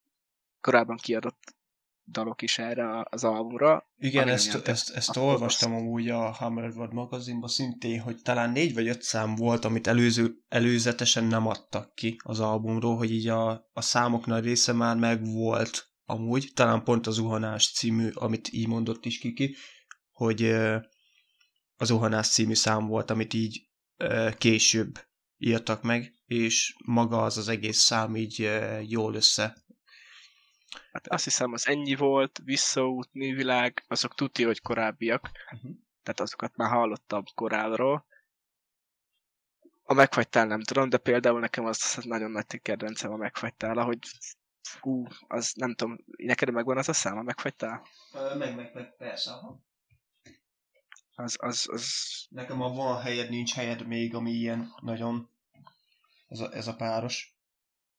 korábban 0.61 0.97
kiadott 0.97 1.55
dalok 2.07 2.41
is 2.41 2.57
erre 2.57 2.89
a- 2.89 3.07
az 3.09 3.23
albumra. 3.23 3.89
Igen, 3.97 4.27
ezt, 4.27 4.67
ezt, 4.67 4.95
ezt 4.95 5.17
olvastam 5.17 5.73
amúgy 5.73 6.09
a 6.09 6.19
Hammerword 6.31 6.93
magazinban 6.93 7.49
szintén, 7.49 7.99
hogy 8.01 8.21
talán 8.21 8.51
négy 8.51 8.73
vagy 8.73 8.87
öt 8.87 9.01
szám 9.01 9.35
volt, 9.35 9.65
amit 9.65 9.87
előző, 9.87 10.35
előzetesen 10.47 11.23
nem 11.23 11.47
adtak 11.47 11.95
ki 11.95 12.15
az 12.23 12.39
albumról, 12.39 12.97
hogy 12.97 13.11
így 13.11 13.27
a, 13.27 13.69
a 13.73 13.81
számok 13.81 14.25
nagy 14.25 14.43
része 14.43 14.73
már 14.73 14.97
megvolt 14.97 15.89
amúgy, 16.05 16.51
talán 16.53 16.83
pont 16.83 17.07
a 17.07 17.11
Zuhanás 17.11 17.71
című, 17.71 18.09
amit 18.13 18.53
így 18.53 18.67
mondott 18.67 19.05
is 19.05 19.19
Kiki, 19.19 19.55
hogy 20.11 20.55
ö, 21.77 21.83
a 21.83 21.85
Zuhanás 21.85 22.29
című 22.29 22.53
szám 22.53 22.87
volt, 22.87 23.09
amit 23.09 23.33
így 23.33 23.69
később 24.37 24.99
írtak 25.37 25.81
meg, 25.81 26.13
és 26.25 26.75
maga 26.85 27.23
az 27.23 27.37
az 27.37 27.47
egész 27.47 27.79
szám 27.79 28.15
így 28.15 28.49
jól 28.87 29.13
össze 29.15 29.65
Hát 30.91 31.07
azt 31.07 31.23
hiszem, 31.23 31.53
az 31.53 31.67
ennyi 31.67 31.95
volt, 31.95 32.39
visszaút, 32.43 33.09
művilág, 33.13 33.83
azok 33.87 34.15
tuti, 34.15 34.43
hogy 34.43 34.61
korábbiak. 34.61 35.31
Mhm. 35.49 35.71
Tehát 36.03 36.19
azokat 36.19 36.55
már 36.55 36.69
hallottam 36.69 37.23
korábbról. 37.35 38.05
A 39.83 39.93
megfagytál 39.93 40.45
nem 40.45 40.61
tudom, 40.61 40.89
de 40.89 40.97
például 40.97 41.39
nekem 41.39 41.65
az 41.65 41.97
nagyon 42.01 42.31
nagy 42.31 42.61
kedvencem 42.61 43.11
a 43.11 43.15
megfagytál, 43.15 43.77
ahogy 43.77 43.99
hú, 44.79 45.07
az 45.27 45.53
nem 45.55 45.75
tudom, 45.75 45.97
neked 46.17 46.51
megvan 46.51 46.77
az 46.77 46.89
a 46.89 46.93
szám, 46.93 47.17
a 47.17 47.21
megfagytál? 47.21 47.87
Meg, 48.37 48.55
meg, 48.55 48.73
meg, 48.73 48.95
persze, 48.97 49.31
aha. 49.31 49.63
Az, 51.15 51.37
az, 51.39 51.67
az, 51.71 51.85
Nekem 52.29 52.61
a 52.61 52.73
van 52.73 53.01
helyed, 53.01 53.29
nincs 53.29 53.53
helyed 53.53 53.87
még, 53.87 54.15
ami 54.15 54.31
ilyen 54.31 54.73
nagyon 54.81 55.29
ez 56.27 56.39
a, 56.39 56.53
ez 56.53 56.67
a 56.67 56.75
páros. 56.75 57.35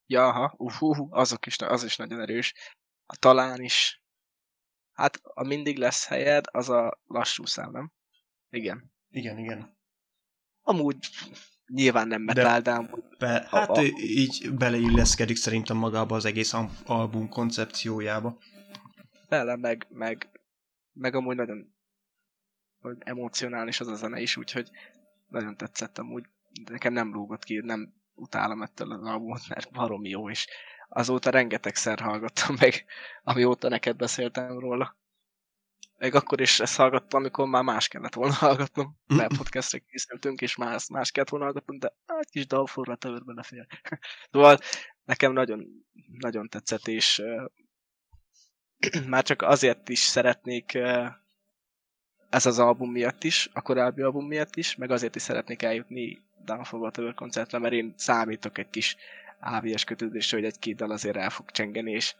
Ja, 0.06 0.32
ha, 0.32 0.54
uh, 0.56 0.82
uh, 0.82 0.98
uh, 0.98 1.08
azok 1.10 1.46
is, 1.46 1.58
az 1.58 1.84
is 1.84 1.96
nagyon 1.96 2.20
erős. 2.20 2.54
A 3.06 3.16
talán 3.16 3.62
is. 3.62 4.02
Hát, 4.92 5.20
a 5.22 5.44
mindig 5.46 5.78
lesz 5.78 6.06
helyed, 6.06 6.44
az 6.50 6.68
a 6.68 7.00
lassú 7.06 7.46
szám, 7.46 7.70
nem? 7.70 7.92
Igen. 8.50 8.92
Igen, 9.10 9.38
igen. 9.38 9.78
Amúgy 10.62 10.96
nyilván 11.66 12.08
nem 12.08 12.22
metal, 12.22 12.60
de, 12.60 12.60
de 12.60 12.70
amúgy... 12.70 13.04
Be, 13.18 13.46
hát 13.50 13.68
a, 13.68 13.72
a... 13.72 13.82
így 13.96 14.52
beleilleszkedik 14.54 15.36
szerintem 15.36 15.76
magába 15.76 16.16
az 16.16 16.24
egész 16.24 16.52
album 16.84 17.28
koncepciójába. 17.28 18.38
Bele, 19.28 19.56
meg, 19.56 19.86
meg, 19.88 20.40
meg 20.92 21.14
amúgy 21.14 21.36
nagyon 21.36 21.75
emocionális 22.98 23.80
az 23.80 23.88
a 23.88 23.94
zene 23.94 24.20
is, 24.20 24.36
úgyhogy 24.36 24.70
nagyon 25.28 25.56
tetszett 25.56 25.98
amúgy. 25.98 26.24
De 26.64 26.72
nekem 26.72 26.92
nem 26.92 27.12
rúgott 27.12 27.44
ki, 27.44 27.60
nem 27.64 27.94
utálom 28.14 28.62
ettől 28.62 28.92
az 28.92 29.02
albumot, 29.02 29.48
mert 29.48 29.72
baromi 29.72 30.08
jó, 30.08 30.30
és 30.30 30.46
azóta 30.88 31.30
rengetegszer 31.30 32.00
hallgattam 32.00 32.56
meg, 32.60 32.84
amióta 33.22 33.68
neked 33.68 33.96
beszéltem 33.96 34.58
róla. 34.58 34.96
Még 35.98 36.14
akkor 36.14 36.40
is 36.40 36.60
ezt 36.60 36.76
hallgattam, 36.76 37.20
amikor 37.20 37.46
már 37.46 37.62
más 37.62 37.88
kellett 37.88 38.14
volna 38.14 38.34
hallgatnom, 38.34 38.98
mert 39.06 39.36
podcastre 39.38 39.78
készültünk, 39.78 40.40
és 40.40 40.56
más, 40.56 40.88
más 40.88 41.10
kellett 41.10 41.28
volna 41.28 41.44
hallgatnom, 41.44 41.78
de 41.78 41.96
egy 42.06 42.30
kis 42.30 42.46
dalforra 42.46 42.96
tevőr 42.96 43.24
belefér. 43.24 43.66
szóval 44.30 44.58
nekem 45.04 45.32
nagyon, 45.32 45.66
nagyon 46.18 46.48
tetszett, 46.48 46.86
és 46.86 47.18
uh, 47.18 49.06
már 49.12 49.22
csak 49.22 49.42
azért 49.42 49.88
is 49.88 49.98
szeretnék 49.98 50.72
uh, 50.74 51.06
ez 52.30 52.46
az 52.46 52.58
album 52.58 52.90
miatt 52.90 53.24
is, 53.24 53.48
a 53.52 53.62
korábbi 53.62 54.02
album 54.02 54.26
miatt 54.26 54.56
is, 54.56 54.74
meg 54.74 54.90
azért 54.90 55.14
is 55.14 55.22
szeretnék 55.22 55.62
eljutni 55.62 56.22
Downfall 56.44 56.80
Whatever 56.80 57.14
koncertre, 57.14 57.58
mert 57.58 57.74
én 57.74 57.94
számítok 57.96 58.58
egy 58.58 58.70
kis 58.70 58.96
AVS 59.40 59.84
kötődésre, 59.84 60.36
hogy 60.36 60.46
egy-két 60.46 60.76
dal 60.76 60.90
azért 60.90 61.16
el 61.16 61.30
fog 61.30 61.50
csengeni, 61.50 61.90
és 61.90 62.14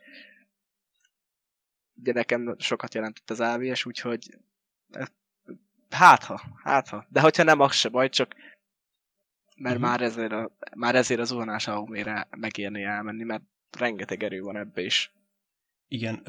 ugye 2.01 2.13
nekem 2.13 2.55
sokat 2.59 2.95
jelentett 2.95 3.31
az 3.31 3.41
AVS, 3.41 3.85
úgyhogy 3.85 4.39
hát 5.91 6.25
ha, 6.25 6.43
hát 6.63 6.89
ha. 6.89 7.07
De 7.09 7.21
hogyha 7.21 7.43
nem, 7.43 7.61
az 7.61 7.75
se 7.75 7.89
baj, 7.89 8.09
csak 8.09 8.35
mert 9.57 9.77
uh-huh. 9.77 9.91
már, 9.91 10.01
ezért 10.01 10.33
a, 10.33 10.57
már 10.77 10.95
ezért 10.95 11.21
az 11.21 11.29
zuhanás 11.29 11.69
albumére 11.69 12.29
megérni 12.31 12.83
elmenni, 12.83 13.25
mert 13.25 13.43
rengeteg 13.79 14.23
erő 14.23 14.41
van 14.41 14.57
ebbe 14.57 14.83
is. 14.83 15.13
Igen, 15.89 16.23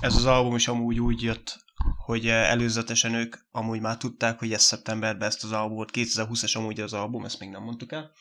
ez 0.00 0.16
az 0.16 0.26
album 0.26 0.54
is 0.54 0.68
amúgy 0.68 1.00
úgy 1.00 1.22
jött, 1.22 1.63
hogy 1.96 2.26
előzetesen 2.28 3.14
ők 3.14 3.36
amúgy 3.50 3.80
már 3.80 3.96
tudták, 3.96 4.38
hogy 4.38 4.52
ez 4.52 4.62
szeptemberben 4.62 5.28
ezt 5.28 5.44
az 5.44 5.52
albumot, 5.52 5.90
2020-es 5.92 6.56
amúgy 6.56 6.80
az 6.80 6.92
album, 6.92 7.24
ezt 7.24 7.40
még 7.40 7.48
nem 7.48 7.62
mondtuk 7.62 7.92
el, 7.92 8.12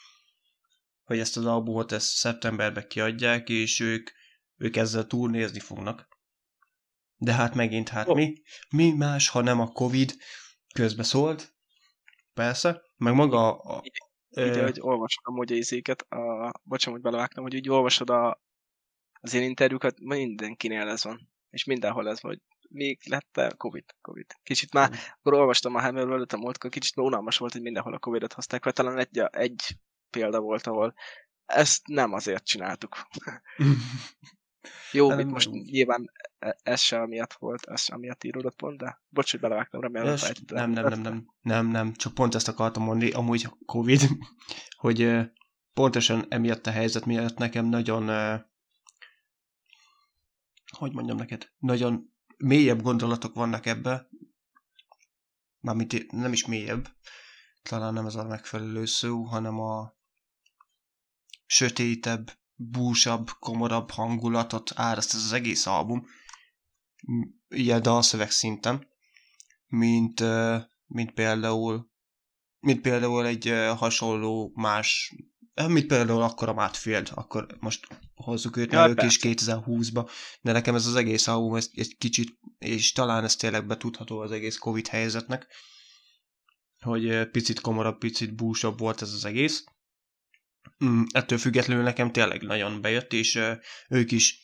hogy 1.03 1.19
ezt 1.19 1.37
az 1.37 1.45
albumot 1.45 1.91
ezt 1.91 2.15
szeptemberben 2.15 2.87
kiadják, 2.87 3.49
és 3.49 3.79
ők, 3.79 4.09
ők 4.57 4.75
ezzel 4.75 5.07
turnézni 5.07 5.59
fognak. 5.59 6.07
De 7.15 7.33
hát 7.33 7.55
megint, 7.55 7.89
hát 7.89 8.07
oh. 8.07 8.15
mi, 8.15 8.33
mi 8.69 8.91
más, 8.91 9.29
ha 9.29 9.41
nem 9.41 9.59
a 9.59 9.71
Covid 9.71 10.15
közbe 10.73 11.03
szólt, 11.03 11.55
persze, 12.33 12.81
meg 12.97 13.13
maga 13.13 13.57
a... 13.57 13.81
Így, 13.83 14.47
így 14.47 14.57
hogy 14.61 14.79
olvasod 14.79 15.23
amúgy 15.23 15.51
a 15.51 15.55
izéket, 15.55 16.01
a, 16.01 16.51
bocsánat, 16.63 17.01
hogy 17.01 17.11
belevágtam, 17.11 17.43
hogy 17.43 17.55
úgy 17.55 17.69
olvasod 17.69 18.09
a, 18.09 18.41
az 19.21 19.33
én 19.33 19.43
interjúkat, 19.43 19.99
mindenkinél 19.99 20.87
ez 20.87 21.03
van. 21.03 21.31
És 21.49 21.63
mindenhol 21.63 22.09
ez 22.09 22.21
van, 22.21 22.31
hogy 22.31 22.41
még 22.73 22.99
lett 23.05 23.37
-e 23.37 23.53
Covid, 23.57 23.85
Covid. 24.01 24.25
Kicsit 24.43 24.73
már, 24.73 24.89
mm. 24.89 24.93
akkor 25.19 25.33
olvastam 25.33 25.75
a 25.75 25.81
Hammerről 25.81 26.13
előtt 26.13 26.33
a 26.33 26.37
múltkor, 26.37 26.69
kicsit 26.69 26.97
unalmas 26.97 27.37
volt, 27.37 27.51
hogy 27.51 27.61
mindenhol 27.61 27.93
a 27.93 27.99
Covidot 27.99 28.33
hozták, 28.33 28.63
vagy 28.63 28.73
talán 28.73 28.97
egy, 28.97 29.19
egy 29.31 29.61
példa 30.09 30.39
volt, 30.39 30.67
ahol 30.67 30.93
ezt 31.45 31.87
nem 31.87 32.13
azért 32.13 32.45
csináltuk. 32.45 32.97
Jó, 34.91 35.09
nem, 35.09 35.27
most 35.27 35.49
nyilván 35.49 36.11
e, 36.39 36.57
ez 36.63 36.79
se 36.79 36.99
amiatt 37.01 37.33
volt, 37.33 37.65
ez 37.65 37.81
se 37.81 37.93
amiatt 37.93 38.23
íródott 38.23 38.55
pont, 38.55 38.77
de 38.77 39.01
bocs, 39.09 39.31
hogy 39.31 39.39
belevágtam, 39.39 39.81
remélem, 39.81 40.17
hogy 40.19 40.39
nem, 40.47 40.71
nem, 40.71 40.87
nem, 40.87 41.01
nem, 41.01 41.25
nem, 41.41 41.67
nem, 41.67 41.93
csak 41.93 42.13
pont 42.13 42.35
ezt 42.35 42.47
akartam 42.47 42.83
mondani, 42.83 43.11
amúgy 43.11 43.47
Covid, 43.65 44.01
hogy 44.83 45.11
pontosan 45.73 46.25
emiatt 46.29 46.67
a 46.67 46.71
helyzet 46.71 47.05
miatt 47.05 47.37
nekem 47.37 47.65
nagyon 47.65 48.09
hogy 50.77 50.93
mondjam 50.93 51.17
neked, 51.17 51.51
nagyon 51.57 52.12
mélyebb 52.43 52.81
gondolatok 52.81 53.33
vannak 53.33 53.65
ebbe, 53.65 54.09
mármint 55.59 56.11
nem 56.11 56.33
is 56.33 56.45
mélyebb, 56.45 56.87
talán 57.61 57.93
nem 57.93 58.05
ez 58.05 58.15
a 58.15 58.23
megfelelő 58.23 58.85
szó, 58.85 59.23
hanem 59.23 59.59
a 59.59 59.93
sötétebb, 61.45 62.37
búsabb, 62.55 63.29
komorabb 63.39 63.91
hangulatot 63.91 64.71
árast 64.75 65.13
ez 65.13 65.23
az 65.23 65.31
egész 65.31 65.65
album, 65.65 66.05
ilyen 67.47 67.81
dalszöveg 67.81 68.31
szinten, 68.31 68.87
mint, 69.67 70.23
mint 70.85 71.11
például 71.13 71.91
mint 72.59 72.81
például 72.81 73.25
egy 73.25 73.53
hasonló 73.77 74.51
más 74.55 75.15
mint 75.67 75.87
például 75.87 76.21
akkor 76.21 76.49
a 76.49 76.53
Matt 76.53 76.75
Field, 76.75 77.11
akkor 77.13 77.57
most 77.59 77.87
hozzuk 78.15 78.57
őt, 78.57 78.71
ja, 78.71 78.87
ők 78.87 79.03
is 79.03 79.19
2020-ba, 79.21 80.09
de 80.41 80.51
nekem 80.51 80.75
ez 80.75 80.85
az 80.85 80.95
egész 80.95 81.27
album 81.27 81.55
ez 81.55 81.69
egy 81.73 81.95
kicsit, 81.97 82.37
és 82.57 82.91
talán 82.91 83.23
ez 83.23 83.35
tényleg 83.35 83.67
betudható 83.67 84.19
az 84.19 84.31
egész 84.31 84.57
Covid 84.57 84.87
helyzetnek, 84.87 85.47
hogy 86.79 87.29
picit 87.29 87.59
komorabb, 87.59 87.97
picit 87.97 88.35
búsabb 88.35 88.79
volt 88.79 89.01
ez 89.01 89.13
az 89.13 89.25
egész. 89.25 89.63
Mm, 90.85 91.03
ettől 91.11 91.37
függetlenül 91.37 91.83
nekem 91.83 92.11
tényleg 92.11 92.41
nagyon 92.41 92.81
bejött, 92.81 93.13
és 93.13 93.39
ők 93.89 94.11
is 94.11 94.41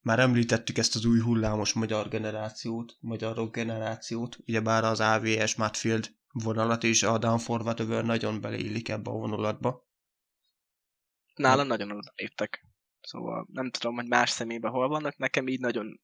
már 0.00 0.18
említettük 0.18 0.78
ezt 0.78 0.94
az 0.94 1.04
új 1.04 1.20
hullámos 1.20 1.72
magyar 1.72 2.08
generációt, 2.08 2.96
magyar 3.00 3.36
rock 3.36 3.54
generációt, 3.54 4.36
ugyebár 4.46 4.84
az 4.84 5.00
AVS 5.00 5.54
Matfield 5.54 6.14
vonalat 6.32 6.84
és 6.84 7.02
a 7.02 7.18
Down 7.18 7.38
for 7.38 7.60
Whatever 7.60 8.04
nagyon 8.04 8.40
beleillik 8.40 8.88
ebbe 8.88 9.10
a 9.10 9.14
vonulatba. 9.14 9.88
Nálam 11.34 11.66
nagyon 11.66 11.90
oda 11.90 12.12
léptek. 12.14 12.65
Szóval 13.06 13.46
nem 13.52 13.70
tudom, 13.70 13.94
hogy 13.94 14.06
más 14.06 14.30
személyben 14.30 14.70
hol 14.70 14.88
vannak, 14.88 15.16
nekem 15.16 15.48
így 15.48 15.60
nagyon 15.60 16.00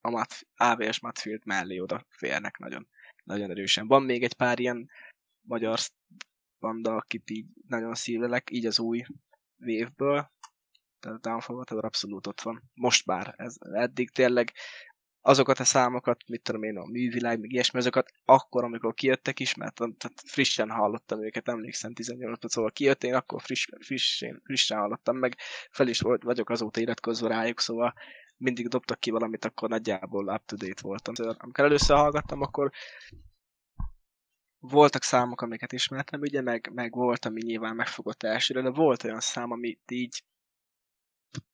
a 0.00 0.10
Mat, 0.10 0.46
AVS 0.54 1.00
Matfield 1.00 1.46
mellé 1.46 1.78
oda 1.78 2.06
férnek 2.08 2.58
nagyon, 2.58 2.88
nagyon 3.24 3.50
erősen. 3.50 3.86
Van 3.86 4.02
még 4.02 4.22
egy 4.22 4.34
pár 4.34 4.58
ilyen 4.58 4.90
magyar 5.40 5.78
banda, 6.58 6.96
akit 6.96 7.30
így 7.30 7.46
nagyon 7.68 7.94
szívlelek, 7.94 8.50
így 8.50 8.66
az 8.66 8.78
új 8.78 9.04
vévből, 9.56 10.30
tehát 11.00 11.20
Downfall 11.20 11.78
abszolút 11.80 12.26
ott 12.26 12.40
van. 12.40 12.70
Most 12.74 13.06
bár. 13.06 13.34
Ez 13.36 13.56
eddig 13.60 14.10
tényleg 14.10 14.52
azokat 15.20 15.58
a 15.58 15.64
számokat, 15.64 16.28
mit 16.28 16.42
tudom 16.42 16.62
én, 16.62 16.76
a 16.76 16.86
művilág, 16.86 17.40
meg 17.40 17.52
ilyesmi, 17.52 17.78
azokat 17.78 18.12
akkor, 18.24 18.64
amikor 18.64 18.94
kijöttek 18.94 19.40
is, 19.40 19.54
mert 19.54 19.74
tehát 19.74 20.22
frissen 20.24 20.70
hallottam 20.70 21.24
őket, 21.24 21.48
emlékszem 21.48 21.92
18 21.92 22.52
szóval 22.52 22.70
kijött, 22.70 23.04
én 23.04 23.14
akkor 23.14 23.42
friss, 23.42 23.68
frissen, 23.80 24.40
frissen 24.44 24.78
hallottam, 24.78 25.16
meg 25.16 25.36
fel 25.70 25.88
is 25.88 26.00
volt, 26.00 26.22
vagyok 26.22 26.50
azóta 26.50 26.80
iratkozva 26.80 27.28
rájuk, 27.28 27.60
szóval 27.60 27.94
mindig 28.36 28.68
dobtak 28.68 29.00
ki 29.00 29.10
valamit, 29.10 29.44
akkor 29.44 29.68
nagyjából 29.68 30.28
up-to-date 30.28 30.82
voltam. 30.82 31.14
Szóval, 31.14 31.36
amikor 31.38 31.64
először 31.64 31.96
hallgattam, 31.96 32.40
akkor 32.40 32.70
voltak 34.58 35.02
számok, 35.02 35.40
amiket 35.40 35.72
ismertem, 35.72 36.20
ugye, 36.20 36.42
meg, 36.42 36.70
meg 36.74 36.92
volt, 36.92 37.24
ami 37.24 37.40
nyilván 37.42 37.74
megfogott 37.74 38.22
elsőre, 38.22 38.62
de 38.62 38.70
volt 38.70 39.04
olyan 39.04 39.20
szám, 39.20 39.50
amit 39.50 39.90
így 39.90 40.24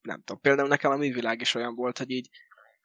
nem 0.03 0.23
tudom, 0.23 0.41
például 0.41 0.69
nekem 0.69 0.91
a 0.91 0.97
művilág 0.97 1.41
is 1.41 1.55
olyan 1.55 1.75
volt, 1.75 1.99
hogy 1.99 2.11
így 2.11 2.29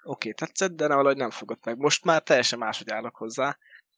oké, 0.04 0.30
okay, 0.30 0.34
tetszett, 0.34 0.76
de 0.76 0.88
valahogy 0.88 1.18
nem 1.18 1.30
fogott 1.30 1.66
meg. 1.66 1.78
Most 1.78 2.04
már 2.04 2.24
teljesen 2.24 2.60
máshogy 2.60 2.90
állok 2.90 3.16
hozzá, 3.16 3.58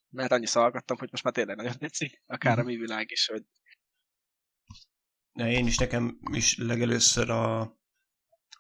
mert 0.09 0.31
annyi 0.31 0.45
szalgattam, 0.45 0.97
hogy 0.97 1.07
most 1.11 1.23
már 1.23 1.33
tényleg 1.33 1.55
nagyon 1.55 1.77
tetszik, 1.77 2.21
akár 2.25 2.57
a 2.57 2.61
mhm. 2.61 2.69
mi 2.69 2.77
világ 2.77 3.11
is, 3.11 3.27
hogy... 3.27 3.43
Ja, 5.33 5.51
én 5.51 5.67
is 5.67 5.77
nekem 5.77 6.19
is 6.31 6.57
legelőször 6.57 7.29
a... 7.29 7.75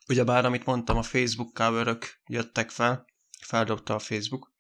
Ugyebár, 0.07 0.45
amit 0.45 0.65
mondtam, 0.65 0.97
a 0.97 1.03
Facebook 1.03 1.53
cover 1.53 1.97
jöttek 2.25 2.69
fel, 2.69 3.05
feldobta 3.41 3.95
a 3.95 3.99
Facebook, 3.99 4.53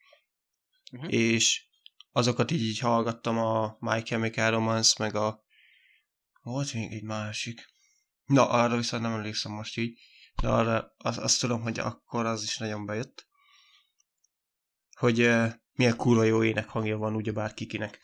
uh-huh. 0.91 1.13
és 1.13 1.67
azokat 2.11 2.51
így, 2.51 2.61
így 2.61 2.79
hallgattam 2.79 3.37
a 3.37 3.77
My 3.79 4.01
Chemical 4.01 4.51
Romance, 4.51 4.95
meg 4.99 5.15
a... 5.15 5.43
Volt 6.41 6.73
még 6.73 6.91
egy 6.91 7.03
másik. 7.03 7.65
Na, 8.25 8.49
arra 8.49 8.77
viszont 8.77 9.03
nem 9.03 9.13
emlékszem 9.13 9.51
most 9.51 9.77
így 9.77 9.99
de 10.41 10.47
arra 10.47 10.93
azt, 10.97 11.17
azt 11.17 11.39
tudom, 11.39 11.61
hogy 11.61 11.79
akkor 11.79 12.25
az 12.25 12.43
is 12.43 12.57
nagyon 12.57 12.85
bejött, 12.85 13.27
hogy 14.97 15.21
uh, 15.21 15.53
milyen 15.73 15.95
kurva 15.95 16.23
jó 16.23 16.43
énekhangja 16.43 16.97
van 16.97 17.15
ugyebár 17.15 17.53
kikinek. 17.53 17.99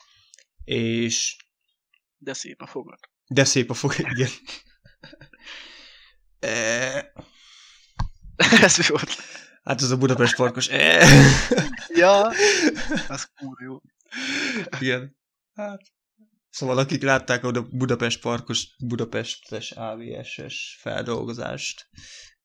És... 0.64 1.46
De 2.18 2.34
szép 2.34 2.62
a 2.62 2.68
fogad. 2.68 3.00
De 3.28 3.44
szép 3.44 3.70
a 3.70 3.74
fogad, 3.74 4.00
igen. 4.12 4.30
e... 6.40 7.14
Ez 8.66 8.78
mi 8.78 8.84
volt? 8.88 9.10
Hát 9.64 9.82
az 9.82 9.92
a 9.92 9.98
Budapest 9.98 10.36
parkos. 10.36 10.70
E... 10.70 11.06
ja, 11.88 12.28
az 13.08 13.30
kurva 13.36 13.64
jó. 13.64 13.82
Igen. 14.80 15.18
Hát, 15.54 15.82
Szóval 16.50 16.78
akik 16.78 17.02
látták 17.02 17.44
a 17.44 17.52
Budapest 17.52 18.22
Parkos, 18.22 18.68
Budapestes 18.84 19.72
AVS-es 19.72 20.78
feldolgozást 20.82 21.90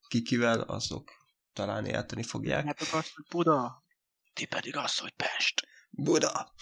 kikivel, 0.08 0.60
azok 0.60 1.10
talán 1.52 1.86
érteni 1.86 2.22
fogják. 2.22 2.64
Hát 2.64 2.80
azt, 2.80 3.14
hogy 3.14 3.24
Buda, 3.28 3.84
ti 4.32 4.44
pedig 4.44 4.76
az, 4.76 4.98
hogy 4.98 5.12
Pest. 5.16 5.68
Buda! 5.90 6.54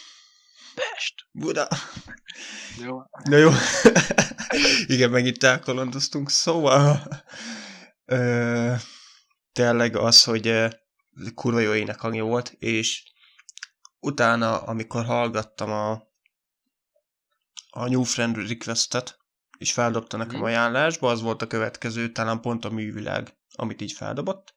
Pest. 0.75 1.15
Buda! 1.31 1.69
Jó. 2.79 3.03
Na 3.25 3.37
jó. 3.37 3.51
Igen, 4.95 5.11
megint 5.11 5.43
elkalandoztunk. 5.43 6.31
Szóval 6.31 7.03
ö, 8.05 8.75
tényleg 9.53 9.97
az, 9.97 10.25
hogy 10.25 10.47
ö, 10.47 10.69
kurva 11.35 11.59
jó 11.59 11.75
énekhangja 11.75 12.25
volt, 12.25 12.55
és 12.59 13.13
utána, 13.99 14.63
amikor 14.63 15.05
hallgattam 15.05 15.71
a, 15.71 16.12
a 17.75 17.89
New 17.89 18.03
Friend 18.03 18.37
Request-et, 18.37 19.19
és 19.59 19.73
feldobta 19.73 20.17
nekem 20.17 20.35
Mhm. 20.37 20.45
ajánlásba, 20.45 21.11
az 21.11 21.23
volt 21.23 21.43
a 21.43 21.47
következő, 21.47 22.13
talán 22.13 22.41
pont 22.41 22.65
a 22.65 22.71
művilág, 22.71 23.37
amit 23.55 23.81
így 23.81 23.93
feldobott, 23.93 24.55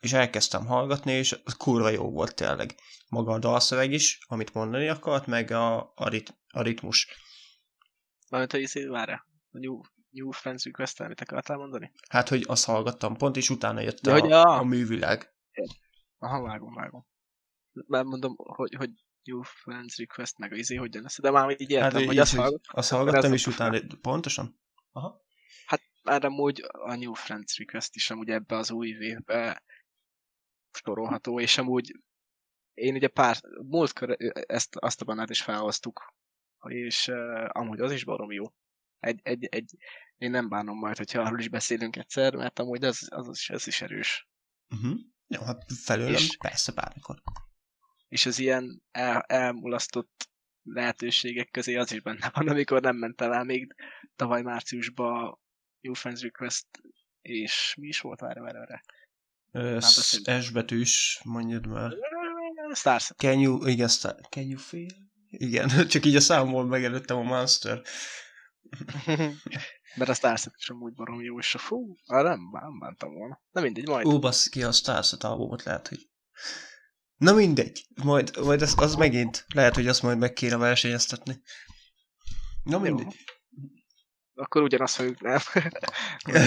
és 0.00 0.12
elkezdtem 0.12 0.66
hallgatni, 0.66 1.12
és 1.12 1.40
az 1.44 1.52
kurva 1.56 1.88
jó 1.88 2.10
volt 2.10 2.34
tényleg. 2.34 2.74
Maga 3.08 3.32
a 3.32 3.38
dalszöveg 3.38 3.92
is, 3.92 4.18
amit 4.26 4.54
mondani 4.54 4.88
akart, 4.88 5.26
meg 5.26 5.50
a, 5.50 5.92
a, 5.94 6.08
rit, 6.08 6.38
a 6.48 6.62
ritmus. 6.62 7.08
Valamint, 8.28 8.52
hogy 8.52 8.62
izé. 8.62 8.86
A 8.86 9.24
New, 9.50 9.80
New 10.10 10.30
Friends 10.30 10.64
request 10.64 11.00
amit 11.00 11.20
akartál 11.20 11.56
mondani? 11.56 11.92
Hát, 12.08 12.28
hogy 12.28 12.44
azt 12.46 12.64
hallgattam 12.64 13.16
pont, 13.16 13.36
és 13.36 13.50
utána 13.50 13.80
jött 13.80 14.06
Ja, 14.06 14.14
a, 14.14 14.42
a- 14.42 14.58
a 14.58 14.64
művilág. 14.64 15.34
Aha, 16.18 16.42
vágom, 16.42 16.74
vágom. 16.74 17.06
Már 17.86 18.04
mondom, 18.04 18.34
hogy, 18.36 18.74
hogy 18.74 18.90
New 19.26 19.42
Friends 19.42 19.96
request, 19.96 20.38
meg 20.38 20.52
izé, 20.52 20.74
hogyan 20.74 21.02
lesz. 21.02 21.20
De 21.20 21.30
már 21.30 21.50
így 21.60 21.70
értem, 21.70 21.82
Hát, 21.82 21.92
hogy 21.92 22.12
így, 22.12 22.18
azt 22.18 22.30
hogy 22.30 22.40
hallgat. 22.40 22.64
azt 22.66 22.90
hallgattam, 22.90 23.32
és 23.32 23.46
utána... 23.46 23.80
Pontosan? 24.00 24.60
Aha. 24.92 25.24
Már 26.02 26.24
amúgy 26.24 26.64
a 26.70 26.94
New 26.94 27.14
Friends 27.14 27.58
request 27.58 27.94
is 27.94 28.10
amúgy 28.10 28.28
ebbe 28.28 28.56
az 28.56 28.70
új 28.70 28.88
évbe 28.88 29.62
sorolható, 30.72 31.40
és 31.40 31.58
amúgy 31.58 31.92
én 32.74 32.94
ugye 32.94 33.08
pár, 33.08 33.36
múltkor 33.62 34.16
ezt, 34.46 34.76
azt 34.76 35.00
a 35.00 35.04
banát 35.04 35.30
is 35.30 35.42
felhoztuk, 35.42 36.14
és 36.68 37.08
uh, 37.08 37.48
amúgy 37.48 37.80
az 37.80 37.92
is 37.92 38.04
barom 38.04 38.32
jó. 38.32 38.44
Egy, 38.98 39.20
egy, 39.22 39.44
egy, 39.44 39.76
én 40.16 40.30
nem 40.30 40.48
bánom 40.48 40.78
majd, 40.78 40.96
hogyha 40.96 41.20
arról 41.22 41.38
is 41.38 41.48
beszélünk 41.48 41.96
egyszer, 41.96 42.34
mert 42.34 42.58
amúgy 42.58 42.84
az, 42.84 43.08
az, 43.10 43.28
is, 43.28 43.50
ez 43.50 43.66
is 43.66 43.80
erős. 43.80 44.28
Uh-huh. 44.74 44.98
Jó, 45.26 45.40
hát 45.40 45.72
felőlem 45.84 46.12
És- 46.12 46.36
persze 46.36 46.72
bármikor. 46.72 47.22
És 48.08 48.26
az 48.26 48.38
ilyen 48.38 48.82
el, 48.90 49.20
elmulasztott 49.20 50.30
lehetőségek 50.62 51.50
közé 51.50 51.76
az 51.76 51.92
is 51.92 52.00
benne 52.00 52.30
van, 52.34 52.48
amikor 52.48 52.80
nem 52.80 52.96
ment 52.96 53.20
el 53.20 53.44
még 53.44 53.74
tavaly 54.16 54.42
márciusban 54.42 55.38
New 55.80 55.94
Friends 55.94 56.22
Request, 56.22 56.66
és 57.20 57.74
mi 57.80 57.86
is 57.86 58.00
volt 58.00 58.20
Már 59.52 59.70
beszélünk. 59.80 60.42
S 60.42 60.50
betűs, 60.50 61.20
mondjad 61.24 61.66
már. 61.66 61.92
Stars. 62.72 63.12
Can 63.16 63.38
you, 63.38 63.66
igen, 63.66 63.88
sta- 63.88 64.20
can 64.28 64.42
you 64.42 64.58
feel? 64.58 64.86
Igen, 65.28 65.68
csak 65.88 66.04
így 66.04 66.16
a 66.16 66.20
számból 66.20 66.66
megelőttem 66.66 67.16
a 67.16 67.22
Monster. 67.22 67.82
Mert 69.96 70.10
a 70.10 70.14
Starset 70.14 70.54
is 70.56 70.70
amúgy 70.70 70.94
barom 70.94 71.22
jó, 71.22 71.38
és 71.38 71.54
a 71.54 71.58
fú, 71.58 71.96
nem, 72.06 72.40
nem 72.52 72.78
bántam 72.78 73.14
volna. 73.14 73.40
Na 73.50 73.60
mindegy, 73.60 73.88
majd. 73.88 74.06
Ó, 74.06 74.18
bassz 74.18 74.46
ki 74.46 74.62
a 74.62 74.72
Starset 74.72 75.24
albumot 75.24 75.62
lehet, 75.62 75.88
hogy... 75.88 76.08
Na 77.16 77.32
mindegy, 77.32 77.86
majd, 78.02 78.36
majd 78.36 78.62
az, 78.62 78.74
az 78.76 78.94
megint, 78.94 79.44
lehet, 79.54 79.74
hogy 79.74 79.88
azt 79.88 80.02
majd 80.02 80.18
meg 80.18 80.32
kéne 80.32 80.56
versenyeztetni. 80.56 81.40
Na 82.62 82.78
mindegy. 82.78 83.16
Akkor 84.34 84.62
ugyanazt 84.62 84.94
fogjuk, 84.94 85.20
nem? 85.20 85.38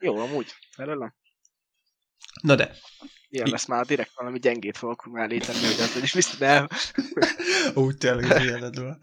jó, 0.00 0.18
amúgy. 0.18 0.54
Felelem. 0.70 1.14
Na 2.42 2.54
de, 2.54 2.76
Ilyen 3.34 3.48
lesz 3.48 3.66
már 3.66 3.86
direkt 3.86 4.14
valami 4.14 4.38
gyengét 4.38 4.76
fogok 4.76 5.04
mellé 5.04 5.38
tenni, 5.38 5.64
hogy 5.64 5.80
az 5.80 6.02
is 6.02 6.12
viszont 6.12 6.38
nem. 6.38 6.68
úgy 7.84 7.96
tényleg 7.96 8.30
az 8.30 8.42
életben. 8.42 9.00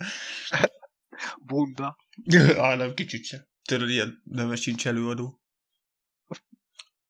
Bunda. 1.41 1.97
ah, 2.57 2.77
nem, 2.77 2.93
kicsit 2.93 3.25
sem. 3.25 3.47
Tőled 3.63 3.89
ilyen 3.89 4.21
neve 4.23 4.55
sincs 4.55 4.87
előadó. 4.87 5.41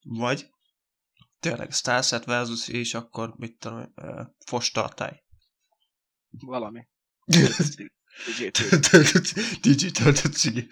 Vagy 0.01 0.49
tényleg 1.41 1.71
Starset 1.71 2.25
versus, 2.25 2.67
és 2.67 2.93
akkor 2.93 3.33
mit 3.37 3.57
tudom, 3.57 3.93
uh, 3.95 4.25
Fos 4.45 4.71
tartály. 4.71 5.23
Valami. 6.29 6.87
Digital 9.61 10.13
Tucci. 10.13 10.67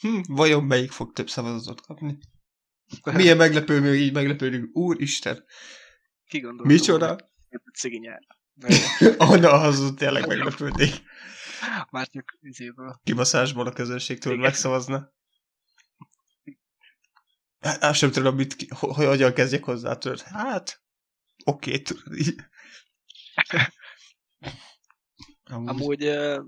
Hm, 0.00 0.20
vajon 0.26 0.64
melyik 0.64 0.90
fog 0.90 1.12
több 1.12 1.28
szavazatot 1.28 1.80
kapni? 1.80 2.18
Milyen 3.04 3.36
meglepő, 3.36 3.80
még 3.80 4.00
így 4.00 4.12
meglepődünk. 4.12 4.76
Úristen, 4.76 5.44
Ki 6.24 6.40
gondolta? 6.40 6.72
micsoda? 6.72 7.16
Cigi 7.74 7.98
nyer. 7.98 8.26
Anna, 9.16 9.50
az 9.66 9.92
tényleg 9.96 10.26
meglepődnék. 10.26 10.94
Már 11.90 12.08
csak 12.08 12.38
izéből. 12.40 13.00
Kibaszásból 13.04 13.66
a 13.66 13.72
közönségtől 13.72 14.32
Igen. 14.32 14.44
megszavazna. 14.44 15.12
Hát, 17.60 17.82
azt 17.82 17.98
sem 17.98 18.10
tudom, 18.10 18.34
mit, 18.34 18.56
ki- 18.56 18.68
hogy 18.68 19.06
hogyan 19.06 19.32
kezdjek 19.32 19.64
hozzá 19.64 19.94
tört. 19.94 20.20
Hát, 20.20 20.82
oké, 21.44 21.78
tudod 21.78 22.16
így. 22.16 22.34
Amúgy. 25.50 25.68
Amúgy 25.68 26.06
uh, 26.06 26.44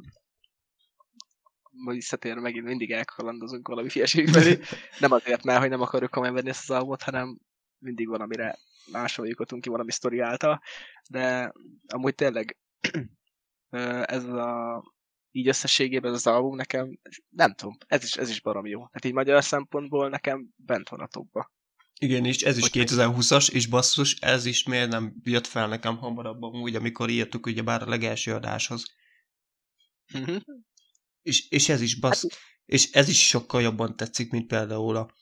ma 1.71 1.93
visszatérve 1.93 2.41
megint 2.41 2.65
mindig 2.65 2.91
elkalandozunk 2.91 3.69
valami 3.69 3.89
hülyeség 3.93 4.29
felé. 4.29 4.59
Nem 4.99 5.13
azért, 5.13 5.45
mert 5.45 5.61
hogy 5.61 5.69
nem 5.69 5.81
akarjuk 5.81 6.11
komolyan 6.11 6.35
venni 6.35 6.49
ezt 6.49 6.71
az 6.71 6.77
albumot, 6.77 7.03
hanem 7.03 7.39
mindig 7.79 8.09
valamire 8.09 8.59
másoljuk 8.93 9.61
ki 9.61 9.69
valami 9.69 9.93
sztori 9.93 10.19
által. 10.19 10.63
De 11.11 11.53
amúgy 11.87 12.15
tényleg 12.15 12.57
ez 14.17 14.25
a 14.25 14.83
így 15.31 15.49
összességében 15.49 16.13
az 16.13 16.27
album 16.27 16.57
nekem, 16.57 16.99
nem 17.29 17.55
tudom, 17.55 17.77
ez 17.87 18.05
is, 18.05 18.17
ez 18.17 18.31
is 18.31 18.41
barom 18.41 18.67
jó. 18.67 18.83
Hát 18.93 19.05
így 19.05 19.13
magyar 19.13 19.45
szempontból 19.45 20.09
nekem 20.09 20.49
bent 20.57 20.89
van 20.89 21.01
a 21.01 21.07
topba. 21.07 21.53
Igen, 21.99 22.25
és 22.25 22.43
ez 22.43 22.57
is 22.57 22.63
Hogy- 22.63 22.87
2020-as, 22.89 23.51
és 23.51 23.67
basszus, 23.67 24.15
ez 24.21 24.45
is 24.45 24.63
miért 24.63 24.91
nem 24.91 25.15
jött 25.23 25.47
fel 25.47 25.69
nekem 25.69 25.97
hamarabb 25.97 26.43
amúgy, 26.43 26.75
amikor 26.75 27.09
írtuk 27.11 27.47
ugye 27.47 27.63
bár 27.63 27.83
a 27.83 27.89
legelső 27.89 28.35
adáshoz. 28.35 28.85
Mhm. 30.13 30.37
És, 31.23 31.49
és 31.49 31.69
ez 31.69 31.81
is 31.81 31.99
bassz, 31.99 32.25
és 32.65 32.91
ez 32.91 33.09
is 33.09 33.27
sokkal 33.27 33.63
jobban 33.63 33.97
tetszik, 33.97 34.31
mint 34.31 34.47
például 34.47 34.97
a, 34.97 35.15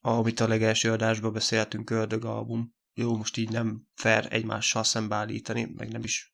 amit 0.00 0.40
a 0.40 0.48
legelső 0.48 0.92
adásban 0.92 1.32
beszéltünk, 1.32 1.90
Ördög 1.90 2.24
album. 2.24 2.74
Jó, 2.94 3.16
most 3.16 3.36
így 3.36 3.50
nem 3.50 3.86
fair 3.94 4.26
egymással 4.30 4.84
szembeállítani, 4.84 5.68
meg 5.76 5.92
nem 5.92 6.02
is, 6.02 6.32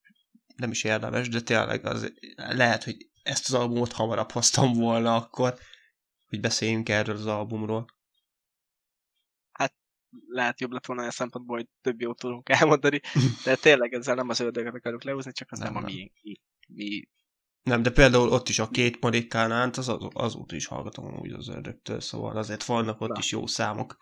nem 0.56 0.70
is 0.70 0.84
érdemes, 0.84 1.28
de 1.28 1.40
tényleg 1.40 1.86
az, 1.86 2.12
lehet, 2.36 2.84
hogy 2.84 2.96
ezt 3.22 3.46
az 3.46 3.54
albumot 3.54 3.92
hamarabb 3.92 4.30
hoztam 4.30 4.72
volna 4.72 5.14
akkor, 5.14 5.58
hogy 6.28 6.40
beszéljünk 6.40 6.88
erről 6.88 7.16
az 7.16 7.26
albumról. 7.26 7.86
lehet 10.28 10.60
jobb 10.60 10.70
lett 10.70 10.86
volna 10.86 11.02
olyan 11.02 11.14
szempontból, 11.14 11.56
hogy 11.56 11.68
több 11.80 12.00
jót 12.00 12.18
tudunk 12.18 12.48
elmondani, 12.48 13.00
de 13.44 13.56
tényleg 13.66 13.92
ezzel 13.92 14.14
nem 14.14 14.28
az 14.28 14.40
ördögöt 14.40 14.74
akarjuk 14.74 15.04
lehúzni, 15.04 15.32
csak 15.32 15.50
az 15.50 15.58
Nem, 15.58 15.72
nem, 15.72 15.82
a 15.82 15.86
mi, 15.86 16.12
mi, 16.22 16.40
mi 16.68 17.08
Nem, 17.62 17.82
de 17.82 17.90
például 17.90 18.28
ott 18.28 18.48
is 18.48 18.58
a 18.58 18.68
két 18.68 19.00
Marik 19.00 19.28
Kánánt, 19.28 19.76
az, 19.76 19.88
az, 19.88 20.08
azóta 20.12 20.56
is 20.56 20.66
hallgatom 20.66 21.04
amúgy 21.04 21.32
az 21.32 21.48
ördögtől, 21.48 22.00
szóval 22.00 22.36
azért 22.36 22.64
vannak 22.64 23.00
ott 23.00 23.08
Na. 23.08 23.18
is 23.18 23.30
jó 23.30 23.46
számok. 23.46 23.96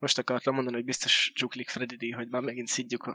Most 0.00 0.18
akartam 0.18 0.54
mondani, 0.54 0.76
hogy 0.76 0.84
biztos 0.84 1.32
csuklik 1.34 1.68
Freddy 1.68 2.10
hogy 2.10 2.28
már 2.28 2.42
megint 2.42 2.68
szidjuk 2.68 3.02
a. 3.02 3.14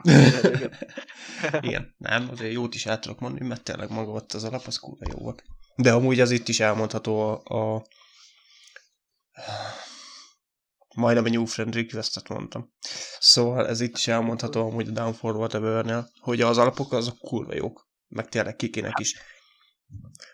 Igen, 1.60 1.94
nem, 1.98 2.28
azért 2.30 2.52
jót 2.52 2.74
is 2.74 2.86
el 2.86 2.98
tudok 2.98 3.20
mondani, 3.20 3.46
mert 3.46 3.62
tényleg 3.62 3.90
maga 3.90 4.10
ott 4.10 4.32
az 4.32 4.44
alap, 4.44 4.66
az 4.66 4.76
kurva 4.76 5.04
jó 5.10 5.18
volt. 5.18 5.44
De 5.76 5.92
amúgy 5.92 6.20
az 6.20 6.30
itt 6.30 6.48
is 6.48 6.60
elmondható 6.60 7.42
a, 7.44 7.54
a 7.54 7.86
majdnem 10.94 11.24
a 11.24 11.28
New 11.28 11.44
Friend 11.44 11.74
Request-et 11.74 12.28
mondtam. 12.28 12.72
Szóval 13.18 13.68
ez 13.68 13.80
itt 13.80 13.96
is 13.96 14.08
elmondható 14.08 14.66
amúgy 14.66 14.88
a 14.88 14.90
Down 14.90 15.12
for 15.12 15.36
Whatever-nél, 15.36 16.10
hogy 16.20 16.40
az 16.40 16.58
alapok 16.58 16.92
azok 16.92 17.18
kurva 17.18 17.54
jók. 17.54 17.88
Meg 18.08 18.28
tényleg 18.28 18.56
kikinek 18.56 18.98
is. 18.98 19.14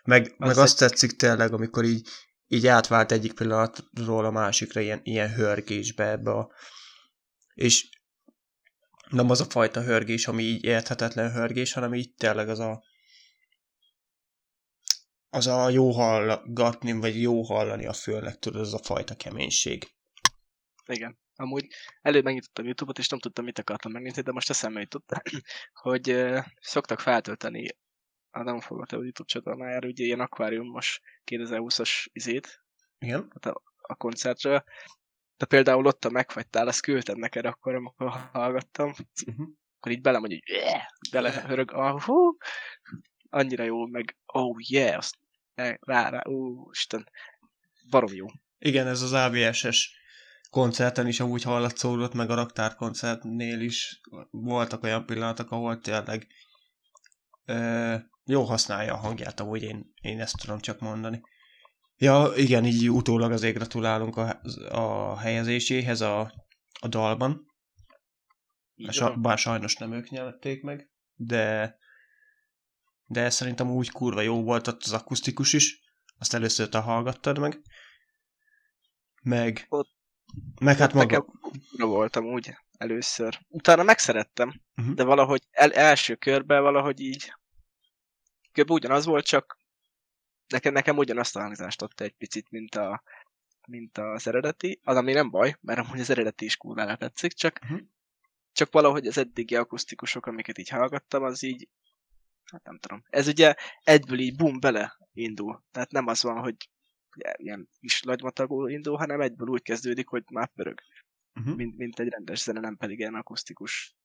Meg, 0.03 0.35
meg 0.37 0.49
Az 0.49 0.57
azt 0.57 0.77
tetszik 0.77 1.11
tényleg, 1.11 1.53
amikor 1.53 1.83
így, 1.83 2.07
így 2.53 2.67
átvált 2.67 3.11
egyik 3.11 3.33
pillanatról 3.33 4.25
a 4.25 4.31
másikra 4.31 4.79
ilyen, 4.79 4.99
ilyen 5.03 5.33
hörgésbe 5.33 6.09
ebbe 6.09 6.31
a... 6.31 6.51
És 7.53 7.89
nem 9.09 9.29
az 9.29 9.41
a 9.41 9.45
fajta 9.45 9.81
hörgés, 9.81 10.27
ami 10.27 10.43
így 10.43 10.63
érthetetlen 10.63 11.31
hörgés, 11.31 11.73
hanem 11.73 11.93
így 11.93 12.13
tényleg 12.13 12.49
az 12.49 12.59
a 12.59 12.83
az 15.29 15.47
a 15.47 15.69
jó 15.69 15.91
hallgatni, 15.91 16.91
vagy 16.91 17.21
jó 17.21 17.41
hallani 17.41 17.85
a 17.85 17.93
fülnek, 17.93 18.39
tudod, 18.39 18.61
az 18.61 18.73
a 18.73 18.83
fajta 18.83 19.15
keménység. 19.15 19.91
Igen. 20.85 21.17
Amúgy 21.35 21.67
előbb 22.01 22.23
megnyitottam 22.23 22.65
Youtube-ot, 22.65 22.97
és 22.97 23.07
nem 23.07 23.19
tudtam, 23.19 23.45
mit 23.45 23.59
akartam 23.59 23.91
megnézni, 23.91 24.21
de 24.21 24.31
most 24.31 24.49
eszembe 24.49 24.79
jutott, 24.79 25.09
hogy 25.83 26.23
szoktak 26.59 26.99
feltölteni 26.99 27.67
a 28.33 28.43
nem 28.43 28.59
fogadta 28.59 28.97
a 28.97 29.01
YouTube 29.01 29.29
csatornájára, 29.29 29.87
ugye 29.87 30.05
ilyen 30.05 30.19
akváriumos 30.19 31.01
2020-as 31.25 32.05
izét, 32.13 32.63
Igen? 32.99 33.27
hát 33.33 33.45
a, 33.45 33.61
a 33.81 33.95
koncertről. 33.95 34.63
De 35.37 35.45
például 35.45 35.85
ott 35.85 36.05
a 36.05 36.09
megfagytál, 36.09 36.67
azt 36.67 36.81
küldtem 36.81 37.17
neked 37.17 37.45
akkor, 37.45 37.75
amikor 37.75 38.09
hallgattam. 38.31 38.93
Uh-huh. 39.25 39.47
Akkor 39.77 39.91
így 39.91 40.01
belemondja, 40.01 40.37
hogy 40.37 40.55
yeah! 40.55 40.81
belehörög, 41.11 41.71
ah, 41.71 42.01
hú, 42.01 42.37
annyira 43.29 43.63
jó, 43.63 43.85
meg 43.85 44.17
oh 44.25 44.55
yeah, 44.69 44.97
azt 44.97 45.15
rá, 45.79 46.09
rá, 46.09 46.21
ú, 46.25 46.69
Isten, 46.71 47.09
barom 47.89 48.13
jó. 48.13 48.25
Igen, 48.59 48.87
ez 48.87 49.01
az 49.01 49.13
AVS-es 49.13 50.01
koncerten 50.49 51.07
is 51.07 51.19
amúgy 51.19 51.43
hallatszódott, 51.43 52.13
meg 52.13 52.29
a 52.29 52.35
raktár 52.35 52.75
koncertnél 52.75 53.59
is 53.61 54.01
voltak 54.31 54.83
olyan 54.83 55.05
pillanatok, 55.05 55.51
ahol 55.51 55.79
tényleg 55.79 56.27
ö, 57.45 57.95
jó 58.25 58.43
használja 58.43 58.93
a 58.93 58.97
hangját, 58.97 59.39
amúgy 59.39 59.63
én, 59.63 59.93
én 60.01 60.19
ezt 60.19 60.37
tudom 60.37 60.59
csak 60.59 60.79
mondani. 60.79 61.21
Ja, 61.95 62.31
igen, 62.35 62.65
így 62.65 62.89
utólag 62.89 63.31
azért 63.31 63.55
gratulálunk 63.55 64.17
a, 64.17 64.41
a 64.69 65.17
helyezéséhez 65.17 66.01
a, 66.01 66.33
a 66.81 66.87
dalban. 66.87 67.45
Sa, 68.89 69.15
bár 69.15 69.37
sajnos 69.37 69.75
nem 69.75 69.93
ők 69.93 70.09
nyerték 70.09 70.61
meg, 70.61 70.89
de 71.15 71.75
de 73.05 73.29
szerintem 73.29 73.69
úgy 73.69 73.91
kurva 73.91 74.21
jó 74.21 74.43
volt 74.43 74.67
ott 74.67 74.83
az 74.83 74.93
akusztikus 74.93 75.53
is, 75.53 75.81
azt 76.17 76.33
először 76.33 76.69
te 76.69 76.77
hallgattad 76.77 77.39
meg, 77.39 77.61
meg, 79.23 79.65
ott, 79.69 79.89
meg 80.61 80.77
hát 80.77 80.93
maga... 80.93 81.25
Nekem 81.71 81.89
voltam 81.89 82.25
úgy 82.25 82.53
először. 82.77 83.39
Utána 83.47 83.83
megszerettem, 83.83 84.61
uh-huh. 84.75 84.93
de 84.93 85.03
valahogy 85.03 85.41
el, 85.51 85.71
első 85.71 86.15
körben 86.15 86.61
valahogy 86.61 86.99
így 86.99 87.33
kb. 88.53 88.71
ugyanaz 88.71 89.05
volt, 89.05 89.25
csak 89.25 89.57
nekem, 90.47 90.73
nekem 90.73 90.97
ugyanazt 90.97 91.35
a 91.35 91.41
hangzást 91.41 91.81
adta 91.81 92.03
egy 92.03 92.15
picit, 92.15 92.49
mint, 92.49 92.75
a, 92.75 93.03
mint 93.67 93.97
az 93.97 94.27
eredeti, 94.27 94.79
az 94.83 94.95
ami 94.95 95.13
nem 95.13 95.29
baj, 95.29 95.57
mert 95.61 95.79
amúgy 95.79 95.99
az 95.99 96.09
eredeti 96.09 96.45
is 96.45 96.57
kurvára 96.57 96.95
tetszik, 96.95 97.33
csak, 97.33 97.59
uh-huh. 97.63 97.79
csak 98.51 98.71
valahogy 98.71 99.07
az 99.07 99.17
eddigi 99.17 99.55
akusztikusok, 99.55 100.25
amiket 100.25 100.57
így 100.57 100.69
hallgattam, 100.69 101.23
az 101.23 101.43
így, 101.43 101.69
hát 102.51 102.63
nem 102.63 102.79
tudom, 102.79 103.03
ez 103.09 103.27
ugye 103.27 103.55
egyből 103.83 104.19
így 104.19 104.35
bum 104.35 104.59
bele 104.59 104.97
indul, 105.13 105.63
tehát 105.71 105.91
nem 105.91 106.07
az 106.07 106.23
van, 106.23 106.39
hogy 106.39 106.55
ilyen 107.33 107.69
kis 107.79 108.03
lagymatagú 108.03 108.67
indul, 108.67 108.97
hanem 108.97 109.21
egyből 109.21 109.47
úgy 109.47 109.61
kezdődik, 109.61 110.07
hogy 110.07 110.23
már 110.31 110.51
pörög. 110.55 110.79
Uh-huh. 111.35 111.55
Mint, 111.55 111.77
mint 111.77 111.99
egy 111.99 112.07
rendes 112.07 112.41
zene, 112.41 112.59
nem 112.59 112.77
pedig 112.77 112.99
ilyen 112.99 113.15
akusztikus 113.15 113.95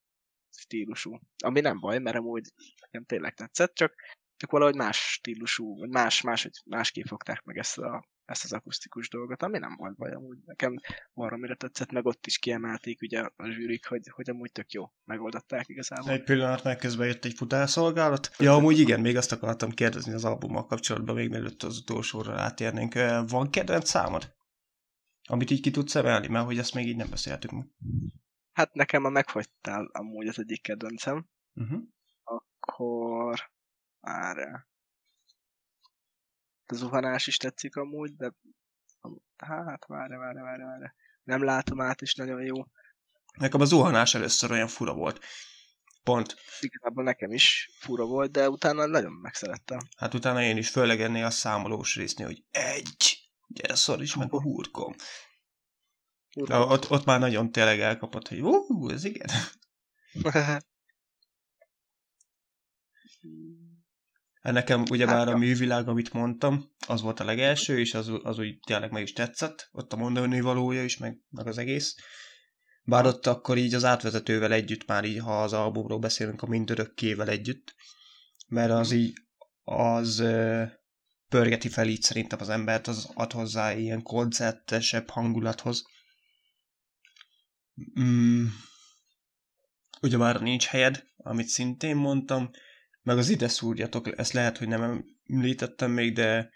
stílusú. 0.51 1.21
Ami 1.45 1.61
nem 1.61 1.81
baj, 1.81 1.99
mert 1.99 2.17
amúgy 2.17 2.53
nekem 2.81 3.05
tényleg 3.05 3.35
tetszett, 3.35 3.75
csak 3.75 3.95
csak 4.39 4.51
valahogy 4.51 4.75
más 4.75 4.97
stílusú, 4.97 5.79
vagy 5.79 5.89
más, 5.89 6.21
más, 6.21 6.49
másképp 6.65 7.07
fogták 7.07 7.43
meg 7.45 7.57
ezt, 7.57 7.79
a, 7.79 8.09
ezt 8.25 8.45
az 8.45 8.53
akusztikus 8.53 9.09
dolgot, 9.09 9.43
ami 9.43 9.59
nem 9.59 9.77
volt 9.77 9.97
baj, 9.97 10.13
amúgy 10.13 10.39
nekem 10.45 10.75
mire 11.15 11.55
tetszett, 11.55 11.93
meg 11.93 12.07
ott 12.07 12.27
is 12.27 12.39
kiemelték 12.39 13.03
ugye 13.03 13.21
a 13.21 13.51
zsűrik, 13.51 13.87
hogy, 13.87 14.09
hogy 14.11 14.31
amúgy 14.31 14.53
tök 14.53 14.73
jó 14.73 14.93
megoldották 15.05 15.69
igazából. 15.69 16.11
Egy 16.11 16.25
pillanat, 16.25 16.65
meg 16.65 16.77
közben 16.77 17.07
jött 17.07 17.25
egy 17.25 17.35
futárszolgálat. 17.35 18.31
Ja, 18.39 18.55
amúgy 18.55 18.79
igen, 18.79 19.01
még 19.01 19.17
azt 19.17 19.33
akartam 19.33 19.71
kérdezni 19.71 20.13
az 20.13 20.25
albummal 20.25 20.67
kapcsolatban, 20.67 21.15
még 21.15 21.29
mielőtt 21.29 21.63
az 21.63 21.79
utolsóra 21.79 22.35
rátérnénk. 22.35 22.95
Van 23.29 23.51
kedvenc 23.51 23.89
számod? 23.89 24.37
Amit 25.29 25.51
így 25.51 25.61
ki 25.61 25.71
tudsz 25.71 25.95
emelni, 25.95 26.29
mert 26.29 26.45
hogy 26.45 26.59
ezt 26.59 26.75
még 26.75 26.87
így 26.87 26.97
nem 26.97 27.11
beszéltük 27.11 27.51
meg. 27.51 27.67
Hát 28.53 28.75
nekem 28.75 29.05
a 29.05 29.09
megfagytál 29.09 29.91
amúgy 29.93 30.27
az 30.27 30.39
egyik 30.39 30.63
kedvencem. 30.63 31.29
Uh-huh. 31.55 31.81
Akkor 32.23 33.51
már 34.09 34.67
a 36.67 36.75
zuhanás 36.75 37.27
is 37.27 37.37
tetszik 37.37 37.77
amúgy, 37.77 38.17
de 38.17 38.33
hát 39.37 39.87
várj, 39.87 40.15
várj, 40.15 40.39
várj, 40.39 40.63
várj. 40.63 40.85
Nem 41.23 41.45
látom 41.45 41.81
át, 41.81 42.01
is 42.01 42.15
nagyon 42.15 42.43
jó. 42.43 42.65
Nekem 43.39 43.61
a 43.61 43.65
zuhanás 43.65 44.15
először 44.15 44.51
olyan 44.51 44.69
fura 44.69 44.95
volt. 44.95 45.25
Pont. 46.03 46.37
Igazából 46.61 47.05
nekem 47.05 47.33
is 47.33 47.71
fura 47.79 48.05
volt, 48.05 48.31
de 48.31 48.49
utána 48.49 48.87
nagyon 48.87 49.13
megszerettem. 49.13 49.79
Hát 49.97 50.15
utána 50.15 50.43
én 50.43 50.57
is, 50.57 50.71
főleg 50.71 51.01
ennél 51.01 51.25
a 51.25 51.31
számolós 51.31 51.97
résznél, 51.97 52.27
hogy 52.27 52.45
egy, 52.51 53.31
gyere 53.47 54.03
is 54.03 54.15
meg 54.15 54.33
a 54.33 54.43
hurkom. 54.43 54.95
Ja, 56.31 56.67
ott, 56.67 56.91
ott 56.91 57.05
már 57.05 57.21
nagyon 57.21 57.53
tényleg 57.53 57.81
elkapott, 57.81 58.29
hogy 58.29 58.41
ú, 58.41 58.89
ez 58.91 59.05
igen. 59.05 59.29
nekem 64.51 64.85
ugye 64.91 65.07
hát, 65.07 65.17
már 65.17 65.29
a 65.29 65.39
művilág, 65.39 65.89
amit 65.89 66.13
mondtam, 66.13 66.71
az 66.87 67.01
volt 67.01 67.21
a 67.21 67.25
legelső, 67.25 67.79
és 67.79 67.95
az, 67.95 68.11
az 68.23 68.39
úgy 68.39 68.59
tényleg 68.67 68.91
meg 68.91 69.03
is 69.03 69.13
tetszett, 69.13 69.69
ott 69.73 69.93
a 69.93 69.97
mondani 69.97 70.41
valója 70.41 70.85
is, 70.85 70.97
meg, 70.97 71.19
meg 71.31 71.47
az 71.47 71.59
egész. 71.59 71.97
Bár 72.83 73.07
ott 73.07 73.27
akkor 73.27 73.57
így 73.57 73.75
az 73.75 73.85
átvezetővel 73.85 74.53
együtt, 74.53 74.87
már 74.87 75.05
így, 75.05 75.19
ha 75.19 75.43
az 75.43 75.53
albumról 75.53 75.99
beszélünk, 75.99 76.43
a 76.43 76.47
mindörökkével 76.47 77.29
együtt, 77.29 77.75
mert 78.47 78.71
az 78.71 78.93
így, 78.93 79.13
az 79.65 80.23
pörgeti 81.29 81.69
fel 81.69 81.87
így 81.87 82.03
szerintem 82.03 82.41
az 82.41 82.49
embert, 82.49 82.87
az 82.87 83.11
ad 83.15 83.33
hozzá 83.33 83.73
ilyen 83.73 84.03
koncertesebb 84.03 85.11
hangulathoz. 85.11 85.85
Mm. 88.01 88.47
Ugye 90.01 90.17
már 90.17 90.41
nincs 90.41 90.67
helyed, 90.67 91.05
amit 91.17 91.47
szintén 91.47 91.97
mondtam, 91.97 92.51
meg 93.09 93.19
az 93.19 93.29
ide 93.29 93.49
szúrjatok, 93.49 94.19
ezt 94.19 94.33
lehet, 94.33 94.59
hogy 94.59 94.69
nem 94.69 95.05
említettem 95.27 95.91
még, 95.91 96.15
de, 96.15 96.51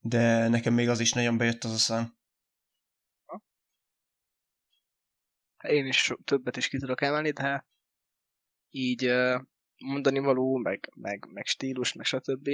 de 0.00 0.48
nekem 0.48 0.74
még 0.74 0.88
az 0.88 1.00
is 1.00 1.12
nagyon 1.12 1.36
bejött 1.36 1.64
az 1.64 1.72
a 1.72 1.76
szám. 1.76 2.16
Én 5.62 5.86
is 5.86 6.12
többet 6.24 6.56
is 6.56 6.68
ki 6.68 6.78
tudok 6.78 7.00
emelni, 7.00 7.30
de 7.30 7.66
így 8.70 9.12
mondani 9.76 10.18
való, 10.18 10.56
meg, 10.56 10.90
meg, 10.94 11.26
meg 11.32 11.46
stílus, 11.46 11.92
meg 11.92 12.06
stb. 12.06 12.48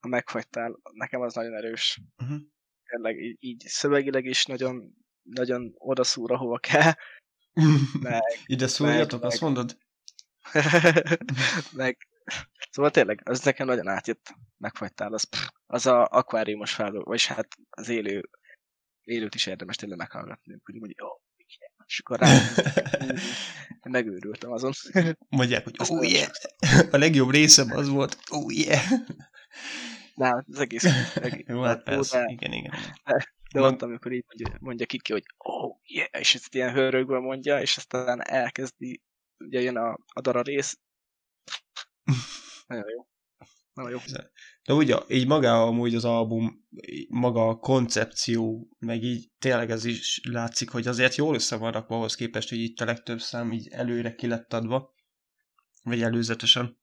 A 0.00 0.08
megfagytál, 0.08 0.80
nekem 0.92 1.20
az 1.20 1.34
nagyon 1.34 1.54
erős. 1.54 2.00
Uh-huh. 2.16 2.40
Tényleg 2.84 3.16
így, 3.16 3.36
így 3.40 3.62
szövegileg 3.66 4.24
is 4.24 4.44
nagyon, 4.44 4.94
nagyon 5.22 5.74
odaszúr, 5.76 6.32
ahova 6.32 6.58
kell. 6.58 6.92
meg, 8.02 8.22
Ide 8.46 8.66
szúrjatok, 8.66 9.20
meg, 9.20 9.30
azt 9.30 9.40
mondod? 9.40 9.78
meg, 11.72 12.08
Szóval 12.70 12.90
tényleg, 12.90 13.20
az 13.24 13.44
nekem 13.44 13.66
nagyon 13.66 13.88
átjött, 13.88 14.34
megfagytál, 14.56 15.12
az, 15.12 15.28
az 15.66 15.86
a 15.86 16.04
akváriumos 16.04 16.74
fel, 16.74 16.90
vagyis 16.92 17.26
hát 17.26 17.48
az 17.70 17.88
élő, 17.88 18.30
élőt 19.02 19.34
is 19.34 19.46
érdemes 19.46 19.76
tényleg 19.76 19.98
meghallgatni, 19.98 20.60
hogy 20.64 20.74
mondjuk, 20.74 21.02
oh, 21.02 21.20
és 21.90 21.98
akkor 21.98 22.18
rá, 22.18 22.38
megőrültem 23.90 24.52
azon. 24.52 24.72
Mondják, 25.28 25.64
hogy 25.64 25.74
oh 25.88 26.10
yeah, 26.10 26.30
a 26.90 26.96
legjobb 26.96 27.30
részem 27.30 27.76
az 27.76 27.88
volt, 27.88 28.18
oh 28.30 28.54
yeah. 28.54 28.82
Na, 30.14 30.44
az 30.46 30.58
egész, 30.58 30.84
egész 31.14 31.44
Jó, 31.46 31.62
hát 31.62 31.82
persze, 31.82 32.18
de, 32.18 32.32
igen, 32.32 32.52
igen. 32.52 32.74
De, 33.04 33.34
de 33.52 33.60
ott, 33.60 33.82
amikor 33.82 34.12
így 34.12 34.24
mondja, 34.26 34.58
mondja 34.60 34.86
Kiki, 34.86 35.12
hogy 35.12 35.24
oh 35.36 35.76
yeah, 35.82 36.08
és 36.18 36.34
ezt 36.34 36.54
ilyen 36.54 36.72
hőrögve 36.72 37.18
mondja, 37.18 37.60
és 37.60 37.76
aztán 37.76 38.22
elkezdi, 38.22 39.02
ugye 39.38 39.60
jön 39.60 39.76
a, 39.76 39.98
a 40.06 40.20
dara 40.20 40.42
rész, 40.42 40.78
nagyon 42.66 42.90
jó. 42.90 43.06
Nagyon 43.72 43.90
jó. 43.90 43.98
De 44.64 44.72
ugye, 44.72 44.98
így 45.08 45.26
maga 45.26 45.62
amúgy 45.62 45.94
az 45.94 46.04
album, 46.04 46.68
maga 47.08 47.48
a 47.48 47.58
koncepció, 47.58 48.68
meg 48.78 49.02
így 49.02 49.30
tényleg 49.38 49.70
ez 49.70 49.84
is 49.84 50.20
látszik, 50.28 50.70
hogy 50.70 50.86
azért 50.86 51.14
jól 51.14 51.34
össze 51.34 51.56
van 51.56 51.72
rakva 51.72 51.96
ahhoz 51.96 52.14
képest, 52.14 52.48
hogy 52.48 52.58
itt 52.58 52.80
a 52.80 52.84
legtöbb 52.84 53.20
szám 53.20 53.52
így 53.52 53.68
előre 53.68 54.14
ki 54.14 54.26
lett 54.26 54.52
adva, 54.52 54.94
vagy 55.82 56.02
előzetesen. 56.02 56.78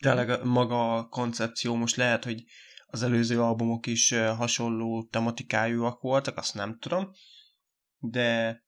Tényleg 0.00 0.44
maga 0.44 0.94
a 0.96 1.08
koncepció 1.08 1.74
most 1.74 1.96
lehet, 1.96 2.24
hogy 2.24 2.44
az 2.86 3.02
előző 3.02 3.40
albumok 3.42 3.86
is 3.86 4.10
hasonló 4.12 5.08
tematikájúak 5.10 6.00
voltak, 6.00 6.36
azt 6.36 6.54
nem 6.54 6.78
tudom, 6.78 7.10
de 7.98 8.62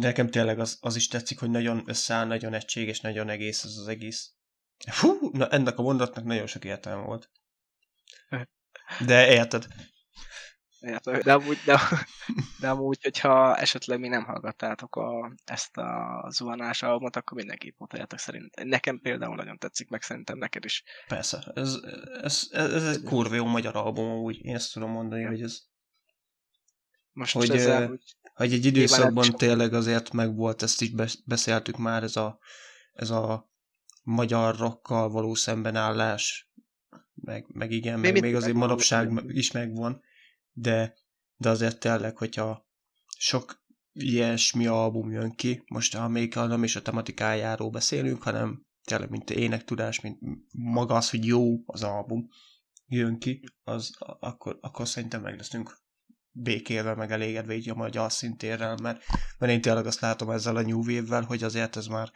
de 0.00 0.06
nekem 0.06 0.30
tényleg 0.30 0.58
az, 0.58 0.78
az 0.80 0.96
is 0.96 1.08
tetszik, 1.08 1.38
hogy 1.38 1.50
nagyon 1.50 1.82
összeáll, 1.86 2.26
nagyon 2.26 2.54
egységes, 2.54 3.00
nagyon 3.00 3.28
egész 3.28 3.64
az 3.64 3.78
az 3.78 3.88
egész. 3.88 4.32
Hú, 5.00 5.30
na 5.32 5.48
ennek 5.48 5.78
a 5.78 5.82
mondatnak 5.82 6.24
nagyon 6.24 6.46
sok 6.46 6.64
értelme 6.64 7.04
volt. 7.04 7.30
De 9.06 9.32
érted. 9.32 9.66
Érted, 10.80 11.22
de 11.22 11.32
amúgy, 11.32 11.58
de, 11.64 11.80
de 12.60 12.68
amúgy, 12.68 13.02
hogyha 13.02 13.56
esetleg 13.56 14.00
mi 14.00 14.08
nem 14.08 14.24
hallgattátok 14.24 14.96
a, 14.96 15.34
ezt 15.44 15.76
a 15.76 16.26
zuhanás 16.30 16.82
albumot, 16.82 17.16
akkor 17.16 17.36
mindenképp 17.36 17.78
mutatjátok 17.78 18.18
szerint. 18.18 18.64
Nekem 18.64 19.00
például 19.00 19.36
nagyon 19.36 19.58
tetszik, 19.58 19.88
meg 19.88 20.02
szerintem 20.02 20.38
neked 20.38 20.64
is. 20.64 20.82
Persze, 21.06 21.52
ez, 21.54 21.78
ez, 22.22 22.48
ez, 22.50 22.72
ez 22.72 22.96
egy 22.96 23.02
kurva 23.02 23.34
jó 23.34 23.44
magyar 23.44 23.76
album, 23.76 24.12
úgy 24.12 24.44
én 24.44 24.54
ezt 24.54 24.72
tudom 24.72 24.90
mondani, 24.90 25.24
hogy 25.24 25.42
ez... 25.42 25.58
Most 27.12 27.32
hogy, 27.32 27.50
ezzel, 27.50 27.88
hogy 27.88 28.16
Hogy 28.40 28.52
egy 28.52 28.64
időszakban 28.64 29.30
tényleg 29.30 29.74
azért 29.74 30.12
meg 30.12 30.34
volt, 30.34 30.62
ezt 30.62 30.80
is 30.82 30.90
beszéltük 31.24 31.76
már, 31.76 32.02
ez 32.02 32.16
a, 32.16 32.38
ez 32.92 33.10
a 33.10 33.50
magyar 34.02 34.56
rokkal 34.56 35.10
való 35.10 35.34
szembenállás, 35.34 36.50
meg, 37.14 37.46
meg 37.48 37.70
igen, 37.70 38.00
Mi 38.00 38.10
meg 38.10 38.20
még 38.20 38.34
azért 38.34 38.56
manapság 38.56 39.22
is 39.26 39.50
megvan, 39.50 40.00
de, 40.52 40.94
de 41.36 41.48
azért 41.48 41.80
tényleg, 41.80 42.16
hogyha 42.16 42.68
sok 43.18 43.64
ilyesmi 43.92 44.66
album 44.66 45.10
jön 45.10 45.30
ki, 45.30 45.62
most 45.66 45.96
ha 45.96 46.08
még 46.08 46.34
nem 46.34 46.64
is 46.64 46.76
a 46.76 46.82
tematikájáról 46.82 47.70
beszélünk, 47.70 48.22
hanem 48.22 48.66
tényleg, 48.84 49.10
mint 49.10 49.30
énektudás, 49.30 50.00
mint 50.00 50.18
maga 50.52 50.94
az, 50.94 51.10
hogy 51.10 51.24
jó 51.24 51.62
az 51.66 51.82
album 51.82 52.28
jön 52.86 53.18
ki, 53.18 53.44
az 53.62 53.96
akkor, 53.98 54.58
akkor 54.60 54.88
szerintem 54.88 55.22
meg 55.22 55.36
leszünk 55.36 55.78
békélve, 56.32 56.94
meg 56.94 57.10
elégedve 57.10 57.54
így 57.54 57.68
a 57.68 57.74
magyar 57.74 58.12
szintérrel, 58.12 58.76
mert, 58.82 59.04
mert 59.38 59.52
én 59.52 59.60
tényleg 59.60 59.86
azt 59.86 60.00
látom 60.00 60.30
ezzel 60.30 60.56
a 60.56 60.62
New 60.62 60.78
Wave-vel, 60.78 61.22
hogy 61.22 61.42
azért 61.42 61.76
ez 61.76 61.86
már 61.86 62.10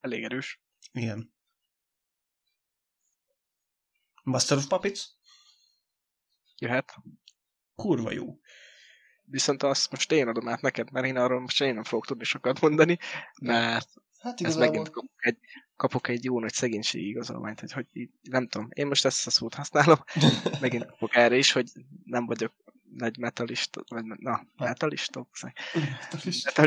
elég 0.00 0.24
erős. 0.24 0.62
Igen. 0.92 1.34
Master 4.22 4.56
of 4.56 4.66
Puppets? 4.66 5.00
Jöhet. 6.58 6.94
Kurva 7.74 8.12
jó. 8.12 8.40
Viszont 9.24 9.62
azt 9.62 9.90
most 9.90 10.12
én 10.12 10.28
adom 10.28 10.48
át 10.48 10.60
neked, 10.60 10.90
mert 10.90 11.06
én 11.06 11.16
arról 11.16 11.40
most 11.40 11.60
én 11.60 11.74
nem 11.74 11.84
fogok 11.84 12.06
tudni 12.06 12.24
sokat 12.24 12.60
mondani, 12.60 12.98
mert 13.40 13.88
hát 14.18 14.40
ez 14.40 14.56
megint 14.56 14.90
egy, 15.16 15.38
kapok 15.82 16.08
egy 16.08 16.24
jó 16.24 16.40
nagy 16.40 16.52
szegénységi 16.52 17.08
igazolványt, 17.08 17.60
hogy, 17.60 17.72
hogy 17.72 17.86
nem 18.22 18.46
tudom, 18.48 18.68
én 18.72 18.86
most 18.86 19.04
ezt 19.04 19.26
a 19.26 19.30
szót 19.30 19.54
használom, 19.54 19.96
megint 20.60 20.86
kapok 20.86 21.16
erre 21.16 21.36
is, 21.36 21.52
hogy 21.52 21.70
nem 22.04 22.26
vagyok 22.26 22.52
nagy 22.96 23.18
metalista, 23.18 23.82
vagy 23.88 24.04
na, 24.04 24.46
metalista? 24.56 25.26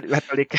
Metalik, 0.08 0.54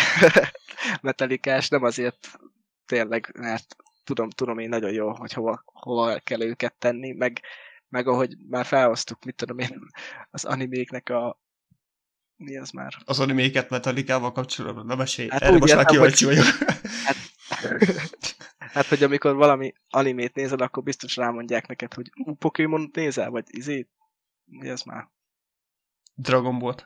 metalikás, 1.08 1.68
nem 1.68 1.82
azért 1.82 2.38
tényleg, 2.86 3.34
mert 3.38 3.76
tudom, 4.04 4.30
tudom 4.30 4.58
én 4.58 4.68
nagyon 4.68 4.92
jó, 4.92 5.14
hogy 5.14 5.32
hova, 5.32 5.62
hova 5.64 6.18
kell 6.18 6.42
őket 6.42 6.74
tenni, 6.78 7.12
meg, 7.12 7.40
meg 7.88 8.08
ahogy 8.08 8.36
már 8.48 8.64
felhoztuk, 8.64 9.24
mit 9.24 9.36
tudom 9.36 9.58
én, 9.58 9.80
az 10.30 10.44
animéknek 10.44 11.08
a 11.08 11.40
mi 12.36 12.58
az 12.58 12.70
már? 12.70 12.94
Az 13.04 13.20
animéket 13.20 13.70
metalikával 13.70 14.32
kapcsolatban, 14.32 14.86
nem 14.86 14.98
mesélj, 14.98 15.28
hát 15.28 15.42
erre 15.42 15.58
most 15.58 15.74
már 15.74 15.84
kíváncsi 15.84 16.24
vagyok. 16.24 16.44
Hát, 17.04 17.16
hát, 18.76 18.86
hogy 18.86 19.02
amikor 19.02 19.34
valami 19.34 19.72
animét 19.88 20.34
nézel, 20.34 20.58
akkor 20.58 20.82
biztos 20.82 21.16
rámondják 21.16 21.66
neked, 21.66 21.94
hogy 21.94 22.10
ú, 22.14 22.34
Pokémon 22.34 22.90
nézel, 22.92 23.30
vagy 23.30 23.44
izé, 23.46 23.88
mi 24.44 24.68
az 24.68 24.82
már? 24.82 25.08
Dragon 26.14 26.58
Ball. 26.58 26.76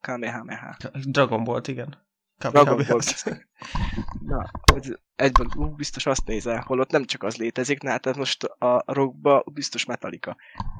Kamehameha. 0.00 0.76
Dragon 0.92 1.44
Ball, 1.44 1.60
igen. 1.66 2.06
Dragon 2.38 2.82
Ball. 2.88 3.00
Na, 4.20 4.50
egyből, 5.16 5.46
ú, 5.56 5.74
biztos 5.74 6.06
azt 6.06 6.26
nézel, 6.26 6.60
holott 6.66 6.90
nem 6.90 7.04
csak 7.04 7.22
az 7.22 7.36
létezik, 7.36 7.82
na 7.82 7.90
hát 7.90 8.16
most 8.16 8.44
a 8.44 8.82
rockba 8.86 9.44
biztos 9.52 9.84
Metallica. 9.84 10.36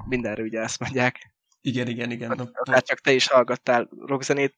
Mindenre 0.09 0.43
ugye 0.43 0.61
ezt 0.61 0.81
mondják. 0.81 1.35
Igen, 1.61 1.89
igen, 1.89 2.11
igen. 2.11 2.39
Hát, 2.39 2.69
hát 2.71 2.87
csak 2.87 3.01
te 3.01 3.13
is 3.13 3.29
hallgattál 3.29 3.89
rockzenét, 4.07 4.57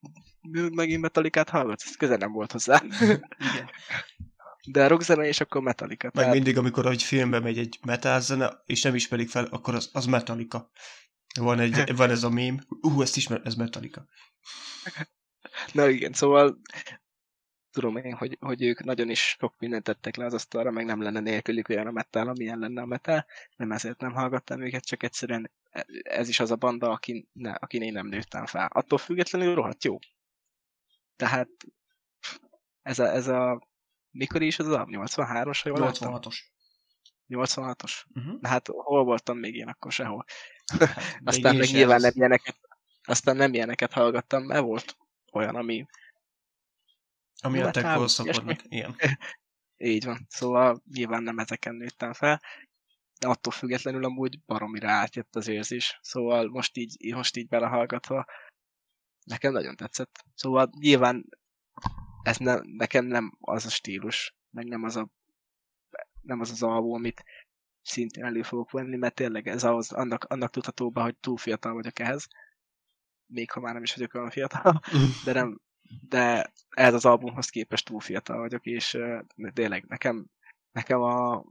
megint 0.72 1.00
Metallicát 1.00 1.48
hallgatsz? 1.48 1.86
Ez 1.86 1.96
közel 1.96 2.16
nem 2.16 2.32
volt 2.32 2.52
hozzá. 2.52 2.82
igen. 2.90 3.70
De 4.66 4.84
a 4.84 4.88
rockzene 4.88 5.26
és 5.26 5.40
akkor 5.40 5.62
Metallica. 5.62 6.04
Meg 6.04 6.14
tehát... 6.14 6.34
mindig, 6.34 6.58
amikor 6.58 6.86
egy 6.86 7.02
filmbe 7.02 7.40
megy 7.40 7.58
egy 7.58 7.78
metal 7.86 8.20
zene, 8.20 8.62
és 8.66 8.82
nem 8.82 8.94
ismerik 8.94 9.28
fel, 9.28 9.44
akkor 9.44 9.74
az, 9.74 9.90
az 9.92 10.06
Metallica. 10.06 10.70
Van, 11.40 11.60
egy, 11.60 11.96
van 11.96 12.10
ez 12.10 12.22
a 12.22 12.30
mém. 12.30 12.60
Ú, 12.68 12.90
uh, 12.90 13.02
ezt 13.02 13.16
ismer, 13.16 13.40
ez 13.44 13.54
Metallica. 13.54 14.06
Na 15.72 15.88
igen, 15.88 16.12
szóval 16.12 16.60
tudom 17.70 17.96
én, 17.96 18.14
hogy, 18.14 18.36
hogy 18.40 18.62
ők 18.62 18.84
nagyon 18.84 19.10
is 19.10 19.36
sok 19.38 19.54
mindent 19.58 19.84
tettek 19.84 20.16
le 20.16 20.24
az 20.24 20.34
asztalra, 20.34 20.70
meg 20.70 20.84
nem 20.84 21.02
lenne 21.02 21.20
nélkülük 21.20 21.68
olyan 21.68 21.86
a 21.86 21.90
metal, 21.90 22.28
amilyen 22.28 22.58
lenne 22.58 22.82
a 22.82 22.86
metal, 22.86 23.26
nem 23.56 23.72
ezért 23.72 24.00
nem 24.00 24.12
hallgattam 24.12 24.62
őket, 24.62 24.86
csak 24.86 25.02
egyszerűen 25.02 25.50
ez 26.02 26.28
is 26.28 26.40
az 26.40 26.50
a 26.50 26.56
banda, 26.56 26.90
akin, 26.90 27.28
ne, 27.32 27.50
akin 27.50 27.82
én 27.82 27.92
nem 27.92 28.06
nőttem 28.06 28.46
fel. 28.46 28.66
Attól 28.72 28.98
függetlenül 28.98 29.54
rohadt 29.54 29.84
jó. 29.84 29.98
Tehát 31.16 31.48
ez 32.82 32.98
a, 32.98 33.12
ez 33.12 33.28
a 33.28 33.68
mikor 34.14 34.42
is 34.42 34.58
az 34.58 34.66
a 34.66 34.84
83-as, 34.84 35.60
ha 35.62 35.68
jól 35.68 35.78
86-os. 35.80 36.36
86-os? 37.28 38.04
Uh-huh. 38.14 38.40
Na 38.40 38.48
hát 38.48 38.66
hol 38.66 39.04
voltam 39.04 39.38
még 39.38 39.54
én 39.54 39.68
akkor 39.68 39.92
sehol. 39.92 40.24
Hát, 40.78 41.20
aztán 41.24 41.56
meg 41.56 41.68
nyilván 41.70 42.00
nem 42.00 42.12
ilyeneket, 42.14 42.56
aztán 43.02 43.36
nem 43.36 43.54
ilyeneket 43.54 43.92
hallgattam, 43.92 44.44
mert 44.44 44.60
volt 44.60 44.96
olyan, 45.32 45.54
ami 45.54 45.86
ami 47.44 47.60
a 47.60 47.70
tech 47.70 48.06
szakadnak, 48.06 48.60
ilyen. 48.68 48.96
Így 49.76 50.04
van. 50.04 50.26
Szóval 50.28 50.82
nyilván 50.92 51.22
nem 51.22 51.38
ezeken 51.38 51.74
nőttem 51.74 52.12
fel, 52.12 52.40
de 53.20 53.28
attól 53.28 53.52
függetlenül 53.52 54.04
amúgy 54.04 54.44
baromira 54.44 54.90
átjött 54.90 55.36
az 55.36 55.48
érzés. 55.48 55.98
Szóval 56.02 56.48
most 56.48 56.76
így, 56.76 57.14
most 57.14 57.36
így 57.36 57.48
belehallgatva 57.48 58.24
nekem 59.24 59.52
nagyon 59.52 59.76
tetszett. 59.76 60.24
Szóval 60.34 60.70
nyilván 60.78 61.24
ez 62.24 62.36
ne, 62.36 62.58
nekem 62.62 63.04
nem 63.04 63.36
az 63.40 63.66
a 63.66 63.70
stílus, 63.70 64.36
meg 64.50 64.66
nem 64.66 64.82
az 64.82 64.96
a 64.96 65.08
nem 66.20 66.40
az 66.40 66.50
az 66.50 66.62
album, 66.62 66.92
amit 66.92 67.24
szintén 67.82 68.24
elő 68.24 68.42
fogok 68.42 68.70
venni, 68.70 68.96
mert 68.96 69.14
tényleg 69.14 69.48
ez 69.48 69.64
az, 69.64 69.92
annak, 69.92 70.24
annak 70.24 70.50
tudható 70.50 70.90
be, 70.90 71.02
hogy 71.02 71.16
túl 71.16 71.36
fiatal 71.36 71.72
vagyok 71.72 71.98
ehhez. 71.98 72.28
Még 73.26 73.50
ha 73.50 73.60
már 73.60 73.74
nem 73.74 73.82
is 73.82 73.94
vagyok 73.94 74.14
olyan 74.14 74.30
fiatal, 74.30 74.80
de 75.24 75.32
nem, 75.32 75.60
de 76.08 76.52
ez 76.68 76.94
az 76.94 77.04
albumhoz 77.04 77.48
képest 77.48 77.84
túl 77.84 78.00
fiatal 78.00 78.38
vagyok, 78.38 78.66
és 78.66 78.94
uh, 78.94 79.20
tényleg 79.52 79.84
nekem, 79.84 80.26
nekem 80.72 81.00
a 81.00 81.44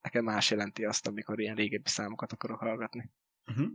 nekem 0.00 0.24
más 0.24 0.50
jelenti 0.50 0.84
azt, 0.84 1.06
amikor 1.06 1.40
ilyen 1.40 1.56
régebbi 1.56 1.88
számokat 1.88 2.32
akarok 2.32 2.58
hallgatni. 2.58 3.10
Uh-huh. 3.46 3.68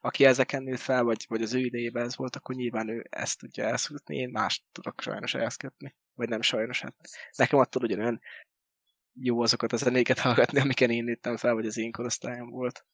Aki 0.00 0.24
ezeken 0.24 0.62
nőtt 0.62 0.78
fel, 0.78 1.02
vagy, 1.02 1.24
vagy 1.28 1.42
az 1.42 1.54
ő 1.54 1.58
idejében 1.58 2.04
ez 2.04 2.16
volt, 2.16 2.36
akkor 2.36 2.54
nyilván 2.54 2.88
ő 2.88 3.06
ezt 3.10 3.38
tudja 3.38 3.64
elszúrni, 3.64 4.16
én 4.16 4.30
más 4.30 4.64
tudok 4.72 5.00
sajnos 5.00 5.34
elszkötni. 5.34 5.94
Vagy 6.14 6.28
nem 6.28 6.42
sajnos, 6.42 6.80
hát 6.80 6.94
nekem 7.36 7.58
attól 7.58 7.82
ugyanolyan 7.82 8.20
jó 9.14 9.40
azokat 9.40 9.72
a 9.72 9.76
zenéket 9.76 10.18
hallgatni, 10.18 10.60
amiken 10.60 10.90
én 10.90 11.04
nőttem 11.04 11.36
fel, 11.36 11.54
vagy 11.54 11.66
az 11.66 11.76
én 11.76 11.92
korosztályom 11.92 12.50
volt. 12.50 12.86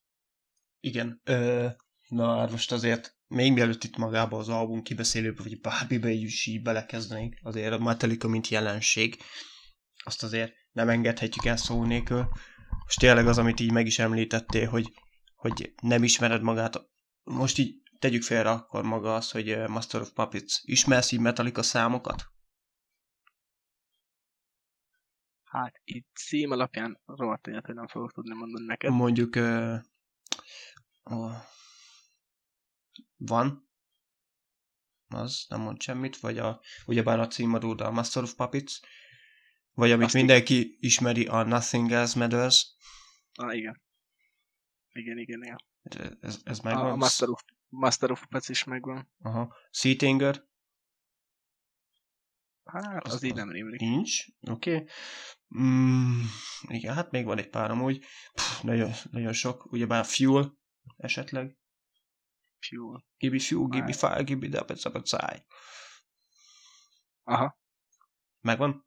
Igen. 0.80 1.20
Ö, 1.24 1.66
na, 2.08 2.38
hát 2.38 2.50
most 2.50 2.72
azért 2.72 3.16
még 3.26 3.52
mielőtt 3.52 3.84
itt 3.84 3.96
magába 3.96 4.38
az 4.38 4.48
album 4.48 4.82
kibeszélőbe, 4.82 5.42
vagy 5.42 5.60
bármibe 5.60 6.10
is 6.10 6.46
így 6.46 6.62
belekezdenénk, 6.62 7.38
azért 7.42 7.72
a 7.72 7.78
Metallica 7.78 8.28
mint 8.28 8.48
jelenség, 8.48 9.16
azt 10.04 10.22
azért 10.22 10.52
nem 10.72 10.88
engedhetjük 10.88 11.44
el 11.44 11.56
szó 11.56 11.84
nélkül. 11.84 12.28
Most 12.84 12.98
tényleg 12.98 13.26
az, 13.26 13.38
amit 13.38 13.60
így 13.60 13.72
meg 13.72 13.86
is 13.86 13.98
említettél, 13.98 14.68
hogy, 14.68 14.92
hogy 15.38 15.74
nem 15.82 16.02
ismered 16.02 16.42
magát. 16.42 16.88
Most 17.22 17.58
így 17.58 17.82
tegyük 17.98 18.22
félre 18.22 18.50
akkor 18.50 18.82
maga 18.82 19.14
az, 19.14 19.30
hogy 19.30 19.68
Master 19.68 20.00
of 20.00 20.10
Puppets. 20.10 20.60
Ismersz 20.62 21.12
így 21.12 21.20
Metallica 21.20 21.62
számokat? 21.62 22.24
Hát 25.44 25.80
itt 25.84 26.08
cím 26.14 26.50
alapján 26.50 27.00
rohadt 27.04 27.46
egyet, 27.46 27.66
hogy 27.66 27.74
nem 27.74 27.86
fogok 27.86 28.12
tudni 28.12 28.34
mondani 28.34 28.64
neked. 28.64 28.90
Mondjuk 28.90 29.36
uh, 29.36 29.78
uh, 31.02 31.34
van, 33.16 33.68
az 35.08 35.44
nem 35.48 35.60
mond 35.60 35.80
semmit, 35.80 36.16
vagy 36.16 36.38
a, 36.38 36.60
ugyebár 36.86 37.20
a 37.20 37.26
címadó, 37.26 37.74
a 37.78 37.90
Master 37.90 38.22
of 38.22 38.34
Puppets, 38.34 38.80
vagy 39.72 39.90
amit 39.90 40.06
Azt 40.06 40.14
mindenki 40.14 40.54
így... 40.54 40.76
ismeri, 40.80 41.26
a 41.26 41.42
Nothing 41.42 41.92
Else 41.92 42.18
Matters. 42.18 42.66
Ah, 43.34 43.56
igen. 43.56 43.86
Igen, 44.98 45.18
igen, 45.18 45.42
igen. 45.42 45.58
Ez, 46.20 46.38
ez 46.44 46.58
megvan? 46.58 46.90
A 46.90 46.96
Master 46.96 47.28
of, 47.28 47.42
Master 47.68 48.10
of 48.10 48.20
Puppets 48.20 48.48
is 48.48 48.64
megvan. 48.64 49.10
Aha. 49.22 49.54
Seatinger? 49.70 50.46
Hát, 52.64 53.04
az, 53.04 53.12
az 53.12 53.22
így 53.22 53.34
nem 53.34 53.50
rémlik. 53.50 53.80
Nincs, 53.80 54.24
oké. 54.40 54.74
Okay. 54.74 54.88
Mm, 55.58 56.20
igen, 56.68 56.94
hát 56.94 57.10
még 57.10 57.24
van 57.24 57.38
egy 57.38 57.48
pár 57.48 57.70
amúgy. 57.70 58.04
Pff, 58.32 58.60
nagyon, 58.60 58.90
nagyon 59.10 59.32
sok. 59.32 59.72
Ugyebár 59.72 60.04
Fuel 60.04 60.58
esetleg. 60.96 61.58
Fuel. 62.58 63.04
Me 63.18 63.38
fuel, 63.38 63.68
me 63.68 63.92
fire, 63.92 64.24
it's 64.24 65.14
a 65.14 65.44
Aha. 67.22 67.58
Megvan? 68.40 68.86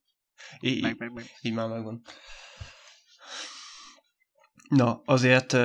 Így, 0.60 0.82
meg, 0.82 0.98
meg, 0.98 1.12
meg. 1.12 1.26
így 1.42 1.54
már 1.54 1.68
megvan. 1.68 2.02
Na, 4.72 5.02
azért, 5.06 5.58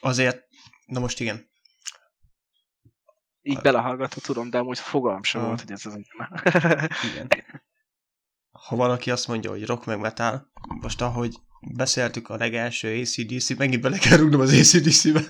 azért, 0.00 0.46
na 0.86 1.00
most 1.00 1.20
igen. 1.20 1.50
Így 3.42 3.60
belehallgatva 3.60 4.20
tudom, 4.20 4.50
de 4.50 4.58
amúgy 4.58 4.78
fogalm 4.78 5.22
sem 5.22 5.42
volt, 5.42 5.60
hogy 5.60 5.70
ez 5.70 5.86
az 5.86 5.94
Igen. 7.12 7.28
Ha 8.50 8.76
valaki 8.76 9.10
azt 9.10 9.28
mondja, 9.28 9.50
hogy 9.50 9.66
rock 9.66 9.84
meg 9.84 10.00
metal, 10.00 10.50
most 10.80 11.00
ahogy 11.00 11.36
beszéltük 11.60 12.28
a 12.28 12.36
legelső 12.36 13.00
ACDC, 13.00 13.56
megint 13.56 13.82
bele 13.82 13.98
kell 13.98 14.18
rúgnom 14.18 14.40
az 14.40 14.52
ACDC-be. 14.52 15.22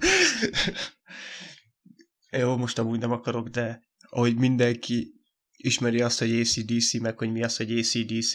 Jó, 2.30 2.56
most 2.56 2.78
amúgy 2.78 2.98
nem 2.98 3.12
akarok, 3.12 3.48
de 3.48 3.82
ahogy 4.00 4.36
mindenki 4.36 5.14
ismeri 5.56 6.00
azt, 6.00 6.18
hogy 6.18 6.40
ACDC, 6.40 7.00
meg 7.00 7.18
hogy 7.18 7.32
mi 7.32 7.42
az, 7.42 7.56
hogy 7.56 7.78
ACDC, 7.78 8.32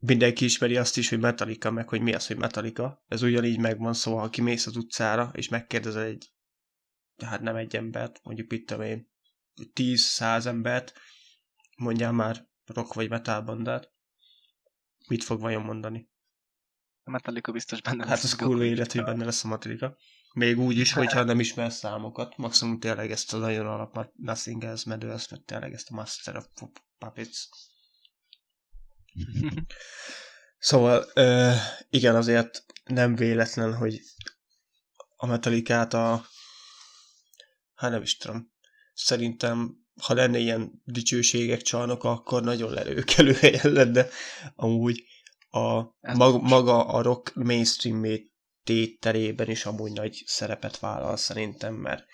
mindenki 0.00 0.44
ismeri 0.44 0.76
azt 0.76 0.96
is, 0.96 1.08
hogy 1.08 1.20
Metallica, 1.20 1.70
meg 1.70 1.88
hogy 1.88 2.00
mi 2.00 2.14
az, 2.14 2.26
hogy 2.26 2.36
Metallica. 2.36 3.04
Ez 3.08 3.22
ugyanígy 3.22 3.58
megvan, 3.58 3.92
szóval 3.92 4.20
ha 4.20 4.30
kimész 4.30 4.66
az 4.66 4.76
utcára, 4.76 5.30
és 5.34 5.48
megkérdezel 5.48 6.02
egy, 6.02 6.32
hát 7.24 7.40
nem 7.40 7.56
egy 7.56 7.76
embert, 7.76 8.20
mondjuk 8.22 8.52
itt 8.52 8.66
tudom 8.66 8.84
én, 8.84 9.10
10-100 9.74 10.46
embert, 10.46 10.92
mondjál 11.76 12.12
már 12.12 12.48
rock 12.64 12.94
vagy 12.94 13.08
metal 13.08 13.42
bandát, 13.42 13.92
mit 15.08 15.24
fog 15.24 15.40
vajon 15.40 15.62
mondani? 15.62 16.10
A 17.02 17.10
Metallica 17.10 17.52
biztos 17.52 17.82
benne 17.82 18.06
Hát 18.06 18.22
az 18.22 18.36
kurva 18.36 18.64
élet, 18.64 18.92
hogy 18.92 19.04
benne 19.04 19.24
lesz 19.24 19.44
a 19.44 19.48
Metallica. 19.48 19.96
Még 20.32 20.58
úgy 20.58 20.78
is, 20.78 20.92
hogyha 20.92 21.22
nem 21.22 21.40
ismer 21.40 21.72
számokat, 21.72 22.36
maximum 22.36 22.78
tényleg 22.78 23.10
ezt 23.10 23.34
a 23.34 23.38
nagyon 23.38 23.66
alap 23.66 24.10
Nothing 24.16 24.64
Else 24.64 24.90
Matters, 24.90 25.28
vagy 25.28 25.42
tényleg 25.42 25.72
ezt 25.72 25.90
a 25.90 25.94
Master 25.94 26.36
of 26.36 26.46
Puppets. 26.98 27.48
Szóval 30.58 31.06
uh, 31.14 31.54
igen, 31.90 32.16
azért 32.16 32.64
nem 32.84 33.14
véletlen, 33.14 33.74
hogy 33.74 34.00
a 35.16 35.26
Metallicát 35.26 35.94
a 35.94 36.26
hát 37.74 37.90
nem 37.90 38.02
is 38.02 38.16
tudom, 38.16 38.52
szerintem 38.94 39.80
ha 40.02 40.14
lenne 40.14 40.38
ilyen 40.38 40.82
dicsőségek 40.84 41.62
csalnok, 41.62 42.04
akkor 42.04 42.42
nagyon 42.42 42.72
lelőkelő 42.72 43.32
helyen 43.32 43.72
lenne, 43.72 44.06
amúgy 44.54 45.04
a, 45.50 45.82
maga, 46.00 46.38
maga 46.38 46.86
a 46.86 47.02
rock 47.02 47.34
mainstream 47.34 48.04
tételében 48.64 49.50
is 49.50 49.66
amúgy 49.66 49.92
nagy 49.92 50.22
szerepet 50.26 50.78
vállal 50.78 51.16
szerintem, 51.16 51.74
mert 51.74 52.04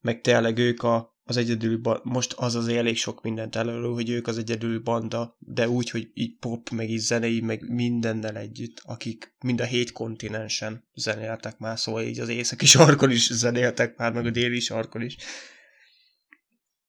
meg 0.00 0.20
tényleg 0.20 0.58
ők 0.58 0.82
a, 0.82 1.15
az 1.28 1.36
egyedül, 1.36 1.80
most 2.02 2.32
az 2.32 2.54
az 2.54 2.68
elég 2.68 2.96
sok 2.96 3.22
mindent 3.22 3.56
elől, 3.56 3.92
hogy 3.92 4.10
ők 4.10 4.26
az 4.26 4.38
egyedül 4.38 4.80
banda, 4.82 5.36
de 5.38 5.68
úgy, 5.68 5.90
hogy 5.90 6.10
így 6.14 6.36
pop, 6.38 6.70
meg 6.70 6.90
így 6.90 6.98
zenei, 6.98 7.40
meg 7.40 7.68
mindennel 7.68 8.36
együtt, 8.36 8.80
akik 8.84 9.34
mind 9.40 9.60
a 9.60 9.64
hét 9.64 9.92
kontinensen 9.92 10.88
zenéltek 10.94 11.58
már, 11.58 11.78
szóval 11.78 12.02
így 12.02 12.20
az 12.20 12.28
északi 12.28 12.66
sarkon 12.66 13.10
is 13.10 13.32
zenéltek 13.32 13.96
már, 13.96 14.12
meg 14.12 14.26
a 14.26 14.30
déli 14.30 14.60
sarkon 14.60 15.02
is. 15.02 15.16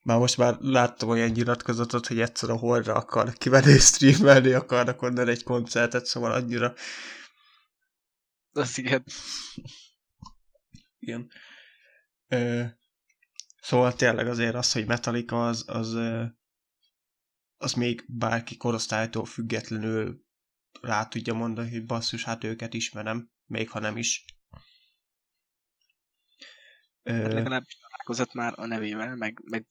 Már 0.01 0.17
most 0.17 0.37
már 0.37 0.57
láttam 0.59 1.09
olyan 1.09 1.29
nyilatkozatot, 1.29 2.07
hogy 2.07 2.19
egyszer 2.19 2.49
a 2.49 2.57
horra 2.57 2.93
akar 2.93 3.33
kivenni 3.33 3.77
streamelni 3.79 4.51
akarnak 4.51 5.01
onnan 5.01 5.27
egy 5.27 5.43
koncertet, 5.43 6.05
szóval 6.05 6.31
annyira 6.31 6.73
az 8.51 8.77
igen. 8.77 9.03
Igen. 10.99 11.31
Ö, 12.27 12.63
szóval 13.67 13.93
tényleg 13.93 14.27
azért 14.27 14.55
az, 14.55 14.71
hogy 14.71 14.85
Metallica 14.85 15.47
az, 15.47 15.63
az, 15.67 15.97
az 17.57 17.73
még 17.73 18.05
bárki 18.07 18.57
korosztálytól 18.57 19.25
függetlenül 19.25 20.25
rá 20.81 21.07
tudja 21.07 21.33
mondani, 21.33 21.71
hogy 21.71 21.85
basszus, 21.85 22.23
hát 22.23 22.43
őket 22.43 22.73
ismerem, 22.73 23.29
még 23.45 23.69
ha 23.69 23.79
nem 23.79 23.97
is. 23.97 24.25
Hát 27.03 27.33
legalábbis 27.33 27.77
találkozott 27.77 28.33
már 28.33 28.53
a 28.55 28.65
nevével, 28.65 29.15
meg, 29.15 29.41
meg 29.43 29.65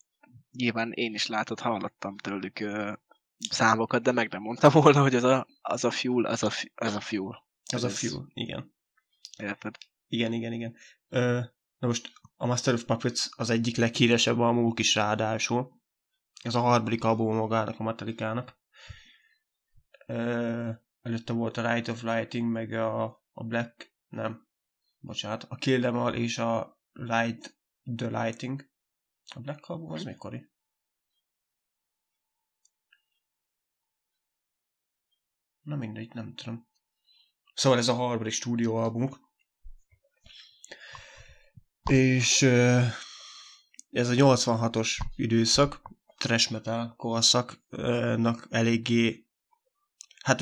nyilván 0.51 0.91
én 0.91 1.13
is 1.13 1.27
látott, 1.27 1.59
hallottam 1.59 2.17
tőlük 2.17 2.59
ö, 2.59 2.93
számokat, 3.49 4.01
de 4.03 4.11
meg 4.11 4.31
nem 4.31 4.41
mondtam 4.41 4.71
volna, 4.71 5.01
hogy 5.01 5.15
az 5.15 5.23
a, 5.23 5.47
az 5.61 5.83
a 5.83 5.91
fuel, 5.91 6.25
az 6.25 6.43
a, 6.43 6.51
az 6.75 6.95
a 6.95 6.99
fuel. 6.99 7.47
Az 7.73 7.83
a 7.83 7.89
fuel, 7.89 8.27
igen. 8.33 8.73
Érted? 9.37 9.77
Igen, 10.07 10.33
igen, 10.33 10.53
igen. 10.53 10.75
Ö, 11.07 11.41
na 11.77 11.87
most 11.87 12.13
a 12.35 12.45
Master 12.45 12.73
of 12.73 12.83
Puppets 12.83 13.29
az 13.35 13.49
egyik 13.49 13.75
leghíresebb 13.75 14.39
albumuk 14.39 14.79
is 14.79 14.95
ráadásul. 14.95 15.81
Ez 16.41 16.55
a 16.55 16.59
harmadik 16.59 17.03
album 17.03 17.35
magának, 17.35 17.79
a 17.79 17.83
Metallica-nak. 17.83 18.59
Előtte 21.01 21.33
volt 21.33 21.57
a 21.57 21.73
Right 21.73 21.87
of 21.87 22.01
Lighting, 22.01 22.51
meg 22.51 22.71
a, 22.71 23.03
a 23.31 23.43
Black, 23.43 23.93
nem, 24.07 24.47
bocsánat, 24.99 25.43
a 25.43 25.55
Kill 25.55 25.81
Them 25.81 25.97
All 25.97 26.13
és 26.13 26.37
a 26.37 26.79
Light 26.91 27.57
the 27.95 28.23
Lighting. 28.23 28.69
A 29.35 29.39
Black 29.39 29.65
album 29.65 29.91
az 29.91 30.03
mikori? 30.03 30.49
Na 35.61 35.75
mindegy, 35.75 36.13
nem 36.13 36.33
tudom. 36.35 36.67
Szóval 37.53 37.77
ez 37.77 37.87
a 37.87 37.93
harmadik 37.93 38.33
stúdióalbumuk. 38.33 39.19
És 41.87 42.41
ez 43.91 44.09
a 44.09 44.13
86-os 44.13 44.97
időszak, 45.15 45.81
trash 46.17 46.51
metal 46.51 46.93
korszaknak 46.97 48.47
eléggé, 48.49 49.25
hát 50.23 50.39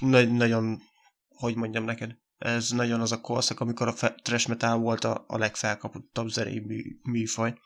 na- 0.00 0.24
nagyon, 0.24 0.82
hogy 1.28 1.54
mondjam 1.54 1.84
neked, 1.84 2.16
ez 2.38 2.70
nagyon 2.70 3.00
az 3.00 3.12
a 3.12 3.20
korszak, 3.20 3.60
amikor 3.60 3.88
a 3.88 3.92
fe- 3.92 4.22
trash 4.22 4.48
metal 4.48 4.78
volt 4.78 5.04
a, 5.04 5.24
a 5.26 5.38
legfelkapottabb 5.38 6.28
zenei 6.28 6.58
mű, 6.58 6.98
műfaj. 7.02 7.58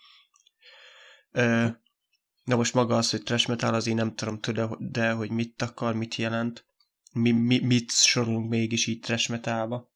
Na 2.45 2.57
most 2.57 2.75
maga 2.75 2.97
az, 2.97 3.11
hogy 3.11 3.23
trash 3.23 3.49
metal, 3.49 3.75
az 3.75 3.87
én 3.87 3.95
nem 3.95 4.15
tudom, 4.15 4.39
de, 4.53 4.69
de 4.79 5.13
hogy 5.13 5.31
mit 5.31 5.63
akar, 5.63 5.95
mit 5.95 6.15
jelent, 6.15 6.67
mi, 7.13 7.31
mi, 7.31 7.59
mit 7.59 7.91
sorolunk 7.91 8.49
mégis 8.49 8.87
így 8.87 9.01
trash 9.01 9.31
metalba. 9.31 9.92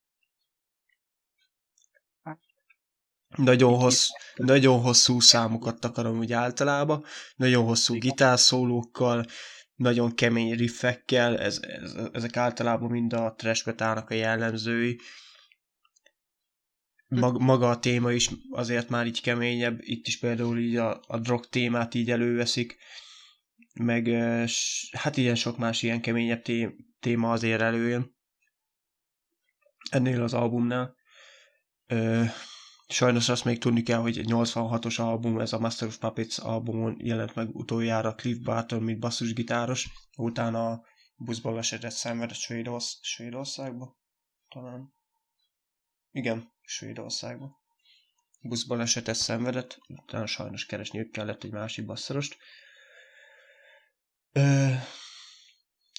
Nagyon, 3.28 3.74
hossz, 3.74 4.08
nagyon 4.34 4.80
hosszú 4.80 5.20
számokat 5.20 5.84
akarom 5.84 6.18
úgy 6.18 6.32
általában, 6.32 7.04
nagyon 7.36 7.64
hosszú 7.64 7.98
gitárszólókkal, 7.98 9.24
nagyon 9.74 10.14
kemény 10.14 10.54
riffekkel, 10.54 11.38
ez, 11.38 11.60
ez, 11.62 11.94
ezek 12.12 12.36
általában 12.36 12.90
mind 12.90 13.12
a 13.12 13.34
trash 13.34 13.68
a 14.08 14.14
jellemzői. 14.14 15.00
Hm. 17.08 17.18
Mag, 17.18 17.40
maga 17.40 17.70
a 17.70 17.78
téma 17.78 18.12
is 18.12 18.30
azért 18.50 18.88
már 18.88 19.06
így 19.06 19.20
keményebb, 19.20 19.78
itt 19.80 20.06
is 20.06 20.18
például 20.18 20.58
így 20.58 20.76
a, 20.76 21.00
a 21.06 21.18
drog 21.18 21.46
témát 21.46 21.94
így 21.94 22.10
előveszik, 22.10 22.76
meg 23.74 24.06
hát 24.92 25.16
ilyen 25.16 25.34
sok 25.34 25.58
más 25.58 25.82
ilyen 25.82 26.00
keményebb 26.00 26.42
téma 27.00 27.32
azért 27.32 27.60
előjön. 27.60 28.14
Ennél 29.90 30.22
az 30.22 30.34
albumnál. 30.34 30.96
Sajnos 32.88 33.28
azt 33.28 33.44
még 33.44 33.58
tudni 33.58 33.82
kell, 33.82 33.98
hogy 33.98 34.18
egy 34.18 34.28
86-os 34.28 35.00
album, 35.00 35.40
ez 35.40 35.52
a 35.52 35.58
Master 35.58 35.88
of 35.88 35.98
Puppets 35.98 36.38
albumon 36.38 36.96
jelent 36.98 37.34
meg 37.34 37.54
utoljára 37.54 38.14
Cliff 38.14 38.38
Barton, 38.38 38.82
mint 38.82 38.98
basszusgitáros, 38.98 39.88
utána 40.16 40.70
a 40.70 40.84
buszból 41.16 41.58
esetet 41.58 41.90
szenvedett 41.90 42.36
Svédorsz- 42.36 42.98
Svédországba, 43.02 43.96
talán. 44.48 44.92
Igen, 46.10 46.52
Svédországba. 46.62 47.64
Buszból 48.40 48.80
esetet 48.80 49.14
szenvedett, 49.14 49.78
utána 49.88 50.26
sajnos 50.26 50.66
keresniük 50.66 51.10
kellett 51.10 51.44
egy 51.44 51.52
másik 51.52 51.86
basszarost. 51.86 52.36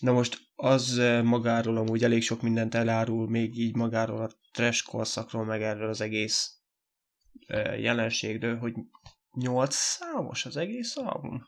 Na 0.02 0.12
most 0.12 0.40
az 0.56 0.96
magáról 1.24 1.78
amúgy 1.78 2.04
elég 2.04 2.22
sok 2.22 2.42
mindent 2.42 2.76
elárul, 2.76 3.30
még 3.30 3.58
így 3.58 3.76
magáról 3.76 4.22
a 4.22 4.32
trash 4.52 4.86
korszakról, 4.86 5.46
meg 5.46 5.62
erről 5.62 5.90
az 5.90 6.02
egész 6.02 6.57
jelenségről, 7.78 8.58
hogy 8.58 8.74
nyolc 9.34 9.76
számos 9.76 10.46
az 10.46 10.58
egész 10.58 10.98
album. 10.98 11.48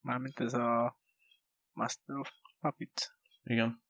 Mármint 0.00 0.40
ez 0.40 0.54
a 0.54 0.98
Master 1.72 2.16
of 2.16 2.30
Puppets. 2.60 3.06
Igen. 3.42 3.84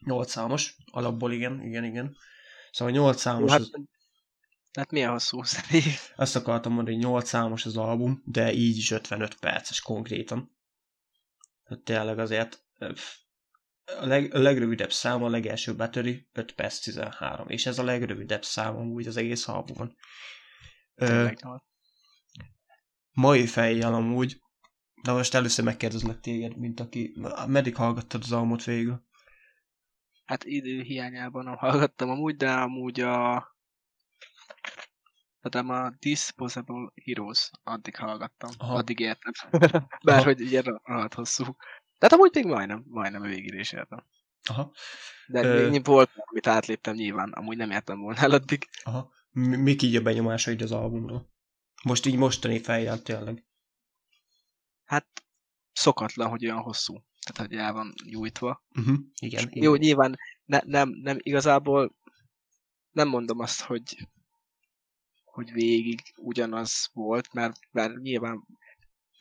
Nyolc 0.00 0.30
számos, 0.30 0.76
alapból 0.90 1.32
igen, 1.32 1.62
igen, 1.62 1.84
igen. 1.84 2.16
Szóval 2.70 2.94
nyolc 2.94 3.20
számos... 3.20 3.50
Hát, 3.50 3.60
az... 3.60 3.72
hát 4.72 4.90
milyen 4.90 5.10
hosszú 5.10 5.42
szerint? 5.42 6.12
Azt 6.16 6.36
akartam 6.36 6.72
mondani, 6.72 6.96
hogy 6.96 7.04
nyolc 7.04 7.28
számos 7.28 7.66
az 7.66 7.76
album, 7.76 8.22
de 8.24 8.52
így 8.52 8.76
is 8.76 8.90
55 8.90 9.38
perces 9.38 9.80
konkrétan. 9.80 10.56
Hát 11.64 11.78
tényleg 11.78 12.18
azért 12.18 12.64
a, 14.00 14.06
leg, 14.06 14.34
a 14.34 14.38
legrövidebb 14.38 14.92
szám, 14.92 15.22
a 15.22 15.28
legelső 15.28 15.76
battery 15.76 16.28
5 16.32 16.52
perc 16.52 16.78
13, 16.78 17.48
és 17.48 17.66
ez 17.66 17.78
a 17.78 17.84
legrövidebb 17.84 18.44
szám 18.44 18.76
úgy 18.76 19.06
az 19.06 19.16
egész 19.16 19.48
albumon. 19.48 19.96
Ö, 20.94 21.30
mai 23.12 23.46
fejjel 23.46 23.94
amúgy, 23.94 24.40
de 25.02 25.12
most 25.12 25.34
először 25.34 25.64
megkérdezlek 25.64 26.20
téged, 26.20 26.56
mint 26.56 26.80
aki, 26.80 27.14
meddig 27.46 27.76
hallgattad 27.76 28.22
az 28.22 28.32
albumot 28.32 28.64
végül? 28.64 29.08
Hát 30.24 30.44
idő 30.44 30.80
hiányában 30.80 31.44
nem 31.44 31.56
hallgattam 31.56 32.10
amúgy, 32.10 32.36
de 32.36 32.52
amúgy 32.52 33.00
a 33.00 33.48
tehát 35.40 35.68
a 35.68 35.96
Disposable 35.98 36.92
Heroes 37.04 37.50
addig 37.62 37.96
hallgattam, 37.96 38.50
Aha. 38.58 38.74
addig 38.74 38.98
értem. 38.98 39.32
Bárhogy 40.04 40.40
ugye 40.40 40.62
rohadt 40.62 41.14
hosszú. 41.14 41.56
Tehát 42.00 42.14
amúgy 42.14 42.34
még 42.34 42.44
majdnem, 42.44 42.84
majdnem 42.86 43.22
végig 43.22 43.54
is 43.54 43.72
értem. 43.72 44.04
Aha. 44.48 44.72
De 45.26 45.42
Ö- 45.44 45.74
Ö... 45.74 45.78
volt, 45.82 46.10
amit 46.14 46.46
átléptem 46.46 46.94
nyilván, 46.94 47.32
amúgy 47.32 47.56
nem 47.56 47.70
értem 47.70 48.00
volna 48.00 48.20
el 48.20 48.30
addig. 48.30 48.68
Aha. 48.82 49.12
Mi- 49.30 49.56
Mik 49.56 49.82
így 49.82 49.96
a 49.96 50.02
benyomásaid 50.02 50.62
az 50.62 50.72
albumról? 50.72 51.30
Most 51.82 52.06
így 52.06 52.16
mostani 52.16 52.58
fejjel 52.58 53.02
tényleg. 53.02 53.44
Hát 54.84 55.06
szokatlan, 55.72 56.28
hogy 56.28 56.44
olyan 56.44 56.60
hosszú. 56.62 57.04
Tehát, 57.26 57.50
hogy 57.50 57.58
el 57.58 57.72
van 57.72 57.94
nyújtva. 58.04 58.64
Uh-huh. 58.78 58.98
Igen, 59.20 59.48
igen. 59.48 59.62
Jó, 59.62 59.74
nyilván 59.74 60.18
ne, 60.44 60.60
nem, 60.64 60.88
nem 60.88 61.16
igazából 61.20 61.96
nem 62.90 63.08
mondom 63.08 63.38
azt, 63.38 63.60
hogy 63.60 64.08
hogy 65.24 65.52
végig 65.52 66.00
ugyanaz 66.16 66.90
volt, 66.92 67.32
mert, 67.32 67.58
mert 67.70 67.96
nyilván 67.96 68.46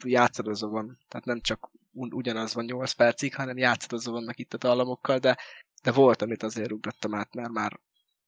játszadozó 0.05 0.69
van, 0.69 0.97
tehát 1.07 1.25
nem 1.25 1.41
csak 1.41 1.71
ugyanaz 1.91 2.53
van 2.53 2.65
8 2.65 2.91
percig, 2.91 3.35
hanem 3.35 3.57
játszadozó 3.57 4.11
vannak 4.11 4.39
itt 4.39 4.53
a 4.53 4.57
dallamokkal, 4.57 5.17
de, 5.17 5.37
de 5.83 5.91
volt, 5.91 6.21
amit 6.21 6.43
azért 6.43 6.71
ugrottam 6.71 7.15
át, 7.15 7.33
mert 7.33 7.51
már 7.51 7.79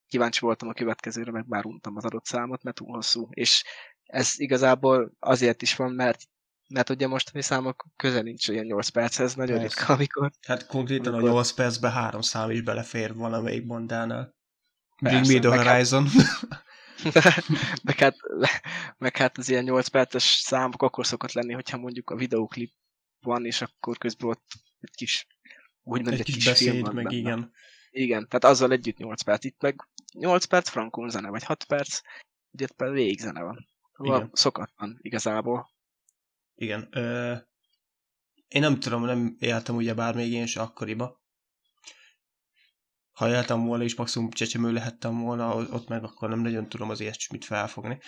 kíváncsi 0.08 0.40
voltam 0.40 0.70
a 0.70 0.74
következőre, 0.74 1.32
meg 1.32 1.46
már 1.48 1.66
untam 1.66 1.96
az 1.96 2.06
adott 2.06 2.26
számot, 2.26 2.64
mert 2.64 2.76
túl 2.76 2.94
hosszú. 2.96 3.28
És 3.30 3.64
ez 4.04 4.40
igazából 4.40 5.12
azért 5.20 5.62
is 5.62 5.76
van, 5.76 5.92
mert 5.92 6.22
mert 6.68 6.90
ugye 6.90 7.08
mostani 7.08 7.44
számok 7.44 7.86
közel 7.96 8.22
nincs 8.22 8.48
ilyen 8.48 8.66
8 8.66 8.90
perchez, 8.90 9.36
nagyon 9.36 9.60
Persze. 9.60 9.76
ritka, 9.78 9.94
amikor 9.94 10.32
Hát 10.42 10.68
konkrétan 10.68 11.14
a 11.14 11.16
Amikor- 11.16 11.34
8 11.34 11.52
percben 11.52 11.92
három 11.92 12.22
szám 12.22 12.50
is 12.50 12.62
belefér 12.62 13.16
valamelyik 13.16 13.66
bandánál. 13.66 14.36
Bring 15.02 15.28
me 15.28 15.40
the 15.40 15.50
meg 15.50 15.58
hát- 15.60 15.68
horizon. 15.68 16.08
meg, 17.84 17.98
hát, 17.98 18.16
meg 18.98 19.18
hát 19.18 19.38
az 19.38 19.50
ilyen 19.50 19.64
8 19.64 19.88
perces 19.88 20.24
számok 20.24 20.82
akkor 20.82 21.06
szokott 21.08 21.32
lenni, 21.32 21.54
hogyha 21.54 21.78
mondjuk 21.78 22.10
a 22.10 22.16
videóklip 22.16 22.72
van, 23.24 23.46
és 23.46 23.62
akkor 23.62 23.98
közben 23.98 24.30
ott 24.30 24.46
egy 24.80 24.96
kis, 24.96 25.28
úgymond 25.84 26.14
Egy 26.14 26.20
egy, 26.20 26.26
kis 26.26 26.34
kis 26.36 26.44
film 26.44 26.54
beszéd, 26.54 26.82
van 26.82 26.94
meg 26.96 27.04
benne. 27.04 27.16
igen. 27.18 27.52
Igen, 27.90 28.28
tehát 28.28 28.56
azzal 28.56 28.72
együtt 28.72 28.98
8 28.98 29.22
perc. 29.22 29.44
Itt 29.44 29.62
meg 29.62 29.88
8 30.14 30.46
perc 30.46 30.70
frankon 30.70 31.10
zene, 31.10 31.30
vagy 31.30 31.44
6 31.44 31.64
perc, 31.64 32.00
ugye 32.52 32.66
itt 32.66 32.72
pedig 32.76 32.94
végigzene 32.94 33.42
van. 33.44 33.68
Szóval 33.96 34.18
Igen. 34.18 34.30
szokatlan 34.34 34.98
igazából. 35.02 35.70
Igen. 36.56 36.88
Ö, 36.92 37.36
én 38.48 38.62
nem 38.62 38.80
tudom, 38.80 39.06
nem 39.06 39.36
éltem 39.40 39.76
ugye 39.76 39.94
bár 39.94 40.16
még 40.16 40.32
én 40.32 40.46
se 40.46 40.62
akkoriba. 40.62 41.20
Ha 43.12 43.30
éltem 43.30 43.66
volna, 43.66 43.84
és 43.84 43.96
maximum 43.96 44.30
csecsemő 44.30 44.72
lehettem 44.72 45.20
volna, 45.20 45.56
ott 45.56 45.88
meg 45.88 46.04
akkor 46.04 46.30
nem 46.30 46.40
nagyon 46.40 46.70
tudom 46.70 46.90
az 46.90 47.00
ilyesmit 47.00 47.46
felfogni. 47.46 48.00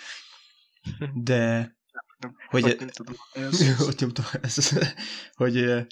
De 1.14 1.72
Hogy- 2.18 2.62
Hogy, 2.62 2.76
nem 2.78 2.88
tudom, 2.88 3.14
ez, 3.32 3.80
ott 3.88 3.98
nyomtam 3.98 4.24
ez, 4.42 4.78
hogy 5.34 5.86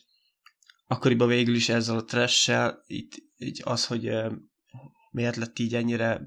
akkoriban 0.86 1.28
végül 1.28 1.54
is 1.54 1.68
ezzel 1.68 1.96
a 1.96 2.04
trash 2.04 2.52
itt, 2.86 3.12
így 3.36 3.60
az, 3.64 3.86
hogy 3.86 4.10
miért 5.10 5.36
lett 5.36 5.58
így 5.58 5.74
ennyire 5.74 6.20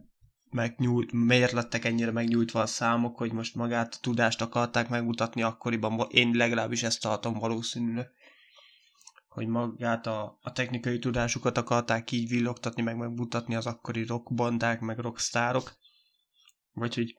megnyújt, 0.49 1.11
miért 1.11 1.51
lettek 1.51 1.85
ennyire 1.85 2.11
megnyújtva 2.11 2.61
a 2.61 2.65
számok, 2.65 3.17
hogy 3.17 3.31
most 3.31 3.55
magát 3.55 3.93
a 3.93 3.97
tudást 4.01 4.41
akarták 4.41 4.89
megmutatni 4.89 5.41
akkoriban, 5.41 6.07
én 6.09 6.31
legalábbis 6.35 6.83
ezt 6.83 7.01
tartom 7.01 7.33
valószínűleg, 7.33 8.09
hogy 9.27 9.47
magát 9.47 10.07
a, 10.07 10.37
a 10.41 10.51
technikai 10.51 10.99
tudásukat 10.99 11.57
akarták 11.57 12.11
így 12.11 12.29
villogtatni, 12.29 12.81
meg 12.81 12.97
megmutatni 12.97 13.55
az 13.55 13.65
akkori 13.65 14.05
rockbandák, 14.05 14.79
meg 14.79 14.99
rockstárok, 14.99 15.77
vagy 16.73 16.95
hogy 16.95 17.17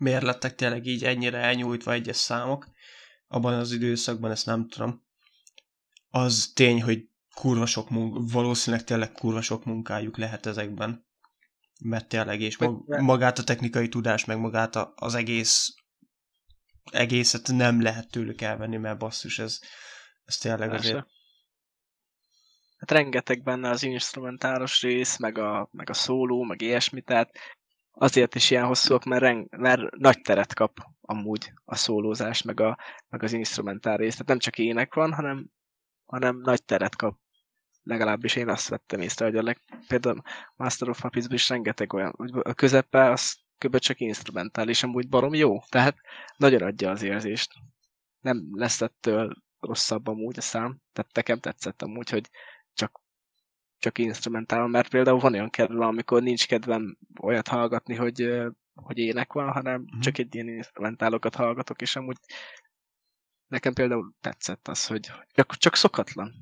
miért 0.00 0.22
lettek 0.22 0.54
tényleg 0.54 0.86
így 0.86 1.04
ennyire 1.04 1.38
elnyújtva 1.38 1.92
egyes 1.92 2.16
számok, 2.16 2.68
abban 3.28 3.54
az 3.54 3.72
időszakban 3.72 4.30
ezt 4.30 4.46
nem 4.46 4.68
tudom. 4.68 5.02
Az 6.10 6.52
tény, 6.54 6.82
hogy 6.82 7.08
kurva 7.34 7.66
sok 7.66 7.90
munk, 7.90 8.32
valószínűleg 8.32 8.86
tényleg 8.86 9.12
kurva 9.12 9.40
sok 9.40 9.64
munkájuk 9.64 10.16
lehet 10.16 10.46
ezekben. 10.46 11.06
Mert 11.82 12.08
tényleg, 12.08 12.40
és 12.40 12.58
mag, 12.58 13.00
magát 13.00 13.38
a 13.38 13.44
technikai 13.44 13.88
tudás, 13.88 14.24
meg 14.24 14.38
magát 14.38 14.76
a, 14.76 14.92
az 14.96 15.14
egész 15.14 15.74
egészet 16.90 17.48
nem 17.48 17.82
lehet 17.82 18.10
tőlük 18.10 18.40
elvenni, 18.40 18.76
mert 18.76 18.98
basszus, 18.98 19.38
ez, 19.38 19.60
ez 20.24 20.36
tényleg 20.36 20.68
Persze. 20.68 20.88
azért... 20.88 21.06
hát 22.78 22.90
rengeteg 22.90 23.42
benne 23.42 23.68
az 23.68 23.82
instrumentáros 23.82 24.82
rész, 24.82 25.16
meg 25.18 25.38
a, 25.38 25.68
meg 25.72 25.90
a 25.90 25.94
szóló, 25.94 26.42
meg 26.42 26.62
ilyesmi, 26.62 27.00
tehát 27.00 27.30
azért 27.92 28.34
is 28.34 28.50
ilyen 28.50 28.66
hosszúak, 28.66 29.04
mert, 29.04 29.22
reng, 29.22 29.56
mert 29.56 29.96
nagy 29.96 30.20
teret 30.20 30.54
kap 30.54 30.78
amúgy 31.00 31.52
a 31.64 31.74
szólózás, 31.74 32.42
meg, 32.42 32.60
a, 32.60 32.78
meg 33.08 33.22
az 33.22 33.32
instrumentál 33.32 33.96
rész. 33.96 34.12
Tehát 34.12 34.28
nem 34.28 34.38
csak 34.38 34.58
ének 34.58 34.94
van, 34.94 35.12
hanem, 35.12 35.50
hanem 36.06 36.40
nagy 36.40 36.64
teret 36.64 36.96
kap. 36.96 37.18
Legalábbis 37.82 38.36
én 38.36 38.48
azt 38.48 38.68
vettem 38.68 39.00
észre, 39.00 39.24
hogy 39.24 39.36
a 39.36 39.42
leg, 39.42 39.60
például 39.88 40.22
Master 40.56 40.88
of 40.88 41.00
puppets 41.00 41.26
is 41.28 41.48
rengeteg 41.48 41.92
olyan, 41.92 42.12
hogy 42.16 42.30
a 42.42 42.54
közepe 42.54 43.10
az 43.10 43.38
kb. 43.58 43.78
csak 43.78 44.00
instrumentál, 44.00 44.68
és 44.68 44.82
amúgy 44.82 45.08
barom 45.08 45.34
jó. 45.34 45.62
Tehát 45.68 45.96
nagyon 46.36 46.62
adja 46.62 46.90
az 46.90 47.02
érzést. 47.02 47.52
Nem 48.20 48.48
lesz 48.52 48.80
ettől 48.80 49.34
rosszabb 49.60 50.06
amúgy 50.06 50.38
a 50.38 50.40
szám. 50.40 50.80
Tehát 50.92 51.14
nekem 51.14 51.38
tetszett 51.38 51.82
amúgy, 51.82 52.10
hogy 52.10 52.30
csak, 52.72 53.00
csak 53.80 53.98
instrumentál, 53.98 54.66
mert 54.66 54.88
például 54.88 55.18
van 55.18 55.32
olyan 55.32 55.50
kedvem, 55.50 55.88
amikor 55.88 56.22
nincs 56.22 56.46
kedvem 56.46 56.98
olyat 57.20 57.48
hallgatni, 57.48 57.94
hogy, 57.94 58.28
hogy 58.74 58.98
ének 58.98 59.32
van, 59.32 59.52
hanem 59.52 59.80
Mhm. 59.80 60.00
csak 60.00 60.18
egy 60.18 60.34
ilyen 60.34 60.48
instrumentálokat 60.48 61.34
hallgatok, 61.34 61.80
és 61.80 61.96
amúgy 61.96 62.16
nekem 63.46 63.72
például 63.72 64.14
tetszett 64.20 64.68
az, 64.68 64.86
hogy 64.86 65.10
csak, 65.32 65.56
csak 65.56 65.76
szokatlan. 65.76 66.32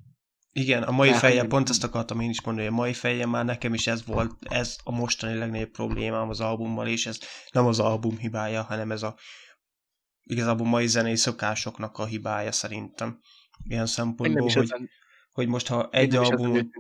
Igen, 0.52 0.82
a 0.82 0.90
mai 0.90 1.12
fejjel, 1.12 1.47
pont 1.47 1.69
ezt 1.69 1.85
akartam 1.85 2.20
én 2.20 2.31
is 2.31 2.43
mondani, 2.43 2.66
hogy 2.66 2.77
a 2.77 2.81
mai 2.81 2.93
fejjel 2.93 3.27
már 3.27 3.44
nekem 3.44 3.74
is 3.74 3.86
ez 3.86 4.06
volt, 4.06 4.32
ez 4.40 4.77
a 4.85 4.90
mostani 4.90 5.35
legnagyobb 5.35 5.70
problémám 5.70 6.28
az 6.28 6.40
albummal, 6.40 6.86
és 6.86 7.06
ez 7.06 7.19
nem 7.51 7.66
az 7.66 7.78
album 7.78 8.19
hibája, 8.19 8.62
hanem 8.62 8.90
ez 8.90 9.02
a 9.02 9.16
igazából 10.23 10.66
mai 10.66 10.86
zenei 10.86 11.16
szokásoknak 11.16 11.98
a 11.98 12.05
hibája 12.06 12.52
szerintem. 12.52 13.20
Ilyen 13.65 13.86
szempontból, 13.86 14.43
hogy, 14.43 14.62
ezen, 14.62 14.90
hogy 15.32 15.48
most 15.48 15.66
ha 15.66 15.89
egy 15.90 16.15
album. 16.16 16.70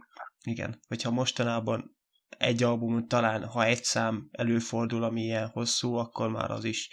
Igen, 0.48 0.80
hogyha 0.88 1.10
mostanában 1.10 1.96
egy 2.28 2.62
albumon 2.62 3.08
talán, 3.08 3.44
ha 3.44 3.64
egy 3.64 3.84
szám 3.84 4.28
előfordul, 4.32 5.02
ami 5.02 5.22
ilyen 5.22 5.48
hosszú, 5.48 5.94
akkor 5.94 6.28
már 6.28 6.50
az 6.50 6.64
is 6.64 6.90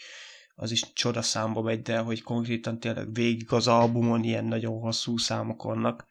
az 0.55 0.71
is 0.71 0.93
csoda 0.93 1.21
számba 1.21 1.61
megy, 1.61 1.81
de 1.81 1.99
hogy 1.99 2.21
konkrétan 2.21 2.79
tényleg 2.79 3.13
végig 3.13 3.51
az 3.51 3.67
albumon 3.67 4.23
ilyen 4.23 4.45
nagyon 4.45 4.79
hosszú 4.79 5.17
számok 5.17 5.63
vannak, 5.63 6.05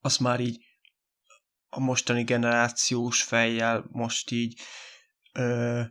azt 0.00 0.20
már 0.20 0.40
így 0.40 0.64
a 1.68 1.80
mostani 1.80 2.24
generációs 2.24 3.22
fejjel 3.22 3.84
most 3.90 4.30
így 4.30 4.60
ö, 5.32 5.82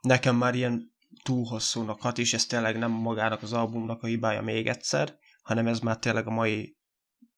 nekem 0.00 0.36
már 0.36 0.54
ilyen 0.54 0.94
túl 1.22 1.44
hosszúnak 1.44 2.00
hat, 2.00 2.18
és 2.18 2.34
ez 2.34 2.46
tényleg 2.46 2.78
nem 2.78 2.90
magának 2.90 3.42
az 3.42 3.52
albumnak 3.52 4.02
a 4.02 4.06
hibája 4.06 4.42
még 4.42 4.66
egyszer, 4.66 5.18
hanem 5.42 5.66
ez 5.66 5.78
már 5.78 5.98
tényleg 5.98 6.26
a 6.26 6.30
mai 6.30 6.76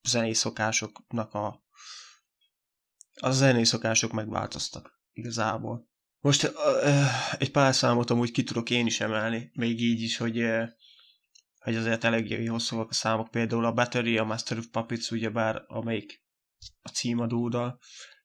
zenei 0.03 0.35
szokásoknak 0.35 1.35
a 1.35 1.63
a 3.21 3.31
zenei 3.31 3.65
szokások 3.65 4.13
megváltoztak 4.13 5.01
igazából. 5.13 5.89
Most 6.21 6.53
egy 7.39 7.51
pár 7.51 7.75
számot 7.75 8.11
amúgy 8.11 8.31
ki 8.31 8.43
tudok 8.43 8.71
én 8.71 8.87
is 8.87 9.01
emelni, 9.01 9.51
még 9.55 9.81
így 9.81 10.03
is, 10.03 10.17
hogy, 10.17 10.45
hogy 11.59 11.77
azért 11.77 12.05
eléggé 12.05 12.45
hosszúak 12.45 12.91
a 12.91 12.95
számok. 12.95 13.31
Például 13.31 13.65
a 13.65 13.73
Battery, 13.73 14.19
a 14.19 14.25
Master 14.25 14.59
of 14.59 14.67
Puppets, 14.67 15.11
ugyebár 15.11 15.65
amelyik 15.67 16.25
a 16.83 16.89
címadódal, 16.89 17.79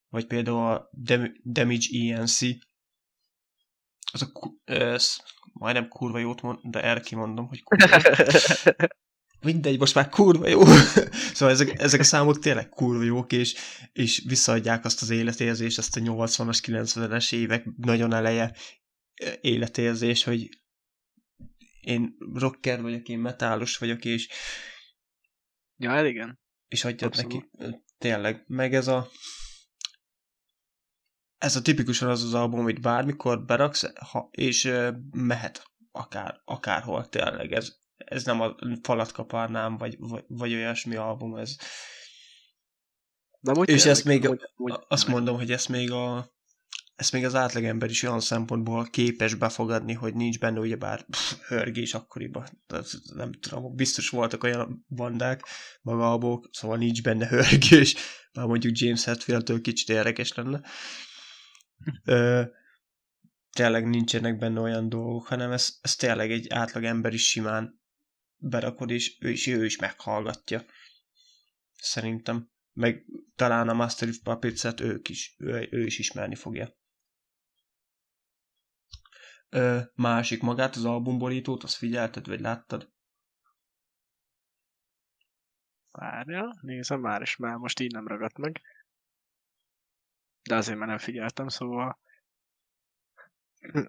vagy 0.07 0.27
például 0.27 0.71
a 0.71 0.89
Dem- 0.91 1.35
Damage 1.43 1.87
ENC, 1.91 2.39
az 4.11 4.21
a 4.21 4.31
ez, 4.63 5.17
majdnem 5.53 5.87
kurva 5.87 6.17
jót 6.17 6.41
mond, 6.41 6.59
de 6.63 6.83
erre 6.83 6.99
kimondom, 6.99 7.47
hogy 7.47 7.63
kurva. 7.63 7.97
Mindegy, 9.43 9.79
most 9.79 9.95
már 9.95 10.09
kurva 10.09 10.47
jó. 10.47 10.61
szóval 11.35 11.53
ezek, 11.53 11.79
ezek 11.79 11.99
a 11.99 12.03
számok 12.03 12.39
tényleg 12.39 12.69
kurva 12.69 13.03
jók, 13.03 13.31
és, 13.31 13.55
és 13.93 14.23
visszaadják 14.27 14.85
azt 14.85 15.01
az 15.01 15.09
életérzést, 15.09 15.77
azt 15.77 15.97
a 15.97 15.99
80-as, 15.99 16.59
90-es 16.65 17.33
évek 17.33 17.65
nagyon 17.77 18.13
eleje 18.13 18.55
életérzés, 19.41 20.23
hogy 20.23 20.49
én 21.81 22.15
rocker 22.33 22.81
vagyok, 22.81 23.07
én 23.07 23.19
metálos 23.19 23.77
vagyok, 23.77 24.05
és, 24.05 24.29
ja, 25.77 25.89
hát 25.89 26.05
igen. 26.05 26.39
és 26.67 26.83
adjad 26.85 27.03
Abszolút. 27.03 27.51
neki. 27.51 27.75
Tényleg. 27.97 28.43
Meg 28.47 28.73
ez 28.73 28.87
a 28.87 29.09
ez 31.37 31.55
a 31.55 31.61
tipikusan 31.61 32.09
az 32.09 32.23
az 32.23 32.33
album, 32.33 32.59
amit 32.59 32.81
bármikor 32.81 33.45
beraksz, 33.45 33.93
ha, 34.11 34.29
és 34.31 34.71
mehet 35.11 35.71
akár, 35.91 36.41
akárhol 36.45 37.09
tényleg. 37.09 37.51
Ez, 37.51 37.82
ez 38.14 38.23
nem 38.23 38.41
a 38.41 38.56
falat 38.84 39.11
kaparnám, 39.11 39.77
vagy, 39.77 39.95
vagy, 39.99 40.23
vagy 40.27 40.53
olyasmi 40.53 40.95
album, 40.95 41.35
ez. 41.35 41.56
De 43.40 43.52
amúgy 43.52 43.69
És 43.69 43.85
ezt 43.85 44.03
még- 44.06 44.26
amúgy- 44.26 44.52
amúgy 44.56 44.80
Azt 44.88 45.07
mondom, 45.07 45.35
hogy 45.35 45.52
ezt 45.52 45.69
még 45.69 45.91
a 45.91 46.31
ezt 46.95 47.11
még 47.11 47.26
az 47.26 47.35
átlagember 47.35 47.90
is 47.90 48.03
olyan 48.03 48.19
szempontból 48.19 48.85
képes 48.90 49.34
befogadni, 49.34 49.94
hogy 49.94 50.14
nincs 50.14 50.40
benne 50.40 50.60
ugyebár 50.60 51.06
pff, 51.06 51.34
hörgés 51.48 51.94
akkoriban. 51.94 52.48
Nem 53.15 53.31
tudom, 53.31 53.76
biztos 53.76 54.10
voltak 54.10 54.44
olyan 54.44 54.85
bandák, 54.88 55.41
maga 55.81 56.11
abok, 56.11 56.49
szóval 56.52 56.77
nincs 56.77 57.02
benne 57.03 57.27
hörgés, 57.27 57.95
már 58.34 58.45
mondjuk 58.45 58.77
James 58.77 59.03
Hetfield-től 59.03 59.61
kicsit 59.61 59.90
érdekes 59.90 60.34
lenne. 60.34 60.61
Ö, 62.06 62.44
tényleg 63.52 63.88
nincsenek 63.88 64.38
benne 64.38 64.60
olyan 64.60 64.90
dolgok, 64.90 65.27
hanem 65.27 65.52
ez, 65.52 65.77
ez 65.81 65.95
tényleg 65.95 66.31
egy 66.31 66.49
átlag 66.49 66.84
ember 66.84 67.14
is 67.14 67.27
simán 67.30 67.81
berakod, 68.43 68.89
és 68.89 69.17
ő 69.19 69.29
is, 69.29 69.47
ő 69.47 69.65
is 69.65 69.77
meghallgatja. 69.77 70.65
Szerintem. 71.73 72.51
Meg 72.73 73.05
talán 73.35 73.69
a 73.69 73.73
Master 73.73 74.07
of 74.09 74.17
Puppets-et 74.23 74.79
ők 74.79 75.09
is, 75.09 75.35
ő, 75.37 75.67
ő 75.71 75.85
is 75.85 75.99
ismerni 75.99 76.35
fogja. 76.35 76.75
Ö, 79.49 79.79
másik 79.95 80.41
magát, 80.41 80.75
az 80.75 80.85
albumborítót, 80.85 81.63
azt 81.63 81.75
figyelted, 81.75 82.27
vagy 82.27 82.39
láttad? 82.39 82.91
Várja, 85.91 86.57
nézem 86.61 86.99
már, 86.99 87.21
és 87.21 87.35
már 87.35 87.55
most 87.55 87.79
így 87.79 87.91
nem 87.91 88.07
ragadt 88.07 88.37
meg. 88.37 88.61
De 90.43 90.55
azért 90.55 90.77
már 90.77 90.87
nem 90.87 90.97
figyeltem, 90.97 91.47
szóval... 91.47 91.99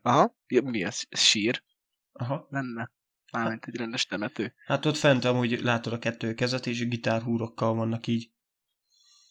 Aha, 0.02 0.36
mi 0.46 0.82
ez? 0.82 1.00
Sír? 1.10 1.64
Aha. 2.12 2.46
Lenne. 2.50 2.92
Mármint 3.38 3.64
egy 3.64 3.76
rendes 3.76 4.06
temető. 4.06 4.54
Hát 4.66 4.86
ott 4.86 4.96
fent 4.96 5.24
amúgy 5.24 5.60
látod 5.60 5.92
a 5.92 5.98
kettő 5.98 6.34
kezet, 6.34 6.66
és 6.66 6.88
gitárhúrokkal 6.88 7.74
vannak 7.74 8.06
így. 8.06 8.30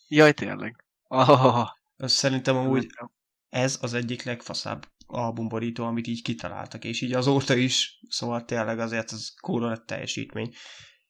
Jaj, 0.07 0.33
tényleg. 0.33 0.83
Oh, 1.07 1.67
szerintem 1.97 2.55
amúgy 2.55 2.87
ez 3.49 3.77
az 3.81 3.93
egyik 3.93 4.23
legfaszább 4.23 4.87
albumborító, 5.05 5.85
amit 5.85 6.07
így 6.07 6.21
kitaláltak, 6.21 6.83
és 6.83 7.01
így 7.01 7.13
azóta 7.13 7.55
is, 7.55 7.99
szóval 8.09 8.45
tényleg 8.45 8.79
azért 8.79 9.11
ez 9.11 9.29
kóra 9.41 9.67
nagy 9.67 9.83
teljesítmény. 9.83 10.53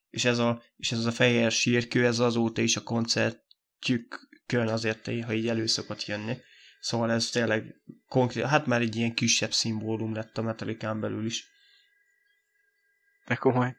És 0.09 0.25
ez 0.25 0.37
a, 0.37 0.61
és 0.75 0.91
ez 0.91 1.05
a 1.05 1.11
fehér 1.11 1.51
sírkő, 1.51 2.05
ez 2.05 2.19
azóta 2.19 2.61
is 2.61 2.75
a 2.75 2.83
koncertjükön 2.83 4.67
azért, 4.67 5.23
ha 5.25 5.33
így 5.33 5.47
elő 5.47 5.65
szokott 5.65 6.05
jönni. 6.05 6.37
Szóval 6.79 7.11
ez 7.11 7.29
tényleg 7.29 7.81
konkrét, 8.07 8.45
hát 8.45 8.65
már 8.65 8.81
egy 8.81 8.95
ilyen 8.95 9.13
kisebb 9.13 9.53
szimbólum 9.53 10.13
lett 10.13 10.37
a 10.37 10.41
Metallicán 10.41 10.99
belül 10.99 11.25
is. 11.25 11.51
De 13.25 13.35
komoly. 13.35 13.75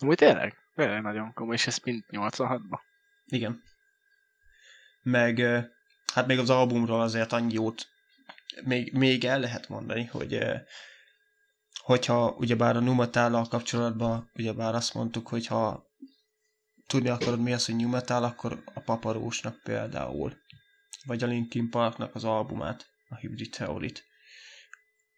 Úgy 0.00 0.16
tényleg? 0.16 0.56
Tényleg 0.74 1.02
nagyon 1.02 1.32
komoly, 1.32 1.54
és 1.54 1.66
ez 1.66 1.78
mind 1.78 2.04
86-ban. 2.10 2.80
Igen. 3.26 3.62
Meg, 5.02 5.40
hát 6.12 6.26
még 6.26 6.38
az 6.38 6.50
albumról 6.50 7.00
azért 7.00 7.32
annyi 7.32 7.52
jót 7.52 7.88
még, 8.64 8.92
még 8.92 9.24
el 9.24 9.40
lehet 9.40 9.68
mondani, 9.68 10.04
hogy 10.04 10.40
hogyha 11.82 12.34
ugyebár 12.38 12.76
a 12.76 12.80
Numetállal 12.80 13.48
kapcsolatban, 13.48 14.30
ugyebár 14.34 14.74
azt 14.74 14.94
mondtuk, 14.94 15.28
hogy 15.28 15.46
ha 15.46 15.86
tudni 16.86 17.08
akarod 17.08 17.40
mi 17.40 17.52
az, 17.52 17.66
hogy 17.66 17.76
New 17.76 17.88
Metal, 17.88 18.24
akkor 18.24 18.62
a 18.74 18.80
Paparósnak 18.80 19.60
például, 19.62 20.32
vagy 21.04 21.22
a 21.22 21.26
Linkin 21.26 21.70
Parknak 21.70 22.14
az 22.14 22.24
albumát, 22.24 22.86
a 23.08 23.16
Hybrid 23.16 23.50
Theory-t. 23.50 24.04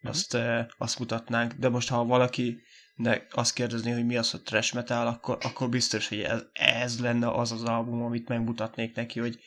Azt, 0.03 0.35
ö, 0.35 0.61
azt 0.79 0.99
mutatnánk, 0.99 1.53
de 1.53 1.69
most 1.69 1.89
ha 1.89 2.05
valaki 2.05 2.63
de 3.03 3.27
azt 3.31 3.55
kérdezni, 3.55 3.91
hogy 3.91 4.07
mi 4.07 4.17
az, 4.17 4.31
hogy 4.31 4.43
trash 4.43 4.75
metal, 4.75 5.07
akkor, 5.07 5.39
akkor 5.41 5.69
biztos, 5.69 6.09
hogy 6.09 6.21
ez, 6.21 6.43
ez 6.53 7.01
lenne 7.01 7.31
az 7.31 7.53
az 7.53 7.63
album, 7.65 8.03
amit 8.03 8.29
megmutatnék 8.29 8.95
neki, 8.95 9.21
hogy, 9.21 9.41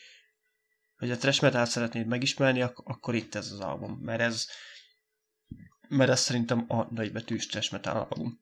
hogy 0.97 1.11
a 1.11 1.17
trash 1.17 1.41
metal 1.41 1.65
szeretnéd 1.65 2.07
megismerni, 2.07 2.61
ak- 2.61 2.81
akkor 2.85 3.15
itt 3.15 3.35
ez 3.35 3.51
az 3.51 3.59
album, 3.59 3.99
mert 4.01 4.21
ez 4.21 4.47
mert 5.87 6.09
ez 6.09 6.19
szerintem 6.19 6.65
a 6.67 6.93
nagybetűs 6.93 7.45
trash 7.45 7.71
metal 7.71 8.07
album. 8.09 8.39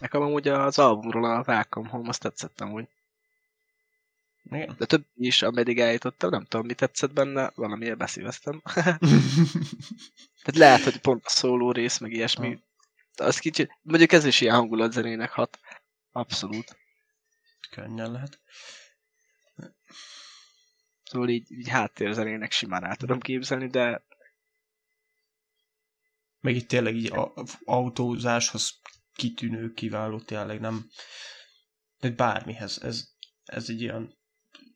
Nekem 0.00 0.22
amúgy 0.22 0.48
az 0.48 0.78
albumról 0.78 1.24
a 1.24 1.44
Welcome 1.46 1.88
Home, 1.88 2.08
azt 2.08 2.20
tetszett 2.20 2.60
amúgy. 2.60 2.88
Igen. 4.54 4.74
De 4.78 4.86
több 4.86 5.04
is, 5.14 5.42
ameddig 5.42 5.80
eljutottam, 5.80 6.30
nem 6.30 6.44
tudom, 6.44 6.66
mi 6.66 6.74
tetszett 6.74 7.12
benne, 7.12 7.52
valamiért 7.54 7.96
beszíveztem. 7.96 8.62
Tehát 10.42 10.56
lehet, 10.56 10.80
hogy 10.80 11.00
pont 11.00 11.24
a 11.24 11.28
szóló 11.28 11.72
rész, 11.72 11.98
meg 11.98 12.12
ilyesmi. 12.12 12.58
Az 13.16 13.38
kicsit, 13.38 13.78
mondjuk 13.82 14.12
ez 14.12 14.24
is 14.24 14.40
ilyen 14.40 14.54
hangulatzenének 14.54 15.30
hat. 15.30 15.58
Abszolút. 16.12 16.76
Könnyen 17.70 18.12
lehet. 18.12 18.40
Szóval 21.04 21.28
így, 21.28 21.50
így 21.50 21.68
háttérzenének 21.68 22.52
simán 22.52 22.84
el 22.84 22.96
tudom 22.96 23.20
képzelni, 23.20 23.66
de 23.66 24.04
Meg 26.40 26.54
itt 26.54 26.68
tényleg 26.68 26.94
így 26.94 27.12
a, 27.12 27.32
a 27.34 27.44
autózáshoz 27.64 28.80
kitűnő, 29.14 29.72
kiváló, 29.72 30.20
tényleg 30.20 30.60
nem 30.60 30.90
de 32.02 32.10
bármihez. 32.10 32.82
Ez, 32.82 33.08
ez 33.44 33.68
egy 33.68 33.84
olyan 33.84 34.18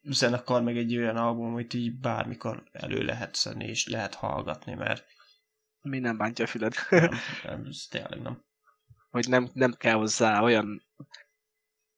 zenekar, 0.06 0.62
meg 0.62 0.76
egy 0.76 0.96
olyan 0.96 1.16
album, 1.16 1.46
amit 1.52 1.74
így 1.74 1.98
bármikor 1.98 2.62
elő 2.72 3.02
lehet 3.02 3.34
szedni, 3.34 3.64
és 3.64 3.86
lehet 3.88 4.14
hallgatni, 4.14 4.74
mert 4.74 5.04
mi 5.80 5.98
nem 5.98 6.16
bántja 6.16 6.44
a 6.44 6.48
füled. 6.48 6.74
nem, 6.90 7.08
nem, 7.44 7.64
ez 7.68 7.86
tényleg 7.90 8.20
nem. 8.22 8.44
hogy 9.10 9.28
nem, 9.28 9.48
nem 9.52 9.72
kell 9.72 9.94
hozzá 9.94 10.40
olyan 10.42 10.82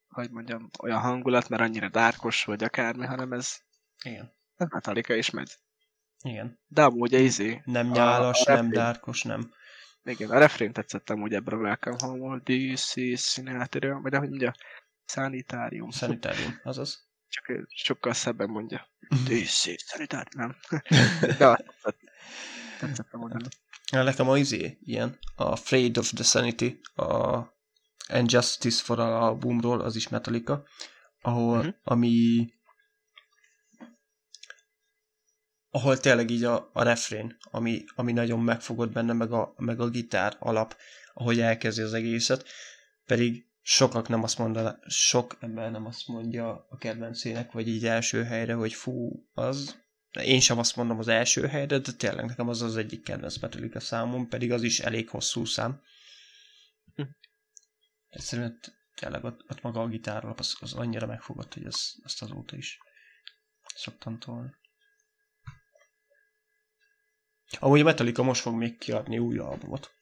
hogy 0.08 0.30
mondjam, 0.30 0.68
olyan 0.82 1.00
hangulat, 1.00 1.48
mert 1.48 1.62
annyira 1.62 1.88
dárkos 1.88 2.44
vagy 2.44 2.64
akármi, 2.64 3.06
hanem 3.06 3.32
ez 3.32 3.56
Igen. 4.04 4.36
Metallica 4.56 5.14
is 5.14 5.30
megy. 5.30 5.52
Igen. 6.22 6.60
De 6.66 6.82
amúgy 6.84 7.14
a 7.14 7.18
izé, 7.18 7.62
Nem 7.64 7.90
A- 7.90 7.94
nyálas, 7.94 8.40
a 8.46 8.52
nem 8.52 8.56
refrén. 8.64 8.82
dárkos, 8.82 9.22
nem. 9.22 9.52
igen, 10.02 10.30
a 10.30 10.38
refrén 10.38 10.72
tetszett 10.72 11.10
amúgy 11.10 11.34
ebben 11.34 11.54
a 11.54 11.60
Welcome 11.60 11.96
Home-ból, 12.00 12.42
This 12.42 12.96
is 12.96 13.20
Sinatra, 13.22 14.00
vagy 14.00 14.14
ahogy 14.14 14.28
mondja, 14.28 14.54
Sanitárium. 15.04 15.90
Szanitárium, 15.90 16.60
azaz. 16.62 17.07
Csak 17.28 17.48
ő 17.48 17.66
sokkal 17.68 18.12
szebben 18.12 18.48
mondja. 18.48 18.88
This 19.24 19.64
is 19.66 19.84
Sanitárium, 19.86 20.28
nem. 20.32 20.56
De 21.38 21.46
azt 21.46 21.64
tetszett. 21.64 21.98
Tetszett 22.78 23.12
amúgy. 23.12 23.32
Ja, 23.92 24.02
Nekem 24.02 24.28
a 24.28 24.38
izé, 24.38 24.78
ilyen, 24.80 25.18
a 25.36 25.42
Afraid 25.42 25.98
of 25.98 26.10
the 26.10 26.24
Sanity, 26.24 26.80
a 26.94 27.36
And 28.08 28.32
Justice 28.32 28.82
for 28.82 28.98
All 28.98 29.12
albumról, 29.12 29.80
az 29.80 29.96
is 29.96 30.08
Metallica, 30.08 30.66
ahol, 31.20 31.56
Mhm. 31.58 31.66
uh-huh. 31.66 31.74
ami 31.82 32.46
ahol 35.70 35.98
tényleg 35.98 36.30
így 36.30 36.44
a, 36.44 36.70
a 36.72 36.82
refrén, 36.82 37.36
ami, 37.50 37.84
ami 37.94 38.12
nagyon 38.12 38.40
megfogott 38.40 38.92
benne, 38.92 39.12
meg 39.12 39.32
a, 39.32 39.54
meg 39.56 39.80
a 39.80 39.88
gitár 39.88 40.36
alap, 40.38 40.76
ahogy 41.14 41.40
elkezdi 41.40 41.82
az 41.82 41.92
egészet, 41.94 42.44
pedig 43.04 43.47
sokak 43.70 44.08
nem 44.08 44.22
azt 44.22 44.38
mondaná, 44.38 44.78
sok 44.86 45.36
ember 45.40 45.70
nem 45.70 45.86
azt 45.86 46.08
mondja 46.08 46.66
a 46.68 46.76
kedvencének, 46.76 47.52
vagy 47.52 47.68
így 47.68 47.86
első 47.86 48.24
helyre, 48.24 48.54
hogy 48.54 48.72
fú, 48.72 49.26
az 49.32 49.82
én 50.20 50.40
sem 50.40 50.58
azt 50.58 50.76
mondom 50.76 50.98
az 50.98 51.08
első 51.08 51.46
helyre, 51.46 51.78
de 51.78 51.92
tényleg 51.92 52.24
nekem 52.24 52.48
az 52.48 52.62
az 52.62 52.76
egyik 52.76 53.02
kedvenc 53.02 53.38
Metallica 53.38 53.80
számom, 53.80 54.28
pedig 54.28 54.52
az 54.52 54.62
is 54.62 54.80
elég 54.80 55.08
hosszú 55.08 55.44
szám. 55.44 55.82
Hm. 56.94 57.02
Egyszerűen 58.08 58.60
tényleg 58.94 59.24
ott, 59.24 59.50
ott 59.50 59.62
maga 59.62 59.80
a 59.80 59.88
gitárral 59.88 60.34
az, 60.36 60.56
az 60.60 60.72
annyira 60.72 61.06
megfogott, 61.06 61.54
hogy 61.54 61.64
ez, 61.64 61.92
ezt 62.04 62.22
azóta 62.22 62.56
is 62.56 62.78
szoktam 63.74 64.18
tolni. 64.18 64.50
Amúgy 67.58 67.80
a 67.80 67.84
Metallica 67.84 68.22
most 68.22 68.40
fog 68.40 68.54
még 68.54 68.78
kiadni 68.78 69.18
új 69.18 69.38
albumot. 69.38 69.97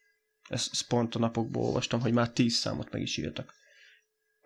Ezt, 0.48 0.68
ezt 0.72 0.86
pont 0.86 1.14
a 1.14 1.18
napokból 1.18 1.64
olvastam, 1.64 2.00
hogy 2.00 2.12
már 2.12 2.30
tíz 2.30 2.54
számot 2.54 2.92
meg 2.92 3.02
is 3.02 3.16
írtak. 3.16 3.54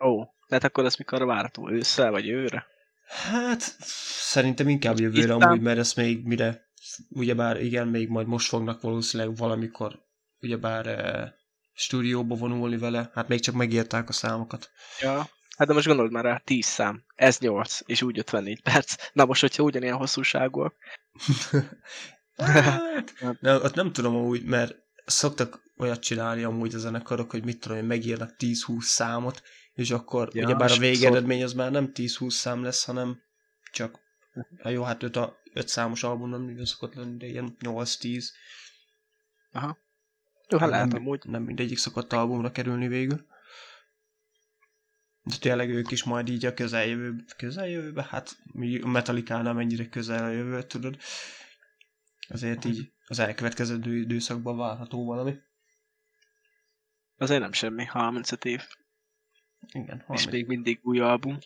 Ó, 0.03 0.23
tehát 0.47 0.63
akkor 0.63 0.85
ez 0.85 0.95
mikor 0.95 1.25
várható? 1.25 1.69
Ősszel 1.69 2.11
vagy 2.11 2.25
jövőre? 2.25 2.65
Hát, 3.07 3.61
szerintem 3.79 4.69
inkább 4.69 4.99
jövőre 4.99 5.33
Itt 5.33 5.41
amúgy, 5.41 5.61
mert 5.61 5.77
ezt 5.77 5.95
még 5.95 6.25
mire, 6.25 6.69
ugyebár 7.09 7.61
igen, 7.61 7.87
még 7.87 8.07
majd 8.07 8.27
most 8.27 8.47
fognak 8.47 8.81
valószínűleg 8.81 9.35
valamikor, 9.35 9.99
ugyebár 10.39 10.87
e, 10.87 11.33
stúdióba 11.73 12.35
vonulni 12.35 12.77
vele, 12.77 13.11
hát 13.13 13.27
még 13.27 13.39
csak 13.39 13.55
megírták 13.55 14.09
a 14.09 14.11
számokat. 14.11 14.71
Ja. 14.99 15.29
Hát 15.57 15.67
de 15.67 15.73
most 15.73 15.87
gondold 15.87 16.11
már 16.11 16.23
rá, 16.23 16.37
10 16.37 16.65
szám, 16.65 17.03
ez 17.15 17.39
8, 17.39 17.79
és 17.85 18.01
úgy 18.01 18.17
54 18.17 18.61
perc. 18.61 18.95
Na 19.13 19.25
most, 19.25 19.41
hogyha 19.41 19.63
ugyanilyen 19.63 19.97
hosszúságúak, 19.97 20.75
Hát, 22.41 23.13
nem, 23.39 23.55
ott 23.55 23.73
nem 23.73 23.93
tudom 23.93 24.15
amúgy, 24.15 24.43
mert 24.43 24.75
szoktak 25.05 25.61
olyat 25.81 26.01
csinálni 26.01 26.43
amúgy 26.43 26.75
a 26.75 26.77
zenekarok, 26.77 27.31
hogy 27.31 27.43
mit 27.43 27.59
tudom 27.59 27.77
én, 27.77 27.83
megírnak 27.83 28.35
10-20 28.37 28.79
számot, 28.79 29.41
és 29.73 29.91
akkor 29.91 30.29
Ja, 30.33 30.45
ugyebár 30.45 30.71
a 30.71 30.77
végeredmény 30.77 31.43
az 31.43 31.53
már 31.53 31.71
nem 31.71 31.91
10-20 31.93 32.29
szám 32.29 32.63
lesz, 32.63 32.85
hanem 32.85 33.21
csak, 33.71 33.99
hát 34.63 34.73
jó, 34.73 34.83
hát 34.83 35.03
öt, 35.03 35.15
a, 35.15 35.37
öt 35.53 35.67
számos 35.67 36.03
album 36.03 36.29
nem 36.29 36.41
minden 36.41 36.65
szokott 36.65 36.93
lenni, 36.93 37.17
de 37.17 37.25
ilyen 37.25 37.55
8-10. 37.59 38.25
Aha. 39.51 39.77
Jó, 40.49 40.57
hát 40.57 40.69
lehet 40.69 40.91
nem, 40.91 41.01
amúgy. 41.01 41.21
nem 41.25 41.43
mindegyik 41.43 41.77
szokott 41.77 42.13
albumra 42.13 42.51
kerülni 42.51 42.87
végül. 42.87 43.25
De 45.23 45.35
tényleg 45.39 45.69
ők 45.69 45.91
is 45.91 46.03
majd 46.03 46.29
így 46.29 46.45
a 46.45 46.53
közeljövő, 46.53 47.15
közeljövőbe, 47.37 48.07
hát 48.09 48.37
mi 48.51 48.79
a 48.79 48.87
Metallica 48.87 49.41
nem 49.41 49.57
ennyire 49.57 49.89
közel 49.89 50.23
a 50.23 50.29
jövő, 50.29 50.63
tudod. 50.63 50.97
Azért 52.29 52.65
így 52.65 52.91
az 53.07 53.19
elkövetkező 53.19 53.97
időszakban 53.97 54.57
várható 54.57 55.05
valami. 55.05 55.39
Azért 57.21 57.41
nem 57.41 57.51
semmi, 57.51 57.85
35 57.85 58.45
év. 58.45 58.67
Igen, 59.71 59.97
És 59.97 60.03
30. 60.05 60.31
még 60.31 60.47
mindig 60.47 60.79
új 60.83 60.99
album. 60.99 61.37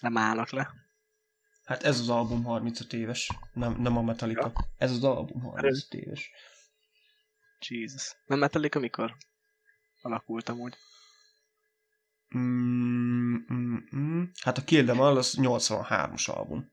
Nem 0.00 0.16
állnak 0.16 0.50
le. 0.50 0.70
Hát 1.64 1.82
ez 1.82 2.00
az 2.00 2.08
album 2.08 2.44
35 2.44 2.92
éves, 2.92 3.30
nem, 3.52 3.80
nem 3.80 3.96
a 3.96 4.02
Metallica. 4.02 4.52
Ez 4.76 4.90
az 4.90 5.04
album 5.04 5.40
35 5.40 5.94
éves. 5.94 6.30
Jesus. 7.68 8.16
Nem 8.26 8.38
Metallica 8.38 8.78
mikor? 8.78 9.16
Alakult 10.00 10.48
amúgy. 10.48 10.76
Mm, 12.36 13.34
mm, 13.52 13.76
mm. 13.96 14.22
Hát 14.42 14.58
a 14.58 14.64
Kill 14.64 14.84
Them 14.84 15.00
All 15.00 15.16
az 15.16 15.36
83-as 15.40 16.30
album. 16.30 16.72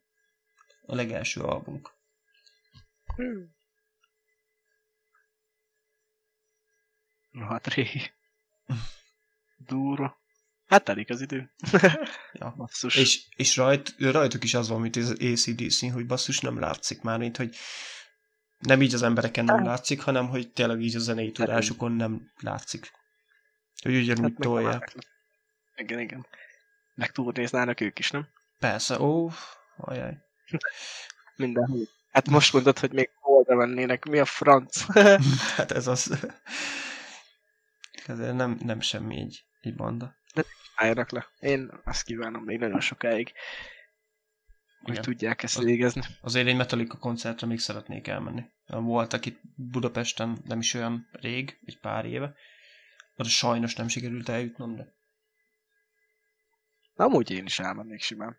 A 0.81 0.95
legelső 0.95 1.41
albumuk. 1.41 1.93
Rohadt 7.39 7.67
régi. 7.67 8.13
Durva. 9.57 10.17
Hát 10.65 10.83
telik 10.83 11.09
az 11.09 11.21
idő. 11.21 11.53
Ja. 12.33 12.53
Basszus. 12.57 12.95
És, 12.95 13.25
és 13.35 13.55
rajt, 13.55 13.95
rajtuk 13.97 14.43
is 14.43 14.53
az 14.53 14.67
van, 14.67 14.81
mint 14.81 14.95
az 14.95 15.09
ACDC, 15.19 15.91
hogy 15.91 16.05
basszus 16.05 16.39
nem 16.39 16.59
látszik 16.59 17.01
már, 17.01 17.17
mint 17.17 17.37
hogy 17.37 17.55
nem 18.59 18.81
így 18.81 18.93
az 18.93 19.01
embereken 19.01 19.45
nem 19.45 19.63
látszik, 19.63 20.01
hanem 20.01 20.27
hogy 20.27 20.51
tényleg 20.51 20.81
így 20.81 20.95
a 20.95 20.99
zenei 20.99 21.31
tudásukon 21.31 21.91
nem 21.91 22.31
látszik. 22.41 22.91
Hogy 23.81 23.95
ugyanúgy 23.95 24.31
Hát 24.31 24.41
tolják. 24.41 24.95
Igen, 25.75 25.99
igen. 25.99 26.25
Meg 26.95 27.11
turnéznának 27.11 27.81
ők 27.81 27.99
is, 27.99 28.11
nem? 28.11 28.27
Persze, 28.59 28.99
ó, 28.99 29.29
ajaj. 29.77 30.17
Mindenhol. 31.35 31.87
Hát 32.11 32.29
most 32.29 32.53
mondod, 32.53 32.79
hogy 32.79 32.91
még 32.91 33.09
hol 33.19 33.43
mennének. 33.47 34.05
Mi 34.05 34.19
a 34.19 34.25
franc? 34.25 34.85
Hát 35.57 35.71
ez 35.71 35.87
az. 35.87 36.27
Ez 38.07 38.17
nem, 38.17 38.57
nem 38.63 38.79
semmi 38.79 39.19
egy, 39.19 39.45
egy 39.61 39.75
banda. 39.75 40.15
Álljanak 40.75 41.11
le. 41.11 41.27
Én 41.39 41.71
azt 41.83 42.03
kívánom 42.03 42.43
még 42.43 42.59
nagyon 42.59 42.79
sokáig, 42.79 43.33
hogy 44.81 44.91
Igen. 44.91 45.03
tudják 45.03 45.43
ezt 45.43 45.57
Az- 45.57 45.63
végezni. 45.63 46.01
Azért 46.21 46.47
egy 46.47 46.55
Metallica 46.55 46.97
koncertre 46.97 47.47
még 47.47 47.59
szeretnék 47.59 48.07
elmenni. 48.07 48.43
Voltak 48.67 49.25
itt 49.25 49.39
Budapesten 49.55 50.37
nem 50.43 50.59
is 50.59 50.73
olyan 50.73 51.09
rég, 51.11 51.59
egy 51.65 51.79
pár 51.79 52.05
éve. 52.05 52.35
Oda 53.15 53.29
sajnos 53.29 53.75
nem 53.75 53.87
sikerült 53.87 54.29
eljutnom, 54.29 54.75
de 54.75 54.93
Amúgy 56.95 57.31
én 57.31 57.45
is 57.45 57.59
elmennék 57.59 58.01
simán. 58.01 58.37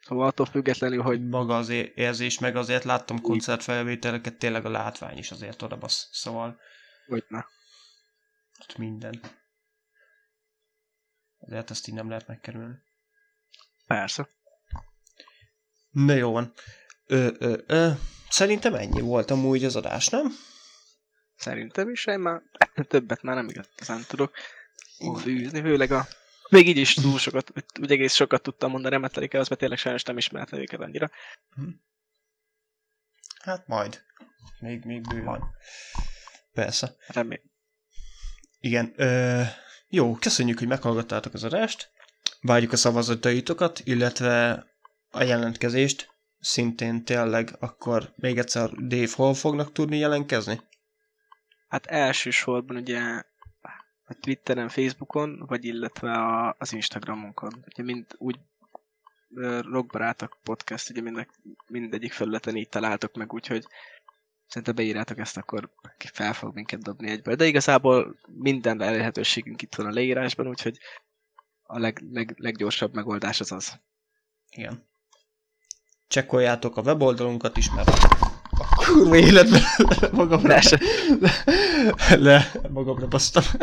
Szóval 0.00 0.26
attól 0.26 0.46
függetlenül, 0.46 1.02
hogy 1.02 1.28
maga 1.28 1.56
az 1.56 1.68
érzés, 1.94 2.38
meg 2.38 2.56
azért 2.56 2.84
láttam 2.84 3.20
koncertfelvételeket, 3.20 4.38
tényleg 4.38 4.64
a 4.64 4.70
látvány 4.70 5.18
is 5.18 5.30
azért 5.30 5.62
oda 5.62 5.76
basz. 5.76 6.08
Szóval 6.12 6.60
hogy 7.06 7.24
ne. 7.28 7.40
Ott 8.62 8.76
minden. 8.76 9.20
Azért 11.38 11.70
ezt 11.70 11.88
így 11.88 11.94
nem 11.94 12.08
lehet 12.08 12.26
megkerülni. 12.26 12.74
Persze. 13.86 14.28
Na 15.90 16.12
jó 16.12 16.32
van. 16.32 16.52
Ö, 17.06 17.30
ö, 17.38 17.58
ö, 17.66 17.90
szerintem 18.28 18.74
ennyi 18.74 19.00
volt 19.00 19.30
amúgy 19.30 19.64
az 19.64 19.76
adás, 19.76 20.08
nem? 20.08 20.26
Szerintem 21.36 21.90
is, 21.90 22.06
én 22.06 22.18
már 22.18 22.42
többet 22.88 23.22
már 23.22 23.34
nem 23.34 23.48
igazán 23.48 24.04
tudok 24.08 24.36
fűzni, 25.20 25.60
főleg 25.60 25.90
a... 25.90 26.06
Még 26.48 26.68
így 26.68 26.76
is 26.76 26.94
túl 26.94 27.18
sokat, 27.18 27.52
úgy 27.80 27.90
egész 27.90 28.14
sokat 28.14 28.42
tudtam 28.42 28.70
mondani 28.70 28.94
a 28.94 28.98
metallica 28.98 29.36
mert 29.36 29.58
tényleg 29.58 29.78
sajnos 29.78 30.02
nem 30.02 30.16
ismertem 30.16 30.58
őket 30.58 30.80
annyira. 30.80 31.10
Hát 33.42 33.66
majd. 33.66 34.04
Még, 34.58 34.84
még 34.84 35.00
bőven. 35.00 35.42
Persze. 36.52 36.96
Remélem. 37.06 37.51
Igen. 38.62 38.92
Ö, 38.96 39.42
jó, 39.88 40.14
köszönjük, 40.14 40.58
hogy 40.58 40.68
meghallgattátok 40.68 41.34
az 41.34 41.44
adást. 41.44 41.90
Várjuk 42.40 42.72
a 42.72 42.76
szavazataitokat, 42.76 43.80
illetve 43.84 44.66
a 45.10 45.22
jelentkezést. 45.22 46.10
Szintén 46.38 47.04
tényleg 47.04 47.56
akkor 47.60 48.12
még 48.16 48.38
egyszer 48.38 48.70
Dave 48.70 49.08
hol 49.14 49.34
fognak 49.34 49.72
tudni 49.72 49.98
jelentkezni? 49.98 50.60
Hát 51.68 51.86
elsősorban 51.86 52.76
ugye 52.76 53.00
a 54.04 54.14
Twitteren, 54.20 54.68
Facebookon, 54.68 55.44
vagy 55.46 55.64
illetve 55.64 56.12
a, 56.12 56.56
az 56.58 56.72
Instagramunkon. 56.72 57.64
Ugye 57.66 57.82
mind 57.82 58.06
úgy 58.18 58.38
Rockbarátok 59.60 60.38
podcast, 60.42 60.90
ugye 60.90 61.00
mind, 61.00 61.26
mindegyik 61.66 62.12
felületen 62.12 62.56
így 62.56 62.68
találtok 62.68 63.14
meg, 63.14 63.32
úgyhogy 63.32 63.66
szerintem 64.52 64.74
beírjátok 64.74 65.18
ezt, 65.18 65.36
akkor 65.36 65.70
fel 66.12 66.32
fog 66.32 66.54
minket 66.54 66.82
dobni 66.82 67.10
egyből. 67.10 67.34
De 67.34 67.44
igazából 67.44 68.16
minden 68.26 68.80
elérhetőségünk 68.80 69.62
itt 69.62 69.74
van 69.74 69.86
a 69.86 69.90
leírásban, 69.90 70.46
úgyhogy 70.46 70.78
a 71.62 71.78
leg, 71.78 72.04
leg, 72.10 72.34
leggyorsabb 72.36 72.94
megoldás 72.94 73.40
az 73.40 73.52
az. 73.52 73.80
Igen. 74.50 74.88
Csekkoljátok 76.08 76.76
a 76.76 76.82
weboldalunkat 76.82 77.56
is, 77.56 77.70
mert 77.70 77.88
a 77.88 78.76
kurva 78.76 79.16
életben 79.16 79.62
magamra, 80.12 80.48
Persze. 80.48 80.78
le, 81.18 81.30
le 82.28 82.50
magamra 82.70 83.06
basztam. 83.06 83.42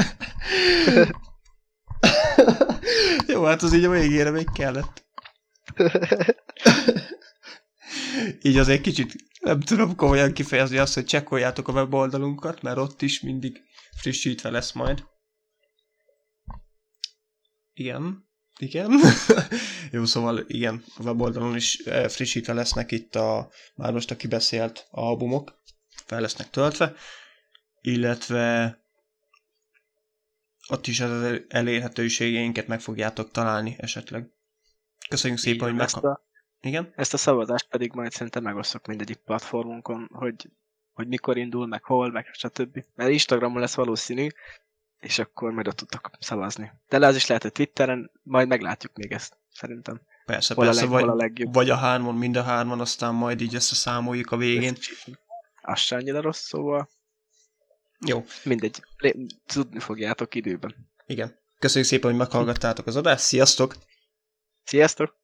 Jó, 3.28 3.44
hát 3.44 3.62
az 3.62 3.74
így 3.74 3.84
a 3.84 3.90
végére 3.90 4.30
még 4.30 4.48
kellett. 4.54 5.08
Így 8.42 8.58
azért 8.58 8.82
kicsit 8.82 9.16
nem 9.40 9.60
tudom 9.60 9.96
komolyan 9.96 10.34
kifejezni 10.34 10.78
azt, 10.78 10.94
hogy 10.94 11.06
csekkoljátok 11.06 11.68
a 11.68 11.72
weboldalunkat, 11.72 12.62
mert 12.62 12.78
ott 12.78 13.02
is 13.02 13.22
mindig 13.22 13.62
frissítve 13.98 14.50
lesz 14.50 14.72
majd. 14.72 15.04
Igen. 17.74 18.28
Igen. 18.60 18.92
Jó, 19.92 20.06
szóval 20.06 20.44
igen, 20.48 20.84
a 20.98 21.04
weboldalon 21.04 21.56
is 21.56 21.82
frissítve 22.08 22.54
lesznek 22.54 22.92
itt 22.92 23.16
a 23.16 23.52
már 23.76 23.94
most 23.94 24.12
a 24.12 24.16
kibeszélt 24.16 24.88
albumok, 24.92 25.62
fel 26.06 26.22
lesznek 26.22 26.50
töltve, 26.50 26.94
illetve 27.82 28.78
ott 30.70 30.88
is 30.88 31.00
az 31.00 31.40
elérhetőségeinket 31.48 32.68
meg 32.68 32.82
fogjátok 32.82 33.32
találni 33.32 33.76
esetleg. 33.78 34.30
Köszönjük 35.10 35.40
szépen, 35.40 35.72
hogy 35.72 35.80
ezt, 35.80 35.94
meghallgattatok. 35.96 36.29
A, 36.62 36.68
Igen? 36.68 36.94
ezt 36.96 37.14
a 37.14 37.18
szavazást 37.18 37.68
pedig 37.70 37.94
majd 37.94 38.12
szerintem 38.12 38.44
megosztok 38.44 38.86
mindegyik 38.86 39.18
platformunkon, 39.18 40.10
hogy, 40.14 40.50
hogy 40.94 41.08
mikor 41.08 41.38
indul, 41.38 41.68
meg 41.68 41.84
hol, 41.84 42.12
meg 42.12 42.30
stb. 42.34 42.84
Mert 42.96 43.10
Instagramon 43.12 43.60
lesz 43.60 43.76
valószínű, 43.76 44.28
és 45.00 45.20
akkor 45.20 45.52
majd 45.52 45.68
ott 45.68 45.76
tudtok 45.76 46.10
szavazni. 46.20 46.72
De 46.90 46.98
le 46.98 47.08
az 47.08 47.16
is 47.16 47.28
lehet, 47.28 47.44
hogy 47.44 47.52
Twitteren, 47.52 48.12
majd 48.24 48.48
meglátjuk 48.48 48.96
még 48.98 49.12
ezt, 49.12 49.38
szerintem. 49.52 50.02
Persze, 50.26 50.54
Hol 50.54 50.64
a, 50.64 50.68
persze, 50.68 50.82
leg, 50.82 50.92
vagy, 50.92 51.02
hol 51.02 51.12
a 51.12 51.16
legjobb. 51.16 51.54
vagy 51.54 51.70
a 51.70 51.76
hárman, 51.76 52.16
mind 52.16 52.36
a 52.36 52.44
hárman, 52.44 52.80
aztán 52.80 53.14
majd 53.14 53.42
így 53.42 53.56
összeszámoljuk 53.56 54.32
a 54.32 54.38
végén. 54.38 54.76
Az 55.62 55.80
se 55.80 55.96
annyira 55.96 56.22
rossz, 56.22 56.42
szóval 56.48 56.90
Jó, 58.06 58.24
mindegy, 58.44 58.82
tudni 59.46 59.80
fogjátok 59.80 60.36
időben. 60.36 60.76
igen. 61.06 61.38
Köszönjük 61.60 61.90
szépen, 61.90 62.10
hogy 62.10 62.20
meghallgattátok 62.20 62.88
az 62.88 62.96
adást. 62.96 63.24
Sziasztok! 63.24 63.76
Sziasztok! 64.64 65.19